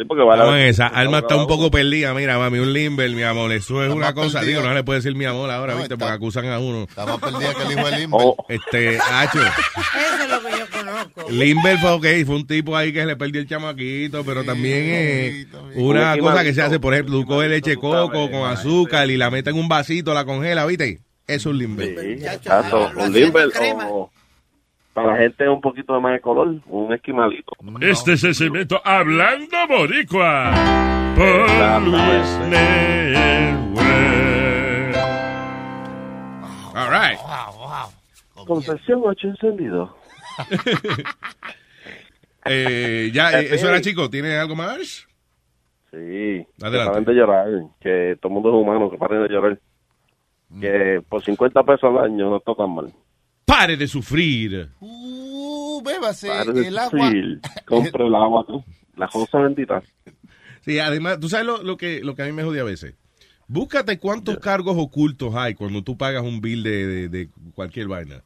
Sí, 0.00 0.06
porque 0.06 0.22
vale. 0.22 0.42
Vamos, 0.42 0.58
esa 0.60 0.86
alma 0.86 1.18
está 1.18 1.36
un 1.36 1.46
poco 1.46 1.70
perdida. 1.70 2.14
Mira, 2.14 2.38
mami, 2.38 2.58
un 2.58 2.72
limber, 2.72 3.10
mi 3.10 3.22
amor. 3.22 3.52
Eso 3.52 3.82
es 3.82 3.88
Está 3.88 3.94
una 3.96 4.14
cosa. 4.14 4.38
perdida. 4.40 4.58
Digo, 4.58 4.68
no 4.68 4.74
le 4.74 4.82
puede 4.82 5.00
decir 5.00 5.14
mi 5.14 5.26
amor 5.26 5.50
ahora, 5.50 5.74
No, 5.74 5.80
¿viste? 5.80 5.94
está- 5.94 6.06
Porque 6.06 6.14
acusan 6.16 6.46
a 6.46 6.58
uno. 6.58 6.84
Está 6.88 7.04
más 7.04 7.18
perdida 7.18 7.52
que 7.54 7.62
el 7.64 7.72
hijo 7.78 7.90
de 7.90 7.98
limber. 7.98 8.20
Oh, 8.22 8.36
Este, 8.48 8.98
Hacho. 9.12 9.40
Eso 9.42 10.22
es 10.24 10.30
lo 10.30 10.40
que 10.40 10.58
yo 10.58 10.66
conozco. 10.78 11.30
Limber 11.30 11.78
fue 11.78 11.90
ok, 11.90 12.06
fue 12.24 12.36
un 12.36 12.46
tipo 12.46 12.74
ahí 12.76 12.92
que 12.94 13.00
se 13.00 13.06
le 13.06 13.16
perdió 13.16 13.42
el 13.42 13.46
chamaquito, 13.46 14.24
pero 14.24 14.42
también 14.42 14.86
es 14.88 15.46
una 15.74 16.14
Un 16.14 16.20
cosa 16.20 16.42
que 16.44 16.54
se 16.54 16.62
hace, 16.62 16.80
por 16.80 16.94
ejemplo, 16.94 17.20
tú 17.20 17.26
coges 17.26 17.50
leche 17.50 17.76
coco 17.76 18.30
con 18.30 18.48
azúcar 18.50 19.10
y 19.10 19.18
la 19.18 19.30
metes 19.30 19.52
en 19.52 19.60
un 19.60 19.68
vasito, 19.68 20.14
la 20.14 20.24
congela, 20.24 20.64
¿viste? 20.64 21.00
Eso 21.26 21.50
es 21.50 21.52
un 21.52 21.58
limber. 21.58 21.94
Sí, 22.00 22.24
exacto. 22.24 22.90
Un 22.96 23.12
Limber 23.12 23.48
o 23.90 24.10
para 24.92 25.12
la 25.12 25.16
gente 25.18 25.48
un 25.48 25.60
poquito 25.60 25.94
de 25.94 26.00
más 26.00 26.12
de 26.12 26.20
color, 26.20 26.56
un 26.66 26.92
esquimalito. 26.92 27.52
Este 27.80 28.14
es 28.14 28.24
el 28.24 28.34
segmento 28.34 28.80
Hablando 28.84 29.56
Boricua 29.68 30.52
por 31.16 31.82
Luis 31.82 32.38
Network. 32.50 33.90
All 36.74 36.90
right. 36.90 37.18
Confesión 38.46 39.00
8 39.04 39.28
encendido. 39.28 39.96
Eh, 42.46 43.10
ya, 43.12 43.38
eh, 43.38 43.48
eso 43.52 43.68
era 43.68 43.82
chico. 43.82 44.08
¿Tienes 44.08 44.38
algo 44.40 44.56
más? 44.56 45.06
Sí, 45.90 45.96
que 45.98 46.46
Adelante. 46.62 46.90
paren 46.90 47.04
de 47.04 47.12
llorar, 47.12 47.46
que 47.80 48.16
todo 48.18 48.30
el 48.30 48.34
mundo 48.34 48.48
es 48.48 48.54
humano, 48.54 48.90
que 48.90 48.96
paren 48.96 49.22
de 49.24 49.28
llorar. 49.28 49.58
Que 50.58 51.02
por 51.06 51.22
50 51.22 51.62
pesos 51.64 51.84
al 51.84 51.98
año 51.98 52.30
no 52.30 52.38
está 52.38 52.54
tan 52.54 52.74
mal. 52.74 52.90
Pare 53.50 53.76
de 53.76 53.88
sufrir. 53.88 54.68
Uh, 54.80 55.82
bébase 55.82 56.28
Pare 56.28 56.52
de 56.52 56.68
el 56.68 56.78
agua. 56.78 57.00
sufrir. 57.06 57.40
Compre 57.66 58.06
el 58.06 58.14
agua, 58.14 58.44
tú. 58.46 58.64
la 58.96 59.08
cosa 59.08 59.38
bendita. 59.38 59.82
Sí, 60.60 60.78
además, 60.78 61.18
tú 61.18 61.28
sabes 61.28 61.46
lo, 61.46 61.62
lo 61.62 61.76
que, 61.76 62.00
lo 62.04 62.14
que 62.14 62.22
a 62.22 62.26
mí 62.26 62.32
me 62.32 62.44
jode 62.44 62.60
a 62.60 62.64
veces. 62.64 62.94
Búscate 63.48 63.98
cuántos 63.98 64.38
cargos 64.38 64.76
ocultos 64.78 65.34
hay 65.34 65.54
cuando 65.54 65.82
tú 65.82 65.96
pagas 65.96 66.22
un 66.22 66.40
bill 66.40 66.62
de, 66.62 66.86
de- 66.86 67.08
de 67.08 67.28
cualquier 67.54 67.88
vaina. 67.88 68.22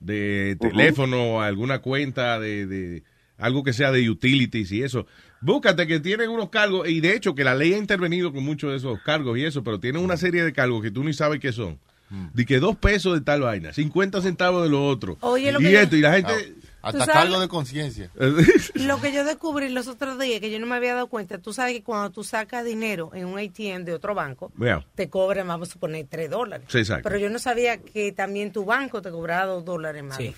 De 0.00 0.56
Ujú. 0.58 0.68
teléfono, 0.70 1.40
alguna 1.40 1.78
cuenta, 1.78 2.40
de, 2.40 2.66
de 2.66 3.02
algo 3.36 3.62
que 3.62 3.72
sea 3.72 3.92
de 3.92 4.10
utilities 4.10 4.72
y 4.72 4.82
eso. 4.82 5.06
Búscate 5.40 5.86
que 5.86 6.00
tienen 6.00 6.30
unos 6.30 6.48
cargos, 6.48 6.88
y 6.88 6.98
de 7.00 7.14
hecho 7.14 7.36
que 7.36 7.44
la 7.44 7.54
ley 7.54 7.74
ha 7.74 7.78
intervenido 7.78 8.32
con 8.32 8.42
muchos 8.44 8.70
de 8.72 8.78
esos 8.78 9.00
cargos 9.02 9.38
y 9.38 9.44
eso, 9.44 9.62
pero 9.62 9.78
tienen 9.78 10.02
una 10.02 10.16
serie 10.16 10.42
de 10.42 10.52
cargos 10.52 10.82
que 10.82 10.90
tú 10.90 11.04
ni 11.04 11.12
sabes 11.12 11.38
qué 11.38 11.52
son. 11.52 11.78
De 12.10 12.46
que 12.46 12.58
dos 12.58 12.76
pesos 12.76 13.14
de 13.14 13.20
tal 13.20 13.42
vaina, 13.42 13.72
50 13.72 14.22
centavos 14.22 14.62
de 14.62 14.70
lo 14.70 14.86
otro. 14.86 15.18
Oye, 15.20 15.52
lo 15.52 15.60
y 15.60 15.64
que 15.64 15.72
yo- 15.72 15.80
esto, 15.80 15.96
y 15.96 16.00
la 16.00 16.12
gente... 16.14 16.54
Hasta 16.80 17.06
cargo 17.06 17.40
de 17.40 17.48
conciencia. 17.48 18.08
Lo 18.74 19.00
que 19.00 19.12
yo 19.12 19.24
descubrí 19.24 19.68
los 19.68 19.88
otros 19.88 20.18
días, 20.18 20.40
que 20.40 20.48
yo 20.50 20.60
no 20.60 20.66
me 20.66 20.76
había 20.76 20.94
dado 20.94 21.08
cuenta, 21.08 21.36
tú 21.38 21.52
sabes 21.52 21.74
que 21.74 21.82
cuando 21.82 22.10
tú 22.10 22.22
sacas 22.22 22.64
dinero 22.64 23.10
en 23.14 23.26
un 23.26 23.36
ATM 23.38 23.84
de 23.84 23.92
otro 23.94 24.14
banco, 24.14 24.52
te 24.94 25.10
cobran, 25.10 25.48
vamos 25.48 25.68
a 25.68 25.72
suponer, 25.72 26.06
3 26.08 26.30
dólares. 26.30 26.66
Sí, 26.70 26.78
exacto. 26.78 27.02
Pero 27.02 27.18
yo 27.18 27.30
no 27.30 27.40
sabía 27.40 27.78
que 27.78 28.12
también 28.12 28.52
tu 28.52 28.64
banco 28.64 29.02
te 29.02 29.10
cobraba 29.10 29.46
2 29.54 29.64
dólares 29.64 30.04
más. 30.04 30.16
fee. 30.18 30.32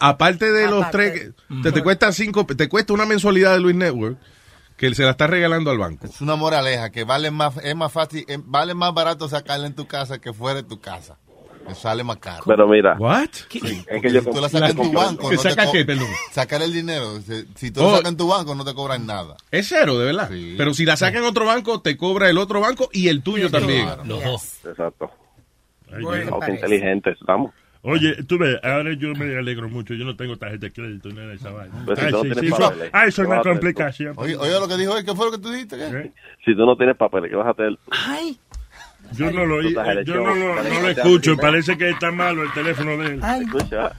Aparte 0.00 0.52
de 0.52 0.68
los 0.68 0.90
tres, 0.90 1.12
que- 1.12 1.32
te, 1.62 1.72
te 1.72 1.82
cuesta 1.82 2.12
cinco, 2.12 2.44
te 2.46 2.68
cuesta 2.68 2.92
una 2.92 3.06
mensualidad 3.06 3.54
de 3.54 3.60
Luis 3.60 3.74
Network 3.76 4.18
que 4.90 4.94
se 4.96 5.04
la 5.04 5.10
está 5.12 5.26
regalando 5.28 5.70
al 5.70 5.78
banco. 5.78 6.06
Es 6.06 6.20
una 6.20 6.34
moraleja 6.34 6.90
que 6.90 7.04
vale 7.04 7.30
más, 7.30 7.56
es 7.58 7.76
más 7.76 7.92
fácil, 7.92 8.24
es- 8.26 8.40
vale 8.44 8.74
más 8.74 8.92
barato 8.92 9.28
sacarla 9.28 9.66
en 9.68 9.74
tu 9.74 9.86
casa 9.86 10.18
que 10.20 10.32
fuera 10.32 10.62
de 10.62 10.68
tu 10.68 10.80
casa. 10.80 11.18
Me 11.68 11.76
sale 11.76 12.02
más 12.02 12.16
caro. 12.16 12.42
Pero 12.44 12.66
mira. 12.66 12.96
What? 12.98 13.28
Es 13.28 13.46
que 14.02 14.10
yo 14.12 14.20
si 14.20 14.30
tú 14.32 14.40
la 14.40 14.48
sacas 14.48 14.70
en 14.70 14.76
tu 14.76 14.92
banco, 14.92 15.28
¿Que 15.28 15.36
no 15.36 15.42
saca 15.42 15.62
te 15.62 15.66
co- 15.66 15.72
qué, 15.72 15.84
perdón? 15.84 16.08
Sacar 16.32 16.60
el 16.62 16.72
dinero. 16.72 17.20
Si, 17.54 17.70
tú 17.70 17.80
Oh. 17.80 17.84
lo 17.90 17.96
sacas 17.98 18.10
en 18.10 18.16
tu 18.16 18.26
banco, 18.26 18.56
no 18.56 18.64
te 18.64 18.74
cobran 18.74 19.06
nada. 19.06 19.36
Es 19.52 19.68
cero, 19.68 19.96
de 19.96 20.06
verdad. 20.06 20.28
Pero 20.58 20.74
si 20.74 20.84
la 20.84 20.96
saca 20.96 21.18
en 21.18 21.24
otro 21.24 21.46
banco, 21.46 21.80
te 21.80 21.96
cobra 21.96 22.28
el 22.28 22.36
otro 22.38 22.60
banco 22.60 22.88
y 22.92 23.06
el 23.06 23.22
tuyo 23.22 23.48
también. 23.52 23.86
Los 24.04 24.24
dos. 24.24 24.54
Exacto. 24.66 25.12
Bueno, 26.00 26.30
No, 26.32 26.40
qué 26.40 26.50
inteligentes 26.54 27.16
estamos. 27.20 27.52
Oye, 27.84 28.14
tú 28.28 28.38
ves, 28.38 28.60
ahora 28.62 28.92
yo 28.92 29.12
me 29.14 29.36
alegro 29.36 29.68
mucho. 29.68 29.94
Yo 29.94 30.04
no 30.04 30.14
tengo 30.14 30.36
tarjeta 30.36 30.66
de 30.66 30.72
crédito 30.72 31.08
ni 31.08 31.16
nada 31.16 31.28
de 31.28 31.34
esa 31.34 31.50
vaina. 31.50 31.74
Si 31.84 31.90
Ay, 32.04 32.12
no 32.12 32.22
sí, 32.22 32.28
sí, 32.28 32.34
papeles, 32.50 32.52
eso- 32.52 32.72
ah, 32.92 33.06
eso 33.06 33.22
es 33.22 33.28
¿qué 33.28 33.32
una 33.34 33.42
complicación. 33.42 34.14
Oye, 34.16 34.36
oye 34.36 34.52
lo 34.52 34.68
que 34.68 34.76
dijo 34.76 34.96
él, 34.96 35.04
¿qué 35.04 35.14
fue 35.16 35.26
lo 35.26 35.32
que 35.32 35.38
tú 35.38 35.50
dijiste? 35.50 35.76
¿Qué? 35.76 36.12
Si 36.44 36.54
tú 36.54 36.64
no 36.64 36.76
tienes 36.76 36.96
papeles, 36.96 37.28
¿qué 37.30 37.36
vas 37.36 37.48
a 37.48 37.50
hacer? 37.50 37.76
Ay. 37.90 38.38
Yo 39.14 39.30
no 39.32 39.44
lo, 39.44 39.58
el 39.60 39.74
yo 40.04 40.14
no, 40.14 40.32
lo- 40.34 40.62
no 40.62 40.80
lo 40.80 40.88
escucho, 40.88 41.36
parece 41.36 41.76
que 41.76 41.90
está 41.90 42.12
malo 42.12 42.44
el 42.44 42.52
teléfono 42.52 42.96
de 42.96 43.06
él. 43.14 43.20
Escucha. 43.42 43.92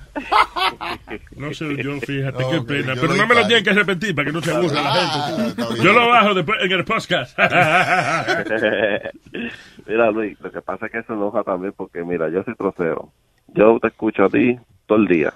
No 1.36 1.54
sé 1.54 1.76
yo, 1.84 2.00
fíjate, 2.00 2.42
No, 2.42 2.50
qué 2.50 2.60
que 2.60 2.64
pena. 2.64 2.94
Pero 2.96 3.14
no 3.16 3.28
me 3.28 3.36
lo 3.36 3.46
tienen 3.46 3.66
que 3.66 3.74
repetir 3.74 4.16
para 4.16 4.28
que 4.28 4.32
no 4.32 4.42
se 4.42 4.52
aburra 4.52 4.82
la 4.82 4.94
Ah, 4.94 5.28
gente. 5.46 5.62
bien. 5.74 5.84
Yo 5.84 5.92
lo 5.94 6.08
bajo 6.08 6.34
después 6.34 6.58
en 6.64 6.72
el 6.72 6.86
podcast. 6.86 7.38
mira, 9.88 10.10
Luis, 10.12 10.40
lo 10.40 10.52
que 10.52 10.62
pasa 10.62 10.86
es 10.86 10.92
que 10.94 11.00
eso 11.00 11.14
enoja 11.14 11.44
también 11.44 11.74
porque, 11.76 12.02
mira, 12.04 12.30
yo 12.30 12.42
soy 12.44 12.56
trocero. 12.56 13.12
Yo 13.54 13.80
te 13.80 13.88
escucho 13.88 14.26
a 14.26 14.30
ti 14.30 14.58
todo 14.86 14.98
el 15.00 15.08
día. 15.08 15.34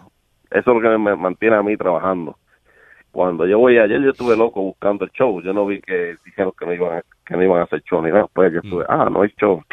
Eso 0.52 0.60
es 0.60 0.65
lo 0.68 0.81
que 0.81 0.98
me 0.98 1.15
mantiene 1.15 1.56
a 1.56 1.64
mí 1.64 1.76
trabajando. 1.77 2.38
Cuando 3.11 3.48
yo 3.48 3.60
voy 3.60 3.77
ayer, 3.77 4.02
yo 4.02 4.11
estuve 4.11 4.38
loco 4.38 4.61
buscando 4.61 5.06
el 5.06 5.11
show. 5.11 5.41
Yo 5.41 5.53
no 5.53 5.65
vi 5.65 5.81
que 5.81 6.15
dijeron 6.26 6.52
que 6.57 6.65
no 6.65 6.73
iban 6.73 6.98
a, 6.99 7.02
que 7.26 7.35
no 7.35 7.44
iban 7.44 7.60
a 7.61 7.64
hacer 7.64 7.81
show 7.84 8.02
ni 8.02 8.11
nada. 8.11 8.27
Pues 8.34 8.53
yo 8.53 8.60
estuve, 8.60 8.85
ah, 8.88 9.07
no 9.11 9.22
hay 9.23 9.30
show. 9.39 9.64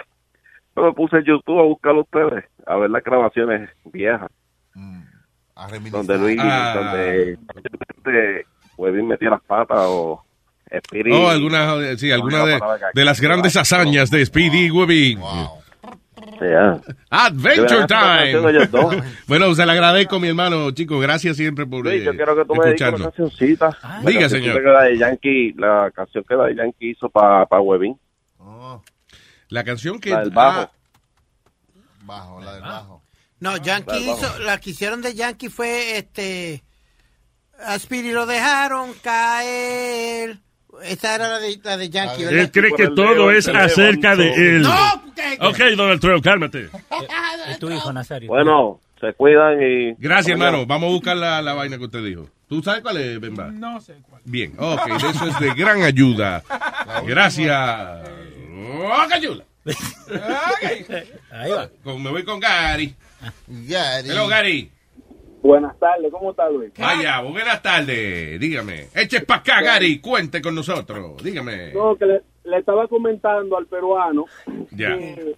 Yo 0.77 0.83
me 0.83 0.93
puse 0.93 1.19
en 1.19 1.25
YouTube 1.25 1.61
a 1.61 1.63
buscar 1.65 1.93
a 1.95 2.01
ustedes, 2.01 2.45
a 2.67 2.77
ver 2.77 2.91
las 2.91 3.05
grabaciones 3.05 3.71
viejas. 3.85 4.31
A 5.57 5.69
Donde 5.91 6.19
Luis, 6.19 6.41
Ah. 6.43 6.75
donde, 6.75 7.39
donde 8.03 8.47
Webin 8.77 9.07
metía 9.07 9.31
las 9.31 9.43
patas 9.43 9.79
o 9.83 10.25
Spirit. 10.69 11.15
Oh, 11.15 11.29
alguna, 11.29 11.97
sí, 11.97 12.11
alguna 12.11 12.45
de, 12.45 12.61
de 12.95 13.05
las 13.05 13.21
grandes 13.21 13.57
hazañas 13.57 14.11
de 14.11 14.25
Speedy 14.27 14.71
Webby. 14.71 15.17
Ya. 16.41 16.81
Adventure. 17.11 17.87
Time. 17.87 19.03
bueno, 19.29 19.55
se 19.55 19.65
le 19.67 19.73
agradezco, 19.73 20.19
mi 20.21 20.29
hermano, 20.29 20.71
chicos. 20.73 21.01
Gracias 21.01 21.37
siempre 21.37 21.67
por 21.67 21.87
eh, 21.89 22.03
yo 22.03 22.15
quiero 22.17 22.35
que 22.37 22.45
tú 22.45 22.55
me 22.55 22.67
dediques 22.67 22.89
una 22.89 22.97
escucharnos. 23.09 23.15
cancioncita. 23.15 23.79
La 23.83 24.11
Diga, 24.11 24.29
señor. 24.29 24.63
Que 24.63 24.71
Daddy 24.71 24.99
Yankee, 24.99 25.53
la 25.59 25.91
canción 25.95 26.25
que 26.29 26.35
Daddy 26.35 26.57
Yankee 26.57 26.91
hizo 26.91 27.09
para 27.09 27.47
pa 27.47 27.61
Webin. 27.61 27.99
La 29.49 29.63
canción 29.65 30.01
que... 30.01 30.11
La 30.11 30.21
del 30.21 30.31
bajo. 30.31 30.61
ah, 30.61 30.71
Bajo, 32.05 32.41
la 32.41 32.53
del 32.55 32.63
bajo. 32.63 33.03
No, 33.41 33.57
Yankee 33.59 34.07
vamos. 34.07 34.19
hizo, 34.23 34.39
la 34.41 34.59
que 34.59 34.71
hicieron 34.71 35.03
de 35.03 35.15
Yankee 35.15 35.49
fue 35.49 35.99
este. 35.99 36.65
A 37.59 37.79
Speedy 37.79 38.11
lo 38.13 38.27
dejaron 38.27 38.93
caer. 39.03 40.39
Esa 40.83 41.15
era 41.15 41.29
la 41.29 41.39
de, 41.39 41.59
la 41.63 41.77
de 41.77 41.91
Yankee, 41.91 42.25
¿verdad? 42.25 42.41
Él 42.41 42.51
cree 42.51 42.73
que 42.75 42.89
todo 42.89 43.31
es 43.31 43.49
acerca 43.49 44.17
de 44.17 44.33
él. 44.57 44.63
No, 44.63 45.03
porque- 45.05 45.39
Ok, 45.41 45.59
Donald 45.77 46.01
Trump, 46.01 46.23
cálmate. 46.25 46.69
Es 47.51 47.59
tu 47.59 47.71
hijo, 47.71 47.93
Nazario. 47.93 48.29
Bueno, 48.29 48.81
se 49.01 49.13
cuidan 49.13 49.61
y... 49.63 49.95
Gracias, 49.99 50.29
hermano. 50.33 50.65
Vamos 50.67 50.89
a 50.89 50.93
buscar 50.93 51.17
la, 51.17 51.43
la 51.43 51.53
vaina 51.53 51.77
que 51.77 51.85
usted 51.85 52.03
dijo. 52.05 52.29
¿Tú 52.49 52.63
sabes 52.63 52.81
cuál 52.83 52.97
es, 52.99 53.21
Bemba? 53.21 53.51
No 53.51 53.81
sé 53.81 53.95
cuál. 54.09 54.23
Bien, 54.25 54.55
ok, 54.59 54.81
eso 54.97 55.27
es 55.29 55.41
de 55.41 55.55
gran 55.55 55.83
ayuda. 55.83 56.43
Gracias. 57.07 57.51
Oh, 58.53 58.93
ayuda. 59.13 59.45
Ahí 61.33 61.51
va. 61.51 61.69
Me 61.85 62.11
voy 62.11 62.25
con 62.25 62.41
Gary. 62.41 62.95
Gary. 63.47 64.09
Hello, 64.11 64.29
Gary. 64.29 64.71
Buenas 65.45 65.79
tardes, 65.79 66.11
¿cómo 66.11 66.31
está 66.31 66.49
Luis? 66.49 66.73
Vaya, 66.79 67.21
buenas 67.21 67.61
tardes. 67.61 68.41
Dígame. 68.41 68.87
Eche 68.95 69.21
para 69.21 69.41
acá, 69.41 69.61
Gary. 69.61 70.01
Cuente 70.01 70.41
con 70.41 70.55
nosotros. 70.55 71.23
Dígame. 71.23 71.71
No, 71.75 71.95
que 71.97 72.07
le, 72.07 72.23
le 72.45 72.59
estaba 72.61 72.89
comentando 72.89 73.59
al 73.59 73.67
peruano 73.67 74.25
Ya. 74.71 74.97
que, 74.97 75.37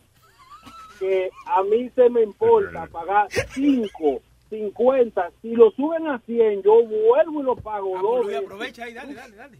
que 1.00 1.28
a 1.48 1.60
mí 1.64 1.90
se 1.96 2.08
me 2.08 2.22
importa 2.22 2.86
pagar 2.86 3.26
5, 3.52 3.90
50. 4.48 5.30
Si 5.42 5.56
lo 5.56 5.72
suben 5.72 6.06
a 6.06 6.20
100, 6.20 6.62
yo 6.62 6.84
vuelvo 6.84 7.40
y 7.40 7.42
lo 7.42 7.56
pago 7.56 8.00
dos 8.00 8.26
veces. 8.28 8.44
Aprovecha 8.44 8.84
ahí, 8.84 8.94
dale, 8.94 9.12
dale, 9.12 9.34
dale. 9.34 9.58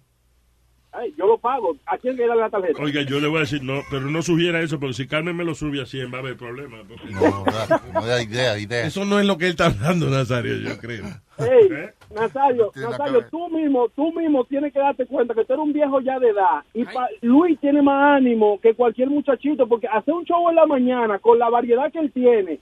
Ay, 0.92 1.12
yo 1.18 1.26
lo 1.26 1.36
pago. 1.36 1.76
¿A 1.86 1.98
quién 1.98 2.16
le 2.16 2.26
da 2.26 2.34
la 2.34 2.48
tarjeta? 2.48 2.82
Oiga, 2.82 3.02
yo 3.02 3.20
le 3.20 3.28
voy 3.28 3.38
a 3.38 3.40
decir, 3.40 3.62
no, 3.62 3.80
pero 3.90 4.02
no 4.10 4.22
sugiera 4.22 4.60
eso, 4.62 4.80
porque 4.80 4.94
si 4.94 5.06
Carmen 5.06 5.36
me 5.36 5.44
lo 5.44 5.54
sube 5.54 5.82
a 5.82 5.86
100 5.86 6.10
va 6.12 6.16
a 6.18 6.20
haber 6.20 6.36
problemas. 6.38 6.80
porque- 6.88 7.10
No, 7.12 7.44
da- 7.44 7.82
no 7.92 8.06
da 8.06 8.22
idea, 8.22 8.58
idea. 8.58 8.86
Eso 8.86 9.04
no 9.04 9.20
es 9.20 9.26
lo 9.26 9.36
que 9.36 9.44
él 9.44 9.50
está 9.50 9.66
hablando, 9.66 10.08
Nazario, 10.08 10.56
yo 10.56 10.78
creo. 10.78 11.04
Hey, 11.38 11.68
¿Eh? 11.70 11.92
Nazario, 12.14 12.72
Nazario, 12.74 13.26
tú 13.30 13.50
mismo, 13.50 13.88
tú 13.94 14.10
mismo 14.12 14.44
tienes 14.44 14.72
que 14.72 14.78
darte 14.78 15.04
cuenta 15.04 15.34
que 15.34 15.44
tú 15.44 15.52
eres 15.52 15.64
un 15.66 15.72
viejo 15.74 16.00
ya 16.00 16.18
de 16.18 16.30
edad 16.30 16.62
y 16.72 16.84
pa- 16.86 17.08
Luis 17.20 17.60
tiene 17.60 17.82
más 17.82 18.16
ánimo 18.16 18.58
que 18.62 18.72
cualquier 18.72 19.10
muchachito 19.10 19.66
porque 19.68 19.86
hacer 19.88 20.14
un 20.14 20.24
show 20.24 20.48
en 20.48 20.54
la 20.56 20.64
mañana 20.64 21.18
con 21.18 21.38
la 21.38 21.50
variedad 21.50 21.92
que 21.92 21.98
él 21.98 22.10
tiene, 22.12 22.58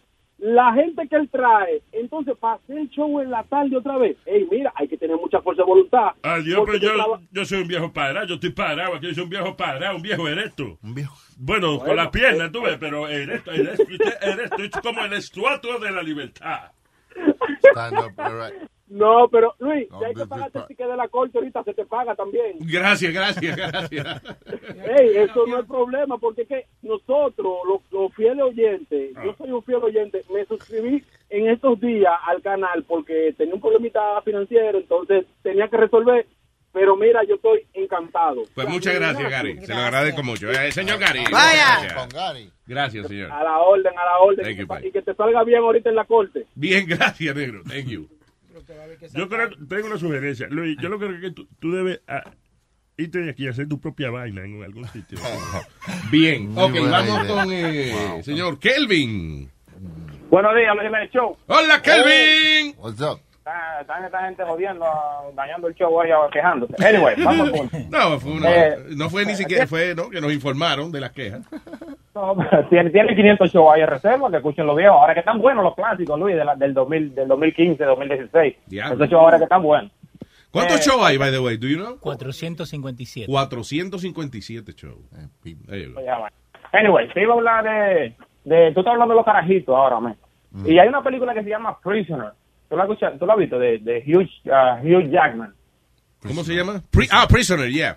la 0.46 0.74
gente 0.74 1.08
que 1.08 1.16
él 1.16 1.28
trae, 1.30 1.80
entonces 1.92 2.36
para 2.38 2.56
hacer 2.56 2.76
el 2.76 2.90
show 2.90 3.18
en 3.20 3.30
la 3.30 3.44
tarde 3.44 3.76
otra 3.78 3.96
vez, 3.96 4.16
hey, 4.26 4.46
mira, 4.50 4.70
hay 4.76 4.86
que 4.88 4.98
tener 4.98 5.16
mucha 5.16 5.40
fuerza 5.40 5.62
de 5.62 5.66
voluntad. 5.66 6.08
Adiós, 6.22 6.62
pero 6.66 6.78
yo, 6.78 6.92
traba- 6.94 7.20
yo 7.32 7.44
soy 7.46 7.62
un 7.62 7.68
viejo 7.68 7.90
parado, 7.94 8.26
yo 8.26 8.34
estoy 8.34 8.50
parado, 8.50 8.94
aquí 8.94 9.14
soy 9.14 9.24
un 9.24 9.30
viejo 9.30 9.56
parado, 9.56 9.96
un 9.96 10.02
viejo 10.02 10.28
erecto. 10.28 10.78
Un 10.82 10.94
viejo. 10.94 11.16
Bueno, 11.38 11.68
con 11.78 11.86
Bueno, 11.86 11.94
las 11.94 12.08
piernas, 12.08 12.52
tú 12.52 12.60
ves, 12.60 12.76
pero 12.78 13.08
erecto, 13.08 13.52
erecto, 13.52 13.84
erecto, 14.20 14.62
es 14.62 14.70
como 14.82 15.02
el 15.04 15.14
estuato 15.14 15.78
de 15.78 15.90
la 15.90 16.02
libertad. 16.02 16.70
Stand 17.70 17.98
up, 17.98 18.12
all 18.18 18.34
right. 18.38 18.68
No, 18.94 19.28
pero 19.28 19.54
Luis, 19.58 19.90
No, 19.90 19.98
si 19.98 20.04
hay 20.04 20.14
que 20.14 20.24
pagarte 20.26 20.58
el 20.60 20.66
ticket 20.66 20.86
de 20.88 20.96
la 20.96 21.08
corte 21.08 21.36
ahorita, 21.38 21.64
se 21.64 21.74
te 21.74 21.84
paga 21.84 22.14
también. 22.14 22.58
Gracias, 22.60 23.12
gracias, 23.12 23.56
gracias. 23.56 24.22
Ey, 24.98 25.16
eso 25.16 25.46
no 25.48 25.58
es 25.60 25.66
problema, 25.66 26.16
porque 26.18 26.42
es 26.42 26.48
que 26.48 26.66
nosotros, 26.82 27.56
los, 27.66 27.80
los 27.90 28.14
fieles 28.14 28.42
oyentes, 28.44 29.10
Ah. 29.16 29.22
yo 29.24 29.34
soy 29.36 29.50
un 29.50 29.62
fiel 29.64 29.82
oyente, 29.82 30.20
me 30.32 30.44
suscribí 30.46 31.02
en 31.30 31.48
estos 31.50 31.80
días 31.80 32.12
al 32.26 32.40
canal 32.42 32.84
porque 32.86 33.34
tenía 33.36 33.54
un 33.54 33.60
problemita 33.60 34.20
financiero, 34.22 34.78
entonces 34.78 35.26
tenía 35.42 35.66
que 35.68 35.76
resolver, 35.76 36.26
pero 36.72 36.96
mira, 36.96 37.22
yo 37.24 37.34
estoy 37.34 37.66
encantado. 37.72 38.42
Pues 38.54 38.68
muchas 38.68 38.94
gracias, 38.94 39.28
gracias. 39.28 39.54
Gary. 39.56 39.66
Se 39.66 39.74
lo 39.74 39.80
agradezco 39.80 40.22
mucho. 40.22 40.50
Eh, 40.50 40.70
señor 40.72 40.98
Gary. 41.00 41.24
Vaya. 41.32 41.80
Gracias. 41.80 41.92
Con 41.94 42.08
Gary. 42.10 42.50
Gracias, 42.66 43.06
señor. 43.08 43.30
A 43.32 43.42
la 43.42 43.58
orden, 43.58 43.92
a 43.98 44.04
la 44.04 44.18
orden, 44.20 44.44
Thank 44.44 44.56
y, 44.56 44.60
you, 44.60 44.66
que, 44.68 44.88
y 44.88 44.92
que 44.92 45.02
te 45.02 45.14
salga 45.14 45.42
bien 45.44 45.60
ahorita 45.62 45.88
en 45.90 45.96
la 45.96 46.04
corte. 46.04 46.46
Bien, 46.54 46.84
gracias, 46.88 47.34
negro. 47.34 47.62
Thank 47.68 47.86
you. 47.86 48.08
Yo 49.14 49.28
creo, 49.28 49.50
tengo 49.68 49.86
una 49.86 49.98
sugerencia. 49.98 50.46
Luis, 50.48 50.76
yo 50.80 50.88
lo 50.88 50.98
creo 50.98 51.20
que 51.20 51.30
tú, 51.30 51.46
tú 51.58 51.72
debes 51.72 52.00
ah, 52.08 52.22
irte 52.96 53.18
de 53.20 53.30
aquí 53.30 53.46
a 53.46 53.50
hacer 53.50 53.68
tu 53.68 53.80
propia 53.80 54.10
vaina 54.10 54.44
en 54.44 54.62
algún 54.62 54.86
sitio. 54.88 55.18
Bien. 56.10 56.48
Muy 56.48 56.62
Ok, 56.62 56.90
vamos 56.90 57.24
idea. 57.24 57.34
con 57.34 57.52
eh, 57.52 58.22
señor 58.22 58.58
Kelvin. 58.58 59.50
Buenos 60.30 60.54
días, 60.56 60.74
Luis 60.76 61.10
Show. 61.12 61.36
Hola, 61.46 61.80
Kelvin. 61.82 62.74
What's 62.78 63.00
up? 63.00 63.20
Están 63.80 64.04
esta 64.04 64.24
gente 64.24 64.42
jodiendo, 64.42 64.86
dañando 65.34 65.68
el 65.68 65.74
show, 65.74 65.92
quejándose. 66.32 66.74
Anyway, 66.82 67.14
vamos 67.24 67.50
con... 67.50 67.68
No, 67.90 68.18
fue 68.18 68.32
una- 68.32 68.50
Eh, 68.68 68.76
no 68.96 69.10
fue 69.10 69.26
ni 69.26 69.34
siquiera, 69.34 69.66
fue 69.66 69.94
¿no? 69.94 70.08
que 70.08 70.20
nos 70.20 70.32
informaron 70.32 70.90
de 70.90 71.00
las 71.00 71.12
quejas. 71.12 71.42
No, 72.14 72.36
tiene, 72.70 72.90
tiene 72.90 73.16
500 73.16 73.50
shows 73.52 73.74
ahí 73.74 73.80
en 73.80 73.88
reserva, 73.88 74.30
que 74.30 74.36
escuchen 74.36 74.64
los 74.66 74.76
viejos. 74.76 74.96
Ahora 74.96 75.14
que 75.14 75.18
están 75.20 75.40
buenos 75.40 75.64
los 75.64 75.74
clásicos, 75.74 76.16
Luis, 76.18 76.36
de 76.36 76.44
la- 76.44 76.54
del, 76.54 76.72
2000, 76.72 77.12
del 77.12 77.26
2015, 77.26 77.84
2016. 77.84 78.56
Diablo. 78.66 78.94
Esos 78.94 79.08
shows 79.10 79.20
ahora 79.24 79.36
que 79.38 79.42
están 79.44 79.62
buenos. 79.64 79.90
¿Cuántos 80.52 80.78
Eh, 80.78 80.82
shows 80.90 81.04
hay, 81.04 81.16
by 81.18 81.32
the 81.32 81.40
way? 81.40 81.56
Do 81.56 81.66
you 81.66 81.76
know? 81.76 81.98
457. 81.98 83.26
457 83.26 84.72
shows. 84.74 84.96
Eh, 85.44 85.88
bueno. 85.92 86.28
Anyway, 86.72 87.08
te 87.12 87.22
iba 87.22 87.34
a 87.34 87.36
hablar 87.36 87.64
de, 87.64 88.16
de... 88.44 88.72
Tú 88.72 88.80
estás 88.80 88.92
hablando 88.92 89.12
de 89.14 89.16
los 89.16 89.24
carajitos 89.24 89.74
ahora, 89.74 89.98
man. 89.98 90.16
Y 90.64 90.78
hay 90.78 90.86
una 90.86 91.02
película 91.02 91.34
que 91.34 91.42
se 91.42 91.50
llama 91.50 91.76
Prisoner. 91.80 92.30
¿Tú 92.68 92.76
la, 92.76 92.84
escuchas, 92.84 93.18
tú 93.18 93.26
la 93.26 93.34
has 93.34 93.38
visto? 93.38 93.58
De, 93.58 93.78
de 93.78 94.02
Hugh, 94.06 94.28
ah, 94.52 94.80
Hugh 94.82 95.10
Jackman. 95.10 95.54
¿Cómo 96.26 96.42
se 96.42 96.54
llama? 96.54 96.82
Pri- 96.90 97.08
ah, 97.12 97.26
Prisoner, 97.28 97.70
yeah. 97.70 97.96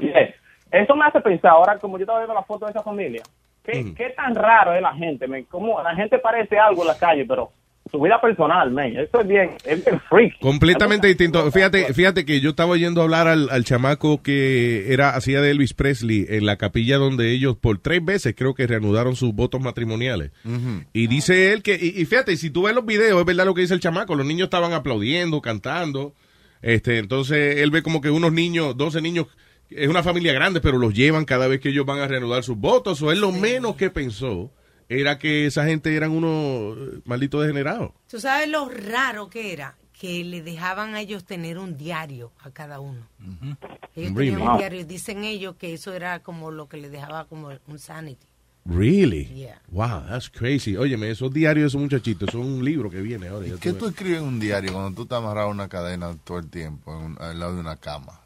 Yeah. 0.00 0.34
Eso 0.70 0.96
me 0.96 1.04
hace 1.04 1.20
pensar, 1.20 1.50
ahora 1.50 1.78
como 1.78 1.98
yo 1.98 2.04
estaba 2.04 2.20
viendo 2.20 2.34
la 2.34 2.42
foto 2.42 2.64
de 2.64 2.70
esa 2.70 2.82
familia, 2.82 3.22
¿qué, 3.62 3.92
qué 3.94 4.10
tan 4.16 4.34
raro 4.34 4.72
es 4.74 4.80
la 4.80 4.94
gente, 4.94 5.28
man? 5.28 5.44
Como 5.44 5.82
la 5.82 5.94
gente 5.94 6.18
parece 6.18 6.58
algo 6.58 6.80
en 6.82 6.88
la 6.88 6.98
calle, 6.98 7.26
pero 7.26 7.52
su 7.92 8.00
vida 8.00 8.18
personal, 8.20 8.70
man, 8.70 8.96
eso 8.96 9.20
es 9.20 9.28
bien, 9.28 9.50
es 9.64 9.84
bien 9.84 10.00
freak. 10.08 10.38
Completamente 10.40 11.06
distinto. 11.06 11.52
Fíjate, 11.52 11.92
fíjate 11.92 12.24
que 12.24 12.40
yo 12.40 12.50
estaba 12.50 12.70
oyendo 12.70 13.02
hablar 13.02 13.28
al, 13.28 13.50
al 13.50 13.64
chamaco 13.64 14.22
que 14.22 14.92
era 14.92 15.10
hacía 15.10 15.42
de 15.42 15.50
Elvis 15.50 15.74
Presley 15.74 16.24
en 16.30 16.46
la 16.46 16.56
capilla 16.56 16.96
donde 16.96 17.30
ellos 17.30 17.54
por 17.54 17.78
tres 17.78 18.02
veces 18.02 18.34
creo 18.34 18.54
que 18.54 18.66
reanudaron 18.66 19.14
sus 19.14 19.34
votos 19.34 19.60
matrimoniales. 19.60 20.32
Y 20.94 21.06
dice 21.06 21.52
él 21.52 21.62
que, 21.62 21.78
y, 21.80 22.00
y 22.00 22.06
fíjate, 22.06 22.36
si 22.38 22.48
tú 22.48 22.62
ves 22.62 22.74
los 22.74 22.86
videos, 22.86 23.20
es 23.20 23.26
verdad 23.26 23.44
lo 23.44 23.54
que 23.54 23.60
dice 23.60 23.74
el 23.74 23.80
chamaco, 23.80 24.14
los 24.14 24.26
niños 24.26 24.46
estaban 24.46 24.72
aplaudiendo, 24.72 25.42
cantando. 25.42 26.14
Este, 26.62 26.96
entonces 26.96 27.58
él 27.58 27.70
ve 27.70 27.82
como 27.82 28.00
que 28.00 28.08
unos 28.08 28.32
niños, 28.32 28.74
12 28.74 29.02
niños, 29.02 29.26
es 29.68 29.88
una 29.88 30.02
familia 30.02 30.32
grande, 30.32 30.62
pero 30.62 30.78
los 30.78 30.94
llevan 30.94 31.26
cada 31.26 31.46
vez 31.46 31.60
que 31.60 31.68
ellos 31.68 31.84
van 31.84 31.98
a 31.98 32.08
reanudar 32.08 32.42
sus 32.42 32.56
votos. 32.56 33.02
O 33.02 33.12
es 33.12 33.18
lo 33.18 33.32
menos 33.32 33.76
que 33.76 33.90
pensó 33.90 34.50
era 34.88 35.18
que 35.18 35.46
esa 35.46 35.64
gente 35.64 35.94
eran 35.96 36.10
unos 36.10 36.76
eh, 36.78 37.00
malditos 37.04 37.40
degenerados. 37.42 37.92
¿Tú 38.08 38.20
sabes 38.20 38.48
lo 38.48 38.68
raro 38.68 39.28
que 39.30 39.52
era? 39.52 39.76
Que 39.92 40.24
le 40.24 40.42
dejaban 40.42 40.94
a 40.94 41.00
ellos 41.00 41.24
tener 41.24 41.58
un 41.58 41.76
diario 41.78 42.32
a 42.40 42.50
cada 42.50 42.80
uno. 42.80 43.06
Ellos 43.94 44.12
Really? 44.14 44.32
tenían 44.32 44.48
un 44.50 44.58
diario. 44.58 44.84
Dicen 44.84 45.24
ellos 45.24 45.54
que 45.56 45.74
eso 45.74 45.92
era 45.92 46.20
como 46.20 46.50
lo 46.50 46.68
que 46.68 46.76
le 46.78 46.88
dejaba 46.90 47.24
como 47.26 47.50
un 47.68 47.78
sanity. 47.78 48.26
Really? 48.64 49.24
Yeah. 49.26 49.60
Wow, 49.70 50.04
that's 50.08 50.30
crazy. 50.30 50.76
Óyeme, 50.76 51.10
esos 51.10 51.32
diarios 51.32 51.64
de 51.64 51.68
esos 51.68 51.80
muchachitos 51.80 52.30
son 52.30 52.42
un 52.42 52.64
libro 52.64 52.90
que 52.90 53.00
viene 53.00 53.26
ahora. 53.28 53.46
ya 53.46 53.56
¿Qué 53.58 53.72
tú 53.72 53.86
escribes 53.88 54.18
en 54.18 54.24
un 54.24 54.38
diario 54.40 54.72
cuando 54.72 54.92
tú 54.94 55.02
estás 55.02 55.18
amarrado 55.18 55.48
a 55.48 55.50
una 55.50 55.68
cadena 55.68 56.16
todo 56.24 56.38
el 56.38 56.48
tiempo 56.48 56.96
en 56.96 57.04
un- 57.04 57.18
al 57.20 57.38
lado 57.40 57.54
de 57.54 57.60
una 57.60 57.76
cama? 57.76 58.20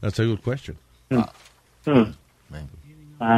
That's 0.00 0.18
a 0.18 0.24
good 0.24 0.40
question. 0.40 0.76
Ah, 1.10 1.32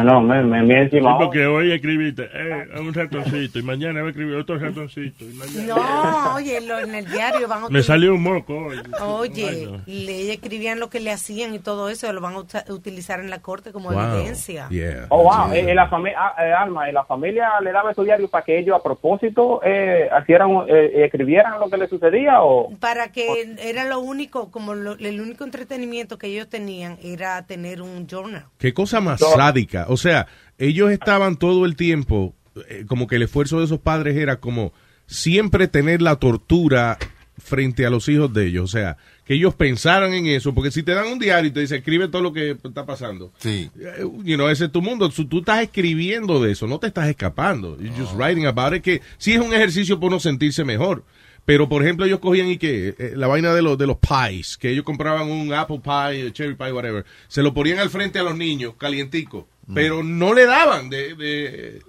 no, 0.04 0.20
me, 0.20 0.42
me, 0.42 0.62
me 0.62 0.74
Sí, 0.74 0.80
encima. 0.96 1.18
porque 1.18 1.46
hoy 1.46 1.72
escribiste 1.72 2.28
eh, 2.32 2.66
un 2.80 2.92
ratoncito 2.94 3.58
y 3.58 3.62
mañana 3.62 4.00
va 4.00 4.06
a 4.08 4.10
escribir 4.10 4.36
otro 4.36 4.58
ratoncito. 4.58 5.24
Y 5.24 5.34
mañana... 5.34 5.66
No, 5.66 6.34
oye, 6.34 6.60
lo- 6.60 6.78
en 6.80 6.94
el 6.94 7.06
diario 7.10 7.46
van 7.48 7.64
a 7.64 7.68
Me 7.68 7.82
salió 7.82 8.14
un 8.14 8.22
moco 8.22 8.54
hoy. 8.56 8.78
Oye, 9.02 9.68
le 9.86 10.32
escribían 10.32 10.80
lo 10.80 10.90
que 10.90 11.00
le 11.00 11.10
hacían 11.10 11.54
y 11.54 11.58
todo 11.58 11.88
eso, 11.88 12.12
lo 12.12 12.20
van 12.20 12.34
a 12.34 12.72
utilizar 12.72 13.20
en 13.20 13.30
la 13.30 13.40
corte 13.40 13.72
como 13.72 13.90
Wow. 13.90 14.00
evidencia. 14.16 14.68
Yeah. 14.70 15.06
Oh, 15.10 15.22
wow. 15.24 15.52
Eh, 15.52 15.70
eh, 15.70 15.74
la 15.74 15.88
familia, 15.88 16.18
Alma, 16.58 16.88
eh, 16.88 16.92
la 16.92 17.04
familia 17.04 17.48
le 17.62 17.70
daba 17.72 17.90
esos 17.92 18.04
diarios 18.04 18.30
para 18.30 18.44
que 18.44 18.58
ellos 18.58 18.76
a 18.78 18.82
propósito 18.82 19.60
eh, 19.64 20.08
hicieran, 20.22 20.50
eh, 20.68 21.04
escribieran 21.04 21.60
lo 21.60 21.68
que 21.70 21.76
les 21.76 21.90
sucedía 21.90 22.42
o... 22.42 22.70
Para 22.80 23.08
que 23.12 23.54
era 23.60 23.84
lo 23.84 24.00
único, 24.00 24.50
como 24.50 24.74
lo- 24.74 24.96
el 24.98 25.20
único 25.20 25.44
entretenimiento 25.44 26.18
que 26.18 26.28
ellos 26.28 26.48
tenían 26.48 26.96
era 27.02 27.44
tener 27.46 27.82
un 27.82 28.06
journal. 28.06 28.44
Qué 28.58 28.72
cosa 28.72 29.00
más 29.00 29.20
sádica. 29.20 29.73
O 29.88 29.96
sea, 29.96 30.26
ellos 30.58 30.90
estaban 30.90 31.36
todo 31.36 31.64
el 31.66 31.76
tiempo, 31.76 32.34
eh, 32.68 32.84
como 32.86 33.06
que 33.06 33.16
el 33.16 33.22
esfuerzo 33.22 33.58
de 33.58 33.66
esos 33.66 33.80
padres 33.80 34.16
era 34.16 34.36
como 34.40 34.72
siempre 35.06 35.68
tener 35.68 36.00
la 36.02 36.16
tortura 36.16 36.98
frente 37.36 37.84
a 37.84 37.90
los 37.90 38.08
hijos 38.08 38.32
de 38.32 38.46
ellos. 38.46 38.64
O 38.64 38.68
sea, 38.68 38.96
que 39.24 39.34
ellos 39.34 39.54
pensaran 39.54 40.12
en 40.14 40.26
eso, 40.26 40.54
porque 40.54 40.70
si 40.70 40.82
te 40.82 40.92
dan 40.94 41.08
un 41.08 41.18
diario 41.18 41.50
y 41.50 41.52
te 41.52 41.60
dice 41.60 41.76
escribe 41.76 42.08
todo 42.08 42.22
lo 42.22 42.32
que 42.32 42.52
está 42.62 42.86
pasando. 42.86 43.32
Sí. 43.38 43.70
eh, 43.78 44.04
You 44.22 44.36
know, 44.36 44.48
ese 44.48 44.66
es 44.66 44.72
tu 44.72 44.82
mundo. 44.82 45.08
Tú, 45.10 45.26
tú 45.26 45.38
estás 45.40 45.62
escribiendo 45.62 46.42
de 46.42 46.52
eso, 46.52 46.66
no 46.66 46.78
te 46.78 46.86
estás 46.86 47.08
escapando. 47.08 47.76
You're 47.78 47.96
just 47.96 48.14
writing 48.14 48.46
about 48.46 48.74
it, 48.74 48.82
que 48.82 49.02
sí 49.18 49.32
es 49.32 49.40
un 49.40 49.52
ejercicio 49.52 49.98
por 49.98 50.10
no 50.10 50.20
sentirse 50.20 50.64
mejor. 50.64 51.04
Pero, 51.46 51.68
por 51.68 51.82
ejemplo, 51.82 52.06
ellos 52.06 52.20
cogían 52.20 52.48
y 52.48 52.56
que 52.56 52.94
eh, 52.98 53.12
la 53.16 53.26
vaina 53.26 53.52
de 53.52 53.60
los, 53.60 53.76
de 53.76 53.86
los 53.86 53.98
pies, 53.98 54.56
que 54.56 54.70
ellos 54.70 54.84
compraban 54.84 55.30
un 55.30 55.52
apple 55.52 55.80
pie, 55.84 56.32
cherry 56.32 56.54
pie, 56.54 56.72
whatever, 56.72 57.04
se 57.28 57.42
lo 57.42 57.52
ponían 57.52 57.80
al 57.80 57.90
frente 57.90 58.18
a 58.18 58.22
los 58.22 58.34
niños, 58.34 58.74
calientico, 58.78 59.46
pero 59.72 60.02
no 60.02 60.34
le 60.34 60.44
daban 60.46 60.90
de, 60.90 61.14
de, 61.14 61.80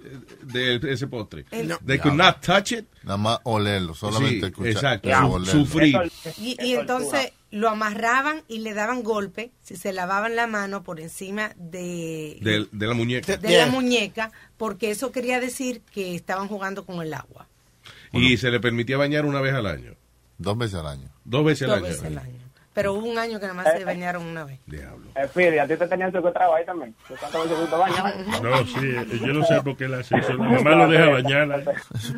de 0.80 0.92
ese 0.92 1.06
postre. 1.08 1.44
El- 1.50 1.76
They 1.84 1.98
could 1.98 2.14
not 2.16 2.40
touch 2.40 2.72
it. 2.72 2.86
Nada 3.02 3.16
más 3.18 3.38
olerlo, 3.44 3.94
solamente 3.94 4.46
Sí, 4.46 4.46
escuchar. 4.46 4.94
exacto, 5.02 5.44
sufrir. 5.44 5.96
Y, 6.38 6.56
y 6.64 6.74
entonces 6.74 7.32
lo 7.50 7.68
amarraban 7.68 8.42
y 8.48 8.58
le 8.58 8.74
daban 8.74 9.02
golpe 9.02 9.50
si 9.62 9.76
se 9.76 9.92
lavaban 9.92 10.36
la 10.36 10.46
mano 10.46 10.82
por 10.82 11.00
encima 11.00 11.52
de, 11.56 12.38
De, 12.40 12.66
de 12.72 12.86
la 12.86 12.94
muñeca. 12.94 13.36
de 13.36 13.56
la 13.58 13.66
muñeca, 13.66 14.32
porque 14.56 14.90
eso 14.90 15.12
quería 15.12 15.40
decir 15.40 15.82
que 15.92 16.14
estaban 16.14 16.48
jugando 16.48 16.84
con 16.86 17.00
el 17.02 17.12
agua. 17.14 17.46
Y 18.12 18.36
se 18.38 18.50
le 18.50 18.60
permitía 18.60 18.96
bañar 18.96 19.26
una 19.26 19.40
vez 19.40 19.54
al 19.54 19.66
año. 19.66 19.94
Dos 20.38 20.56
veces 20.58 20.76
al 20.76 20.86
año. 20.86 21.08
Dos 21.24 21.44
veces 21.44 21.62
al 21.68 21.68
Dos 21.68 21.76
año. 21.78 21.86
veces 21.88 22.04
al 22.04 22.18
año. 22.18 22.45
Pero 22.76 22.92
hubo 22.92 23.06
un 23.06 23.18
año 23.18 23.40
que 23.40 23.46
nada 23.46 23.54
más 23.54 23.72
se 23.74 23.84
bañaron 23.86 24.22
una 24.22 24.44
vez. 24.44 24.60
Eh, 24.70 25.26
Fili, 25.32 25.58
¿a 25.58 25.66
ti 25.66 25.76
te 25.76 25.88
tenían 25.88 26.12
secuestrado 26.12 26.54
ahí 26.54 26.64
también? 26.66 26.94
¿Tú 27.08 27.14
cuántas 27.18 27.42
veces 27.42 27.58
tú 27.58 27.66
te 27.66 27.76
bañas? 27.76 28.42
No, 28.42 28.66
sí, 28.66 28.86
eh, 28.86 29.20
yo 29.26 29.32
no 29.32 29.44
sé 29.46 29.62
por 29.62 29.76
qué 29.78 29.88
la 29.88 29.98
hace 30.00 30.14
eso. 30.18 30.34
La 30.34 30.44
mamá 30.44 30.70
lo 30.74 30.88
deja 30.88 31.08
bañar. 31.08 31.50
Eh, 31.58 31.64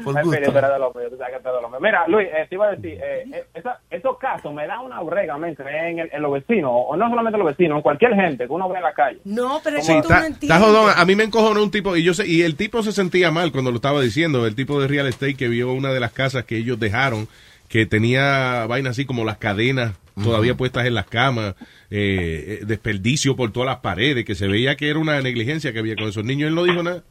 Fili, 0.02 0.46
tú 0.50 0.58
eres 0.58 0.70
de 0.72 0.78
los 0.80 0.94
míos, 0.96 1.10
tú 1.10 1.16
sabes 1.16 1.36
que 1.36 1.42
tú 1.42 1.48
eres 1.48 1.56
de 1.58 1.62
los 1.62 1.70
míos. 1.70 1.80
Mira, 1.80 2.08
Luis, 2.08 2.26
eh, 2.28 2.46
te 2.48 2.54
iba 2.56 2.66
a 2.66 2.70
decir, 2.72 2.98
eh, 3.00 3.24
eh, 3.32 3.44
esa- 3.54 3.80
esos 3.88 4.18
casos 4.18 4.52
me 4.52 4.66
dan 4.66 4.80
una 4.80 5.00
brega, 5.02 5.38
men, 5.38 5.56
en, 5.60 5.98
el- 6.00 6.10
en 6.12 6.22
los 6.22 6.32
vecinos, 6.32 6.72
o 6.74 6.96
no 6.96 7.08
solamente 7.08 7.38
en 7.38 7.44
los 7.44 7.56
vecinos, 7.56 7.76
en 7.76 7.82
cualquier 7.82 8.14
gente 8.16 8.46
que 8.46 8.52
uno 8.52 8.68
ve 8.68 8.78
en 8.78 8.82
la 8.82 8.92
calle. 8.92 9.20
No, 9.24 9.60
pero 9.62 9.80
Sí, 9.80 9.92
está, 9.92 10.26
está 10.26 10.58
jodón. 10.58 10.90
A 10.96 11.04
mí 11.04 11.14
me 11.14 11.22
encojonó 11.22 11.62
un 11.62 11.70
tipo 11.70 11.96
y 11.96 12.02
yo 12.02 12.14
sé, 12.14 12.26
y 12.26 12.42
el 12.42 12.56
tipo 12.56 12.82
se 12.82 12.90
sentía 12.90 13.30
mal 13.30 13.52
cuando 13.52 13.70
lo 13.70 13.76
estaba 13.76 14.00
diciendo, 14.00 14.44
el 14.44 14.56
tipo 14.56 14.80
de 14.80 14.88
real 14.88 15.06
estate 15.06 15.34
que 15.36 15.46
vio 15.46 15.72
una 15.72 15.92
de 15.92 16.00
las 16.00 16.10
casas 16.12 16.44
que 16.44 16.56
ellos 16.56 16.80
dejaron 16.80 17.28
que 17.68 17.84
tenía 17.86 18.64
vainas 18.66 18.92
así 18.92 19.04
como 19.04 19.24
las 19.26 19.36
cadenas 19.36 19.92
todavía 20.22 20.56
puestas 20.56 20.86
en 20.86 20.94
las 20.94 21.06
camas, 21.06 21.54
eh, 21.90 22.60
eh, 22.60 22.64
desperdicio 22.66 23.36
por 23.36 23.52
todas 23.52 23.68
las 23.68 23.78
paredes, 23.78 24.24
que 24.24 24.34
se 24.34 24.46
veía 24.46 24.76
que 24.76 24.88
era 24.88 24.98
una 24.98 25.20
negligencia 25.20 25.72
que 25.72 25.78
había 25.78 25.96
con 25.96 26.08
esos 26.08 26.24
niños. 26.24 26.48
Él 26.48 26.54
no 26.54 26.64
dijo 26.64 26.82
nada. 26.82 27.04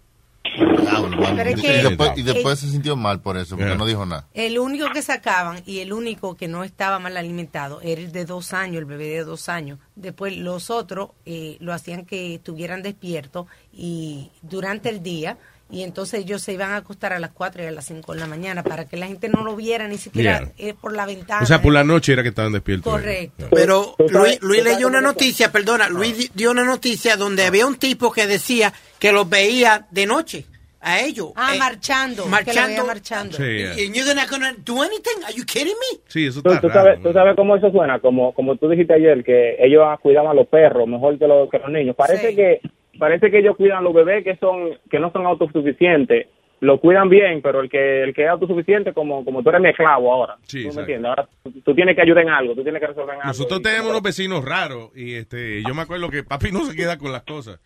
Es 0.57 1.63
y, 1.63 1.67
después, 1.67 2.11
y 2.15 2.21
eh, 2.21 2.23
después 2.23 2.59
se 2.59 2.69
sintió 2.69 2.95
mal 2.95 3.21
por 3.21 3.37
eso, 3.37 3.55
porque 3.55 3.67
Yeah. 3.67 3.77
no 3.77 3.85
dijo 3.85 4.05
nada. 4.05 4.27
El 4.33 4.57
único 4.59 4.89
que 4.91 5.01
sacaban 5.01 5.61
y 5.65 5.79
el 5.79 5.93
único 5.93 6.35
que 6.35 6.47
no 6.47 6.63
estaba 6.63 6.99
mal 6.99 7.17
alimentado 7.17 7.81
era 7.81 8.01
el 8.01 8.11
de 8.11 8.25
dos 8.25 8.53
años, 8.53 8.77
el 8.77 8.85
bebé 8.85 9.07
de 9.07 9.23
dos 9.23 9.49
años. 9.49 9.79
Después 9.95 10.37
los 10.37 10.69
otros 10.69 11.09
eh, 11.25 11.57
lo 11.59 11.73
hacían 11.73 12.05
que 12.05 12.35
estuvieran 12.35 12.81
despiertos 12.81 13.47
y 13.73 14.31
durante 14.41 14.89
el 14.89 15.03
día 15.03 15.37
y 15.69 15.83
entonces 15.83 16.21
ellos 16.21 16.41
se 16.41 16.53
iban 16.53 16.71
a 16.71 16.77
acostar 16.77 17.11
a 17.13 17.19
las 17.19 17.31
4 17.31 17.61
y 17.63 17.65
a 17.65 17.71
las 17.71 17.85
5 17.85 18.13
de 18.13 18.19
la 18.19 18.27
mañana 18.27 18.63
para 18.63 18.85
que 18.85 18.95
la 18.97 19.07
gente 19.07 19.27
no 19.29 19.43
lo 19.43 19.55
viera 19.55 19.87
ni 19.87 19.97
siquiera 19.97 20.39
Yeah. 20.57 20.69
eh, 20.69 20.73
por 20.79 20.93
la 20.93 21.05
ventana. 21.05 21.43
O 21.43 21.45
sea, 21.45 21.61
por 21.61 21.73
la 21.73 21.83
noche 21.83 22.13
era 22.13 22.23
que 22.23 22.29
estaban 22.29 22.53
despiertos. 22.53 22.91
Correcto. 22.91 23.47
Pero 23.51 23.95
Luis, 24.09 24.39
Luis 24.41 24.63
leyó 24.63 24.87
una 24.87 25.01
noticia, 25.01 25.51
perdona, 25.51 25.89
Luis 25.89 26.17
di- 26.17 26.29
dio 26.33 26.51
una 26.51 26.63
noticia 26.63 27.17
donde 27.17 27.45
había 27.45 27.65
un 27.67 27.75
tipo 27.75 28.11
que 28.11 28.27
decía 28.27 28.71
que 28.99 29.11
los 29.11 29.29
veía 29.29 29.87
de 29.91 30.05
noche 30.05 30.45
a 30.79 31.01
ellos. 31.01 31.31
Ah, 31.35 31.55
eh, 31.55 31.59
marchando, 31.59 32.25
Marchando. 32.27 32.85
marchando. 32.85 33.35
Sí, 33.35 33.43
Y- 33.43 33.57
yeah. 33.57 33.71
And 33.71 33.93
you're 33.95 34.13
not 34.15 34.29
gonna 34.29 34.53
do 34.63 34.81
anything? 34.81 35.23
Are 35.25 35.33
you 35.35 35.43
kidding 35.45 35.73
me? 35.73 35.99
Sí, 36.07 36.27
eso 36.27 36.41
¿Tú, 36.41 36.49
está 36.49 36.61
tú 36.61 36.67
raro. 36.69 36.81
sabes, 36.83 37.03
tú 37.03 37.11
sabes 37.11 37.35
cómo 37.35 37.55
eso 37.57 37.69
suena, 37.71 37.99
como 37.99 38.33
como 38.33 38.55
tú 38.55 38.69
dijiste 38.69 38.93
ayer, 38.93 39.23
que 39.23 39.57
ellos 39.59 39.83
cuidaban 40.01 40.31
a 40.31 40.33
los 40.35 40.47
perros 40.47 40.87
mejor 40.87 41.17
que, 41.19 41.27
los 41.27 41.49
que 41.49 41.59
los 41.59 41.69
niños. 41.71 41.95
Parece 41.95 42.33
que 42.35 42.61
parece 42.97 43.31
que 43.31 43.39
ellos 43.39 43.55
cuidan 43.55 43.79
a 43.79 43.81
los 43.81 43.93
bebés 43.93 44.23
que 44.23 44.35
son 44.37 44.71
que 44.89 44.99
no 44.99 45.11
son 45.11 45.25
autosuficientes. 45.25 46.27
Lo 46.59 46.79
cuidan 46.79 47.07
bien, 47.07 47.41
pero 47.43 47.59
el 47.61 47.69
que 47.69 48.01
el 48.01 48.15
que 48.15 48.23
es 48.23 48.29
autosuficiente, 48.29 48.91
como 48.93 49.23
como 49.23 49.43
tú 49.43 49.49
eres 49.49 49.61
mi 49.61 49.69
esclavo 49.69 50.11
ahora. 50.11 50.37
Sí, 50.43 50.63
¿Tú 50.63 50.69
exacto. 50.69 50.75
me 50.75 50.81
entiendes? 50.81 51.09
Ahora 51.09 51.29
tú, 51.43 51.51
tú 51.61 51.75
tienes 51.75 51.95
que 51.95 52.01
ayudar 52.01 52.23
en 52.23 52.29
algo, 52.29 52.55
tú 52.55 52.63
tienes 52.63 52.81
que 52.81 52.87
resolver 52.87 53.09
en 53.15 53.21
algo. 53.21 53.27
Nosotros 53.27 53.59
Y 53.59 53.63
tenemos 53.63 53.89
unos 53.91 54.01
vecinos 54.01 54.43
raros 54.43 54.89
y 54.95 55.13
este, 55.13 55.61
yo 55.61 55.75
me 55.75 55.83
acuerdo 55.83 56.09
que 56.09 56.23
papi 56.23 56.51
no 56.51 56.65
se 56.65 56.75
queda 56.75 56.97
con 56.97 57.11
las 57.11 57.23
cosas. 57.23 57.59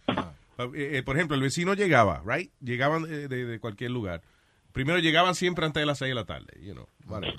Eh, 0.76 0.98
eh, 0.98 1.04
por 1.04 1.16
ejemplo, 1.16 1.36
el 1.36 1.42
vecino 1.42 1.74
llegaba, 1.74 2.22
right? 2.28 2.52
Llegaban 2.62 3.04
de, 3.04 3.28
de- 3.30 3.46
de 3.46 3.60
cualquier 3.60 3.92
lugar. 3.92 4.22
Primero 4.74 5.00
llegaban 5.00 5.36
siempre 5.36 5.66
antes 5.66 5.82
de 5.82 5.86
las 5.88 5.98
6 5.98 6.10
de 6.10 6.16
la 6.16 6.26
tarde, 6.26 6.48
you 6.62 6.74
know, 6.74 6.86
whatever. 7.08 7.34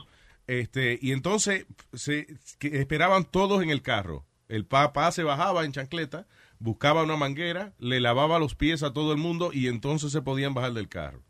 Este, 0.46 0.98
y 1.00 1.12
entonces 1.12 1.66
se 1.92 2.26
que 2.58 2.78
esperaban 2.78 3.24
todos 3.24 3.62
en 3.62 3.70
el 3.70 3.80
carro. 3.82 4.24
El 4.48 4.64
papá 4.64 5.10
se 5.12 5.22
bajaba 5.22 5.64
en 5.64 5.72
chancleta, 5.72 6.24
buscaba 6.62 7.02
una 7.02 7.16
manguera, 7.16 7.72
le 7.78 7.98
lavaba 8.00 8.38
los 8.38 8.54
pies 8.54 8.84
a 8.84 8.92
todo 8.92 9.10
el 9.12 9.18
mundo 9.18 9.50
y 9.52 9.66
entonces 9.66 10.12
se 10.12 10.22
podían 10.22 10.54
bajar 10.54 10.72
del 10.72 10.88
carro. 10.88 11.22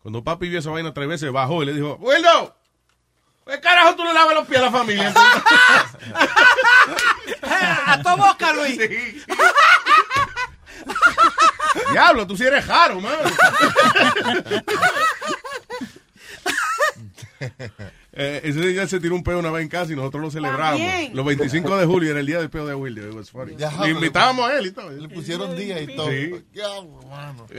Cuando 0.00 0.24
papi 0.24 0.48
vio 0.48 0.58
esa 0.58 0.70
vaina 0.70 0.94
tres 0.94 1.06
veces, 1.06 1.30
bajó 1.30 1.62
y 1.62 1.66
le 1.66 1.74
dijo, 1.74 1.98
¡Wildo! 2.00 2.56
¿Qué 3.46 3.60
carajo 3.60 3.94
tú 3.96 4.04
le 4.04 4.14
lavas 4.14 4.34
los 4.34 4.46
pies 4.46 4.60
a 4.60 4.64
la 4.64 4.70
familia? 4.70 5.12
a 7.86 8.02
tu 8.02 8.08
boca, 8.16 8.52
Luis. 8.54 8.78
Diablo, 11.92 12.26
tú 12.26 12.36
sí 12.36 12.44
eres 12.44 12.66
raro, 12.66 13.00
man. 13.00 13.12
Eh, 18.12 18.40
ese 18.42 18.60
día 18.66 18.86
se 18.88 18.98
tiró 18.98 19.14
un 19.14 19.22
peo 19.22 19.38
una 19.38 19.50
vez 19.52 19.62
en 19.62 19.68
casa 19.68 19.92
y 19.92 19.96
nosotros 19.96 20.20
lo 20.22 20.30
celebramos. 20.30 20.80
bien. 20.80 21.12
Los 21.14 21.24
25 21.24 21.76
de 21.78 21.86
julio 21.86 22.10
era 22.10 22.20
el 22.20 22.26
día 22.26 22.38
del 22.38 22.50
peo 22.50 22.66
de 22.66 22.74
Wilde. 22.74 23.08
It 23.08 23.14
was 23.14 23.30
funny. 23.30 23.54
Ya, 23.56 23.70
Le 23.82 23.90
invitábamos 23.90 24.50
a 24.50 24.58
él 24.58 24.66
y 24.66 24.70
todo. 24.72 24.90
Le 24.90 25.08
pusieron 25.08 25.56
día 25.56 25.80
y 25.80 25.94
todo. 25.94 26.08
Sí. 26.10 26.30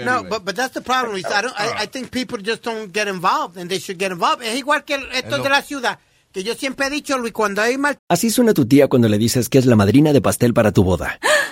No, 0.03 0.23
but, 0.23 0.43
but 0.43 0.55
that's 0.55 0.73
the 0.73 0.81
problem. 0.81 1.15
I, 1.17 1.21
don't, 1.41 1.53
I, 1.57 1.83
I 1.83 1.87
think 1.87 2.09
people 2.11 2.37
just 2.43 2.63
don't 2.63 2.93
get 2.93 3.07
involved, 3.07 3.57
and 3.57 3.69
they 3.69 3.79
should 3.79 3.99
get 3.99 4.11
involved. 4.11 4.43
Es 4.43 4.57
igual 4.57 4.83
que 4.83 4.95
el- 4.95 5.11
esto 5.13 5.37
de 5.41 5.49
la 5.49 5.61
ciudad, 5.61 5.99
que 6.31 6.43
yo 6.43 6.53
siempre 6.55 6.87
he 6.87 6.89
dicho, 6.89 7.17
Luis, 7.17 7.33
cuando 7.33 7.61
hay 7.61 7.77
mal... 7.77 7.97
Así 8.09 8.29
suena 8.29 8.53
tu 8.53 8.65
tía 8.65 8.87
cuando 8.87 9.07
le 9.09 9.17
dices 9.17 9.49
que 9.49 9.57
es 9.57 9.65
la 9.65 9.75
madrina 9.75 10.13
de 10.13 10.21
pastel 10.21 10.53
para 10.53 10.71
tu 10.71 10.83
boda. 10.83 11.19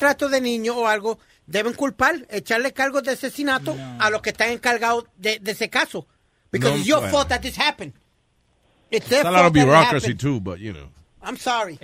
Trato 0.00 0.28
de 0.28 0.40
niño 0.40 0.74
o 0.76 0.86
algo, 0.88 1.18
deben 1.46 1.74
culpar, 1.74 2.14
echarle 2.30 2.72
cargos 2.72 3.02
de 3.04 3.12
asesinato 3.12 3.76
a 4.00 4.10
los 4.10 4.22
que 4.22 4.30
están 4.30 4.50
encargados 4.50 5.04
de, 5.16 5.38
de 5.38 5.50
ese 5.52 5.68
caso. 5.68 6.06
Because 6.50 6.72
No, 6.72 6.76
it's 6.78 6.86
your 6.88 6.98
bueno. 7.00 7.12
fault 7.12 7.28
that 7.28 7.40
this 7.42 7.56
happened. 7.58 7.92
It's 8.90 9.06
their 9.08 9.24
a 9.26 9.30
lot 9.30 9.44
of 9.46 9.52
bureaucracy 9.52 10.14
too, 10.16 10.40
but 10.40 10.58
you 10.58 10.72
know. 10.72 10.88
I'm 11.22 11.36
sorry. 11.36 11.76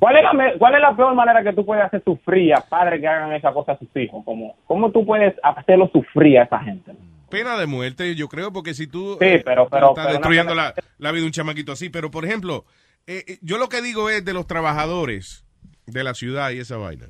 ¿Cuál 0.00 0.16
es, 0.16 0.24
la, 0.24 0.32
me- 0.32 0.58
¿Cuál 0.58 0.74
es 0.76 0.80
la 0.80 0.96
peor 0.96 1.14
manera 1.14 1.44
que 1.44 1.52
tú 1.52 1.64
puedes 1.64 1.84
hacer 1.84 2.02
sufrir 2.04 2.54
a 2.54 2.62
padres 2.62 3.00
que 3.00 3.06
hagan 3.06 3.32
esa 3.34 3.52
cosa 3.52 3.72
a 3.72 3.78
sus 3.78 3.88
hijos? 3.96 4.24
Como, 4.24 4.56
¿Cómo 4.66 4.90
tú 4.90 5.04
puedes 5.04 5.34
hacerlo 5.42 5.90
sufrir 5.92 6.38
a 6.38 6.44
esa 6.44 6.58
gente? 6.60 6.92
Pena 7.28 7.56
de 7.58 7.66
muerte, 7.66 8.14
yo 8.14 8.28
creo, 8.28 8.50
porque 8.52 8.72
si 8.74 8.86
tú 8.86 9.18
Sí, 9.20 9.26
eh, 9.26 9.42
pero- 9.44 9.64
tú 9.64 9.70
pero- 9.72 9.88
estás 9.90 10.06
pero 10.06 10.18
destruyendo 10.18 10.54
la, 10.54 10.74
la 10.98 11.10
vida 11.12 11.20
de 11.20 11.26
un 11.26 11.32
chamaquito 11.32 11.72
así. 11.72 11.90
Pero, 11.90 12.10
por 12.10 12.24
ejemplo, 12.24 12.64
eh, 13.06 13.24
eh, 13.28 13.38
yo 13.42 13.58
lo 13.58 13.68
que 13.68 13.82
digo 13.82 14.08
es 14.10 14.24
de 14.24 14.32
los 14.32 14.46
trabajadores 14.46 15.44
de 15.86 16.02
la 16.04 16.14
ciudad 16.14 16.50
y 16.50 16.58
esa 16.58 16.76
vaina, 16.78 17.06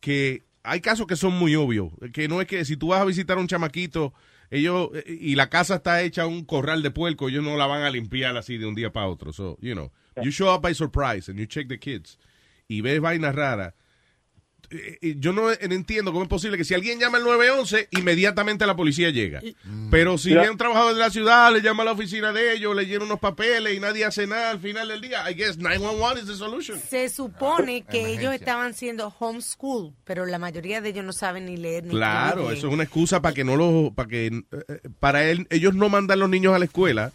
que 0.00 0.42
hay 0.62 0.80
casos 0.80 1.06
que 1.06 1.16
son 1.16 1.32
muy 1.34 1.54
obvios, 1.56 1.92
que 2.12 2.28
no 2.28 2.40
es 2.40 2.46
que 2.46 2.64
si 2.64 2.76
tú 2.76 2.88
vas 2.88 3.00
a 3.00 3.04
visitar 3.04 3.38
a 3.38 3.40
un 3.40 3.48
chamaquito 3.48 4.12
ellos 4.50 4.90
eh, 4.94 5.18
y 5.20 5.34
la 5.36 5.48
casa 5.48 5.76
está 5.76 6.02
hecha 6.02 6.26
un 6.26 6.44
corral 6.44 6.82
de 6.82 6.90
puerco, 6.90 7.28
ellos 7.28 7.44
no 7.44 7.56
la 7.56 7.66
van 7.66 7.82
a 7.82 7.90
limpiar 7.90 8.36
así 8.36 8.58
de 8.58 8.66
un 8.66 8.74
día 8.74 8.92
para 8.92 9.06
otro. 9.06 9.32
So, 9.32 9.56
you 9.60 9.74
know, 9.74 9.92
you 10.22 10.30
show 10.30 10.52
up 10.52 10.62
by 10.62 10.74
surprise 10.74 11.30
and 11.30 11.38
you 11.38 11.46
check 11.46 11.68
the 11.68 11.78
kids 11.78 12.18
y 12.68 12.80
ves 12.80 13.00
vainas 13.00 13.34
raras. 13.34 13.74
Yo 15.16 15.32
no 15.32 15.50
entiendo 15.50 16.12
cómo 16.12 16.22
es 16.22 16.28
posible 16.28 16.56
que 16.56 16.64
si 16.64 16.74
alguien 16.74 17.00
llama 17.00 17.18
al 17.18 17.24
911, 17.24 17.88
inmediatamente 17.90 18.66
la 18.66 18.76
policía 18.76 19.10
llega. 19.10 19.40
Pero 19.90 20.16
si 20.16 20.30
viene 20.30 20.50
un 20.50 20.56
trabajador 20.56 20.94
de 20.94 21.00
la 21.00 21.10
ciudad, 21.10 21.52
le 21.52 21.60
llama 21.60 21.82
a 21.82 21.86
la 21.86 21.92
oficina 21.92 22.32
de 22.32 22.52
ellos, 22.52 22.74
le 22.76 22.86
llena 22.86 23.04
unos 23.04 23.18
papeles 23.18 23.76
y 23.76 23.80
nadie 23.80 24.04
hace 24.04 24.26
nada 24.26 24.50
al 24.50 24.60
final 24.60 24.88
del 24.88 25.00
día, 25.00 25.28
I 25.28 25.34
guess 25.34 25.58
911 25.58 26.20
is 26.20 26.26
the 26.26 26.34
solution. 26.34 26.80
Se 26.80 27.08
supone 27.08 27.82
que 27.82 28.12
ellos 28.12 28.32
estaban 28.32 28.74
siendo 28.74 29.12
homeschool, 29.18 29.92
pero 30.04 30.24
la 30.26 30.38
mayoría 30.38 30.80
de 30.80 30.90
ellos 30.90 31.04
no 31.04 31.12
saben 31.12 31.46
ni 31.46 31.56
leer 31.56 31.84
ni 31.84 31.90
Claro, 31.90 32.50
eso 32.50 32.68
es 32.68 32.72
una 32.72 32.84
excusa 32.84 33.20
para 33.20 33.34
que 33.34 33.44
no 33.44 33.56
lo, 33.56 33.92
para 33.94 34.08
que, 34.08 34.26
eh, 34.26 34.42
eh, 34.50 34.80
para 35.00 35.28
él, 35.28 35.46
ellos 35.50 35.74
no 35.74 35.88
mandan 35.88 36.18
los 36.18 36.28
niños 36.28 36.54
a 36.54 36.58
la 36.58 36.64
escuela 36.64 37.12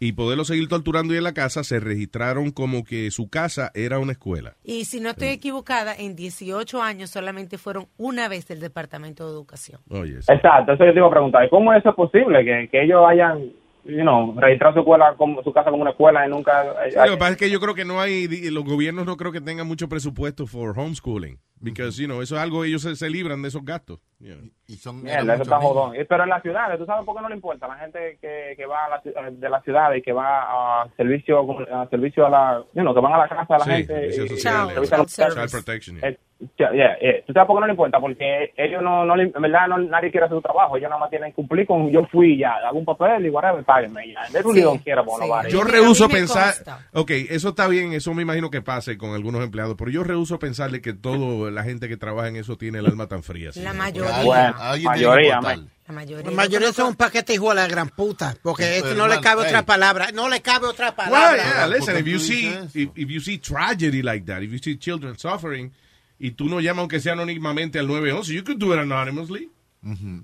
y 0.00 0.12
poderlos 0.12 0.46
seguir 0.46 0.68
torturando 0.68 1.14
y 1.14 1.16
en 1.16 1.24
la 1.24 1.34
casa, 1.34 1.64
se 1.64 1.80
registraron 1.80 2.50
como 2.50 2.84
que 2.84 3.10
su 3.10 3.28
casa 3.28 3.70
era 3.74 3.98
una 3.98 4.12
escuela. 4.12 4.54
Y 4.62 4.84
si 4.84 5.00
no 5.00 5.10
estoy 5.10 5.28
equivocada, 5.28 5.94
en 5.96 6.14
18 6.14 6.82
años 6.82 7.10
solamente 7.10 7.58
fueron 7.58 7.86
una 7.96 8.28
vez 8.28 8.46
del 8.46 8.60
Departamento 8.60 9.26
de 9.26 9.32
Educación. 9.32 9.80
Oye, 9.90 10.18
Exacto, 10.18 10.72
eso 10.72 10.84
yo 10.84 10.92
te 10.92 10.98
iba 10.98 11.08
a 11.08 11.10
preguntar. 11.10 11.44
¿y 11.44 11.48
¿Cómo 11.48 11.72
eso 11.72 11.90
es 11.90 11.96
posible? 11.96 12.44
Que, 12.44 12.68
que 12.70 12.84
ellos 12.84 13.02
hayan, 13.08 13.40
you 13.84 14.02
know, 14.02 14.38
registrado 14.38 14.74
su, 14.74 14.80
escuela 14.80 15.14
como, 15.16 15.42
su 15.42 15.52
casa 15.52 15.70
como 15.70 15.82
una 15.82 15.90
escuela 15.90 16.26
y 16.26 16.30
nunca... 16.30 16.62
Sí, 16.88 16.96
lo 16.96 17.12
que 17.12 17.16
pasa 17.16 17.32
es 17.32 17.38
que 17.38 17.50
yo 17.50 17.58
creo 17.58 17.74
que 17.74 17.84
no 17.84 18.00
hay, 18.00 18.28
los 18.50 18.64
gobiernos 18.64 19.04
no 19.04 19.16
creo 19.16 19.32
que 19.32 19.40
tengan 19.40 19.66
mucho 19.66 19.88
presupuesto 19.88 20.46
for 20.46 20.78
homeschooling. 20.78 21.38
Because, 21.60 22.00
you 22.00 22.06
know, 22.06 22.22
eso 22.22 22.36
es 22.36 22.42
algo, 22.42 22.64
ellos 22.64 22.82
se, 22.82 22.94
se 22.94 23.10
libran 23.10 23.42
de 23.42 23.48
esos 23.48 23.64
gastos. 23.64 24.00
Y 24.20 24.74
son 24.76 25.02
Mierda, 25.02 25.34
eso 25.34 25.44
está 25.44 25.58
jodón. 25.60 25.94
Y- 25.94 26.04
Pero 26.04 26.24
en 26.24 26.28
las 26.28 26.42
ciudades, 26.42 26.78
¿tú 26.78 26.84
sabes 26.84 27.04
por 27.06 27.14
qué 27.16 27.22
no 27.22 27.28
le 27.28 27.36
importa? 27.36 27.68
La 27.68 27.76
gente 27.76 28.18
que, 28.20 28.54
que 28.56 28.66
va 28.66 28.84
a 28.86 28.88
la, 28.90 29.02
ci- 29.02 29.30
de 29.38 29.48
la 29.48 29.60
ciudad 29.62 29.94
y 29.94 30.02
que 30.02 30.12
va 30.12 30.82
a 30.82 30.88
servicio, 30.96 31.46
a 31.72 31.88
servicio 31.88 32.26
a 32.26 32.30
la, 32.30 32.64
you 32.74 32.82
know, 32.82 32.92
que 32.94 33.00
van 33.00 33.12
a 33.12 33.18
la 33.18 33.28
casa 33.28 33.46
de 33.48 33.58
la 33.58 33.64
Sí, 33.64 33.70
gente. 33.70 33.94
servicio 34.12 34.24
y- 34.24 34.28
social, 34.28 34.68
y 34.70 34.86
Child 35.06 35.50
protection. 35.50 35.96
yeah. 35.98 36.08
Eh, 36.10 36.98
eh, 37.00 37.24
¿Tú 37.26 37.32
sabes 37.32 37.46
por 37.46 37.56
qué 37.56 37.60
no 37.60 37.66
le 37.66 37.72
importa? 37.72 37.98
Porque 38.00 38.52
ellos 38.56 38.82
no, 38.82 39.04
no 39.04 39.16
le- 39.16 39.32
en 39.34 39.42
verdad 39.42 39.66
no, 39.68 39.78
nadie 39.78 40.10
quiere 40.10 40.26
hacer 40.26 40.36
su 40.36 40.42
trabajo. 40.42 40.76
Ellos 40.76 40.88
nada 40.90 41.00
más 41.00 41.10
tienen 41.10 41.30
que 41.30 41.34
cumplir 41.36 41.66
con 41.66 41.90
yo 41.90 42.04
fui 42.12 42.36
ya, 42.38 42.54
hago 42.66 42.78
un 42.78 42.84
papel 42.84 43.24
y 43.26 43.30
whatever, 43.30 43.64
páguenme 43.64 44.12
ya. 44.12 44.20
De 44.32 44.42
Sí, 44.42 44.62
care 44.84 45.00
about 45.00 45.20
nobody. 45.20 45.50
Yo 45.50 45.62
rehuso 45.62 46.08
pensar, 46.08 46.54
ok, 46.92 47.10
eso 47.30 47.48
está 47.50 47.66
bien, 47.68 47.92
eso 47.92 48.12
me 48.14 48.22
imagino 48.22 48.50
que 48.50 48.62
pase 48.62 48.98
con 48.98 49.14
algunos 49.14 49.42
empleados, 49.42 49.76
pero 49.78 49.90
yo 49.90 50.04
rehuso 50.04 50.38
pensarle 50.38 50.80
que 50.80 50.92
toda 50.92 51.50
la 51.50 51.62
gente 51.64 51.88
que 51.88 51.96
trabaja 51.96 52.28
en 52.28 52.36
eso 52.36 52.56
tiene 52.56 52.78
el 52.80 52.86
alma 52.86 53.06
tan 53.08 53.22
fría. 53.22 53.48
La 53.48 53.52
señor. 53.52 53.72
Mayoría. 54.12 54.24
Bueno, 54.52 54.56
Alguien 54.60 54.84
mayoría. 54.90 55.40
La 55.40 55.94
mayoría. 55.94 56.30
La 56.30 56.36
mayoría 56.36 56.72
son 56.72 56.88
un 56.88 56.94
paquete 56.96 57.32
hijo 57.34 57.48
de 57.48 57.54
la 57.54 57.66
gran 57.66 57.88
puta, 57.88 58.36
porque 58.42 58.76
este 58.78 58.94
no 58.94 59.08
le 59.08 59.20
cabe 59.20 59.46
otra 59.46 59.64
palabra, 59.64 60.10
no 60.12 60.28
le 60.28 60.42
cabe 60.42 60.66
otra 60.66 60.88
Well, 60.88 60.96
palabra. 60.96 61.42
yeah, 61.42 61.66
listen, 61.66 61.96
if 61.96 62.06
you 62.06 62.18
see, 62.18 62.48
if, 62.74 62.90
if 62.94 63.08
you 63.08 63.20
see 63.20 63.38
tragedy 63.38 64.02
like 64.02 64.26
that, 64.26 64.42
if 64.42 64.50
you 64.52 64.58
see 64.58 64.76
children 64.76 65.16
suffering, 65.18 65.72
y 66.18 66.32
tú 66.32 66.46
no 66.46 66.60
llamas 66.60 66.80
aunque 66.80 67.00
sea 67.00 67.12
anónimamente 67.14 67.78
al 67.78 67.86
911, 67.86 68.34
you 68.34 68.42
could 68.44 68.58
do 68.58 68.74
it 68.74 68.78
anonymously. 68.80 69.48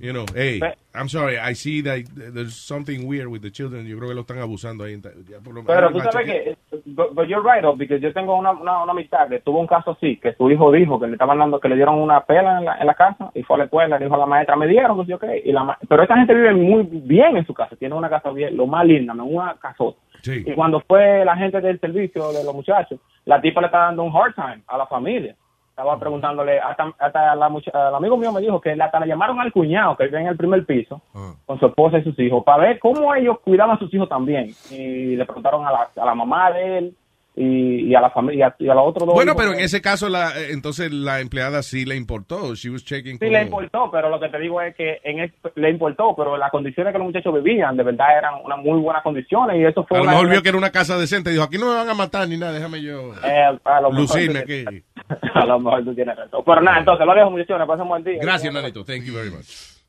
You 0.00 0.12
know, 0.12 0.26
hey, 0.34 0.60
I'm 0.94 1.08
sorry, 1.08 1.38
I 1.38 1.54
see 1.54 1.80
that 1.82 2.04
there's 2.16 2.54
something 2.56 3.06
weird 3.06 3.28
with 3.28 3.40
the 3.42 3.50
children. 3.52 3.86
Yo 3.86 3.96
creo 3.98 4.08
que 4.08 4.14
lo 4.16 4.22
están 4.22 4.38
abusando 4.38 4.82
ahí. 4.84 5.00
Ya 5.00 5.38
por 5.38 5.54
lo 5.54 5.62
menos 5.62 5.66
Pero 5.66 5.92
tú 5.92 6.00
sabes 6.00 6.26
que- 6.26 6.56
que, 6.70 6.82
but, 6.86 7.14
but 7.14 7.28
you're 7.28 7.40
right, 7.42 7.62
though, 7.62 7.76
because 7.76 8.00
yo 8.02 8.12
tengo 8.12 8.36
una, 8.36 8.50
una, 8.50 8.82
una 8.82 8.90
amistad 8.92 9.28
que 9.28 9.38
tuvo 9.40 9.60
un 9.60 9.68
caso 9.68 9.92
así, 9.92 10.16
que 10.16 10.32
su 10.34 10.50
hijo 10.50 10.72
dijo 10.72 10.98
que 10.98 11.06
le 11.06 11.12
estaban 11.12 11.38
dando, 11.38 11.60
que 11.60 11.68
le 11.68 11.76
dieron 11.76 12.00
una 12.00 12.20
pela 12.24 12.58
en 12.58 12.64
la, 12.64 12.78
en 12.78 12.86
la 12.86 12.94
casa 12.94 13.30
y 13.32 13.44
fue 13.44 13.54
a 13.54 13.58
la 13.58 13.64
escuela, 13.66 13.96
le 13.98 14.04
dijo 14.06 14.16
a 14.16 14.18
la 14.18 14.26
maestra, 14.26 14.56
me 14.56 14.66
dieron, 14.66 14.98
que 15.00 15.06
sí, 15.06 15.12
ok. 15.12 15.24
Y 15.44 15.52
la, 15.52 15.78
pero 15.88 16.02
esa 16.02 16.16
gente 16.16 16.34
vive 16.34 16.52
muy 16.52 16.82
bien 16.90 17.36
en 17.36 17.46
su 17.46 17.54
casa, 17.54 17.76
tiene 17.76 17.94
una 17.94 18.10
casa 18.10 18.30
bien, 18.30 18.56
lo 18.56 18.66
más 18.66 18.84
linda, 18.84 19.14
¿no? 19.14 19.24
una 19.24 19.54
casota. 19.60 19.98
Y 20.26 20.52
cuando 20.54 20.80
fue 20.80 21.24
la 21.24 21.36
gente 21.36 21.60
del 21.60 21.78
servicio 21.78 22.32
de 22.32 22.42
los 22.44 22.54
muchachos, 22.54 22.98
la 23.24 23.40
tipa 23.40 23.60
le 23.60 23.66
estaba 23.66 23.84
dando 23.86 24.02
un 24.04 24.12
hard 24.16 24.34
time 24.34 24.62
a 24.66 24.78
la 24.78 24.86
familia. 24.86 25.36
Estaba 25.74 25.98
preguntándole, 25.98 26.60
hasta, 26.60 26.92
hasta 27.00 27.34
la 27.34 27.48
mucha- 27.48 27.72
el 27.88 27.94
amigo 27.96 28.16
mío 28.16 28.30
me 28.30 28.40
dijo 28.40 28.60
que 28.60 28.70
hasta 28.80 29.00
le 29.00 29.08
llamaron 29.08 29.40
al 29.40 29.50
cuñado 29.50 29.96
que 29.96 30.04
vive 30.04 30.20
en 30.20 30.28
el 30.28 30.36
primer 30.36 30.64
piso 30.64 31.00
con 31.46 31.58
su 31.58 31.66
esposa 31.66 31.98
y 31.98 32.04
sus 32.04 32.16
hijos 32.20 32.44
para 32.44 32.62
ver 32.62 32.78
cómo 32.78 33.12
ellos 33.12 33.40
cuidaban 33.40 33.74
a 33.74 33.78
sus 33.80 33.92
hijos 33.92 34.08
también. 34.08 34.50
Y 34.70 35.16
le 35.16 35.24
preguntaron 35.24 35.66
a 35.66 35.72
la, 35.72 35.88
a 36.00 36.04
la 36.06 36.14
mamá 36.14 36.52
de 36.52 36.78
él 36.78 36.94
y, 37.36 37.88
y 37.90 37.94
a 37.94 38.00
la 38.00 38.10
familia 38.10 38.54
y 38.58 38.68
a 38.68 38.74
los 38.74 38.84
otros 38.86 39.06
dos. 39.06 39.14
Bueno, 39.14 39.34
pero 39.36 39.52
en 39.52 39.60
ese 39.60 39.80
caso, 39.82 40.08
la, 40.08 40.38
eh, 40.40 40.52
entonces 40.52 40.92
la 40.92 41.20
empleada 41.20 41.62
sí 41.62 41.84
le 41.84 41.96
importó. 41.96 42.54
She 42.54 42.70
was 42.70 42.84
checking. 42.84 43.14
Sí 43.18 43.18
como- 43.26 43.32
le 43.32 43.42
importó, 43.42 43.90
pero 43.90 44.08
lo 44.08 44.20
que 44.20 44.28
te 44.28 44.38
digo 44.38 44.60
es 44.60 44.74
que 44.76 44.98
en 45.02 45.20
es- 45.20 45.32
le 45.56 45.70
importó, 45.70 46.14
pero 46.16 46.36
las 46.36 46.50
condiciones 46.50 46.92
que 46.92 46.98
los 46.98 47.06
muchachos 47.08 47.34
vivían 47.34 47.76
de 47.76 47.82
verdad 47.82 48.06
eran 48.18 48.34
unas 48.44 48.58
muy 48.58 48.78
buenas 48.80 49.02
condiciones 49.02 49.56
y 49.58 49.64
eso 49.64 49.84
fue 49.88 49.98
A 49.98 50.02
lo 50.02 50.10
mejor 50.10 50.28
vio 50.28 50.42
que 50.42 50.48
era 50.50 50.58
una 50.58 50.70
casa 50.70 50.96
decente 50.96 51.30
y 51.30 51.32
dijo, 51.34 51.44
aquí 51.44 51.58
no 51.58 51.66
me 51.66 51.74
van 51.74 51.88
a 51.90 51.94
matar 51.94 52.28
ni 52.28 52.36
nada, 52.36 52.52
déjame 52.52 52.80
yo 52.82 53.12
Eh, 53.24 53.58
a 53.64 53.80
lo 53.80 53.90
lucirme 53.92 54.38
aquí. 54.40 54.64
a 55.34 55.44
lo 55.44 55.58
mejor 55.58 55.84
tú 55.84 55.94
tienes 55.94 56.16
razón. 56.16 56.42
Pero 56.46 56.60
nada, 56.62 56.78
entonces 56.78 57.04
lo 57.06 57.14
dejo 57.14 57.30
muchachones, 57.30 57.66
pasen 57.66 57.88
buen 57.88 58.04
día. 58.04 58.18
Gracias, 58.20 58.52
Nanito. 58.54 58.84
Thank 58.84 59.04
you 59.04 59.14
very 59.14 59.30
much. 59.30 59.46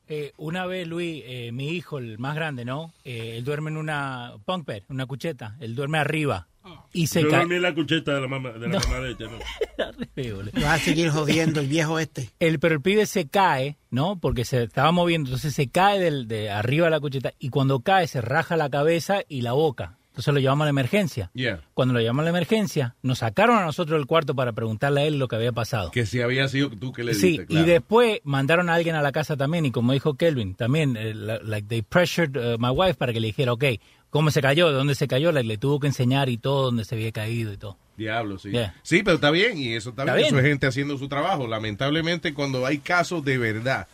Eh, 0.08 0.32
una 0.36 0.66
vez, 0.66 0.86
Luis, 0.86 1.24
eh, 1.26 1.50
mi 1.52 1.70
hijo, 1.70 1.98
el 1.98 2.18
más 2.18 2.36
grande, 2.36 2.64
¿no? 2.64 2.92
Eh, 3.04 3.34
él 3.38 3.44
duerme 3.44 3.70
en 3.70 3.76
una 3.76 4.32
bunk 4.46 4.64
bed, 4.66 4.82
una 4.88 5.06
cucheta. 5.06 5.54
Él 5.60 5.74
duerme 5.74 5.98
arriba. 5.98 6.46
Y 6.92 7.06
se 7.08 7.22
Yo 7.22 7.30
cae. 7.30 7.40
dormí 7.40 7.56
en 7.56 7.62
la 7.62 7.74
cucheta 7.74 8.14
de 8.14 8.20
la 8.20 8.28
mamá 8.28 8.50
de 8.52 8.60
la 8.60 8.68
No. 8.68 8.78
mamá 8.80 9.00
de 9.00 9.14
¿no? 9.24 10.60
Va 10.64 10.74
a 10.74 10.78
seguir 10.78 11.10
jodiendo 11.10 11.60
el 11.60 11.66
viejo 11.66 11.98
este. 11.98 12.30
El, 12.40 12.58
pero 12.58 12.74
el 12.74 12.80
pibe 12.80 13.06
se 13.06 13.28
cae, 13.28 13.76
¿no? 13.90 14.18
Porque 14.18 14.44
se 14.44 14.62
estaba 14.64 14.92
moviendo, 14.92 15.28
entonces 15.28 15.54
se 15.54 15.68
cae 15.68 15.98
del, 16.00 16.28
de 16.28 16.50
arriba 16.50 16.86
de 16.86 16.90
la 16.90 17.00
cucheta 17.00 17.32
y 17.38 17.50
cuando 17.50 17.80
cae 17.80 18.06
se 18.08 18.20
raja 18.20 18.56
la 18.56 18.70
cabeza 18.70 19.20
y 19.28 19.42
la 19.42 19.52
boca. 19.52 19.98
Entonces 20.10 20.32
lo 20.32 20.40
llevamos 20.40 20.62
a 20.62 20.66
la 20.66 20.70
emergencia. 20.70 21.30
Yeah. 21.34 21.60
Cuando 21.74 21.92
lo 21.92 22.00
llevamos 22.00 22.22
a 22.22 22.24
la 22.24 22.30
emergencia, 22.30 22.96
nos 23.02 23.18
sacaron 23.18 23.58
a 23.58 23.66
nosotros 23.66 23.98
del 23.98 24.06
cuarto 24.06 24.34
para 24.34 24.52
preguntarle 24.52 25.02
a 25.02 25.04
él 25.04 25.18
lo 25.18 25.28
que 25.28 25.36
había 25.36 25.52
pasado. 25.52 25.90
Que 25.90 26.06
si 26.06 26.22
había 26.22 26.48
sido 26.48 26.70
tú 26.70 26.90
que 26.90 27.04
le 27.04 27.12
Sí, 27.12 27.32
diste, 27.32 27.46
claro. 27.48 27.66
y 27.66 27.68
después 27.68 28.20
mandaron 28.24 28.70
a 28.70 28.74
alguien 28.76 28.94
a 28.96 29.02
la 29.02 29.12
casa 29.12 29.36
también, 29.36 29.66
y 29.66 29.72
como 29.72 29.92
dijo 29.92 30.14
Kelvin, 30.14 30.54
también, 30.54 30.96
eh, 30.96 31.12
like, 31.14 31.68
they 31.68 31.82
pressured 31.82 32.34
uh, 32.34 32.56
my 32.58 32.70
wife 32.70 32.94
para 32.94 33.12
que 33.12 33.20
le 33.20 33.26
dijera, 33.26 33.52
ok, 33.52 33.64
¿cómo 34.10 34.30
se 34.30 34.40
cayó? 34.40 34.68
¿De 34.68 34.74
dónde 34.74 34.94
se 34.94 35.08
cayó? 35.08 35.32
Like, 35.32 35.46
le 35.48 35.58
tuvo 35.58 35.80
que 35.80 35.86
enseñar 35.86 36.28
y 36.28 36.38
todo, 36.38 36.64
dónde 36.64 36.84
se 36.84 36.94
había 36.94 37.12
caído 37.12 37.52
y 37.52 37.56
todo. 37.56 37.76
Diablo, 37.96 38.38
sí. 38.38 38.50
Yeah. 38.50 38.74
Sí, 38.82 39.02
pero 39.02 39.14
está 39.16 39.30
bien, 39.30 39.56
y 39.56 39.74
eso 39.74 39.90
está, 39.90 40.02
Está 40.02 40.14
bien. 40.14 40.26
bien. 40.26 40.34
Eso 40.34 40.38
es 40.44 40.50
gente 40.50 40.66
haciendo 40.66 40.98
su 40.98 41.08
trabajo. 41.08 41.46
Lamentablemente, 41.46 42.34
cuando 42.34 42.66
hay 42.66 42.78
casos 42.78 43.24
de 43.24 43.38
verdad, 43.38 43.86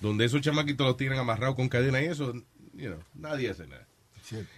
donde 0.00 0.24
esos 0.24 0.40
chamaquitos 0.40 0.86
los 0.86 0.96
tienen 0.96 1.18
amarrados 1.18 1.56
con 1.56 1.68
cadena 1.68 2.00
y 2.00 2.06
eso, 2.06 2.32
you 2.74 2.86
know, 2.88 2.98
nadie 3.14 3.50
hace 3.50 3.66
nada. 3.66 3.86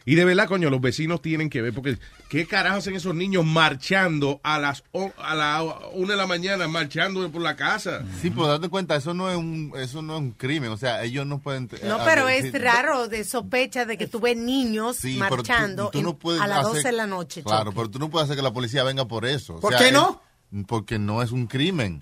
Y 0.05 0.15
de 0.15 0.25
verdad, 0.25 0.49
coño, 0.49 0.71
los 0.71 0.81
vecinos 0.81 1.23
tienen 1.23 1.49
que 1.51 1.63
ver, 1.63 1.73
porque 1.75 1.99
¿qué 2.29 2.47
carajo 2.47 2.77
hacen 2.79 2.95
esos 2.95 3.15
niños 3.15 3.45
marchando 3.45 4.41
a 4.43 4.59
las 4.59 4.85
o- 4.93 5.13
a 5.19 5.35
la 5.35 5.63
una 5.95 6.13
de 6.13 6.17
la 6.17 6.27
mañana, 6.27 6.69
marchando 6.69 7.31
por 7.31 7.43
la 7.43 7.57
casa? 7.57 8.03
Sí, 8.21 8.31
pues 8.31 8.49
date 8.49 8.69
cuenta, 8.69 8.97
eso 8.97 9.15
no 9.15 9.31
es 9.31 9.37
un, 9.37 9.73
eso 9.77 10.03
no 10.03 10.15
es 10.17 10.21
un 10.21 10.31
crimen, 10.33 10.71
o 10.71 10.77
sea, 10.77 11.03
ellos 11.05 11.27
no 11.27 11.39
pueden... 11.41 11.69
No, 11.85 11.99
pero 12.05 12.29
es 12.29 12.51
sí, 12.53 12.59
raro 12.59 13.09
de 13.09 13.25
sospecha 13.25 13.85
de 13.87 13.97
que 13.97 14.07
tú 14.07 14.21
ves 14.21 14.37
niños 14.37 14.97
Sí, 14.97 15.17
pero 15.19 15.29
tú- 15.31 15.37
marchando 15.49 15.91
tú 15.91 15.99
en- 15.99 16.05
no 16.05 16.17
puedes 16.17 16.41
a 16.41 16.47
las 16.47 16.59
hacer- 16.59 16.73
12 16.75 16.89
de 16.89 16.93
la 16.93 17.07
noche. 17.07 17.43
Claro, 17.43 17.65
Choque. 17.65 17.77
pero 17.77 17.91
tú 17.91 17.99
no 17.99 18.11
puedes 18.11 18.25
hacer 18.25 18.37
que 18.37 18.43
la 18.43 18.53
policía 18.53 18.83
venga 18.85 19.07
por 19.07 19.25
eso. 19.27 19.55
O 19.57 19.61
¿Por 19.61 19.73
sea, 19.75 19.87
qué 19.87 19.93
no? 19.93 20.21
Porque 20.67 20.99
no 20.99 21.23
es 21.23 21.33
un 21.33 21.47
crimen. 21.47 22.01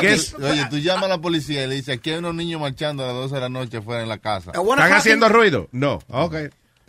Guess- 0.00 0.34
oye, 0.34 0.66
tú 0.68 0.76
llamas 0.78 1.04
a 1.04 1.08
la 1.08 1.18
policía 1.22 1.64
y 1.64 1.66
le 1.68 1.76
dices, 1.76 1.96
aquí 1.96 2.10
hay 2.10 2.18
unos 2.18 2.34
niños 2.34 2.60
marchando 2.60 3.02
a 3.02 3.06
las 3.06 3.16
12 3.16 3.34
de 3.36 3.40
la 3.40 3.48
noche 3.48 3.80
fuera 3.80 4.02
en 4.02 4.08
la 4.10 4.18
casa. 4.18 4.52
¿Están 4.52 4.92
haciendo 4.92 5.28
ruido? 5.30 5.68
No. 5.72 5.98
Ok. 6.08 6.34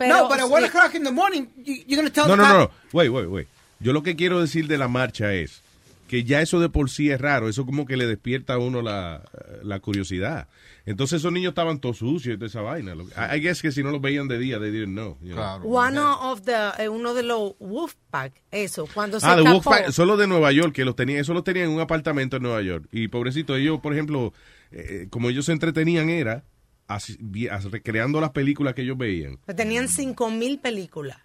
No, 0.00 0.28
but 0.28 0.38
at 0.40 0.48
1 0.48 0.64
o'clock 0.64 0.94
in 0.94 1.04
the 1.04 1.10
morning, 1.10 1.48
you, 1.64 1.74
you're 1.86 1.96
going 2.00 2.06
to 2.06 2.12
tell 2.12 2.26
No, 2.28 2.36
the 2.36 2.42
no, 2.42 2.44
cop- 2.66 2.70
no. 2.92 2.98
Wait, 2.98 3.08
wait, 3.10 3.28
wait. 3.28 3.48
Yo 3.80 3.92
lo 3.92 4.02
que 4.02 4.16
quiero 4.16 4.40
decir 4.40 4.66
de 4.68 4.78
la 4.78 4.88
marcha 4.88 5.32
es 5.34 5.62
que 6.08 6.22
ya 6.24 6.40
eso 6.40 6.60
de 6.60 6.68
por 6.68 6.88
sí 6.90 7.10
es 7.10 7.20
raro. 7.20 7.48
Eso 7.48 7.66
como 7.66 7.84
que 7.86 7.96
le 7.96 8.06
despierta 8.06 8.54
a 8.54 8.58
uno 8.58 8.80
la, 8.82 9.22
la 9.62 9.80
curiosidad. 9.80 10.48
Entonces 10.86 11.20
esos 11.20 11.32
niños 11.32 11.50
estaban 11.50 11.80
todos 11.80 11.98
sucios 11.98 12.34
y 12.34 12.38
toda 12.38 12.46
esa 12.46 12.60
vaina. 12.60 12.94
Lo- 12.94 13.04
I 13.04 13.36
I 13.36 13.40
guess 13.40 13.60
que 13.60 13.72
si 13.72 13.82
no 13.82 13.90
los 13.90 14.00
veían 14.00 14.28
de 14.28 14.38
día, 14.38 14.60
they 14.60 14.70
didn't 14.70 14.92
know. 14.94 15.18
you 15.20 15.34
know. 15.34 15.60
One 15.64 15.98
of 15.98 16.42
the, 16.42 16.52
eh, 16.78 16.88
uno 16.88 17.12
de 17.12 17.24
los 17.24 17.54
Wolfpack, 17.58 18.32
eso, 18.52 18.86
cuando 18.94 19.18
se 19.18 19.26
Ah, 19.26 19.34
de. 19.36 19.42
Wolfpack, 19.42 19.90
solo 19.90 20.16
de 20.16 20.26
Nueva 20.28 20.52
York, 20.52 20.72
que 20.72 20.84
los 20.84 20.94
tenía, 20.94 21.20
eso 21.20 21.34
los 21.34 21.42
tenían 21.42 21.66
en 21.66 21.72
un 21.72 21.80
apartamento 21.80 22.36
en 22.36 22.44
Nueva 22.44 22.62
York. 22.62 22.86
Y 22.92 23.08
pobrecito, 23.08 23.56
ellos, 23.56 23.80
por 23.80 23.92
ejemplo, 23.92 24.32
eh, 24.70 25.08
como 25.10 25.28
ellos 25.28 25.46
se 25.46 25.52
entretenían 25.52 26.08
era 26.08 26.44
as- 26.88 27.18
recreando 27.70 28.20
las 28.20 28.30
películas 28.30 28.74
que 28.74 28.82
ellos 28.82 28.98
veían. 28.98 29.38
que 29.46 29.54
Tenían 29.54 29.88
cinco 29.88 30.30
mil 30.30 30.58
películas. 30.58 31.18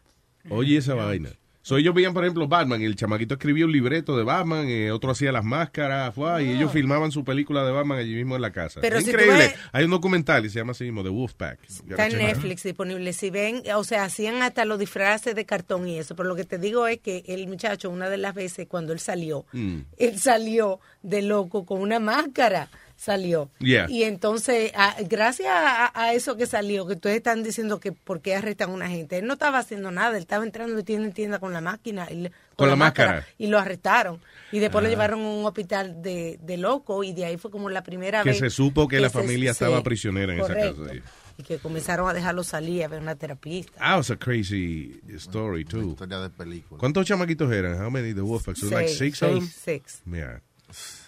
Oye, 0.50 0.78
esa 0.78 0.96
vaina. 0.96 1.30
So, 1.64 1.78
ellos 1.78 1.94
veían, 1.94 2.12
por 2.16 2.24
ejemplo, 2.24 2.48
Batman, 2.48 2.82
y 2.82 2.86
el 2.86 2.96
chamaquito 2.96 3.36
escribía 3.36 3.66
un 3.68 3.72
libreto 3.72 4.18
de 4.18 4.24
Batman, 4.24 4.66
eh, 4.68 4.92
otro 4.92 5.12
hacía 5.12 5.32
las 5.32 5.46
máscaras, 5.46 6.16
fue, 6.16 6.44
y 6.44 6.50
ellos 6.50 6.72
filmaban 6.72 7.12
su 7.12 7.24
película 7.24 7.64
de 7.64 7.72
Batman 7.72 8.00
allí 8.00 8.16
mismo 8.16 8.36
en 8.36 8.42
la 8.42 8.52
casa. 8.52 8.80
Ah. 8.80 8.82
Pero 8.82 8.98
Es 8.98 9.04
si 9.04 9.12
Increíble. 9.12 9.38
ves- 9.38 9.56
Hay 9.72 9.84
un 9.86 9.92
documental 9.92 10.42
que 10.42 10.50
se 10.50 10.58
llama 10.58 10.72
así 10.72 10.86
mismo, 10.86 11.04
The 11.04 11.10
Wolfpack. 11.10 11.60
Está 11.88 12.08
en 12.08 12.18
Netflix 12.18 12.64
disponible. 12.64 13.14
Si 13.14 13.30
ven, 13.30 13.62
o 13.76 13.84
sea, 13.84 14.06
hacían 14.06 14.42
hasta 14.42 14.66
los 14.66 14.80
disfraces 14.80 15.36
de 15.36 15.46
cartón 15.46 15.88
y 15.88 16.00
eso. 16.00 16.16
Pero 16.16 16.30
lo 16.30 16.36
que 16.36 16.46
te 16.46 16.58
digo 16.58 16.88
es 16.88 16.98
que 16.98 17.24
el 17.28 17.48
muchacho, 17.48 17.92
una 17.92 18.10
de 18.10 18.18
las 18.18 18.34
veces 18.34 18.66
cuando 18.68 18.92
él 18.92 19.00
salió, 19.00 19.46
Mm. 19.54 19.82
él 19.98 20.18
salió 20.20 20.80
de 21.04 21.22
loco 21.22 21.64
con 21.68 21.80
una 21.82 22.00
máscara. 22.00 22.70
Salió. 23.02 23.50
Yeah. 23.58 23.90
Y 23.90 24.04
entonces, 24.04 24.72
a- 24.76 24.96
gracias 25.10 25.50
a, 25.52 25.92
a 26.00 26.14
eso 26.14 26.38
que 26.38 26.46
salió, 26.46 26.86
que 26.86 26.94
ustedes 26.94 27.16
están 27.18 27.42
diciendo 27.42 27.80
que 27.80 27.92
por 27.94 28.22
qué 28.22 28.36
arrestan 28.36 28.70
a 28.70 28.74
una 28.74 28.88
gente, 28.90 29.18
él 29.18 29.26
no 29.26 29.34
estaba 29.34 29.58
haciendo 29.58 29.90
nada, 29.90 30.18
él 30.18 30.22
estaba 30.22 30.44
entrando 30.44 30.76
de 30.76 30.84
tienda 30.84 31.08
en 31.08 31.14
tienda 31.14 31.40
con 31.40 31.52
la 31.52 31.62
máquina. 31.62 32.08
y 32.12 32.16
le- 32.16 32.32
Con 32.56 32.70
la 32.70 32.76
máscara. 32.76 33.26
Y 33.40 33.48
lo 33.48 33.58
arrestaron. 33.58 34.22
Y 34.52 34.60
después 34.60 34.84
lo 34.84 34.88
Ah. 34.88 34.92
llevaron 34.92 35.20
a 35.22 35.28
un 35.30 35.46
hospital 35.48 36.04
de, 36.04 36.38
de 36.44 36.58
loco 36.58 37.04
y 37.04 37.14
de 37.14 37.26
ahí 37.26 37.38
fue 37.38 37.50
como 37.50 37.72
la 37.72 37.82
primera 37.82 38.22
Que 38.22 38.30
vez. 38.30 38.38
se 38.38 38.52
supo 38.52 38.88
que 38.88 39.00
la 39.00 39.10
se- 39.10 39.18
familia 39.18 39.50
estaba 39.50 39.78
sí, 39.78 39.84
prisionera 39.84 40.34
en 40.34 40.40
correcto. 40.40 40.84
esa 40.84 40.94
casa. 40.94 40.94
sí. 40.94 41.02
Y 41.40 41.44
que 41.44 41.58
comenzaron 41.58 42.08
a 42.08 42.14
dejarlo 42.14 42.44
salir 42.44 42.84
a 42.84 42.88
ver 42.88 43.02
una 43.02 43.16
terapista. 43.16 43.72
Ah, 43.80 43.98
was 43.98 44.12
a 44.12 44.16
crazy 44.18 45.02
story, 45.16 45.66
too. 45.66 45.90
historia 45.94 46.20
de 46.20 46.30
película. 46.30 46.78
¿Cuántos 46.78 47.08
chamaquitos 47.08 47.52
eran? 47.52 47.82
How 47.82 47.90
many 47.90 48.14
the 48.14 48.22
Wolfpack? 48.22 48.58
So, 48.58 48.68
like 48.70 48.90
Seis, 48.90 48.98
six 49.00 49.24
of 49.24 49.34
them? 49.34 49.48
Six. 49.48 50.02
Yeah. 50.06 50.42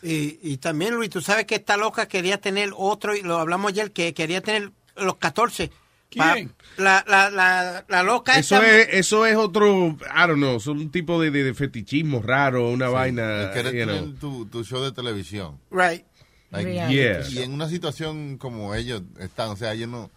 Y, 0.02 0.40
y 0.42 0.58
también, 0.58 0.94
Luis, 0.96 1.10
tú 1.10 1.22
sabes 1.22 1.46
que 1.46 1.56
esta 1.56 1.78
loca 1.78 2.08
quería 2.08 2.40
tener 2.40 2.72
otro, 2.76 3.16
y 3.16 3.22
lo 3.22 3.38
hablamos 3.38 3.70
ayer, 3.72 3.92
que 3.92 4.14
quería 4.14 4.42
tener 4.42 4.72
los 4.96 5.16
14. 5.18 5.72
¿Quién? 6.10 6.54
La, 6.78 7.04
la, 7.08 7.32
la, 7.32 7.86
la 7.88 8.04
loca 8.04 8.38
Eso 8.38 8.58
esta- 8.62 8.78
es, 8.82 8.88
eso 8.92 9.26
es 9.26 9.36
otro, 9.36 9.98
I 10.00 10.28
don't 10.28 10.36
know, 10.38 10.60
son 10.60 10.78
un 10.78 10.92
tipo 10.92 11.20
de, 11.20 11.32
de, 11.32 11.44
de 11.44 11.54
fetichismo 11.56 12.22
raro, 12.22 12.70
una 12.70 12.88
vaina. 12.90 13.52
You 13.72 13.86
know. 13.86 14.14
tu, 14.20 14.46
tu 14.46 14.64
show 14.64 14.84
de 14.84 14.92
televisión. 14.92 15.60
Right. 15.72 16.06
Like, 16.52 16.72
Yeah. 16.94 17.28
Y 17.28 17.40
en 17.40 17.52
una 17.52 17.68
situación 17.68 18.38
como 18.38 18.76
ellos 18.76 19.02
están, 19.20 19.50
o 19.50 19.56
sea, 19.56 19.74
ellos 19.74 19.90
no... 19.90 20.12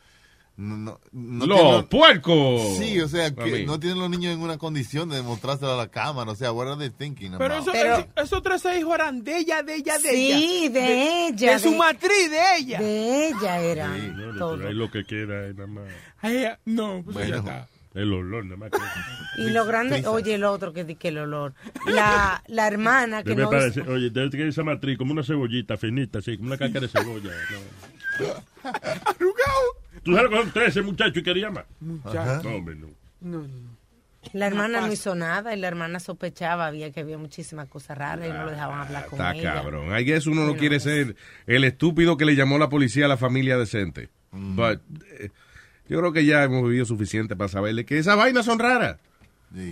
no, 0.57 0.77
no, 0.77 0.99
no 1.13 1.47
¡Los 1.47 1.59
tienen- 1.61 1.85
puercos! 1.89 2.77
Sí, 2.79 2.99
o 3.01 3.09
sea, 3.09 3.35
que 3.35 3.65
no 3.67 3.79
tienen 3.79 3.99
los 3.99 4.09
niños 4.09 4.35
en 4.35 4.41
una 4.41 4.57
condición 4.59 5.09
de 5.11 5.17
demostrárselo 5.17 5.73
a 5.73 5.77
la 5.77 5.89
cámara. 5.89 6.31
O 6.31 6.35
sea, 6.35 6.51
what 6.53 6.67
are 6.69 6.77
they 6.79 6.91
thinking 6.91 7.37
Pero, 7.37 7.55
eso, 7.59 7.73
eso- 7.75 8.07
esos 8.17 8.43
tres 8.43 8.65
hijos 8.79 8.95
eran 8.95 9.23
de 9.23 9.37
ella, 9.39 9.63
de 9.63 9.75
ella, 9.75 9.99
de 9.99 10.09
Sí, 10.11 10.65
ella. 10.65 10.71
de 10.81 11.27
ella, 11.29 11.53
De 11.53 11.59
su 11.59 11.71
de- 11.73 11.77
matriz, 11.79 12.31
de 12.31 12.57
ella. 12.59 12.79
De 12.81 13.29
ella 13.29 13.61
era. 13.61 13.91
Pero 14.39 14.69
ahí 14.69 14.75
lo 14.75 14.91
que 14.91 15.05
queda 15.05 15.47
es 15.47 15.55
nada 15.55 15.67
más. 15.69 15.85
Ay, 16.23 16.39
ella- 16.39 16.59
no, 16.65 17.03
pues 17.05 17.15
Bueno. 17.15 17.31
ya 17.31 17.37
está. 17.39 17.69
El 17.95 18.13
olor, 18.13 18.45
nada 18.45 18.57
más. 18.59 18.71
Y 19.39 19.49
lo 19.51 19.65
grande, 19.65 20.07
oye, 20.07 20.35
el 20.35 20.45
otro 20.45 20.73
que 20.75 20.85
di 20.85 20.97
que 20.97 21.09
el 21.09 21.17
olor. 21.19 21.55
La, 21.87 22.43
la 22.47 22.67
hermana 22.67 23.23
que 23.23 23.35
no. 23.35 23.49
parecer- 23.51 23.89
oye, 23.89 24.11
debe 24.11 24.29
tener 24.29 24.49
esa 24.49 24.63
matriz 24.63 24.99
como 24.99 25.13
una 25.13 25.23
cebollita 25.23 25.79
finita, 25.79 26.19
así, 26.19 26.37
como 26.37 26.49
una 26.49 26.59
caca 26.59 26.79
de 26.81 26.89
cebolla. 26.89 27.31
no. 28.21 28.27
¿Tú 30.07 30.15
sabes 30.15 30.31
con 30.31 30.51
13 30.53 30.81
muchachos 30.83 31.17
y 31.19 31.23
quería 31.23 31.51
más? 31.51 31.65
Muchacho. 31.81 32.49
No, 32.49 32.57
hombre, 32.57 32.75
no. 32.77 32.87
No, 33.21 33.43
no. 33.43 33.77
La 34.33 34.47
hermana 34.49 34.81
no 34.81 34.93
hizo 34.93 35.15
nada 35.15 35.55
y 35.55 35.61
la 35.61 35.69
hermana 35.69 36.01
sospechaba, 36.01 36.67
había 36.67 36.91
que 36.91 37.01
había 37.01 37.17
muchísimas 37.19 37.69
cosas 37.69 37.97
raras 37.99 38.27
y 38.27 38.33
no 38.33 38.45
lo 38.45 38.51
dejaban 38.51 38.81
hablar 38.81 39.07
con 39.07 39.21
Está 39.21 39.35
ella. 39.37 39.55
cabrón. 39.55 39.97
I 39.97 40.03
guess 40.05 40.27
uno 40.27 40.45
no 40.47 40.57
quiere 40.57 40.81
ser 40.81 41.15
el 41.47 41.63
estúpido 41.65 42.17
que 42.17 42.25
le 42.25 42.35
llamó 42.35 42.59
la 42.59 42.69
policía 42.69 43.05
a 43.05 43.09
la 43.09 43.17
familia 43.17 43.57
decente. 43.59 44.09
But, 44.33 44.81
eh, 45.21 45.31
yo 45.89 46.01
creo 46.01 46.13
que 46.13 46.25
ya 46.25 46.43
hemos 46.43 46.65
vivido 46.65 46.85
suficiente 46.87 47.37
para 47.37 47.49
saberle 47.49 47.85
que 47.85 47.99
esas 47.99 48.17
vainas 48.17 48.45
son 48.47 48.59
raras. 48.59 48.97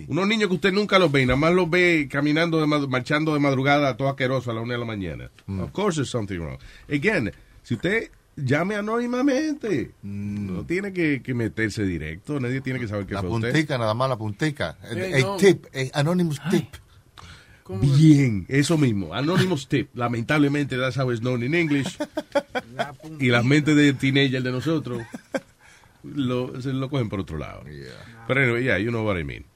Unos 0.07 0.29
niños 0.29 0.49
que 0.49 0.55
usted 0.55 0.73
nunca 0.73 1.01
los 1.01 1.11
ve, 1.11 1.23
y 1.23 1.27
nada 1.27 1.37
más 1.37 1.53
los 1.53 1.69
ve 1.69 2.09
caminando, 2.11 2.61
de 2.61 2.67
mad- 2.67 2.87
marchando 2.87 3.35
de 3.35 3.41
madrugada, 3.41 3.97
todo 3.97 4.09
asqueroso 4.09 4.53
a 4.53 4.55
la 4.55 4.61
una 4.61 4.75
de 4.75 4.79
la 4.79 4.87
mañana. 4.87 5.31
Of 5.49 5.73
course 5.73 5.97
there's 5.97 6.09
something 6.11 6.39
wrong. 6.39 6.59
Again, 6.89 7.33
si 7.65 7.75
usted 7.75 8.11
llame 8.37 8.75
anónimamente, 8.77 9.93
no 10.03 10.65
tiene 10.65 10.93
que, 10.93 11.23
que 11.23 11.35
meterse 11.35 11.85
directo, 11.85 12.41
nadie 12.41 12.61
tiene 12.61 12.79
que 12.81 12.89
saber 12.89 13.07
que 13.07 13.15
La 13.15 13.21
fue 13.21 13.31
usted. 13.31 13.53
puntica, 13.53 13.79
nada 13.79 13.95
más 13.95 14.09
la 14.09 14.17
puntica. 14.17 14.77
El, 14.91 15.23
no. 15.23 15.37
tip, 15.37 15.67
el 15.73 15.91
anonymous 15.95 16.41
tip. 16.51 16.67
Bien, 17.81 18.45
eso 18.49 18.77
mismo. 18.77 19.15
Anonymous 19.15 19.67
tip. 19.69 19.89
Lamentablemente, 19.95 20.77
that's 20.77 20.99
how 20.99 21.11
it's 21.11 21.21
known 21.21 21.43
in 21.43 21.55
English. 21.55 21.97
y 23.19 23.29
las 23.29 23.45
mentes 23.45 23.75
de 23.75 23.95
teenager 23.95 24.43
de 24.43 24.53
nosotros 24.53 25.03
lo, 26.03 26.61
se 26.61 26.73
lo 26.75 26.91
cogen 26.91 27.09
por 27.09 27.21
otro 27.21 27.39
lado. 27.39 27.63
Pero 28.27 28.43
anyway, 28.43 28.65
yeah, 28.65 28.79
you 28.79 28.91
know 28.91 29.05
what 29.07 29.19
I 29.19 29.25
mean. 29.25 29.47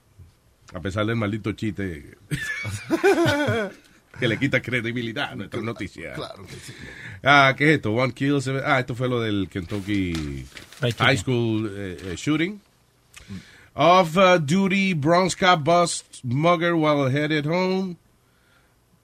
A 0.72 0.80
pesar 0.80 1.06
del 1.06 1.16
maldito 1.16 1.52
chiste 1.52 2.16
que 4.18 4.28
le 4.28 4.39
quita 4.39 4.60
credibilidad 4.62 5.30
a 5.32 5.35
nuestra 5.36 5.60
noticia. 5.60 6.12
Claro 6.14 6.44
que 6.47 6.52
sí. 6.55 6.72
Ah, 7.22 7.55
¿qué 7.56 7.70
es 7.70 7.76
esto? 7.76 7.93
One 7.93 8.12
kill, 8.12 8.40
seven- 8.43 8.62
Ah, 8.64 8.78
esto 8.80 8.94
fue 8.94 9.09
lo 9.09 9.20
del 9.20 9.48
Kentucky 9.51 10.44
High. 10.98 11.16
School 11.18 11.72
eh, 11.76 11.97
eh, 12.05 12.14
shooting. 12.16 12.60
Off-duty 13.74 14.94
Bronx 14.94 15.36
cop 15.36 15.62
bust 15.62 16.24
mugger 16.24 16.74
while 16.74 17.09
headed 17.09 17.47
home. 17.47 17.97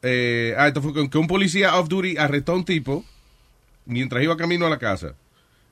Eh, 0.03 0.55
ah, 0.59 0.67
esto 0.69 0.83
fue 0.83 0.93
con 0.93 1.09
que 1.09 1.17
un 1.19 1.27
policía 1.29 1.77
off-duty 1.77 2.17
arrestó 2.19 2.53
a 2.53 2.57
un 2.57 2.65
tipo 2.65 3.05
mientras 3.87 4.23
iba 4.23 4.37
camino 4.37 4.67
a 4.67 4.71
la 4.71 4.79
casa. 4.79 5.15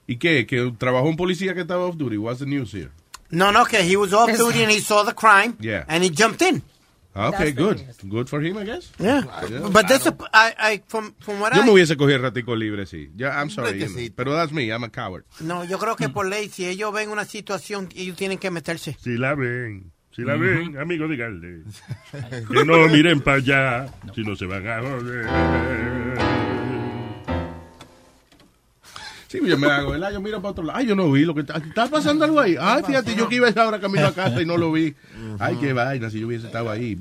¿Y 0.06 0.16
qué? 0.16 0.46
Que 0.46 0.72
trabajó 0.78 1.06
un 1.08 1.16
policía 1.16 1.52
que 1.54 1.62
estaba 1.62 1.84
off-duty. 1.86 2.16
What's 2.16 2.38
the 2.40 2.46
news 2.46 2.72
here? 2.72 2.90
No, 3.30 3.50
no, 3.50 3.64
que 3.64 3.78
he 3.82 3.96
was 3.96 4.12
off 4.12 4.30
duty 4.36 4.62
and 4.62 4.70
he 4.70 4.78
saw 4.80 5.04
the 5.04 5.14
crime 5.14 5.56
Yeah. 5.58 5.84
and 5.88 6.04
he 6.04 6.10
jumped 6.10 6.42
in. 6.42 6.62
Ah, 7.14 7.28
Okay, 7.28 7.52
That's 7.52 7.58
good. 8.00 8.08
Good 8.10 8.28
for 8.28 8.40
him, 8.40 8.56
I 8.56 8.64
guess. 8.64 8.90
Yeah. 8.98 9.22
Yeah. 9.50 9.68
But 9.70 9.86
this, 9.86 10.06
I, 10.32 10.54
I, 10.58 10.82
from, 10.86 11.14
from 11.20 11.40
what 11.40 11.54
Yo 11.54 11.60
I... 11.60 11.64
me 11.66 11.72
hubiese 11.72 11.96
cogido 11.96 12.16
el 12.16 12.22
ratico 12.22 12.56
libre, 12.56 12.86
sí. 12.86 13.10
Ya, 13.14 13.38
I'm 13.38 13.50
sorry. 13.50 13.78
you 13.78 13.86
know. 13.88 13.96
sí. 13.98 14.10
Pero 14.16 14.32
that's 14.34 14.50
me, 14.52 14.70
I'm 14.72 14.82
a 14.84 14.88
coward. 14.88 15.24
No, 15.40 15.62
yo 15.64 15.78
creo 15.78 15.94
que 15.96 16.08
por 16.14 16.26
ley, 16.26 16.48
si 16.48 16.66
ellos 16.66 16.90
ven 16.92 17.10
una 17.10 17.24
situación, 17.26 17.88
ellos 17.94 18.16
tienen 18.16 18.38
que 18.38 18.50
meterse. 18.50 18.96
Si 19.00 19.18
la 19.18 19.34
ven, 19.34 19.92
si 20.16 20.22
la 20.22 20.36
Ujú. 20.36 20.44
ven, 20.44 20.78
amigo, 20.78 21.06
díganle. 21.06 21.64
Que 22.48 22.64
no 22.64 22.88
miren 22.88 23.20
para 23.20 23.36
allá, 23.36 23.92
si 24.14 24.22
no 24.22 24.34
se 24.34 24.46
van 24.46 24.66
a 24.66 24.80
joder. 24.80 26.61
Sí, 29.32 29.40
yo 29.42 29.56
me 29.56 29.66
hago, 29.66 29.92
¿verdad? 29.92 30.12
Yo 30.12 30.20
miro 30.20 30.42
para 30.42 30.52
otro 30.52 30.64
lado. 30.64 30.78
Ay, 30.78 30.86
yo 30.86 30.94
no 30.94 31.10
vi 31.10 31.24
lo 31.24 31.34
que 31.34 31.40
está, 31.40 31.56
está 31.56 31.88
pasando 31.88 32.26
algo 32.26 32.38
ahí. 32.38 32.54
Ay, 32.60 32.82
fíjate, 32.86 33.14
yo 33.14 33.30
que 33.30 33.36
iba 33.36 33.48
ahora 33.48 33.80
camino 33.80 34.06
a 34.06 34.12
casa 34.12 34.42
y 34.42 34.44
no 34.44 34.58
lo 34.58 34.70
vi. 34.70 34.94
Ay, 35.38 35.56
qué 35.56 35.72
vaina, 35.72 36.10
si 36.10 36.20
yo 36.20 36.26
hubiese 36.26 36.46
estado 36.46 36.70
ahí. 36.70 36.98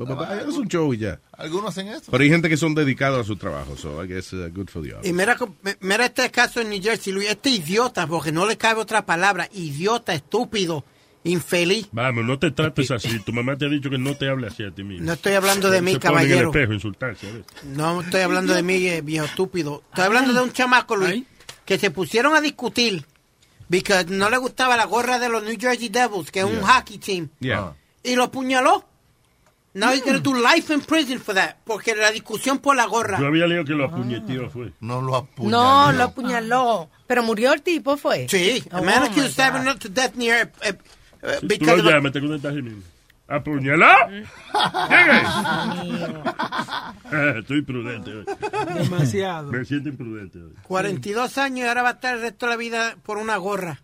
Es 0.48 0.56
un 0.56 0.68
show 0.70 0.94
y 0.94 0.98
ya. 1.00 1.20
Algunos 1.34 1.72
hacen 1.72 1.90
eso. 1.90 2.10
Pero 2.10 2.24
hay 2.24 2.30
gente 2.30 2.48
que 2.48 2.56
son 2.56 2.74
dedicados 2.74 3.20
a 3.20 3.24
su 3.26 3.36
trabajo, 3.36 3.76
so 3.76 4.02
I 4.02 4.08
guess 4.08 4.32
uh, 4.32 4.50
good 4.54 4.70
for 4.70 4.82
the 4.82 4.96
Y 5.04 5.12
mira, 5.12 5.36
mira 5.82 6.06
este 6.06 6.30
caso 6.32 6.62
en 6.62 6.70
New 6.70 6.82
Jersey, 6.82 7.12
Luis, 7.12 7.30
este 7.30 7.50
idiota, 7.50 8.08
porque 8.08 8.32
no 8.32 8.46
le 8.46 8.58
cabe 8.58 8.80
otra 8.80 9.06
palabra, 9.06 9.50
idiota, 9.52 10.14
estúpido, 10.14 10.86
infeliz. 11.24 11.90
Vamos, 11.92 12.26
no 12.26 12.40
te 12.40 12.52
trates 12.52 12.92
así. 12.92 13.20
Tu 13.20 13.34
mamá 13.34 13.58
te 13.58 13.66
ha 13.66 13.70
dicho 13.70 13.90
que 13.90 13.98
no 13.98 14.16
te 14.16 14.30
hable 14.30 14.48
así 14.48 14.64
a 14.64 14.72
ti 14.72 14.84
mismo. 14.84 15.06
No 15.06 15.14
estoy 15.14 15.34
hablando 15.34 15.70
de 15.70 15.82
mí, 15.82 15.98
caballero. 15.98 16.36
en 16.36 16.42
el 16.42 16.48
espejo 16.48 16.72
a 16.72 16.76
insultarse. 16.76 17.30
a 17.30 17.34
ver. 17.34 17.46
No 17.66 18.02
estoy 18.02 18.22
hablando 18.22 18.54
de 18.54 18.64
mí, 18.64 18.88
eh, 18.88 19.02
viejo 19.02 19.26
estúpido. 19.26 19.84
Estoy 19.90 20.06
hablando 20.06 20.34
de 20.34 20.42
un 20.42 20.52
chamaco, 20.52 20.96
Luis, 20.96 21.24
que 21.72 21.80
se 21.80 21.90
pusieron 21.90 22.36
a 22.36 22.42
discutir 22.42 23.06
porque 23.70 24.04
no 24.10 24.30
le 24.30 24.36
gustaba 24.38 24.76
la 24.76 24.84
gorra 24.84 25.20
de 25.20 25.30
los 25.30 25.42
New 25.42 25.56
Jersey 25.58 25.88
Devils, 25.88 26.30
que 26.30 26.40
es 26.40 26.46
un 26.46 26.60
Yeah. 26.60 26.68
hockey 26.68 26.98
team, 26.98 27.30
Yeah. 27.40 27.74
y 28.04 28.16
lo 28.16 28.26
apuñaló. 28.26 28.84
Now 29.74 29.92
he's 29.94 30.04
gonna 30.04 30.20
do 30.20 30.34
life 30.34 30.74
in 30.74 30.82
prison 30.82 31.22
for 31.22 31.34
that, 31.34 31.56
porque 31.64 31.96
la 31.96 32.12
discusión 32.12 32.60
por 32.60 32.76
la 32.76 32.88
gorra. 32.88 33.18
Yo 33.22 33.28
había 33.28 33.48
leído 33.48 33.64
que 33.64 33.72
lo 33.72 33.86
apuñeteó 33.86 34.50
fue. 34.50 34.74
No 34.82 35.02
lo 35.02 35.30
No, 35.38 35.94
lo 35.94 36.04
apuñaló. 36.04 36.90
Pero 37.08 37.24
murió 37.24 37.54
el 37.54 37.62
tipo, 37.62 37.96
fue. 37.96 38.28
Sí, 38.28 38.62
a 38.70 38.80
Oh, 38.80 38.84
man 38.84 39.04
my 39.04 39.08
accused 39.08 39.32
stabbing 39.32 39.70
up 39.70 39.80
to 39.80 39.88
death 39.88 40.14
near, 40.16 40.52
eh, 40.64 40.74
eh, 41.22 41.38
Si 41.40 41.58
tú 41.58 41.66
lo 41.68 41.72
a- 41.90 41.94
llamas, 41.94 42.12
te 42.12 42.20
mismo. 42.20 42.82
¿Apuñalado? 43.32 44.08
¿Quién 44.10 45.10
es? 45.10 45.24
Ah, 45.26 46.94
Estoy 47.40 47.62
prudente 47.62 48.12
hoy. 48.14 48.26
Demasiado. 48.84 49.52
Me 49.52 49.66
siento 49.66 49.90
imprudente 49.90 50.40
hoy. 50.40 50.54
42 50.64 51.38
años 51.38 51.60
y 51.60 51.68
ahora 51.68 51.82
va 51.84 51.90
a 51.90 51.94
estar 51.94 52.16
el 52.16 52.22
resto 52.22 52.46
de 52.46 52.50
la 52.52 52.58
vida 52.58 52.96
por 53.04 53.18
una 53.18 53.38
gorra. 53.38 53.82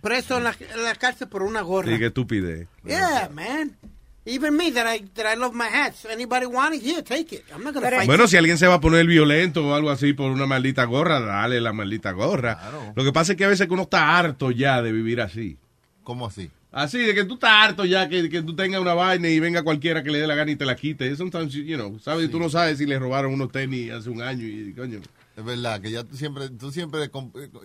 Preso 0.00 0.38
en 0.38 0.44
la, 0.44 0.54
en 0.58 0.82
la 0.84 0.94
cárcel 0.94 1.28
por 1.28 1.42
una 1.42 1.60
gorra. 1.60 1.92
Sí, 1.92 1.98
qué 1.98 2.06
estupidez. 2.06 2.68
Yeah, 2.84 3.28
man. 3.34 3.76
Even 4.24 4.56
me, 4.56 4.72
that 4.72 4.86
I, 4.92 5.04
that 5.14 5.32
I 5.32 5.38
love 5.38 5.54
my 5.54 5.66
hats. 5.68 6.04
Anybody 6.06 6.46
want 6.46 6.74
it? 6.74 6.82
Here, 6.82 7.02
take 7.02 7.32
it. 7.36 7.44
I'm 7.54 7.62
not 7.62 7.74
gonna 7.74 7.90
fight 7.90 8.06
Bueno, 8.06 8.24
you. 8.24 8.28
si 8.28 8.36
alguien 8.36 8.58
se 8.58 8.66
va 8.66 8.74
a 8.74 8.80
poner 8.80 9.06
violento 9.06 9.64
o 9.68 9.74
algo 9.74 9.90
así 9.90 10.14
por 10.14 10.32
una 10.32 10.46
maldita 10.46 10.84
gorra, 10.84 11.20
dale 11.20 11.60
la 11.60 11.72
maldita 11.72 12.10
gorra. 12.12 12.58
Lo 12.96 13.04
que 13.04 13.12
pasa 13.12 13.32
es 13.32 13.38
que 13.38 13.44
a 13.44 13.48
veces 13.48 13.66
que 13.68 13.74
uno 13.74 13.82
está 13.84 14.16
harto 14.18 14.50
ya 14.50 14.82
de 14.82 14.90
vivir 14.92 15.20
así. 15.20 15.58
¿Cómo 16.02 16.26
así? 16.26 16.50
Así, 16.76 16.98
de 16.98 17.14
que 17.14 17.24
tú 17.24 17.34
estás 17.34 17.50
harto 17.52 17.86
ya, 17.86 18.06
que, 18.06 18.28
que 18.28 18.42
tú 18.42 18.54
tengas 18.54 18.82
una 18.82 18.92
vaina 18.92 19.30
y 19.30 19.40
venga 19.40 19.62
cualquiera 19.62 20.02
que 20.02 20.10
le 20.10 20.18
dé 20.18 20.26
la 20.26 20.34
gana 20.34 20.50
y 20.50 20.56
te 20.56 20.66
la 20.66 20.76
quite. 20.76 21.16
Sometimes, 21.16 21.54
you 21.54 21.74
know, 21.74 21.98
¿sabes? 22.00 22.30
Tú 22.30 22.38
no 22.38 22.50
sabes 22.50 22.76
si 22.76 22.84
le 22.84 22.98
robaron 22.98 23.32
unos 23.32 23.50
tenis 23.50 23.90
hace 23.92 24.10
un 24.10 24.20
año 24.20 24.46
y, 24.46 24.74
coño. 24.74 25.00
Es 25.34 25.42
verdad 25.42 25.80
que 25.80 25.90
ya 25.90 26.04
tú 26.04 26.18
siempre, 26.18 26.50
tú 26.50 26.70
siempre, 26.70 27.10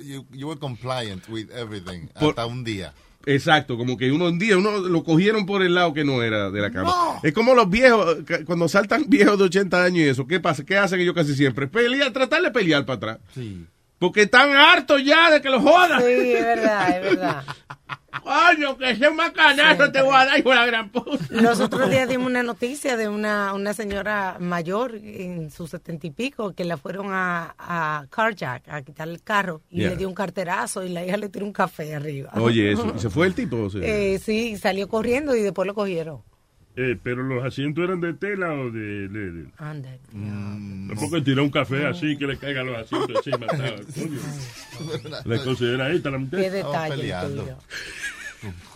you, 0.02 0.26
you 0.32 0.48
were 0.48 0.58
compliant 0.58 1.28
with 1.28 1.50
everything 1.54 2.08
Por- 2.18 2.30
hasta 2.30 2.46
un 2.46 2.64
día. 2.64 2.94
Exacto, 3.26 3.78
como 3.78 3.98
que 3.98 4.14
uno 4.14 4.28
un 4.28 4.40
día 4.40 4.58
uno 4.58 4.80
lo 4.80 5.04
cogieron 5.04 5.46
por 5.46 5.62
el 5.62 5.76
lado 5.76 5.94
que 5.94 6.06
no 6.06 6.24
era 6.24 6.50
de 6.50 6.62
la 6.62 6.72
cama. 6.72 7.20
Es 7.22 7.34
como 7.34 7.54
los 7.54 7.70
viejos, 7.70 8.20
cuando 8.46 8.70
saltan 8.70 9.04
viejos 9.10 9.38
de 9.38 9.44
80 9.44 9.84
años 9.84 10.00
y 10.00 10.08
eso, 10.08 10.26
¿qué 10.26 10.40
pasa? 10.40 10.64
¿Qué 10.64 10.78
hacen 10.78 11.02
ellos 11.02 11.14
casi 11.14 11.36
siempre? 11.36 11.68
Pelear, 11.68 12.14
tratar 12.14 12.42
de 12.42 12.52
pelear 12.52 12.86
para 12.86 12.96
atrás. 12.96 13.18
Sí. 13.36 13.66
Porque 14.02 14.24
están 14.24 14.50
hartos 14.56 15.04
ya 15.06 15.30
de 15.30 15.42
que 15.44 15.50
los 15.52 15.62
jodan. 15.62 16.02
Sí, 16.02 16.08
es 16.34 16.44
verdad, 16.44 16.90
es 16.98 17.02
verdad. 17.04 17.44
Coño, 18.24 18.76
que 18.78 18.96
sea 18.96 19.10
un 19.12 19.16
macanazo 19.16 19.92
te 19.92 20.02
voy 20.02 20.14
a 20.16 20.26
dar, 20.26 20.40
hijo 20.40 20.50
de 20.50 20.56
la 20.56 20.66
gran 20.66 20.90
puta. 20.90 21.24
Los 21.30 21.60
otros 21.60 21.88
días 21.90 22.10
dimos 22.10 22.26
una 22.28 22.42
noticia 22.44 22.98
de 22.98 23.08
una, 23.08 23.54
una 23.54 23.74
señora 23.74 24.38
mayor 24.40 24.96
en 24.96 25.52
sus 25.52 25.70
setenta 25.70 26.08
y 26.08 26.12
pico 26.12 26.54
que 26.54 26.66
la 26.66 26.78
fueron 26.78 27.08
a, 27.12 27.56
a 27.60 28.06
carjack, 28.10 28.68
a 28.70 28.82
quitarle 28.82 29.14
el 29.14 29.24
carro 29.24 29.62
y 29.70 29.82
Yeah. 29.82 29.90
le 29.92 29.98
dio 29.98 30.08
un 30.10 30.16
carterazo 30.16 30.84
y 30.84 30.90
la 30.90 31.06
hija 31.06 31.18
le 31.18 31.30
tiró 31.30 31.46
un 31.46 31.54
café 31.54 31.94
arriba. 31.96 32.32
Oye, 32.36 32.72
eso. 32.74 32.92
¿Y 32.96 33.00
se 33.00 33.10
fue 33.12 33.28
el 33.28 33.36
tipo? 33.36 33.58
O 33.58 33.70
sea, 33.70 33.82
Eh, 33.84 34.20
sí, 34.20 34.58
salió 34.58 34.90
corriendo 34.90 35.36
y 35.36 35.42
después 35.44 35.68
lo 35.68 35.74
cogieron. 35.76 36.22
Eh, 36.76 36.98
pero 37.04 37.24
los 37.24 37.44
asientos 37.44 37.84
eran 37.84 38.00
de 38.00 38.14
tela 38.14 38.54
o 38.54 38.72
de. 38.72 39.10
de, 39.10 39.32
de- 39.32 39.48
Anda. 39.58 39.90
Tampoco 40.88 41.22
tiró 41.22 41.44
un 41.44 41.50
café 41.50 41.86
así 41.86 42.18
que 42.18 42.26
le 42.28 42.38
caigan 42.38 42.68
los 42.68 42.78
asientos 42.78 43.26
encima. 43.26 43.46
La 45.26 45.44
considera 45.44 45.90
la 45.90 46.18
mitad. 46.18 46.38
Qué 46.38 46.50
detalle. 46.50 47.14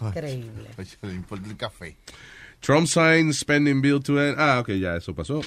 Increíble. 0.02 0.70
Le 1.02 1.14
importa 1.14 1.50
el 1.50 1.58
café. 1.58 1.98
Trump 2.60 2.88
signs 2.88 3.40
spending 3.40 3.82
bill 3.82 4.02
to 4.02 4.20
end. 4.22 4.36
Ah, 4.40 4.60
ok, 4.60 4.70
ya, 4.72 4.96
eso 4.96 5.14
pasó. 5.14 5.42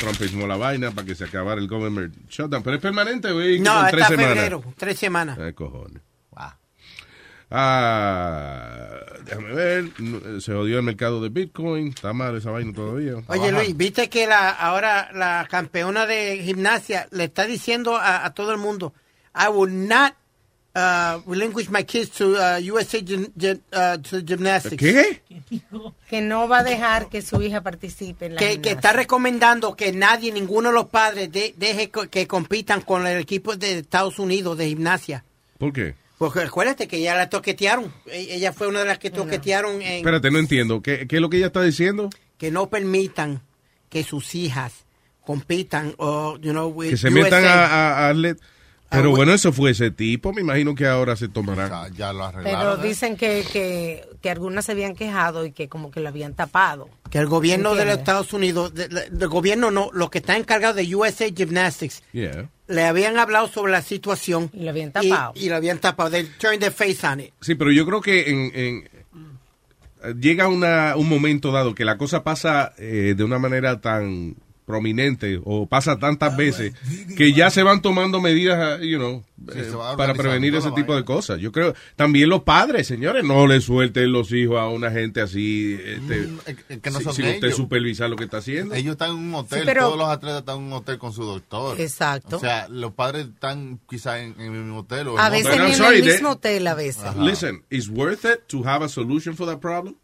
Trump 0.00 0.16
firmó 0.16 0.46
la 0.46 0.56
vaina 0.56 0.90
para 0.90 1.06
que 1.06 1.14
se 1.14 1.24
acabara 1.24 1.60
el 1.60 1.68
government 1.68 2.14
shutdown. 2.28 2.62
Pero 2.62 2.76
es 2.76 2.82
permanente, 2.82 3.30
güey. 3.32 3.60
No, 3.60 3.86
tres 3.88 4.02
hasta 4.02 4.16
semanas. 4.16 4.34
febrero. 4.34 4.64
Tres 4.76 4.98
semanas. 4.98 5.38
Ay, 5.38 5.52
cojones. 5.52 6.02
Ah, 7.54 8.98
déjame 9.24 9.52
ver. 9.54 9.84
No, 9.98 10.40
Se 10.40 10.52
jodió 10.52 10.78
el 10.78 10.82
mercado 10.84 11.20
de 11.22 11.28
Bitcoin. 11.28 11.88
Está 11.88 12.12
mal 12.12 12.36
esa 12.36 12.50
vaina 12.50 12.72
todavía. 12.72 13.14
Oye, 13.28 13.52
Luis, 13.52 13.76
¿viste 13.76 14.08
que 14.08 14.26
la 14.26 14.50
ahora 14.50 15.10
la 15.12 15.46
campeona 15.50 16.06
de 16.06 16.38
gimnasia 16.42 17.08
le 17.10 17.24
está 17.24 17.46
diciendo 17.46 17.96
a, 17.96 18.24
a 18.24 18.34
todo 18.34 18.52
el 18.52 18.58
mundo, 18.58 18.92
I 19.34 19.48
will 19.48 19.86
not 19.88 20.14
uh, 20.74 21.20
relinquish 21.30 21.68
my 21.70 21.84
kids 21.84 22.10
to 22.10 22.32
uh, 22.36 22.58
USA 22.72 22.98
gym- 23.02 23.30
gym- 23.36 23.60
uh, 23.72 23.98
to 23.98 24.20
gymnastics. 24.24 24.76
¿Qué? 24.82 25.22
Que 26.08 26.20
no 26.20 26.48
va 26.48 26.58
a 26.60 26.64
dejar 26.64 27.08
que 27.08 27.22
su 27.22 27.40
hija 27.42 27.60
participe 27.62 28.26
en 28.26 28.34
la 28.34 28.38
Que, 28.38 28.60
está 28.70 28.92
recomendando 28.92 29.74
que 29.76 29.92
nadie, 29.92 30.32
ninguno 30.32 30.68
de 30.70 30.74
los 30.74 30.86
padres 30.86 31.30
de- 31.32 31.54
deje 31.56 31.90
que 32.10 32.26
compitan 32.26 32.80
con 32.82 33.06
el 33.06 33.18
equipo 33.20 33.56
de 33.56 33.78
Estados 33.78 34.18
Unidos 34.18 34.56
de 34.58 34.68
gimnasia. 34.68 35.24
¿Por 35.58 35.72
qué? 35.72 35.94
Porque 36.22 36.38
acuérdate 36.42 36.86
que 36.86 37.00
ya 37.00 37.16
la 37.16 37.28
toquetearon. 37.28 37.92
E- 38.06 38.36
Ella 38.36 38.52
fue 38.52 38.68
una 38.68 38.78
de 38.78 38.84
las 38.86 38.98
que 39.00 39.10
toquetearon 39.10 39.82
en 39.82 39.94
Espérate, 39.98 40.30
no 40.30 40.38
entiendo. 40.38 40.80
¿Qué, 40.80 41.08
qué 41.08 41.16
es 41.16 41.20
lo 41.22 41.28
que 41.28 41.38
ella 41.38 41.46
está 41.46 41.62
diciendo? 41.62 42.10
que 42.38 42.52
no 42.52 42.68
permitan 42.70 43.42
que 43.88 44.04
sus 44.04 44.36
hijas 44.36 44.84
compitan 45.24 45.94
o, 45.98 46.36
you 46.38 46.52
know, 46.52 46.68
with 46.68 46.90
Que 46.90 46.96
se 46.96 47.08
USA. 47.08 47.14
metan 47.22 47.44
a, 47.44 48.08
a, 48.08 48.14
Pero 48.92 49.08
Ah, 49.08 49.16
bueno, 49.16 49.32
eso 49.32 49.52
fue 49.52 49.70
ese 49.70 49.90
tipo. 49.90 50.32
Me 50.32 50.42
imagino 50.42 50.74
que 50.74 50.86
ahora 50.86 51.16
se 51.16 51.28
tomará. 51.28 51.88
Ya 51.96 52.12
lo 52.12 52.30
Pero 52.44 52.76
dicen 52.76 53.16
que, 53.16 53.44
que, 53.52 54.04
que 54.20 54.30
algunas 54.30 54.66
se 54.66 54.72
habían 54.72 54.94
quejado 54.94 55.46
y 55.46 55.52
que 55.52 55.68
como 55.68 55.90
que 55.90 56.00
lo 56.00 56.08
habían 56.08 56.34
tapado. 56.34 56.88
Que 57.10 57.18
el 57.18 57.26
gobierno 57.26 57.74
de 57.74 57.84
los. 57.86 57.98
Estados 57.98 58.32
Unidos, 58.32 58.74
de- 58.74 58.88
de- 58.88 59.10
del 59.10 59.28
gobierno 59.28 59.70
no, 59.70 59.90
los 59.92 60.10
que 60.10 60.18
están 60.18 60.36
encargados 60.36 60.76
de 60.76 60.94
USA 60.94 61.26
Gymnastics, 61.34 62.02
Yeah. 62.12 62.48
le 62.68 62.84
habían 62.84 63.18
hablado 63.18 63.48
sobre 63.48 63.72
la 63.72 63.82
situación. 63.82 64.50
Y 64.52 64.64
lo 64.64 64.70
habían 64.70 64.92
tapado. 64.92 65.32
Y, 65.36 65.48
lo 65.48 65.56
habían 65.56 65.78
tapado. 65.78 66.10
They 66.10 66.24
turned 66.38 66.60
their 66.60 66.72
face 66.72 67.06
on 67.06 67.20
it. 67.20 67.32
Sí, 67.40 67.54
pero 67.54 67.70
yo 67.72 67.84
creo 67.86 68.00
que 68.00 68.28
en, 68.30 68.52
en- 68.54 68.88
eh, 70.04 70.14
llega 70.20 70.48
una, 70.48 70.96
un 70.96 71.08
momento 71.08 71.52
dado 71.52 71.74
que 71.74 71.84
la 71.84 71.96
cosa 71.96 72.22
pasa 72.24 72.72
eh, 72.78 73.14
de 73.16 73.24
una 73.24 73.38
manera 73.38 73.80
tan 73.80 74.36
prominente 74.64 75.40
o 75.44 75.66
pasa 75.66 75.98
tantas 75.98 76.36
veces 76.36 76.72
que 77.16 77.32
ya 77.32 77.50
se 77.50 77.62
van 77.62 77.82
tomando 77.82 78.20
medidas, 78.20 78.80
you 78.80 78.96
know, 78.98 79.24
Sí, 79.52 79.58
eh, 79.58 79.72
para 79.96 80.14
prevenir 80.14 80.54
ese 80.54 80.70
tipo 80.70 80.94
de 80.94 81.04
cosas. 81.04 81.40
Yo 81.40 81.50
creo, 81.50 81.74
también 81.96 82.28
los 82.28 82.44
padres, 82.44 82.86
señores, 82.86 83.24
no 83.24 83.48
le 83.48 83.60
suelten 83.60 84.12
los 84.12 84.30
hijos 84.30 84.56
a 84.60 84.68
una 84.68 84.92
gente 84.92 85.20
así, 85.20 85.76
este, 85.84 86.28
Mm, 86.28 86.78
que 86.80 86.90
no 86.92 86.98
si- 86.98 87.04
son 87.04 87.14
sin 87.14 87.24
usted 87.26 87.44
ellos. 87.48 87.56
supervisar 87.56 88.08
lo 88.08 88.14
que 88.14 88.22
está 88.22 88.36
haciendo. 88.36 88.72
Ellos 88.76 88.92
están 88.92 89.10
en 89.10 89.16
un 89.16 89.34
hotel, 89.34 89.58
Sí, 89.60 89.64
pero- 89.66 89.86
todos 89.86 89.98
los 89.98 90.08
atletas 90.08 90.38
están 90.40 90.58
en 90.58 90.62
un 90.62 90.72
hotel 90.74 90.96
con 90.98 91.12
su 91.12 91.24
doctor. 91.24 91.80
Exacto. 91.80 92.36
O 92.36 92.40
sea, 92.40 92.68
los 92.68 92.92
padres 92.92 93.26
están 93.34 93.80
quizá 93.90 94.20
en, 94.20 94.34
en 94.38 94.54
el 94.54 94.62
mismo 94.62 94.78
hotel. 94.80 95.08
O 95.08 95.18
A 95.18 95.26
en 95.26 95.32
veces 95.32 95.58
ni 95.58 95.72
en 95.72 95.92
el 95.92 96.04
mismo 96.04 96.30
hotel, 96.30 96.66
a 96.68 96.74
veces. 96.74 97.16
Listen, 97.16 97.64
it's 97.68 97.88
worth 97.88 98.24
it 98.24 98.42
to 98.46 98.62
have 98.64 98.84
a 98.84 98.88
solution 98.88 99.34
for 99.36 99.44
that 99.48 99.58
problem. 99.58 99.96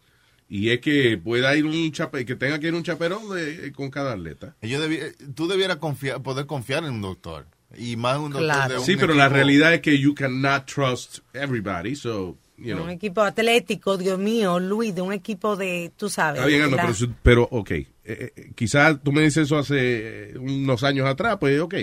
Y 0.48 0.70
es 0.70 0.80
que 0.80 1.18
pueda 1.18 1.54
ir 1.56 1.66
un 1.66 1.92
chape, 1.92 2.24
que 2.24 2.34
tenga 2.34 2.58
que 2.58 2.68
ir 2.68 2.74
un 2.74 2.82
chaperón 2.82 3.28
de- 3.34 3.70
con 3.72 3.90
cada 3.90 4.12
atleta. 4.14 4.56
Ellos 4.62 4.82
debi- 4.82 5.14
tú 5.34 5.46
debieras 5.46 5.76
confiar, 5.76 6.22
poder 6.22 6.46
confiar 6.46 6.84
en 6.84 6.94
un 6.94 7.02
doctor. 7.02 7.46
Y 7.76 7.96
más 7.96 8.16
en 8.16 8.22
un 8.22 8.30
doctor 8.32 8.44
Claro. 8.48 8.72
de 8.74 8.78
un 8.80 8.86
Sí, 8.86 8.96
pero 8.96 9.12
la 9.14 9.24
equipo- 9.26 9.34
realidad 9.36 9.74
es 9.74 9.80
que 9.82 9.98
you 9.98 10.14
cannot 10.14 10.64
trust 10.64 11.18
everybody, 11.34 11.94
so, 11.94 12.38
you 12.56 12.72
know. 12.72 12.84
Un 12.84 12.90
equipo 12.90 13.20
atlético, 13.20 13.98
Dios 13.98 14.18
mío, 14.18 14.58
Luis, 14.58 14.94
de 14.94 15.02
un 15.02 15.12
equipo 15.12 15.54
de, 15.54 15.92
tú 15.96 16.08
sabes. 16.08 16.40
Está 16.40 16.48
bien, 16.48 16.70
la- 16.74 16.86
pero, 16.86 17.14
pero 17.22 17.48
ok. 17.50 17.70
Eh, 17.72 17.86
eh, 18.04 18.32
quizás 18.54 19.02
tú 19.02 19.12
me 19.12 19.20
dices 19.20 19.44
eso 19.44 19.58
hace 19.58 20.30
eh, 20.30 20.38
unos 20.38 20.82
años 20.82 21.06
atrás, 21.06 21.36
pues 21.38 21.60
ok. 21.60 21.74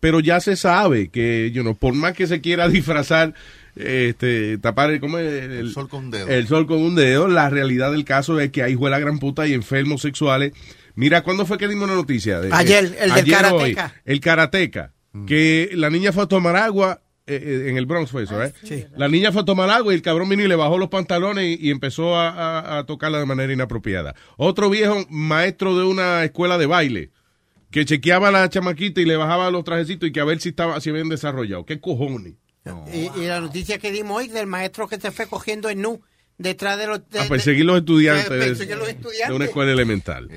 Pero 0.00 0.20
ya 0.20 0.40
se 0.40 0.56
sabe 0.56 1.10
que, 1.10 1.50
you 1.52 1.60
know, 1.60 1.76
por 1.76 1.92
más 1.92 2.14
que 2.14 2.26
se 2.26 2.40
quiera 2.40 2.66
disfrazar, 2.70 3.34
este, 3.76 4.58
tapar 4.58 4.90
el, 4.90 5.00
¿cómo 5.00 5.18
es? 5.18 5.30
el, 5.44 5.70
sol 5.72 5.88
con 5.88 6.04
un 6.06 6.10
dedo. 6.10 6.28
el 6.28 6.46
sol 6.46 6.66
con 6.66 6.78
un 6.82 6.94
dedo, 6.94 7.28
la 7.28 7.50
realidad 7.50 7.92
del 7.92 8.04
caso 8.04 8.38
es 8.40 8.50
que 8.50 8.62
hay 8.62 8.76
la 8.76 8.98
gran 8.98 9.18
puta 9.18 9.46
y 9.46 9.52
enfermos 9.54 10.02
sexuales. 10.02 10.52
Mira, 10.94 11.22
¿cuándo 11.22 11.46
fue 11.46 11.56
que 11.58 11.68
dimos 11.68 11.88
la 11.88 11.94
noticia? 11.94 12.40
De- 12.40 12.50
Ayer, 12.52 12.84
el 12.84 12.92
del 12.92 13.12
ayer 13.12 13.34
o 13.34 13.58
karateca. 13.58 13.84
hoy. 13.86 14.00
el 14.04 14.20
karateca. 14.20 14.92
Que 15.26 15.70
la 15.74 15.90
niña 15.90 16.12
fue 16.12 16.22
a 16.24 16.26
tomar 16.26 16.56
agua 16.56 17.00
eh, 17.26 17.40
eh, 17.66 17.70
en 17.70 17.76
el 17.76 17.86
Bronx 17.86 18.10
fue 18.10 18.24
eso, 18.24 18.42
¿eh? 18.42 18.52
Sí. 18.64 18.84
La 18.96 19.08
niña 19.08 19.30
fue 19.30 19.42
a 19.42 19.44
tomar 19.44 19.70
agua 19.70 19.92
y 19.92 19.96
el 19.96 20.02
cabrón 20.02 20.28
vino 20.28 20.42
y 20.42 20.48
le 20.48 20.56
bajó 20.56 20.78
los 20.78 20.88
pantalones 20.88 21.58
y, 21.60 21.68
y 21.68 21.70
empezó 21.70 22.16
a, 22.16 22.28
a- 22.30 22.78
a 22.78 22.86
tocarla 22.86 23.18
de 23.18 23.26
manera 23.26 23.52
inapropiada. 23.52 24.14
Otro 24.36 24.68
viejo 24.68 25.04
maestro 25.10 25.76
de 25.78 25.84
una 25.84 26.24
escuela 26.24 26.58
de 26.58 26.66
baile 26.66 27.10
que 27.70 27.84
chequeaba 27.84 28.28
a 28.28 28.32
la 28.32 28.48
chamaquita 28.48 29.00
y 29.00 29.04
le 29.04 29.16
bajaba 29.16 29.50
los 29.52 29.62
trajecitos 29.62 30.08
y 30.08 30.12
que 30.12 30.18
a 30.20 30.24
ver 30.24 30.40
si 30.40 30.48
estaba 30.48 30.80
si 30.80 30.90
habían 30.90 31.08
desarrollado. 31.08 31.64
¿Qué 31.64 31.78
cojones? 31.80 32.34
Y, 32.92 33.10
y 33.20 33.26
la 33.26 33.40
noticia 33.40 33.78
que 33.78 33.90
dimos 33.90 34.18
hoy 34.18 34.28
del 34.28 34.46
maestro 34.46 34.86
que 34.88 35.00
se 35.00 35.10
fue 35.10 35.26
cogiendo 35.26 35.68
el 35.70 35.80
nu 35.80 36.00
detrás 36.38 36.78
de 36.78 36.86
los... 36.86 37.08
de- 37.08 37.20
a 37.20 37.22
de- 37.24 37.28
perseguir 37.28 37.64
los 37.64 37.78
estudiantes 37.78 38.28
de, 38.30 38.38
perseguir 38.38 38.76
los 38.76 38.86
de 38.86 38.92
estudiantes. 38.92 39.36
una 39.36 39.44
escuela 39.46 39.72
elemental. 39.72 40.28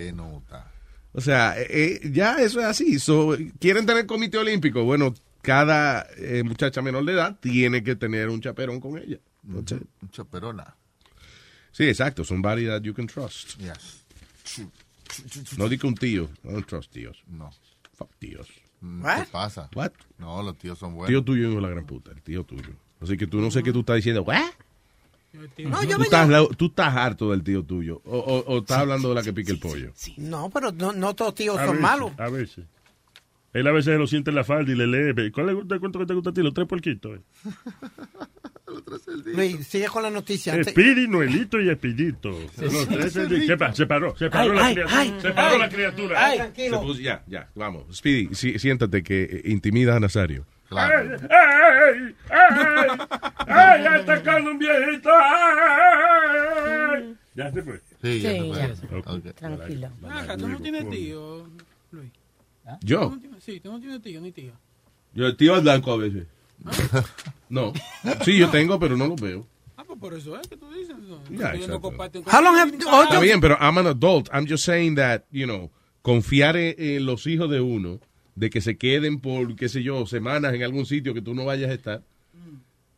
O 1.11 1.21
sea, 1.21 1.59
eh, 1.59 1.67
eh, 1.69 1.99
ya 2.11 2.37
eso 2.41 2.59
es 2.59 2.65
así. 2.65 2.97
So, 2.99 3.37
¿Quieren 3.59 3.85
tener 3.85 4.05
comité 4.05 4.37
olímpico? 4.37 4.83
Bueno, 4.83 5.13
cada 5.41 6.07
eh, 6.17 6.41
muchacha 6.43 6.81
menor 6.81 7.05
de 7.05 7.13
edad 7.13 7.37
tiene 7.39 7.83
que 7.83 7.95
tener 7.95 8.29
un 8.29 8.41
chaperón 8.41 8.79
con 8.79 8.97
ella. 8.97 9.19
Entonces, 9.47 9.81
Un 10.01 10.09
chaperona. 10.09 10.75
Sí, 11.71 11.83
exacto. 11.83 12.23
Somebody 12.23 12.65
that 12.67 12.81
you 12.81 12.93
can 12.93 13.05
trust. 13.07 13.57
Yes. 13.59 14.03
No 15.57 15.67
di 15.69 15.77
que 15.77 15.85
un 15.87 15.95
tío. 15.95 16.29
I 16.43 16.51
don't 16.53 16.65
trust 16.65 16.91
tíos. 16.91 17.21
No. 17.27 17.51
Fuck 17.95 18.09
tíos. 18.17 18.47
Mm. 18.85 19.01
¿Qué 19.05 19.25
pasa? 19.31 19.69
What? 19.75 19.91
No, 20.17 20.43
los 20.43 20.57
tíos 20.57 20.77
son 20.77 20.93
buenos. 20.93 21.07
Tío 21.09 21.23
tuyo 21.23 21.49
es 21.55 21.61
la 21.61 21.69
gran 21.69 21.85
puta. 21.85 22.11
El 22.11 22.21
tío 22.21 22.43
tuyo. 22.43 22.73
Así 23.01 23.15
que 23.17 23.27
tú 23.27 23.39
no 23.39 23.49
sé 23.49 23.63
qué 23.63 23.71
tú 23.71 23.79
estás 23.79 23.95
diciendo. 23.95 24.23
¿What? 24.23 24.41
No, 25.33 25.79
tú, 25.79 25.87
yo 25.87 25.97
me 25.97 26.03
estás, 26.03 26.27
la- 26.29 26.45
tú 26.47 26.65
estás 26.65 26.93
harto 26.95 27.31
del 27.31 27.43
tío 27.43 27.63
tuyo. 27.63 28.01
O, 28.05 28.17
o- 28.19 28.39
o 28.53 28.57
estás 28.59 28.79
hablando 28.79 29.09
de 29.09 29.15
la 29.15 29.23
que 29.23 29.31
pica 29.33 29.51
el 29.53 29.59
pollo. 29.59 29.91
No, 30.17 30.49
pero 30.49 30.71
no, 30.73 30.91
no 30.91 31.15
todos 31.15 31.33
tíos 31.33 31.57
A 31.57 31.61
son 31.65 31.77
veces, 31.77 31.81
malos. 31.81 32.11
A 32.19 32.29
veces. 32.29 32.65
Él 33.53 33.67
a 33.67 33.71
veces 33.71 33.97
lo 33.97 34.05
siente 34.07 34.31
en 34.31 34.35
la 34.35 34.43
falda 34.43 34.71
y 34.71 34.75
le 34.75 34.85
lee. 35.13 35.31
¿Cuál 35.31 35.49
es 35.49 35.57
el 35.71 35.79
cuento 35.79 35.99
que 35.99 36.05
te 36.05 36.13
gusta 36.13 36.29
a 36.31 36.33
ti? 36.33 36.41
Los 36.43 36.53
tres 36.53 36.67
puerquitos. 36.67 37.17
eh. 37.17 37.21
Luis, 39.25 39.67
sigue 39.67 39.87
con 39.87 40.03
la 40.03 40.09
noticia. 40.09 40.61
Speedy, 40.63 41.07
Noelito 41.07 41.59
y 41.61 41.69
Expedito. 41.69 42.31
Sí, 42.55 42.61
Los 42.61 42.87
tres 42.87 43.13
se- 43.13 43.27
sí. 43.29 43.47
¿Qué 43.47 43.57
pasa? 43.57 43.73
Se 43.75 43.85
paró, 43.85 44.15
se 44.17 44.29
paró 44.29 44.51
Ay, 44.51 44.57
la 44.57 44.65
ay, 44.65 44.73
criatura. 44.73 44.99
ay, 44.99 45.13
se 45.21 45.31
paró 45.31 45.53
ay. 45.55 45.59
la 45.59 45.69
criatura. 45.69 46.25
Ay, 46.25 46.39
Se 46.55 46.69
puso- 46.71 46.99
ya, 47.01 47.23
ya, 47.27 47.49
vamos. 47.55 47.95
Speedy, 47.97 48.33
siéntate 48.59 49.03
que 49.03 49.23
eh, 49.23 49.41
intimida 49.45 49.95
a 49.95 49.99
Nazario. 49.99 50.45
¡Ay, 50.71 50.91
ay, 51.29 52.15
ay! 52.31 52.97
¡Ay, 53.47 53.83
ya 53.83 53.95
está 53.97 54.17
sacando 54.17 54.51
un 54.51 54.57
viejito! 54.57 55.09
¡Ay! 55.83 57.15
¿Ya 57.35 57.51
se 57.51 57.61
fue? 57.63 57.79
Sí, 58.01 58.21
ya 58.21 58.31
Sí, 58.31 58.75
se 58.75 58.87
fue. 58.87 59.33
Tranquilo. 59.33 59.89
Acá, 60.09 60.37
tú 60.37 60.47
no 60.47 60.59
tienes 60.59 60.89
tío, 60.89 61.47
Luis. 61.91 62.11
¿Yo? 62.81 63.01
Tú 63.01 63.09
no 63.15 63.19
tienes- 63.21 63.43
Sí, 63.43 63.59
tú 63.59 63.71
no 63.71 63.79
tienes 63.79 64.01
tío 64.01 64.21
ni 64.21 64.31
tío. 64.31 64.53
Yo 65.13 65.27
el 65.27 65.35
tío 65.37 65.57
es 65.57 65.63
blanco 65.63 65.91
a 65.93 65.97
veces. 65.97 66.25
No. 67.49 67.71
Sí, 68.25 68.37
yo 68.37 68.49
tengo, 68.49 68.79
pero 68.79 68.97
no 68.97 69.07
lo 69.07 69.15
veo. 69.15 69.45
Ah, 69.77 69.83
pues 69.85 69.99
por 69.99 70.13
eso 70.13 70.39
es 70.39 70.47
que 70.47 70.57
tú 70.57 70.71
dices. 70.71 70.95
No, 70.97 71.19
no 71.67 71.79
How 72.31 72.41
long 72.41 72.55
have- 72.55 72.73
oh, 72.91 73.03
Está 73.03 73.19
bien, 73.19 73.39
pero 73.41 73.57
I'm 73.59 73.77
an 73.77 73.87
adult. 73.87 74.29
I'm 74.33 74.47
just 74.47 74.63
saying 74.65 74.95
that, 74.95 75.23
you 75.31 75.45
know, 75.45 75.69
confiar 76.01 76.55
en, 76.57 76.75
en 76.77 77.05
los 77.05 77.27
hijos 77.27 77.49
de 77.49 77.61
uno, 77.61 77.99
de 78.35 78.49
que 78.49 78.61
se 78.61 78.77
queden 78.77 79.19
por, 79.19 79.55
qué 79.55 79.69
sé 79.69 79.83
yo, 79.83 80.05
semanas 80.07 80.53
en 80.53 80.63
algún 80.63 80.85
sitio 80.85 81.13
que 81.13 81.21
tú 81.21 81.35
no 81.35 81.45
vayas 81.45 81.69
a 81.69 81.73
estar. 81.73 82.01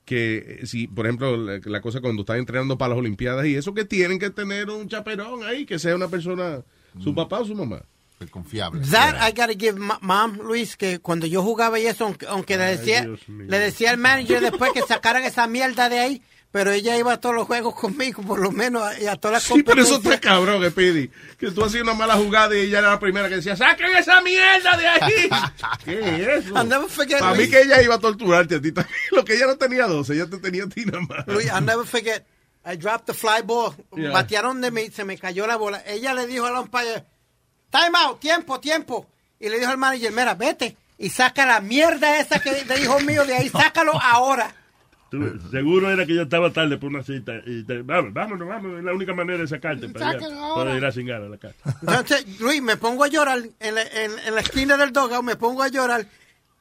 Que 0.06 0.60
eh, 0.61 0.65
si, 0.68 0.88
por 0.88 1.07
ejemplo, 1.07 1.36
la, 1.36 1.60
la 1.65 1.82
cosa 1.82 1.99
cuando 1.99 2.22
están 2.22 2.38
entrenando 2.38 2.77
para 2.77 2.90
las 2.90 2.99
Olimpiadas 2.99 3.45
y 3.48 3.56
eso 3.56 3.73
que 3.73 3.86
tienen 3.86 4.19
que 4.19 4.30
tener 4.30 4.69
un 4.69 4.88
chaperón 4.88 5.44
ahí, 5.44 5.65
que 5.65 5.80
sea 5.80 5.95
una 5.95 6.07
persona, 6.07 6.61
su 7.02 7.14
papá 7.15 7.40
o 7.40 7.45
su 7.45 7.56
mamá. 7.56 7.82
Confiable. 8.31 8.81
That 8.91 9.15
I 9.21 9.31
gotta 9.31 9.53
give 9.53 9.77
mom, 9.77 10.39
Luis, 10.41 10.77
que 10.77 10.99
cuando 10.99 11.27
yo 11.27 11.43
jugaba 11.43 11.79
y 11.79 11.85
eso, 11.85 12.05
aunque, 12.05 12.25
aunque 12.27 12.57
le 12.57 12.77
decía, 12.77 13.07
le 13.27 13.59
decía 13.59 13.91
al 13.91 13.97
manager 13.97 14.41
después 14.41 14.71
que 14.73 14.81
sacaran 14.81 15.23
esa 15.23 15.47
mierda 15.47 15.89
de 15.89 15.99
ahí, 15.99 16.21
pero 16.55 16.71
ella 16.71 16.97
iba 16.97 17.11
a 17.11 17.19
todos 17.19 17.35
los 17.35 17.45
juegos 17.45 17.75
conmigo, 17.75 18.23
por 18.23 18.39
lo 18.39 18.49
menos, 18.49 18.81
y 19.01 19.07
a 19.07 19.17
todas 19.17 19.33
las 19.33 19.43
Sí, 19.43 19.61
pero 19.61 19.81
eso 19.81 19.97
está 19.97 20.17
cabrón, 20.21 20.63
Speedy. 20.71 21.11
Que 21.37 21.51
tú 21.51 21.65
hacías 21.65 21.83
una 21.83 21.93
mala 21.93 22.15
jugada 22.15 22.55
y 22.55 22.61
ella 22.61 22.79
era 22.79 22.91
la 22.91 22.99
primera 22.99 23.27
que 23.27 23.35
decía, 23.35 23.57
¡saquen 23.57 23.93
esa 23.97 24.21
mierda 24.21 24.77
de 24.77 24.87
ahí! 24.87 25.29
¿Qué 25.83 25.99
es 25.99 26.45
eso? 26.45 26.55
I'll 26.55 26.69
never 26.69 26.89
forget, 26.89 27.19
Para 27.19 27.35
mí 27.35 27.49
que 27.49 27.61
ella 27.61 27.81
iba 27.83 27.95
a 27.95 27.99
torturarte 27.99 28.55
a 28.55 28.61
ti 28.61 28.71
también. 28.71 28.95
Lo 29.11 29.25
que 29.25 29.35
ella 29.35 29.47
no 29.47 29.57
tenía 29.57 29.85
12, 29.85 30.13
ella 30.13 30.29
te 30.29 30.37
tenía 30.37 30.63
a 30.63 30.69
ti 30.69 30.85
nada 30.85 31.01
más. 31.01 31.27
Luis, 31.27 31.47
I'll 31.47 31.65
never 31.65 31.85
forget. 31.85 32.25
I 32.65 32.77
dropped 32.77 33.05
the 33.07 33.13
fly 33.13 33.41
ball. 33.43 33.75
Yeah. 33.93 34.11
Batearon 34.11 34.61
de 34.61 34.71
mí, 34.71 34.89
se 34.91 35.03
me 35.03 35.17
cayó 35.17 35.45
la 35.45 35.57
bola. 35.57 35.83
Ella 35.85 36.13
le 36.13 36.25
dijo 36.25 36.45
al 36.45 36.55
umpire, 36.55 37.03
time 37.77 37.97
out, 37.97 38.19
tiempo, 38.19 38.60
tiempo. 38.60 39.07
Y 39.39 39.49
le 39.49 39.60
dijo 39.60 39.72
al 39.72 39.77
manager, 39.77 40.11
mira, 40.11 40.34
vete 40.35 40.76
y 40.97 41.10
saca 41.10 41.45
la 41.45 41.60
mierda 41.60 42.19
esa 42.19 42.39
que 42.39 42.64
de 42.64 42.81
hijo 42.81 42.99
mío 43.02 43.26
de 43.26 43.35
ahí, 43.35 43.49
sácalo 43.64 43.91
ahora. 44.02 44.53
Tú- 45.11 45.39
seguro 45.52 45.91
era 45.91 46.06
que 46.06 46.15
yo 46.15 46.23
estaba 46.23 46.52
tarde 46.52 46.77
por 46.77 46.89
una 46.89 47.03
cita. 47.03 47.34
Y 47.45 47.64
te- 47.64 47.81
vamos, 47.84 48.11
vámonos, 48.14 48.47
vamos. 48.47 48.77
Es 48.80 48.84
la 48.84 48.93
única 48.93 49.14
manera 49.14 49.39
de 49.39 49.47
sacarte 49.47 49.88
para, 49.89 50.10
allá, 50.10 50.27
para 50.56 50.76
ir 50.77 50.85
a 50.85 50.91
cingar 50.91 51.22
a 51.22 51.30
la 51.30 51.38
casa. 51.38 51.56
Entonces, 51.81 52.39
Luis, 52.39 52.61
me 52.61 52.77
pongo 52.77 53.03
a 53.03 53.07
llorar 53.07 53.39
en 53.60 53.76
la, 53.76 53.81
en, 53.84 54.11
en 54.26 54.35
la 54.35 54.41
esquina 54.41 54.77
del 54.77 54.91
dogout, 54.91 55.23
me 55.23 55.35
pongo 55.35 55.61
a 55.64 55.68
llorar. 55.68 56.06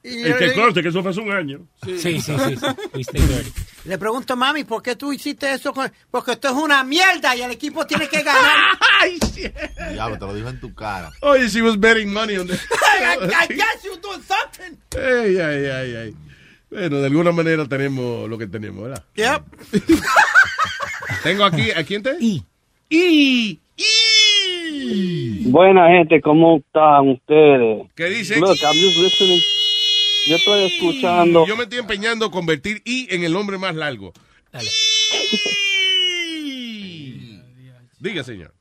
Y 0.05 0.19
Y 0.19 0.33
que 0.33 0.47
le, 0.47 0.53
conste 0.53 0.83
que 0.83 0.89
eso 0.89 1.01
fue 1.01 1.09
hace 1.09 1.19
un 1.19 1.31
año. 1.31 1.67
Sí, 1.83 1.97
sí, 1.97 2.21
sí. 2.21 2.27
sí. 2.27 3.03
Dirty. 3.11 3.51
le 3.85 3.97
pregunto, 3.97 4.35
mami, 4.35 4.63
¿por 4.63 4.83
qué 4.83 4.95
tú 4.95 5.11
hiciste 5.11 5.51
eso? 5.51 5.73
con-?" 5.73 5.91
Porque 6.11 6.33
esto 6.33 6.49
es 6.49 6.53
una 6.53 6.83
mierda 6.83 7.35
y 7.35 7.41
el 7.41 7.51
equipo 7.51 7.87
tiene 7.87 8.07
que 8.07 8.21
ganar. 8.21 8.77
Diablo, 9.91 10.19
te 10.19 10.25
lo 10.25 10.35
dijo 10.35 10.49
en 10.49 10.59
tu 10.59 10.75
cara. 10.75 11.11
Oye, 11.21 11.47
she 11.49 11.63
was 11.63 11.79
betting 11.79 12.13
money 12.13 12.37
on 12.37 12.45
that. 12.47 12.59
I, 13.01 13.45
I 13.45 13.47
guess 13.47 13.83
you're 13.83 13.99
doing 13.99 14.21
something. 14.21 14.77
Ay, 14.95 15.37
ay, 15.37 15.65
ay, 15.65 15.95
ay. 15.95 16.15
Bueno, 16.69 16.97
de 16.99 17.07
alguna 17.07 17.31
manera 17.31 17.65
tenemos 17.67 18.29
lo 18.29 18.37
que 18.37 18.47
tenemos, 18.47 18.83
¿verdad? 18.83 19.03
Yep. 19.15 19.43
Tengo 21.23 21.45
aquí, 21.45 21.71
¿a 21.71 21.83
quién 21.83 22.03
te? 22.03 22.15
Y. 22.19 22.43
Y. 22.89 23.59
Buena 25.45 25.87
gente, 25.87 26.21
¿cómo 26.21 26.57
están 26.57 27.09
ustedes? 27.09 27.87
¿Qué 27.95 28.05
dice? 28.05 28.39
Look, 28.39 28.57
I'm 28.61 28.73
just 28.73 28.97
listening. 28.97 29.41
Yo 30.27 30.37
estoy 30.37 30.63
escuchando. 30.63 31.45
Yo 31.45 31.55
me 31.55 31.63
estoy 31.63 31.79
empeñando 31.79 32.25
en 32.25 32.31
convertir 32.31 32.81
I 32.83 33.07
en 33.11 33.23
el 33.23 33.31
nombre 33.31 33.57
más 33.57 33.75
largo. 33.75 34.11
Diga, 37.99 38.23
señor. 38.23 38.51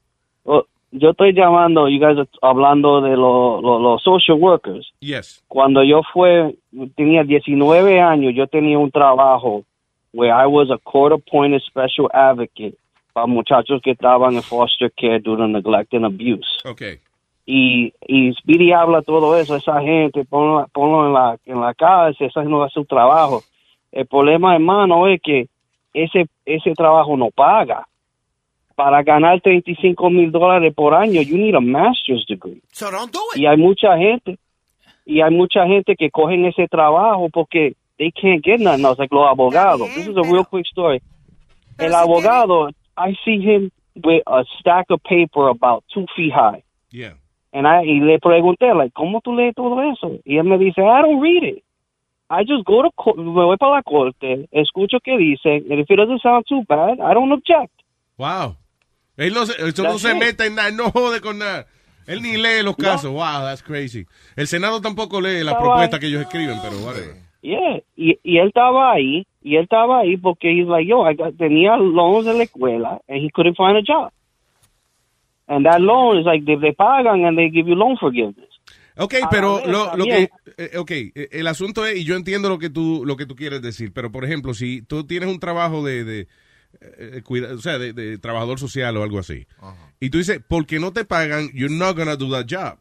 Oh, 0.45 0.65
yo 0.91 1.11
estoy 1.11 1.33
llamando, 1.33 1.89
you 1.89 1.99
guys 1.99 2.19
are 2.19 2.29
hablando 2.43 3.01
de 3.01 3.17
los 3.17 4.03
social 4.03 4.39
workers. 4.39 4.93
Yes. 5.01 5.43
Cuando 5.49 5.83
yo 5.83 6.03
fue, 6.13 6.55
tenía 6.97 7.25
19 7.25 8.01
años, 8.01 8.35
yo 8.35 8.47
tenía 8.47 8.79
un 8.79 8.91
trabajo 8.91 9.65
where 10.13 10.33
I 10.33 10.47
was 10.47 10.71
a 10.71 10.79
court 10.79 11.13
appointed 11.13 11.63
special 11.63 12.09
advocate 12.13 12.77
para 13.13 13.27
muchachos 13.27 13.81
que 13.83 13.93
estaban 13.93 14.35
en 14.35 14.43
foster 14.43 14.91
care 14.91 15.19
due 15.19 15.37
to 15.37 15.49
neglect 15.49 15.95
and 15.95 16.05
abuse. 16.05 16.47
Ok. 16.65 16.83
Y, 17.47 17.93
y 18.07 18.33
Speedy 18.35 18.73
habla 18.73 19.03
todo 19.03 19.37
eso, 19.37 19.57
esa 19.57 19.81
gente, 19.81 20.25
ponlo, 20.25 20.67
ponlo 20.73 21.07
en 21.07 21.13
la, 21.13 21.39
en 21.45 21.61
la 21.61 21.75
cárcel, 21.75 22.29
esa 22.29 22.43
no 22.43 22.63
hace 22.63 22.75
su 22.75 22.85
trabajo. 22.87 23.43
El 23.93 24.07
problema, 24.07 24.55
hermano, 24.55 25.07
es 25.09 25.21
que 25.23 25.49
ese, 25.93 26.27
ese 26.45 26.73
trabajo 26.73 27.17
no 27.17 27.31
paga. 27.31 27.87
Para 28.75 29.05
ganar 29.05 29.41
35 29.41 30.11
mil 30.11 30.33
dólares 30.33 30.75
por 30.75 30.95
año, 30.95 31.23
you 31.23 31.37
need 31.37 31.55
a 31.55 31.61
master's 31.61 32.25
degree. 32.27 32.61
So 32.73 32.91
don't 32.91 33.13
do 33.13 33.21
it. 33.33 33.41
Y 33.41 33.47
hay 33.47 33.57
mucha 33.57 33.97
gente, 33.97 34.39
y 35.07 35.21
hay 35.21 35.31
mucha 35.31 35.65
gente 35.67 35.95
que 35.95 36.11
cogen 36.11 36.45
ese 36.47 36.67
trabajo 36.67 37.29
porque 37.29 37.77
they 37.99 38.11
can't 38.11 38.43
get 38.43 38.59
nothing 38.59 38.85
else, 38.85 38.99
like 38.99 39.15
los 39.15 39.29
abogados. 39.31 39.89
This 39.95 40.09
is 40.09 40.17
a 40.17 40.23
real 40.23 40.45
quick 40.45 40.67
story. 40.67 41.01
El 41.79 41.95
abogado, 41.95 42.71
I 42.97 43.15
see 43.25 43.39
him 43.39 43.71
with 43.95 44.23
a 44.27 44.45
stack 44.59 44.87
of 44.91 45.01
paper 45.05 45.49
about 45.49 45.85
two 45.93 46.07
feet 46.17 46.33
high. 46.33 46.65
Yeah. 46.91 47.15
And 47.55 47.67
I, 47.67 47.89
y 47.89 48.01
le 48.01 48.19
pregunté, 48.19 48.75
like, 48.75 48.93
¿cómo 48.93 49.21
tú 49.21 49.33
lees 49.35 49.55
todo 49.55 49.81
eso? 49.81 50.11
Y 50.25 50.39
él 50.39 50.45
me 50.45 50.59
dice, 50.59 50.83
I 50.83 51.03
don't 51.03 51.23
read 51.23 51.45
it. 51.45 51.63
I 52.29 52.45
just 52.45 52.65
go 52.67 52.83
to 52.83 52.91
court, 52.97 53.17
me 53.17 53.31
voy 53.31 53.57
para 53.57 53.77
la 53.77 53.83
corte, 53.83 54.49
escucho 54.51 54.99
qué 55.05 55.17
dice, 55.17 55.63
and 55.71 55.79
if 55.79 55.89
it 55.89 55.97
doesn't 55.97 56.21
sound 56.21 56.45
too 56.49 56.65
bad, 56.69 56.95
I 56.99 57.15
don't 57.15 57.31
object. 57.33 57.73
Wow. 58.19 58.57
Él 59.17 59.33
no 59.35 59.47
se, 59.47 59.55
no 59.83 59.99
se 59.99 60.15
mete 60.15 60.47
en 60.47 60.57
nada, 60.57 60.73
no 60.73 60.91
jode 60.91 61.21
con 61.21 61.39
nada. 61.39 61.67
Él 62.09 62.23
ni 62.23 62.37
lee 62.37 62.65
los 62.65 62.77
No. 62.77 62.85
casos. 62.85 63.13
Wow, 63.13 63.45
that's 63.45 63.63
crazy. 63.63 64.05
El 64.37 64.49
Senado 64.49 64.81
tampoco 64.81 65.21
lee 65.21 65.45
las 65.45 65.55
propuestas 65.55 66.01
que 66.01 66.07
ellos 66.09 66.23
escriben, 66.23 66.59
pero 66.61 66.77
whatever. 66.85 67.15
Yeah, 67.43 67.81
y, 67.95 68.19
y 68.25 68.39
él 68.39 68.49
estaba 68.49 68.93
ahí, 68.93 69.27
y 69.43 69.57
él 69.57 69.65
estaba 69.65 70.01
ahí 70.01 70.17
porque 70.17 70.51
he's 70.51 70.67
like, 70.67 70.89
yo, 70.89 71.09
I 71.09 71.15
got, 71.15 71.37
tenía 71.37 71.77
loans 71.77 72.27
en 72.27 72.39
la 72.39 72.45
escuela, 72.45 73.01
and 73.07 73.19
he 73.23 73.31
couldn't 73.31 73.57
find 73.57 73.77
a 73.77 73.83
job. 73.87 74.11
And 75.47 75.65
that 75.67 75.81
loan 75.81 76.19
is 76.19 76.25
like, 76.27 76.45
they, 76.47 76.57
they 76.57 76.73
pagan 76.73 77.25
and 77.25 77.37
they 77.37 77.51
give 77.51 77.69
you 77.69 77.75
loan 77.75 77.97
forgiveness. 77.99 78.49
Ok, 78.97 79.15
A 79.23 79.29
pero 79.29 79.57
vez, 79.57 79.67
lo, 79.67 79.97
lo 79.97 80.05
que, 80.05 80.29
eh, 80.57 80.79
ok, 80.79 80.91
eh, 80.91 81.29
el 81.33 81.47
asunto 81.49 81.85
es, 81.85 81.97
y 81.99 82.05
yo 82.05 82.15
entiendo 82.17 82.49
lo 82.49 82.59
que 82.59 82.71
tú, 82.71 83.03
lo 83.05 83.17
que 83.17 83.27
tú 83.27 83.35
quieres 83.35 83.61
decir, 83.61 83.93
pero 83.93 84.11
por 84.13 84.25
ejemplo, 84.25 84.55
si 84.55 84.83
tú 84.83 85.05
tienes 85.05 85.29
un 85.29 85.41
trabajo 85.41 85.85
de, 85.85 86.05
de 86.05 86.29
eh, 86.81 87.21
cuida- 87.25 87.53
o 87.55 87.59
sea, 87.59 87.79
de, 87.79 87.93
de 87.93 88.19
trabajador 88.19 88.59
social 88.61 88.97
o 88.97 89.03
algo 89.03 89.19
así, 89.19 89.47
y 90.01 90.11
tú 90.11 90.19
dices, 90.19 90.41
porque 90.49 90.79
no 90.79 90.93
te 90.93 91.05
pagan, 91.05 91.49
you're 91.53 91.75
not 91.75 91.97
gonna 91.97 92.15
do 92.17 92.31
that 92.31 92.47
job. 92.49 92.79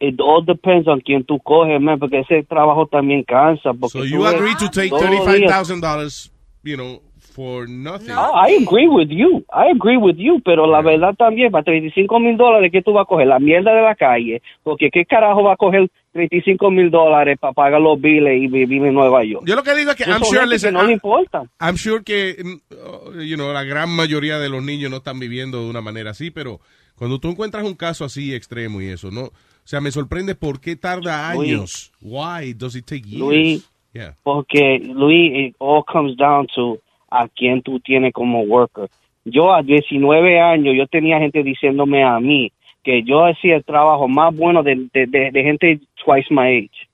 It 0.00 0.14
all 0.20 0.44
depends 0.46 0.86
on 0.86 1.00
quién 1.00 1.24
tú 1.24 1.40
coges, 1.40 1.80
man, 1.80 1.98
porque 1.98 2.20
ese 2.20 2.44
trabajo 2.44 2.86
también 2.86 3.24
cansa. 3.24 3.72
Porque 3.74 3.98
So 3.98 4.04
you 4.04 4.22
ves 4.22 4.34
agree 4.34 4.54
to 4.60 4.70
take 4.70 4.90
todos 4.90 5.02
los 5.10 5.26
días- 5.26 5.50
$35,000, 5.50 6.30
you 6.62 6.76
know, 6.76 7.02
for 7.38 7.68
nothing. 7.68 8.10
I, 8.10 8.48
I 8.50 8.58
agree 8.62 8.88
with 8.88 9.08
you, 9.10 9.44
I 9.52 9.70
agree 9.70 9.96
with 9.96 10.16
you, 10.16 10.40
pero 10.44 10.66
la 10.66 10.82
verdad 10.82 11.14
también, 11.14 11.52
para 11.52 11.62
35 11.62 12.18
mil 12.18 12.36
dólares, 12.36 12.70
¿qué 12.72 12.82
tú 12.82 12.92
vas 12.92 13.02
a 13.02 13.06
coger? 13.06 13.28
La 13.28 13.38
mierda 13.38 13.72
de 13.72 13.82
la 13.82 13.94
calle, 13.94 14.42
porque 14.64 14.90
¿qué 14.90 15.04
carajo 15.04 15.44
va 15.44 15.52
a 15.52 15.56
coger 15.56 15.88
35 16.12 16.70
mil 16.72 16.90
dólares 16.90 17.38
para 17.40 17.52
pagar 17.52 17.80
los 17.80 18.00
biles 18.00 18.42
y 18.42 18.48
vivir 18.48 18.84
en 18.84 18.94
Nueva 18.94 19.22
York? 19.22 19.44
Yo 19.46 19.54
lo 19.54 19.62
que 19.62 19.74
digo 19.76 19.92
es 19.92 19.96
que 19.96 20.04
I'm 20.10 20.24
sure, 20.24 20.46
listen, 20.46 20.70
que 20.70 20.78
no 20.78 20.82
le 20.82 20.88
I'm- 20.88 20.94
importa. 20.94 21.42
I'm 21.60 21.76
sure 21.76 22.02
que, 22.02 22.36
mm, 22.42 22.74
oh, 22.86 23.12
you 23.22 23.36
know, 23.36 23.52
la 23.52 23.62
gran 23.62 23.88
mayoría 23.94 24.38
de 24.40 24.48
los 24.48 24.64
niños 24.64 24.90
no 24.90 24.96
están 24.96 25.20
viviendo 25.20 25.62
de 25.62 25.70
una 25.70 25.80
manera 25.80 26.10
así, 26.10 26.30
pero 26.32 26.58
cuando 26.96 27.20
tú 27.20 27.28
encuentras 27.30 27.64
un 27.64 27.74
caso 27.74 28.04
así 28.04 28.34
extremo 28.34 28.80
y 28.82 28.88
eso, 28.88 29.10
no, 29.12 29.26
o 29.26 29.32
sea, 29.70 29.80
me 29.80 29.92
sorprende 29.92 30.34
por 30.34 30.60
qué 30.60 30.74
tarda 30.74 31.32
Luis. 31.34 31.52
años. 31.52 31.92
Why 32.02 32.54
does 32.54 32.74
it 32.74 32.86
take 32.86 33.02
years? 33.06 33.20
Luis, 33.20 33.70
Yeah. 33.94 34.14
porque 34.22 34.78
Luis, 34.82 35.48
it 35.50 35.56
all 35.58 35.82
comes 35.84 36.16
down 36.16 36.46
to 36.54 36.78
a 37.10 37.28
quién 37.28 37.62
tú 37.62 37.80
tienes 37.80 38.12
como 38.12 38.42
worker. 38.42 38.88
Yo 39.24 39.52
a 39.52 39.62
19 39.62 40.40
años, 40.40 40.74
yo 40.76 40.86
tenía 40.86 41.18
gente 41.18 41.42
diciéndome 41.42 42.02
a 42.02 42.18
mí 42.20 42.52
que 42.82 43.02
yo 43.02 43.24
hacía 43.24 43.56
el 43.56 43.64
trabajo 43.64 44.08
más 44.08 44.34
bueno 44.34 44.62
de, 44.62 44.88
de, 44.92 45.06
de, 45.06 45.30
de 45.30 45.42
gente 45.42 45.80
twice 46.04 46.28
my 46.30 46.58
age. 46.58 46.88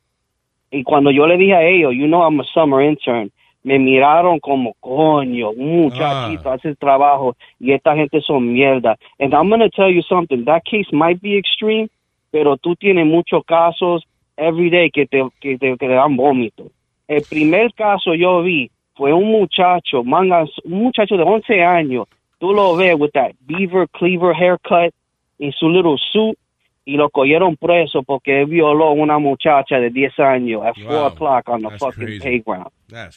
Y 0.71 0.83
cuando 0.83 1.11
yo 1.11 1.27
le 1.27 1.37
dije 1.37 1.55
a 1.55 1.63
ellos, 1.63 1.95
you 1.95 2.07
know 2.07 2.23
I'm 2.23 2.41
a 2.41 2.45
summer 2.45 2.83
intern, 2.83 3.31
me 3.63 3.79
miraron 3.79 4.41
como, 4.41 4.75
coño, 4.81 5.51
un 5.51 5.83
muchachito 5.83 6.51
hace 6.51 6.69
el 6.69 6.77
trabajo 6.77 7.37
y 7.59 7.73
esta 7.73 7.95
gente 7.95 8.21
son 8.21 8.53
mierda. 8.53 8.97
And 9.19 9.33
I'm 9.33 9.49
going 9.49 9.61
to 9.61 9.71
tell 9.71 9.91
you 9.91 10.03
something, 10.03 10.45
that 10.45 10.65
case 10.65 10.89
might 10.93 11.21
be 11.23 11.39
extreme, 11.39 11.89
pero 12.31 12.57
tú 12.57 12.77
tienes 12.77 13.07
muchos 13.07 13.43
casos 13.45 14.05
every 14.37 14.69
day 14.69 14.91
que 14.91 15.07
te, 15.07 15.27
que 15.41 15.57
te, 15.57 15.77
que 15.77 15.87
te 15.87 15.89
dan 15.89 16.17
vómito. 16.17 16.65
El 17.09 17.23
primer 17.23 17.73
caso 17.73 18.15
yo 18.15 18.43
vi 18.43 18.71
fue 18.95 19.13
un 19.13 19.31
muchacho, 19.31 20.05
manga, 20.05 20.45
un 20.65 20.83
muchacho 20.85 21.17
de 21.17 21.23
11 21.23 21.63
años. 21.63 22.07
Tú 22.39 22.53
lo 22.53 22.77
ves 22.77 22.95
with 22.99 23.11
that 23.15 23.33
beaver 23.47 23.89
cleaver 23.89 24.35
haircut 24.35 24.93
y 25.39 25.53
su 25.53 25.69
little 25.69 25.97
suit 26.13 26.39
y 26.85 26.97
lo 26.97 27.09
cogieron 27.09 27.57
preso 27.57 28.03
porque 28.03 28.45
violó 28.45 28.89
a 28.89 28.93
una 28.93 29.19
muchacha 29.19 29.79
de 29.79 29.91
10 29.91 30.19
años 30.21 30.63
at 30.65 30.75
4 30.75 31.07
o'clock 31.07 31.49
on 31.49 31.63
the 31.63 31.71
fucking 31.79 32.21
playground. 32.21 32.69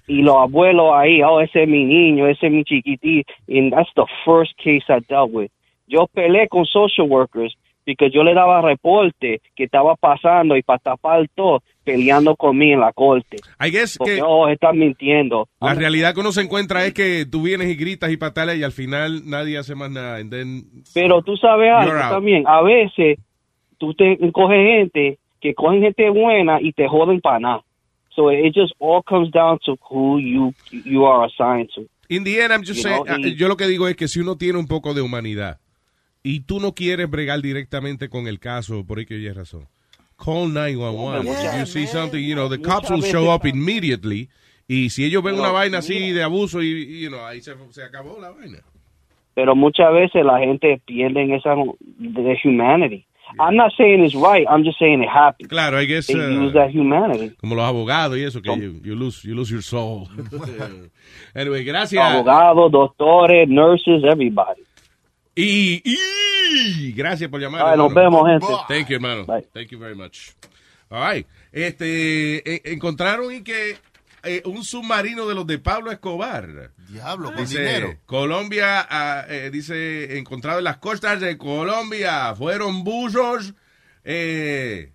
Y 0.07 0.21
los 0.21 0.37
abuelos 0.37 0.93
ahí, 0.93 1.21
oh, 1.21 1.41
ese 1.41 1.63
es 1.63 1.69
mi 1.69 1.83
niño, 1.83 2.27
ese 2.27 2.47
es 2.47 2.53
mi 2.53 2.63
chiquitito. 2.63 3.33
And 3.49 3.73
that's 3.73 3.89
the 3.95 4.05
first 4.25 4.53
case 4.57 4.83
I 4.87 4.99
dealt 5.07 5.31
with. 5.31 5.51
Yo 5.87 6.07
peleé 6.07 6.47
con 6.47 6.65
social 6.65 7.07
workers 7.07 7.55
porque 7.95 8.11
yo 8.11 8.23
le 8.23 8.33
daba 8.33 8.61
reporte 8.61 9.41
que 9.55 9.63
estaba 9.63 9.95
pasando 9.95 10.57
y 10.57 10.61
para 10.63 10.79
tapar 10.79 11.27
todo, 11.33 11.63
peleando 11.83 12.35
conmigo 12.35 12.73
en 12.73 12.79
la 12.81 12.91
corte. 12.93 13.37
I 13.59 13.71
guess 13.71 13.97
Porque, 13.97 14.15
que 14.15 14.21
oh, 14.21 14.47
están 14.49 14.77
mintiendo. 14.77 15.47
la 15.61 15.73
realidad 15.73 16.13
que 16.13 16.19
uno 16.19 16.31
se 16.31 16.41
encuentra 16.41 16.85
es 16.85 16.93
que 16.93 17.25
tú 17.25 17.41
vienes 17.43 17.69
y 17.69 17.75
gritas 17.75 18.11
y 18.11 18.17
patalas 18.17 18.57
y 18.57 18.63
al 18.63 18.71
final 18.73 19.21
nadie 19.29 19.57
hace 19.57 19.73
más 19.75 19.89
nada. 19.89 20.17
And 20.17 20.29
then, 20.31 20.63
Pero 20.93 21.21
tú 21.21 21.37
sabes 21.37 21.71
algo 21.71 21.93
también, 22.09 22.43
a 22.45 22.61
veces 22.61 23.19
tú 23.77 23.93
te 23.93 24.17
coges 24.33 24.57
gente 24.65 25.17
que 25.39 25.53
cogen 25.53 25.81
gente 25.81 26.09
buena 26.09 26.59
y 26.61 26.73
te 26.73 26.87
joden 26.87 27.21
para 27.21 27.39
nada. 27.39 27.61
So 28.09 28.31
it 28.31 28.53
just 28.55 28.73
all 28.79 29.03
comes 29.03 29.31
down 29.31 29.59
to 29.65 29.77
who 29.89 30.19
you 30.19 30.51
you 30.71 31.05
are 31.05 31.25
assigned 31.27 31.69
to. 31.75 31.83
In 32.09 32.23
the 32.23 32.41
end, 32.41 32.51
I'm 32.51 32.63
just 32.63 32.77
You 32.77 32.89
saying, 32.89 33.03
know, 33.05 33.17
y- 33.19 33.35
yo 33.35 33.47
lo 33.47 33.55
que 33.57 33.67
digo 33.67 33.87
es 33.87 33.95
que 33.95 34.07
si 34.07 34.19
uno 34.19 34.37
tiene 34.37 34.57
un 34.57 34.67
poco 34.67 34.93
de 34.93 35.01
humanidad 35.01 35.59
y 36.27 36.41
tú 36.41 36.59
no 36.59 36.73
quieres 36.73 37.09
bregar 37.09 37.41
directamente 37.41 38.09
con 38.09 38.27
el 38.27 38.39
caso, 38.39 38.85
por 38.85 38.99
ahí 38.99 39.05
que 39.05 39.13
hay 39.13 39.31
razón, 39.31 39.65
call 40.17 40.53
911. 40.53 41.23
Yeah, 41.23 41.53
If 41.53 41.59
you 41.59 41.65
see 41.65 41.87
something, 41.87 42.21
you 42.21 42.35
know, 42.35 42.49
the 42.49 42.61
cops 42.61 42.89
will 42.89 43.01
show 43.01 43.33
up 43.33 43.45
immediately. 43.45 44.29
Y 44.67 44.89
si 44.89 45.05
ellos 45.05 45.23
ven 45.23 45.35
una 45.35 45.51
vaina 45.51 45.77
así 45.77 45.93
mira. 45.93 46.17
de 46.17 46.23
abuso, 46.23 46.61
y, 46.61 46.67
y, 46.67 47.01
you 47.03 47.09
know, 47.09 47.25
ahí 47.25 47.39
se, 47.39 47.53
se 47.69 47.81
acabó 47.81 48.19
la 48.19 48.31
vaina. 48.31 48.57
Pero 49.35 49.55
muchas 49.55 49.93
veces 49.93 50.25
la 50.25 50.39
gente 50.39 50.81
pierde 50.85 51.33
esa 51.33 51.55
de 51.97 52.37
humanity. 52.43 53.05
I'm 53.39 53.55
not 53.55 53.71
saying 53.77 54.03
it's 54.03 54.15
right, 54.15 54.45
I'm 54.49 54.65
just 54.65 54.79
saying 54.79 55.01
it 55.01 55.09
happens. 55.09 55.47
Claro, 55.47 55.77
I 55.77 55.85
guess, 55.85 56.07
They 56.07 56.15
uh, 56.15 56.43
use 56.43 56.53
that 56.53 56.71
humanity. 56.71 57.35
Como 57.39 57.55
los 57.55 57.63
abogados 57.63 58.17
y 58.17 58.23
eso, 58.23 58.41
que 58.41 58.53
you, 58.53 58.81
you 58.83 58.95
lose, 58.95 59.23
you 59.23 59.33
lose 59.33 59.49
your 59.49 59.63
soul. 59.63 60.09
anyway, 61.35 61.63
gracias. 61.63 62.03
Abogados, 62.03 62.69
doctores, 62.69 63.47
nurses, 63.47 64.03
everybody. 64.03 64.66
Y, 65.37 65.83
y 65.85 66.91
gracias 66.93 67.29
por 67.29 67.39
llamar. 67.39 67.61
Ay, 67.63 67.77
nos 67.77 67.93
vemos, 67.93 68.27
gente. 68.27 68.47
Thank 68.67 68.87
you, 68.87 68.95
hermano. 68.95 69.25
Thank 69.53 69.69
you 69.69 69.77
very 69.77 69.95
much. 69.95 70.31
All 70.89 70.99
right. 70.99 71.27
Este, 71.51 72.37
eh, 72.55 72.61
encontraron 72.65 73.31
y 73.31 73.43
que 73.43 73.77
eh, 74.23 74.41
un 74.45 74.63
submarino 74.63 75.27
de 75.27 75.35
los 75.35 75.45
de 75.45 75.59
Pablo 75.59 75.91
Escobar. 75.91 76.71
Diablo, 76.89 77.31
con 77.33 77.45
Dice, 77.45 77.59
dinero. 77.59 77.97
Colombia, 78.05 78.87
ah, 78.89 79.25
eh, 79.29 79.49
dice, 79.51 80.17
encontrado 80.17 80.57
en 80.57 80.63
las 80.63 80.77
costas 80.77 81.21
de 81.21 81.37
Colombia. 81.37 82.33
Fueron 82.35 82.83
buzos 82.83 83.53
eh, 84.03 84.91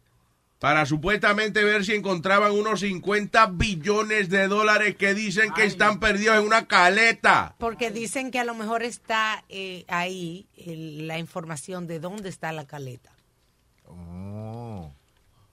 para 0.62 0.86
supuestamente 0.86 1.64
ver 1.64 1.84
si 1.84 1.92
encontraban 1.92 2.52
unos 2.52 2.78
50 2.80 3.46
billones 3.46 4.28
de 4.30 4.46
dólares 4.46 4.94
que 4.94 5.12
dicen 5.12 5.52
que 5.52 5.64
están 5.64 5.98
perdidos 5.98 6.38
en 6.38 6.46
una 6.46 6.66
caleta. 6.68 7.56
Porque 7.58 7.90
dicen 7.90 8.30
que 8.30 8.38
a 8.38 8.44
lo 8.44 8.54
mejor 8.54 8.84
está 8.84 9.42
eh, 9.48 9.84
ahí 9.88 10.46
el- 10.56 11.08
la 11.08 11.18
información 11.18 11.88
de 11.88 11.98
dónde 11.98 12.28
está 12.28 12.52
la 12.52 12.64
caleta. 12.64 13.10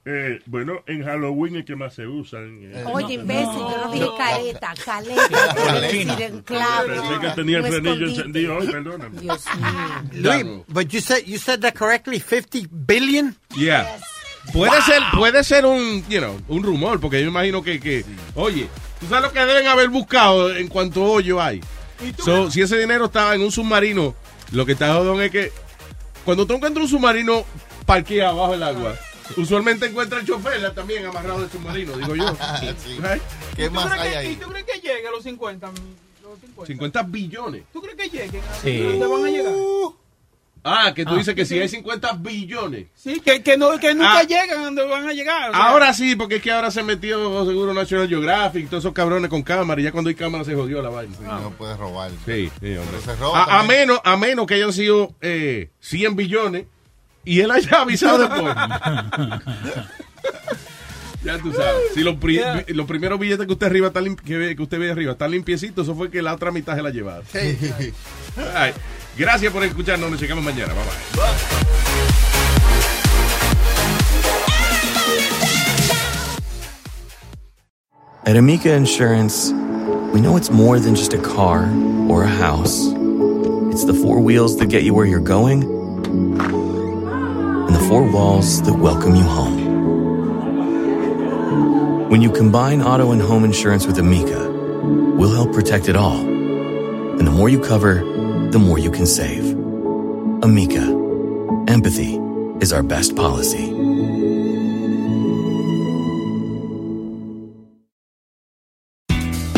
Eh, 0.06 0.40
bueno, 0.46 0.82
en 0.86 1.04
Halloween 1.04 1.56
es 1.56 1.64
que 1.66 1.74
más 1.76 1.92
se 1.94 2.06
usan. 2.06 2.60
eh. 2.62 2.84
Oye, 2.86 3.14
imbécil, 3.14 3.44
yo 3.46 3.84
no 3.84 3.92
dije 3.92 4.08
caleta, 4.16 4.74
caleta. 4.82 6.42
clave. 6.44 6.88
Pensé 7.00 7.20
que 7.20 7.28
tenía 7.34 7.58
el 7.58 7.66
frenillo 7.66 8.06
encendido 8.06 8.56
hoy, 8.56 8.66
perdóname. 8.68 9.20
Dios 9.20 9.44
mío. 9.56 10.32
Luis, 10.32 10.64
but 10.68 10.86
you 10.88 11.00
said 11.00 11.24
you 11.26 11.36
said 11.38 11.60
that 11.60 11.74
correctly. 11.74 12.18
50 12.18 12.68
billion. 12.70 13.36
Yeah. 13.56 13.98
Puede 14.52 14.82
ser, 14.82 15.02
puede 15.16 15.44
ser 15.44 15.64
un, 15.66 16.04
you 16.08 16.18
know, 16.18 16.40
un 16.48 16.62
rumor, 16.62 16.98
porque 17.00 17.20
yo 17.22 17.28
imagino 17.28 17.62
que, 17.62 17.78
que 17.78 18.04
oye, 18.34 18.68
¿tú 18.98 19.06
sabes 19.06 19.24
lo 19.24 19.32
que 19.32 19.40
deben 19.40 19.66
haber 19.68 19.88
buscado 19.90 20.54
en 20.56 20.66
cuanto 20.68 21.02
hoyo 21.04 21.40
hay? 21.40 21.60
So, 22.24 22.50
si 22.50 22.62
ese 22.62 22.78
dinero 22.78 23.04
estaba 23.06 23.34
en 23.34 23.42
un 23.42 23.52
submarino, 23.52 24.14
lo 24.52 24.66
que 24.66 24.72
está 24.72 24.94
jodón 24.94 25.20
es 25.22 25.30
que 25.30 25.52
cuando 26.24 26.46
tú 26.46 26.54
encuentras 26.54 26.84
un 26.84 26.90
submarino 26.90 27.44
parqueado 27.86 28.38
abajo 28.38 28.52
del 28.52 28.62
agua, 28.62 28.94
usualmente 29.36 29.86
encuentra 29.86 30.18
el 30.18 30.26
chofer 30.26 30.74
también 30.74 31.04
amarrado 31.06 31.40
del 31.40 31.50
submarino, 31.50 31.96
digo 31.96 32.16
yo. 32.16 32.24
Sí. 32.60 32.98
Right? 33.00 33.22
¿Qué 33.54 33.66
¿Tú 33.68 33.74
más 33.74 33.92
hay 33.92 34.00
que- 34.08 34.12
¿Y 34.12 34.16
ahí? 34.16 34.36
tú 34.36 34.48
crees 34.48 34.64
que 34.64 34.80
llegue 34.80 35.06
a 35.06 35.10
los 35.10 35.22
50? 35.22 35.66
Los 36.22 36.40
50? 36.40 36.66
50 36.66 37.02
billones. 37.04 37.62
¿Tú 37.72 37.82
crees 37.82 37.96
que 37.96 38.08
lleguen? 38.08 38.42
¿A 38.50 38.54
Sí. 38.62 38.78
dónde 38.78 39.06
van 39.06 39.24
a 39.24 39.28
llegar? 39.28 39.52
Ah, 40.62 40.92
que 40.94 41.04
tú 41.04 41.12
Ah. 41.14 41.16
dices 41.16 41.34
que 41.34 41.46
si 41.46 41.58
hay 41.58 41.68
50 41.68 42.12
billones. 42.14 42.86
Sí, 42.94 43.20
que, 43.20 43.42
que, 43.42 43.56
no, 43.56 43.78
que 43.78 43.94
nunca 43.94 44.18
Ah. 44.18 44.22
llegan 44.24 44.60
a 44.60 44.64
donde 44.64 44.84
van 44.86 45.08
a 45.08 45.12
llegar. 45.12 45.50
o 45.50 45.54
sea, 45.54 45.62
Ahora 45.68 45.94
sí, 45.94 46.16
porque 46.16 46.36
es 46.36 46.42
que 46.42 46.52
ahora 46.52 46.70
se 46.70 46.82
metió 46.82 47.46
seguro 47.46 47.72
National 47.72 48.08
Geographic, 48.08 48.68
todos 48.68 48.84
esos 48.84 48.92
cabrones 48.92 49.30
con 49.30 49.42
cámara, 49.42 49.80
y 49.80 49.84
ya 49.84 49.92
cuando 49.92 50.08
hay 50.08 50.14
cámara 50.14 50.44
se 50.44 50.54
jodió 50.54 50.82
la 50.82 50.90
vaina. 50.90 51.14
No 51.20 51.50
puedes 51.56 51.78
robar. 51.78 52.10
Sí, 52.26 52.50
sí, 52.60 52.76
hombre. 52.76 52.84
Pero 52.90 53.00
se 53.02 53.16
roba 53.16 53.44
A, 53.44 53.62
menos, 53.62 54.00
a 54.04 54.16
menos 54.16 54.46
que 54.46 54.54
hayan 54.54 54.72
sido 54.72 55.14
eh, 55.22 55.70
100 55.80 56.14
billones 56.16 56.66
y 57.24 57.40
él 57.40 57.50
haya 57.50 57.80
avisado 57.80 58.18
después. 58.28 58.54
ya 61.22 61.38
tú 61.38 61.52
sabes. 61.52 61.82
Si 61.94 62.02
los, 62.02 62.16
pri- 62.16 62.36
Yeah. 62.36 62.64
los 62.68 62.86
primeros 62.86 63.18
billetes 63.18 63.46
que 63.46 63.52
usted 63.52 63.66
arriba 63.66 63.88
están 63.88 64.04
lim- 64.04 64.16
que, 64.20 64.36
ve- 64.38 64.56
que 64.56 64.62
usted 64.62 64.78
ve 64.78 64.90
arriba 64.90 65.12
están 65.12 65.30
limpiecitos, 65.30 65.86
eso 65.86 65.94
fue 65.94 66.10
que 66.10 66.22
la 66.22 66.32
otra 66.34 66.50
mitad 66.50 66.74
se 66.76 66.82
la 66.82 66.90
llevaba. 66.90 67.22
Ay, 68.54 68.72
gracias 69.16 69.52
por 69.52 69.62
escucharnos. 69.64 70.10
Nos 70.10 70.20
checamos 70.20 70.44
mañana. 70.44 70.74
Bye 70.74 70.84
bye. 70.84 72.10
At 78.26 78.36
Amica 78.36 78.72
Insurance, 78.72 79.50
we 80.12 80.20
know 80.20 80.36
it's 80.36 80.50
more 80.50 80.78
than 80.78 80.94
just 80.94 81.12
a 81.14 81.18
car 81.18 81.64
or 82.08 82.22
a 82.22 82.28
house. 82.28 82.86
It's 83.72 83.84
the 83.84 83.94
four 83.94 84.20
wheels 84.20 84.56
that 84.58 84.66
get 84.66 84.84
you 84.84 84.94
where 84.94 85.06
you're 85.06 85.18
going 85.20 85.62
and 85.64 86.38
the 87.74 87.80
four 87.88 88.02
walls 88.02 88.62
that 88.62 88.74
welcome 88.74 89.14
you 89.16 89.24
home. 89.24 89.58
When 92.10 92.20
you 92.22 92.30
combine 92.30 92.82
auto 92.82 93.12
and 93.12 93.22
home 93.22 93.44
insurance 93.44 93.86
with 93.86 93.98
Amica, 93.98 94.50
we'll 95.16 95.32
help 95.32 95.52
protect 95.52 95.88
it 95.88 95.96
all. 95.96 96.18
And 96.20 97.26
the 97.26 97.30
more 97.30 97.48
you 97.48 97.58
cover, 97.58 98.04
the 98.50 98.58
more 98.58 98.78
you 98.78 98.90
can 98.90 99.06
save. 99.06 99.52
Amica, 100.42 100.82
empathy 101.68 102.18
is 102.60 102.72
our 102.72 102.82
best 102.82 103.14
policy. 103.14 103.68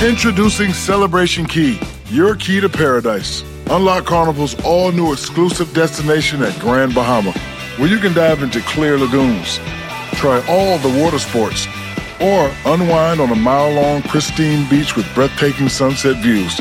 Introducing 0.06 0.72
Celebration 0.72 1.46
Key, 1.46 1.80
your 2.10 2.34
key 2.36 2.60
to 2.60 2.68
paradise. 2.68 3.42
Unlock 3.70 4.04
Carnival's 4.04 4.60
all 4.62 4.92
new 4.92 5.12
exclusive 5.12 5.72
destination 5.72 6.42
at 6.42 6.58
Grand 6.60 6.94
Bahama, 6.94 7.32
where 7.78 7.88
you 7.88 7.98
can 7.98 8.12
dive 8.12 8.42
into 8.42 8.60
clear 8.62 8.98
lagoons, 8.98 9.58
try 10.14 10.44
all 10.48 10.76
the 10.78 11.00
water 11.02 11.18
sports, 11.18 11.66
or 12.20 12.52
unwind 12.66 13.20
on 13.20 13.30
a 13.30 13.36
mile 13.36 13.72
long 13.72 14.02
pristine 14.02 14.68
beach 14.68 14.96
with 14.96 15.06
breathtaking 15.14 15.68
sunset 15.70 16.16
views. 16.22 16.60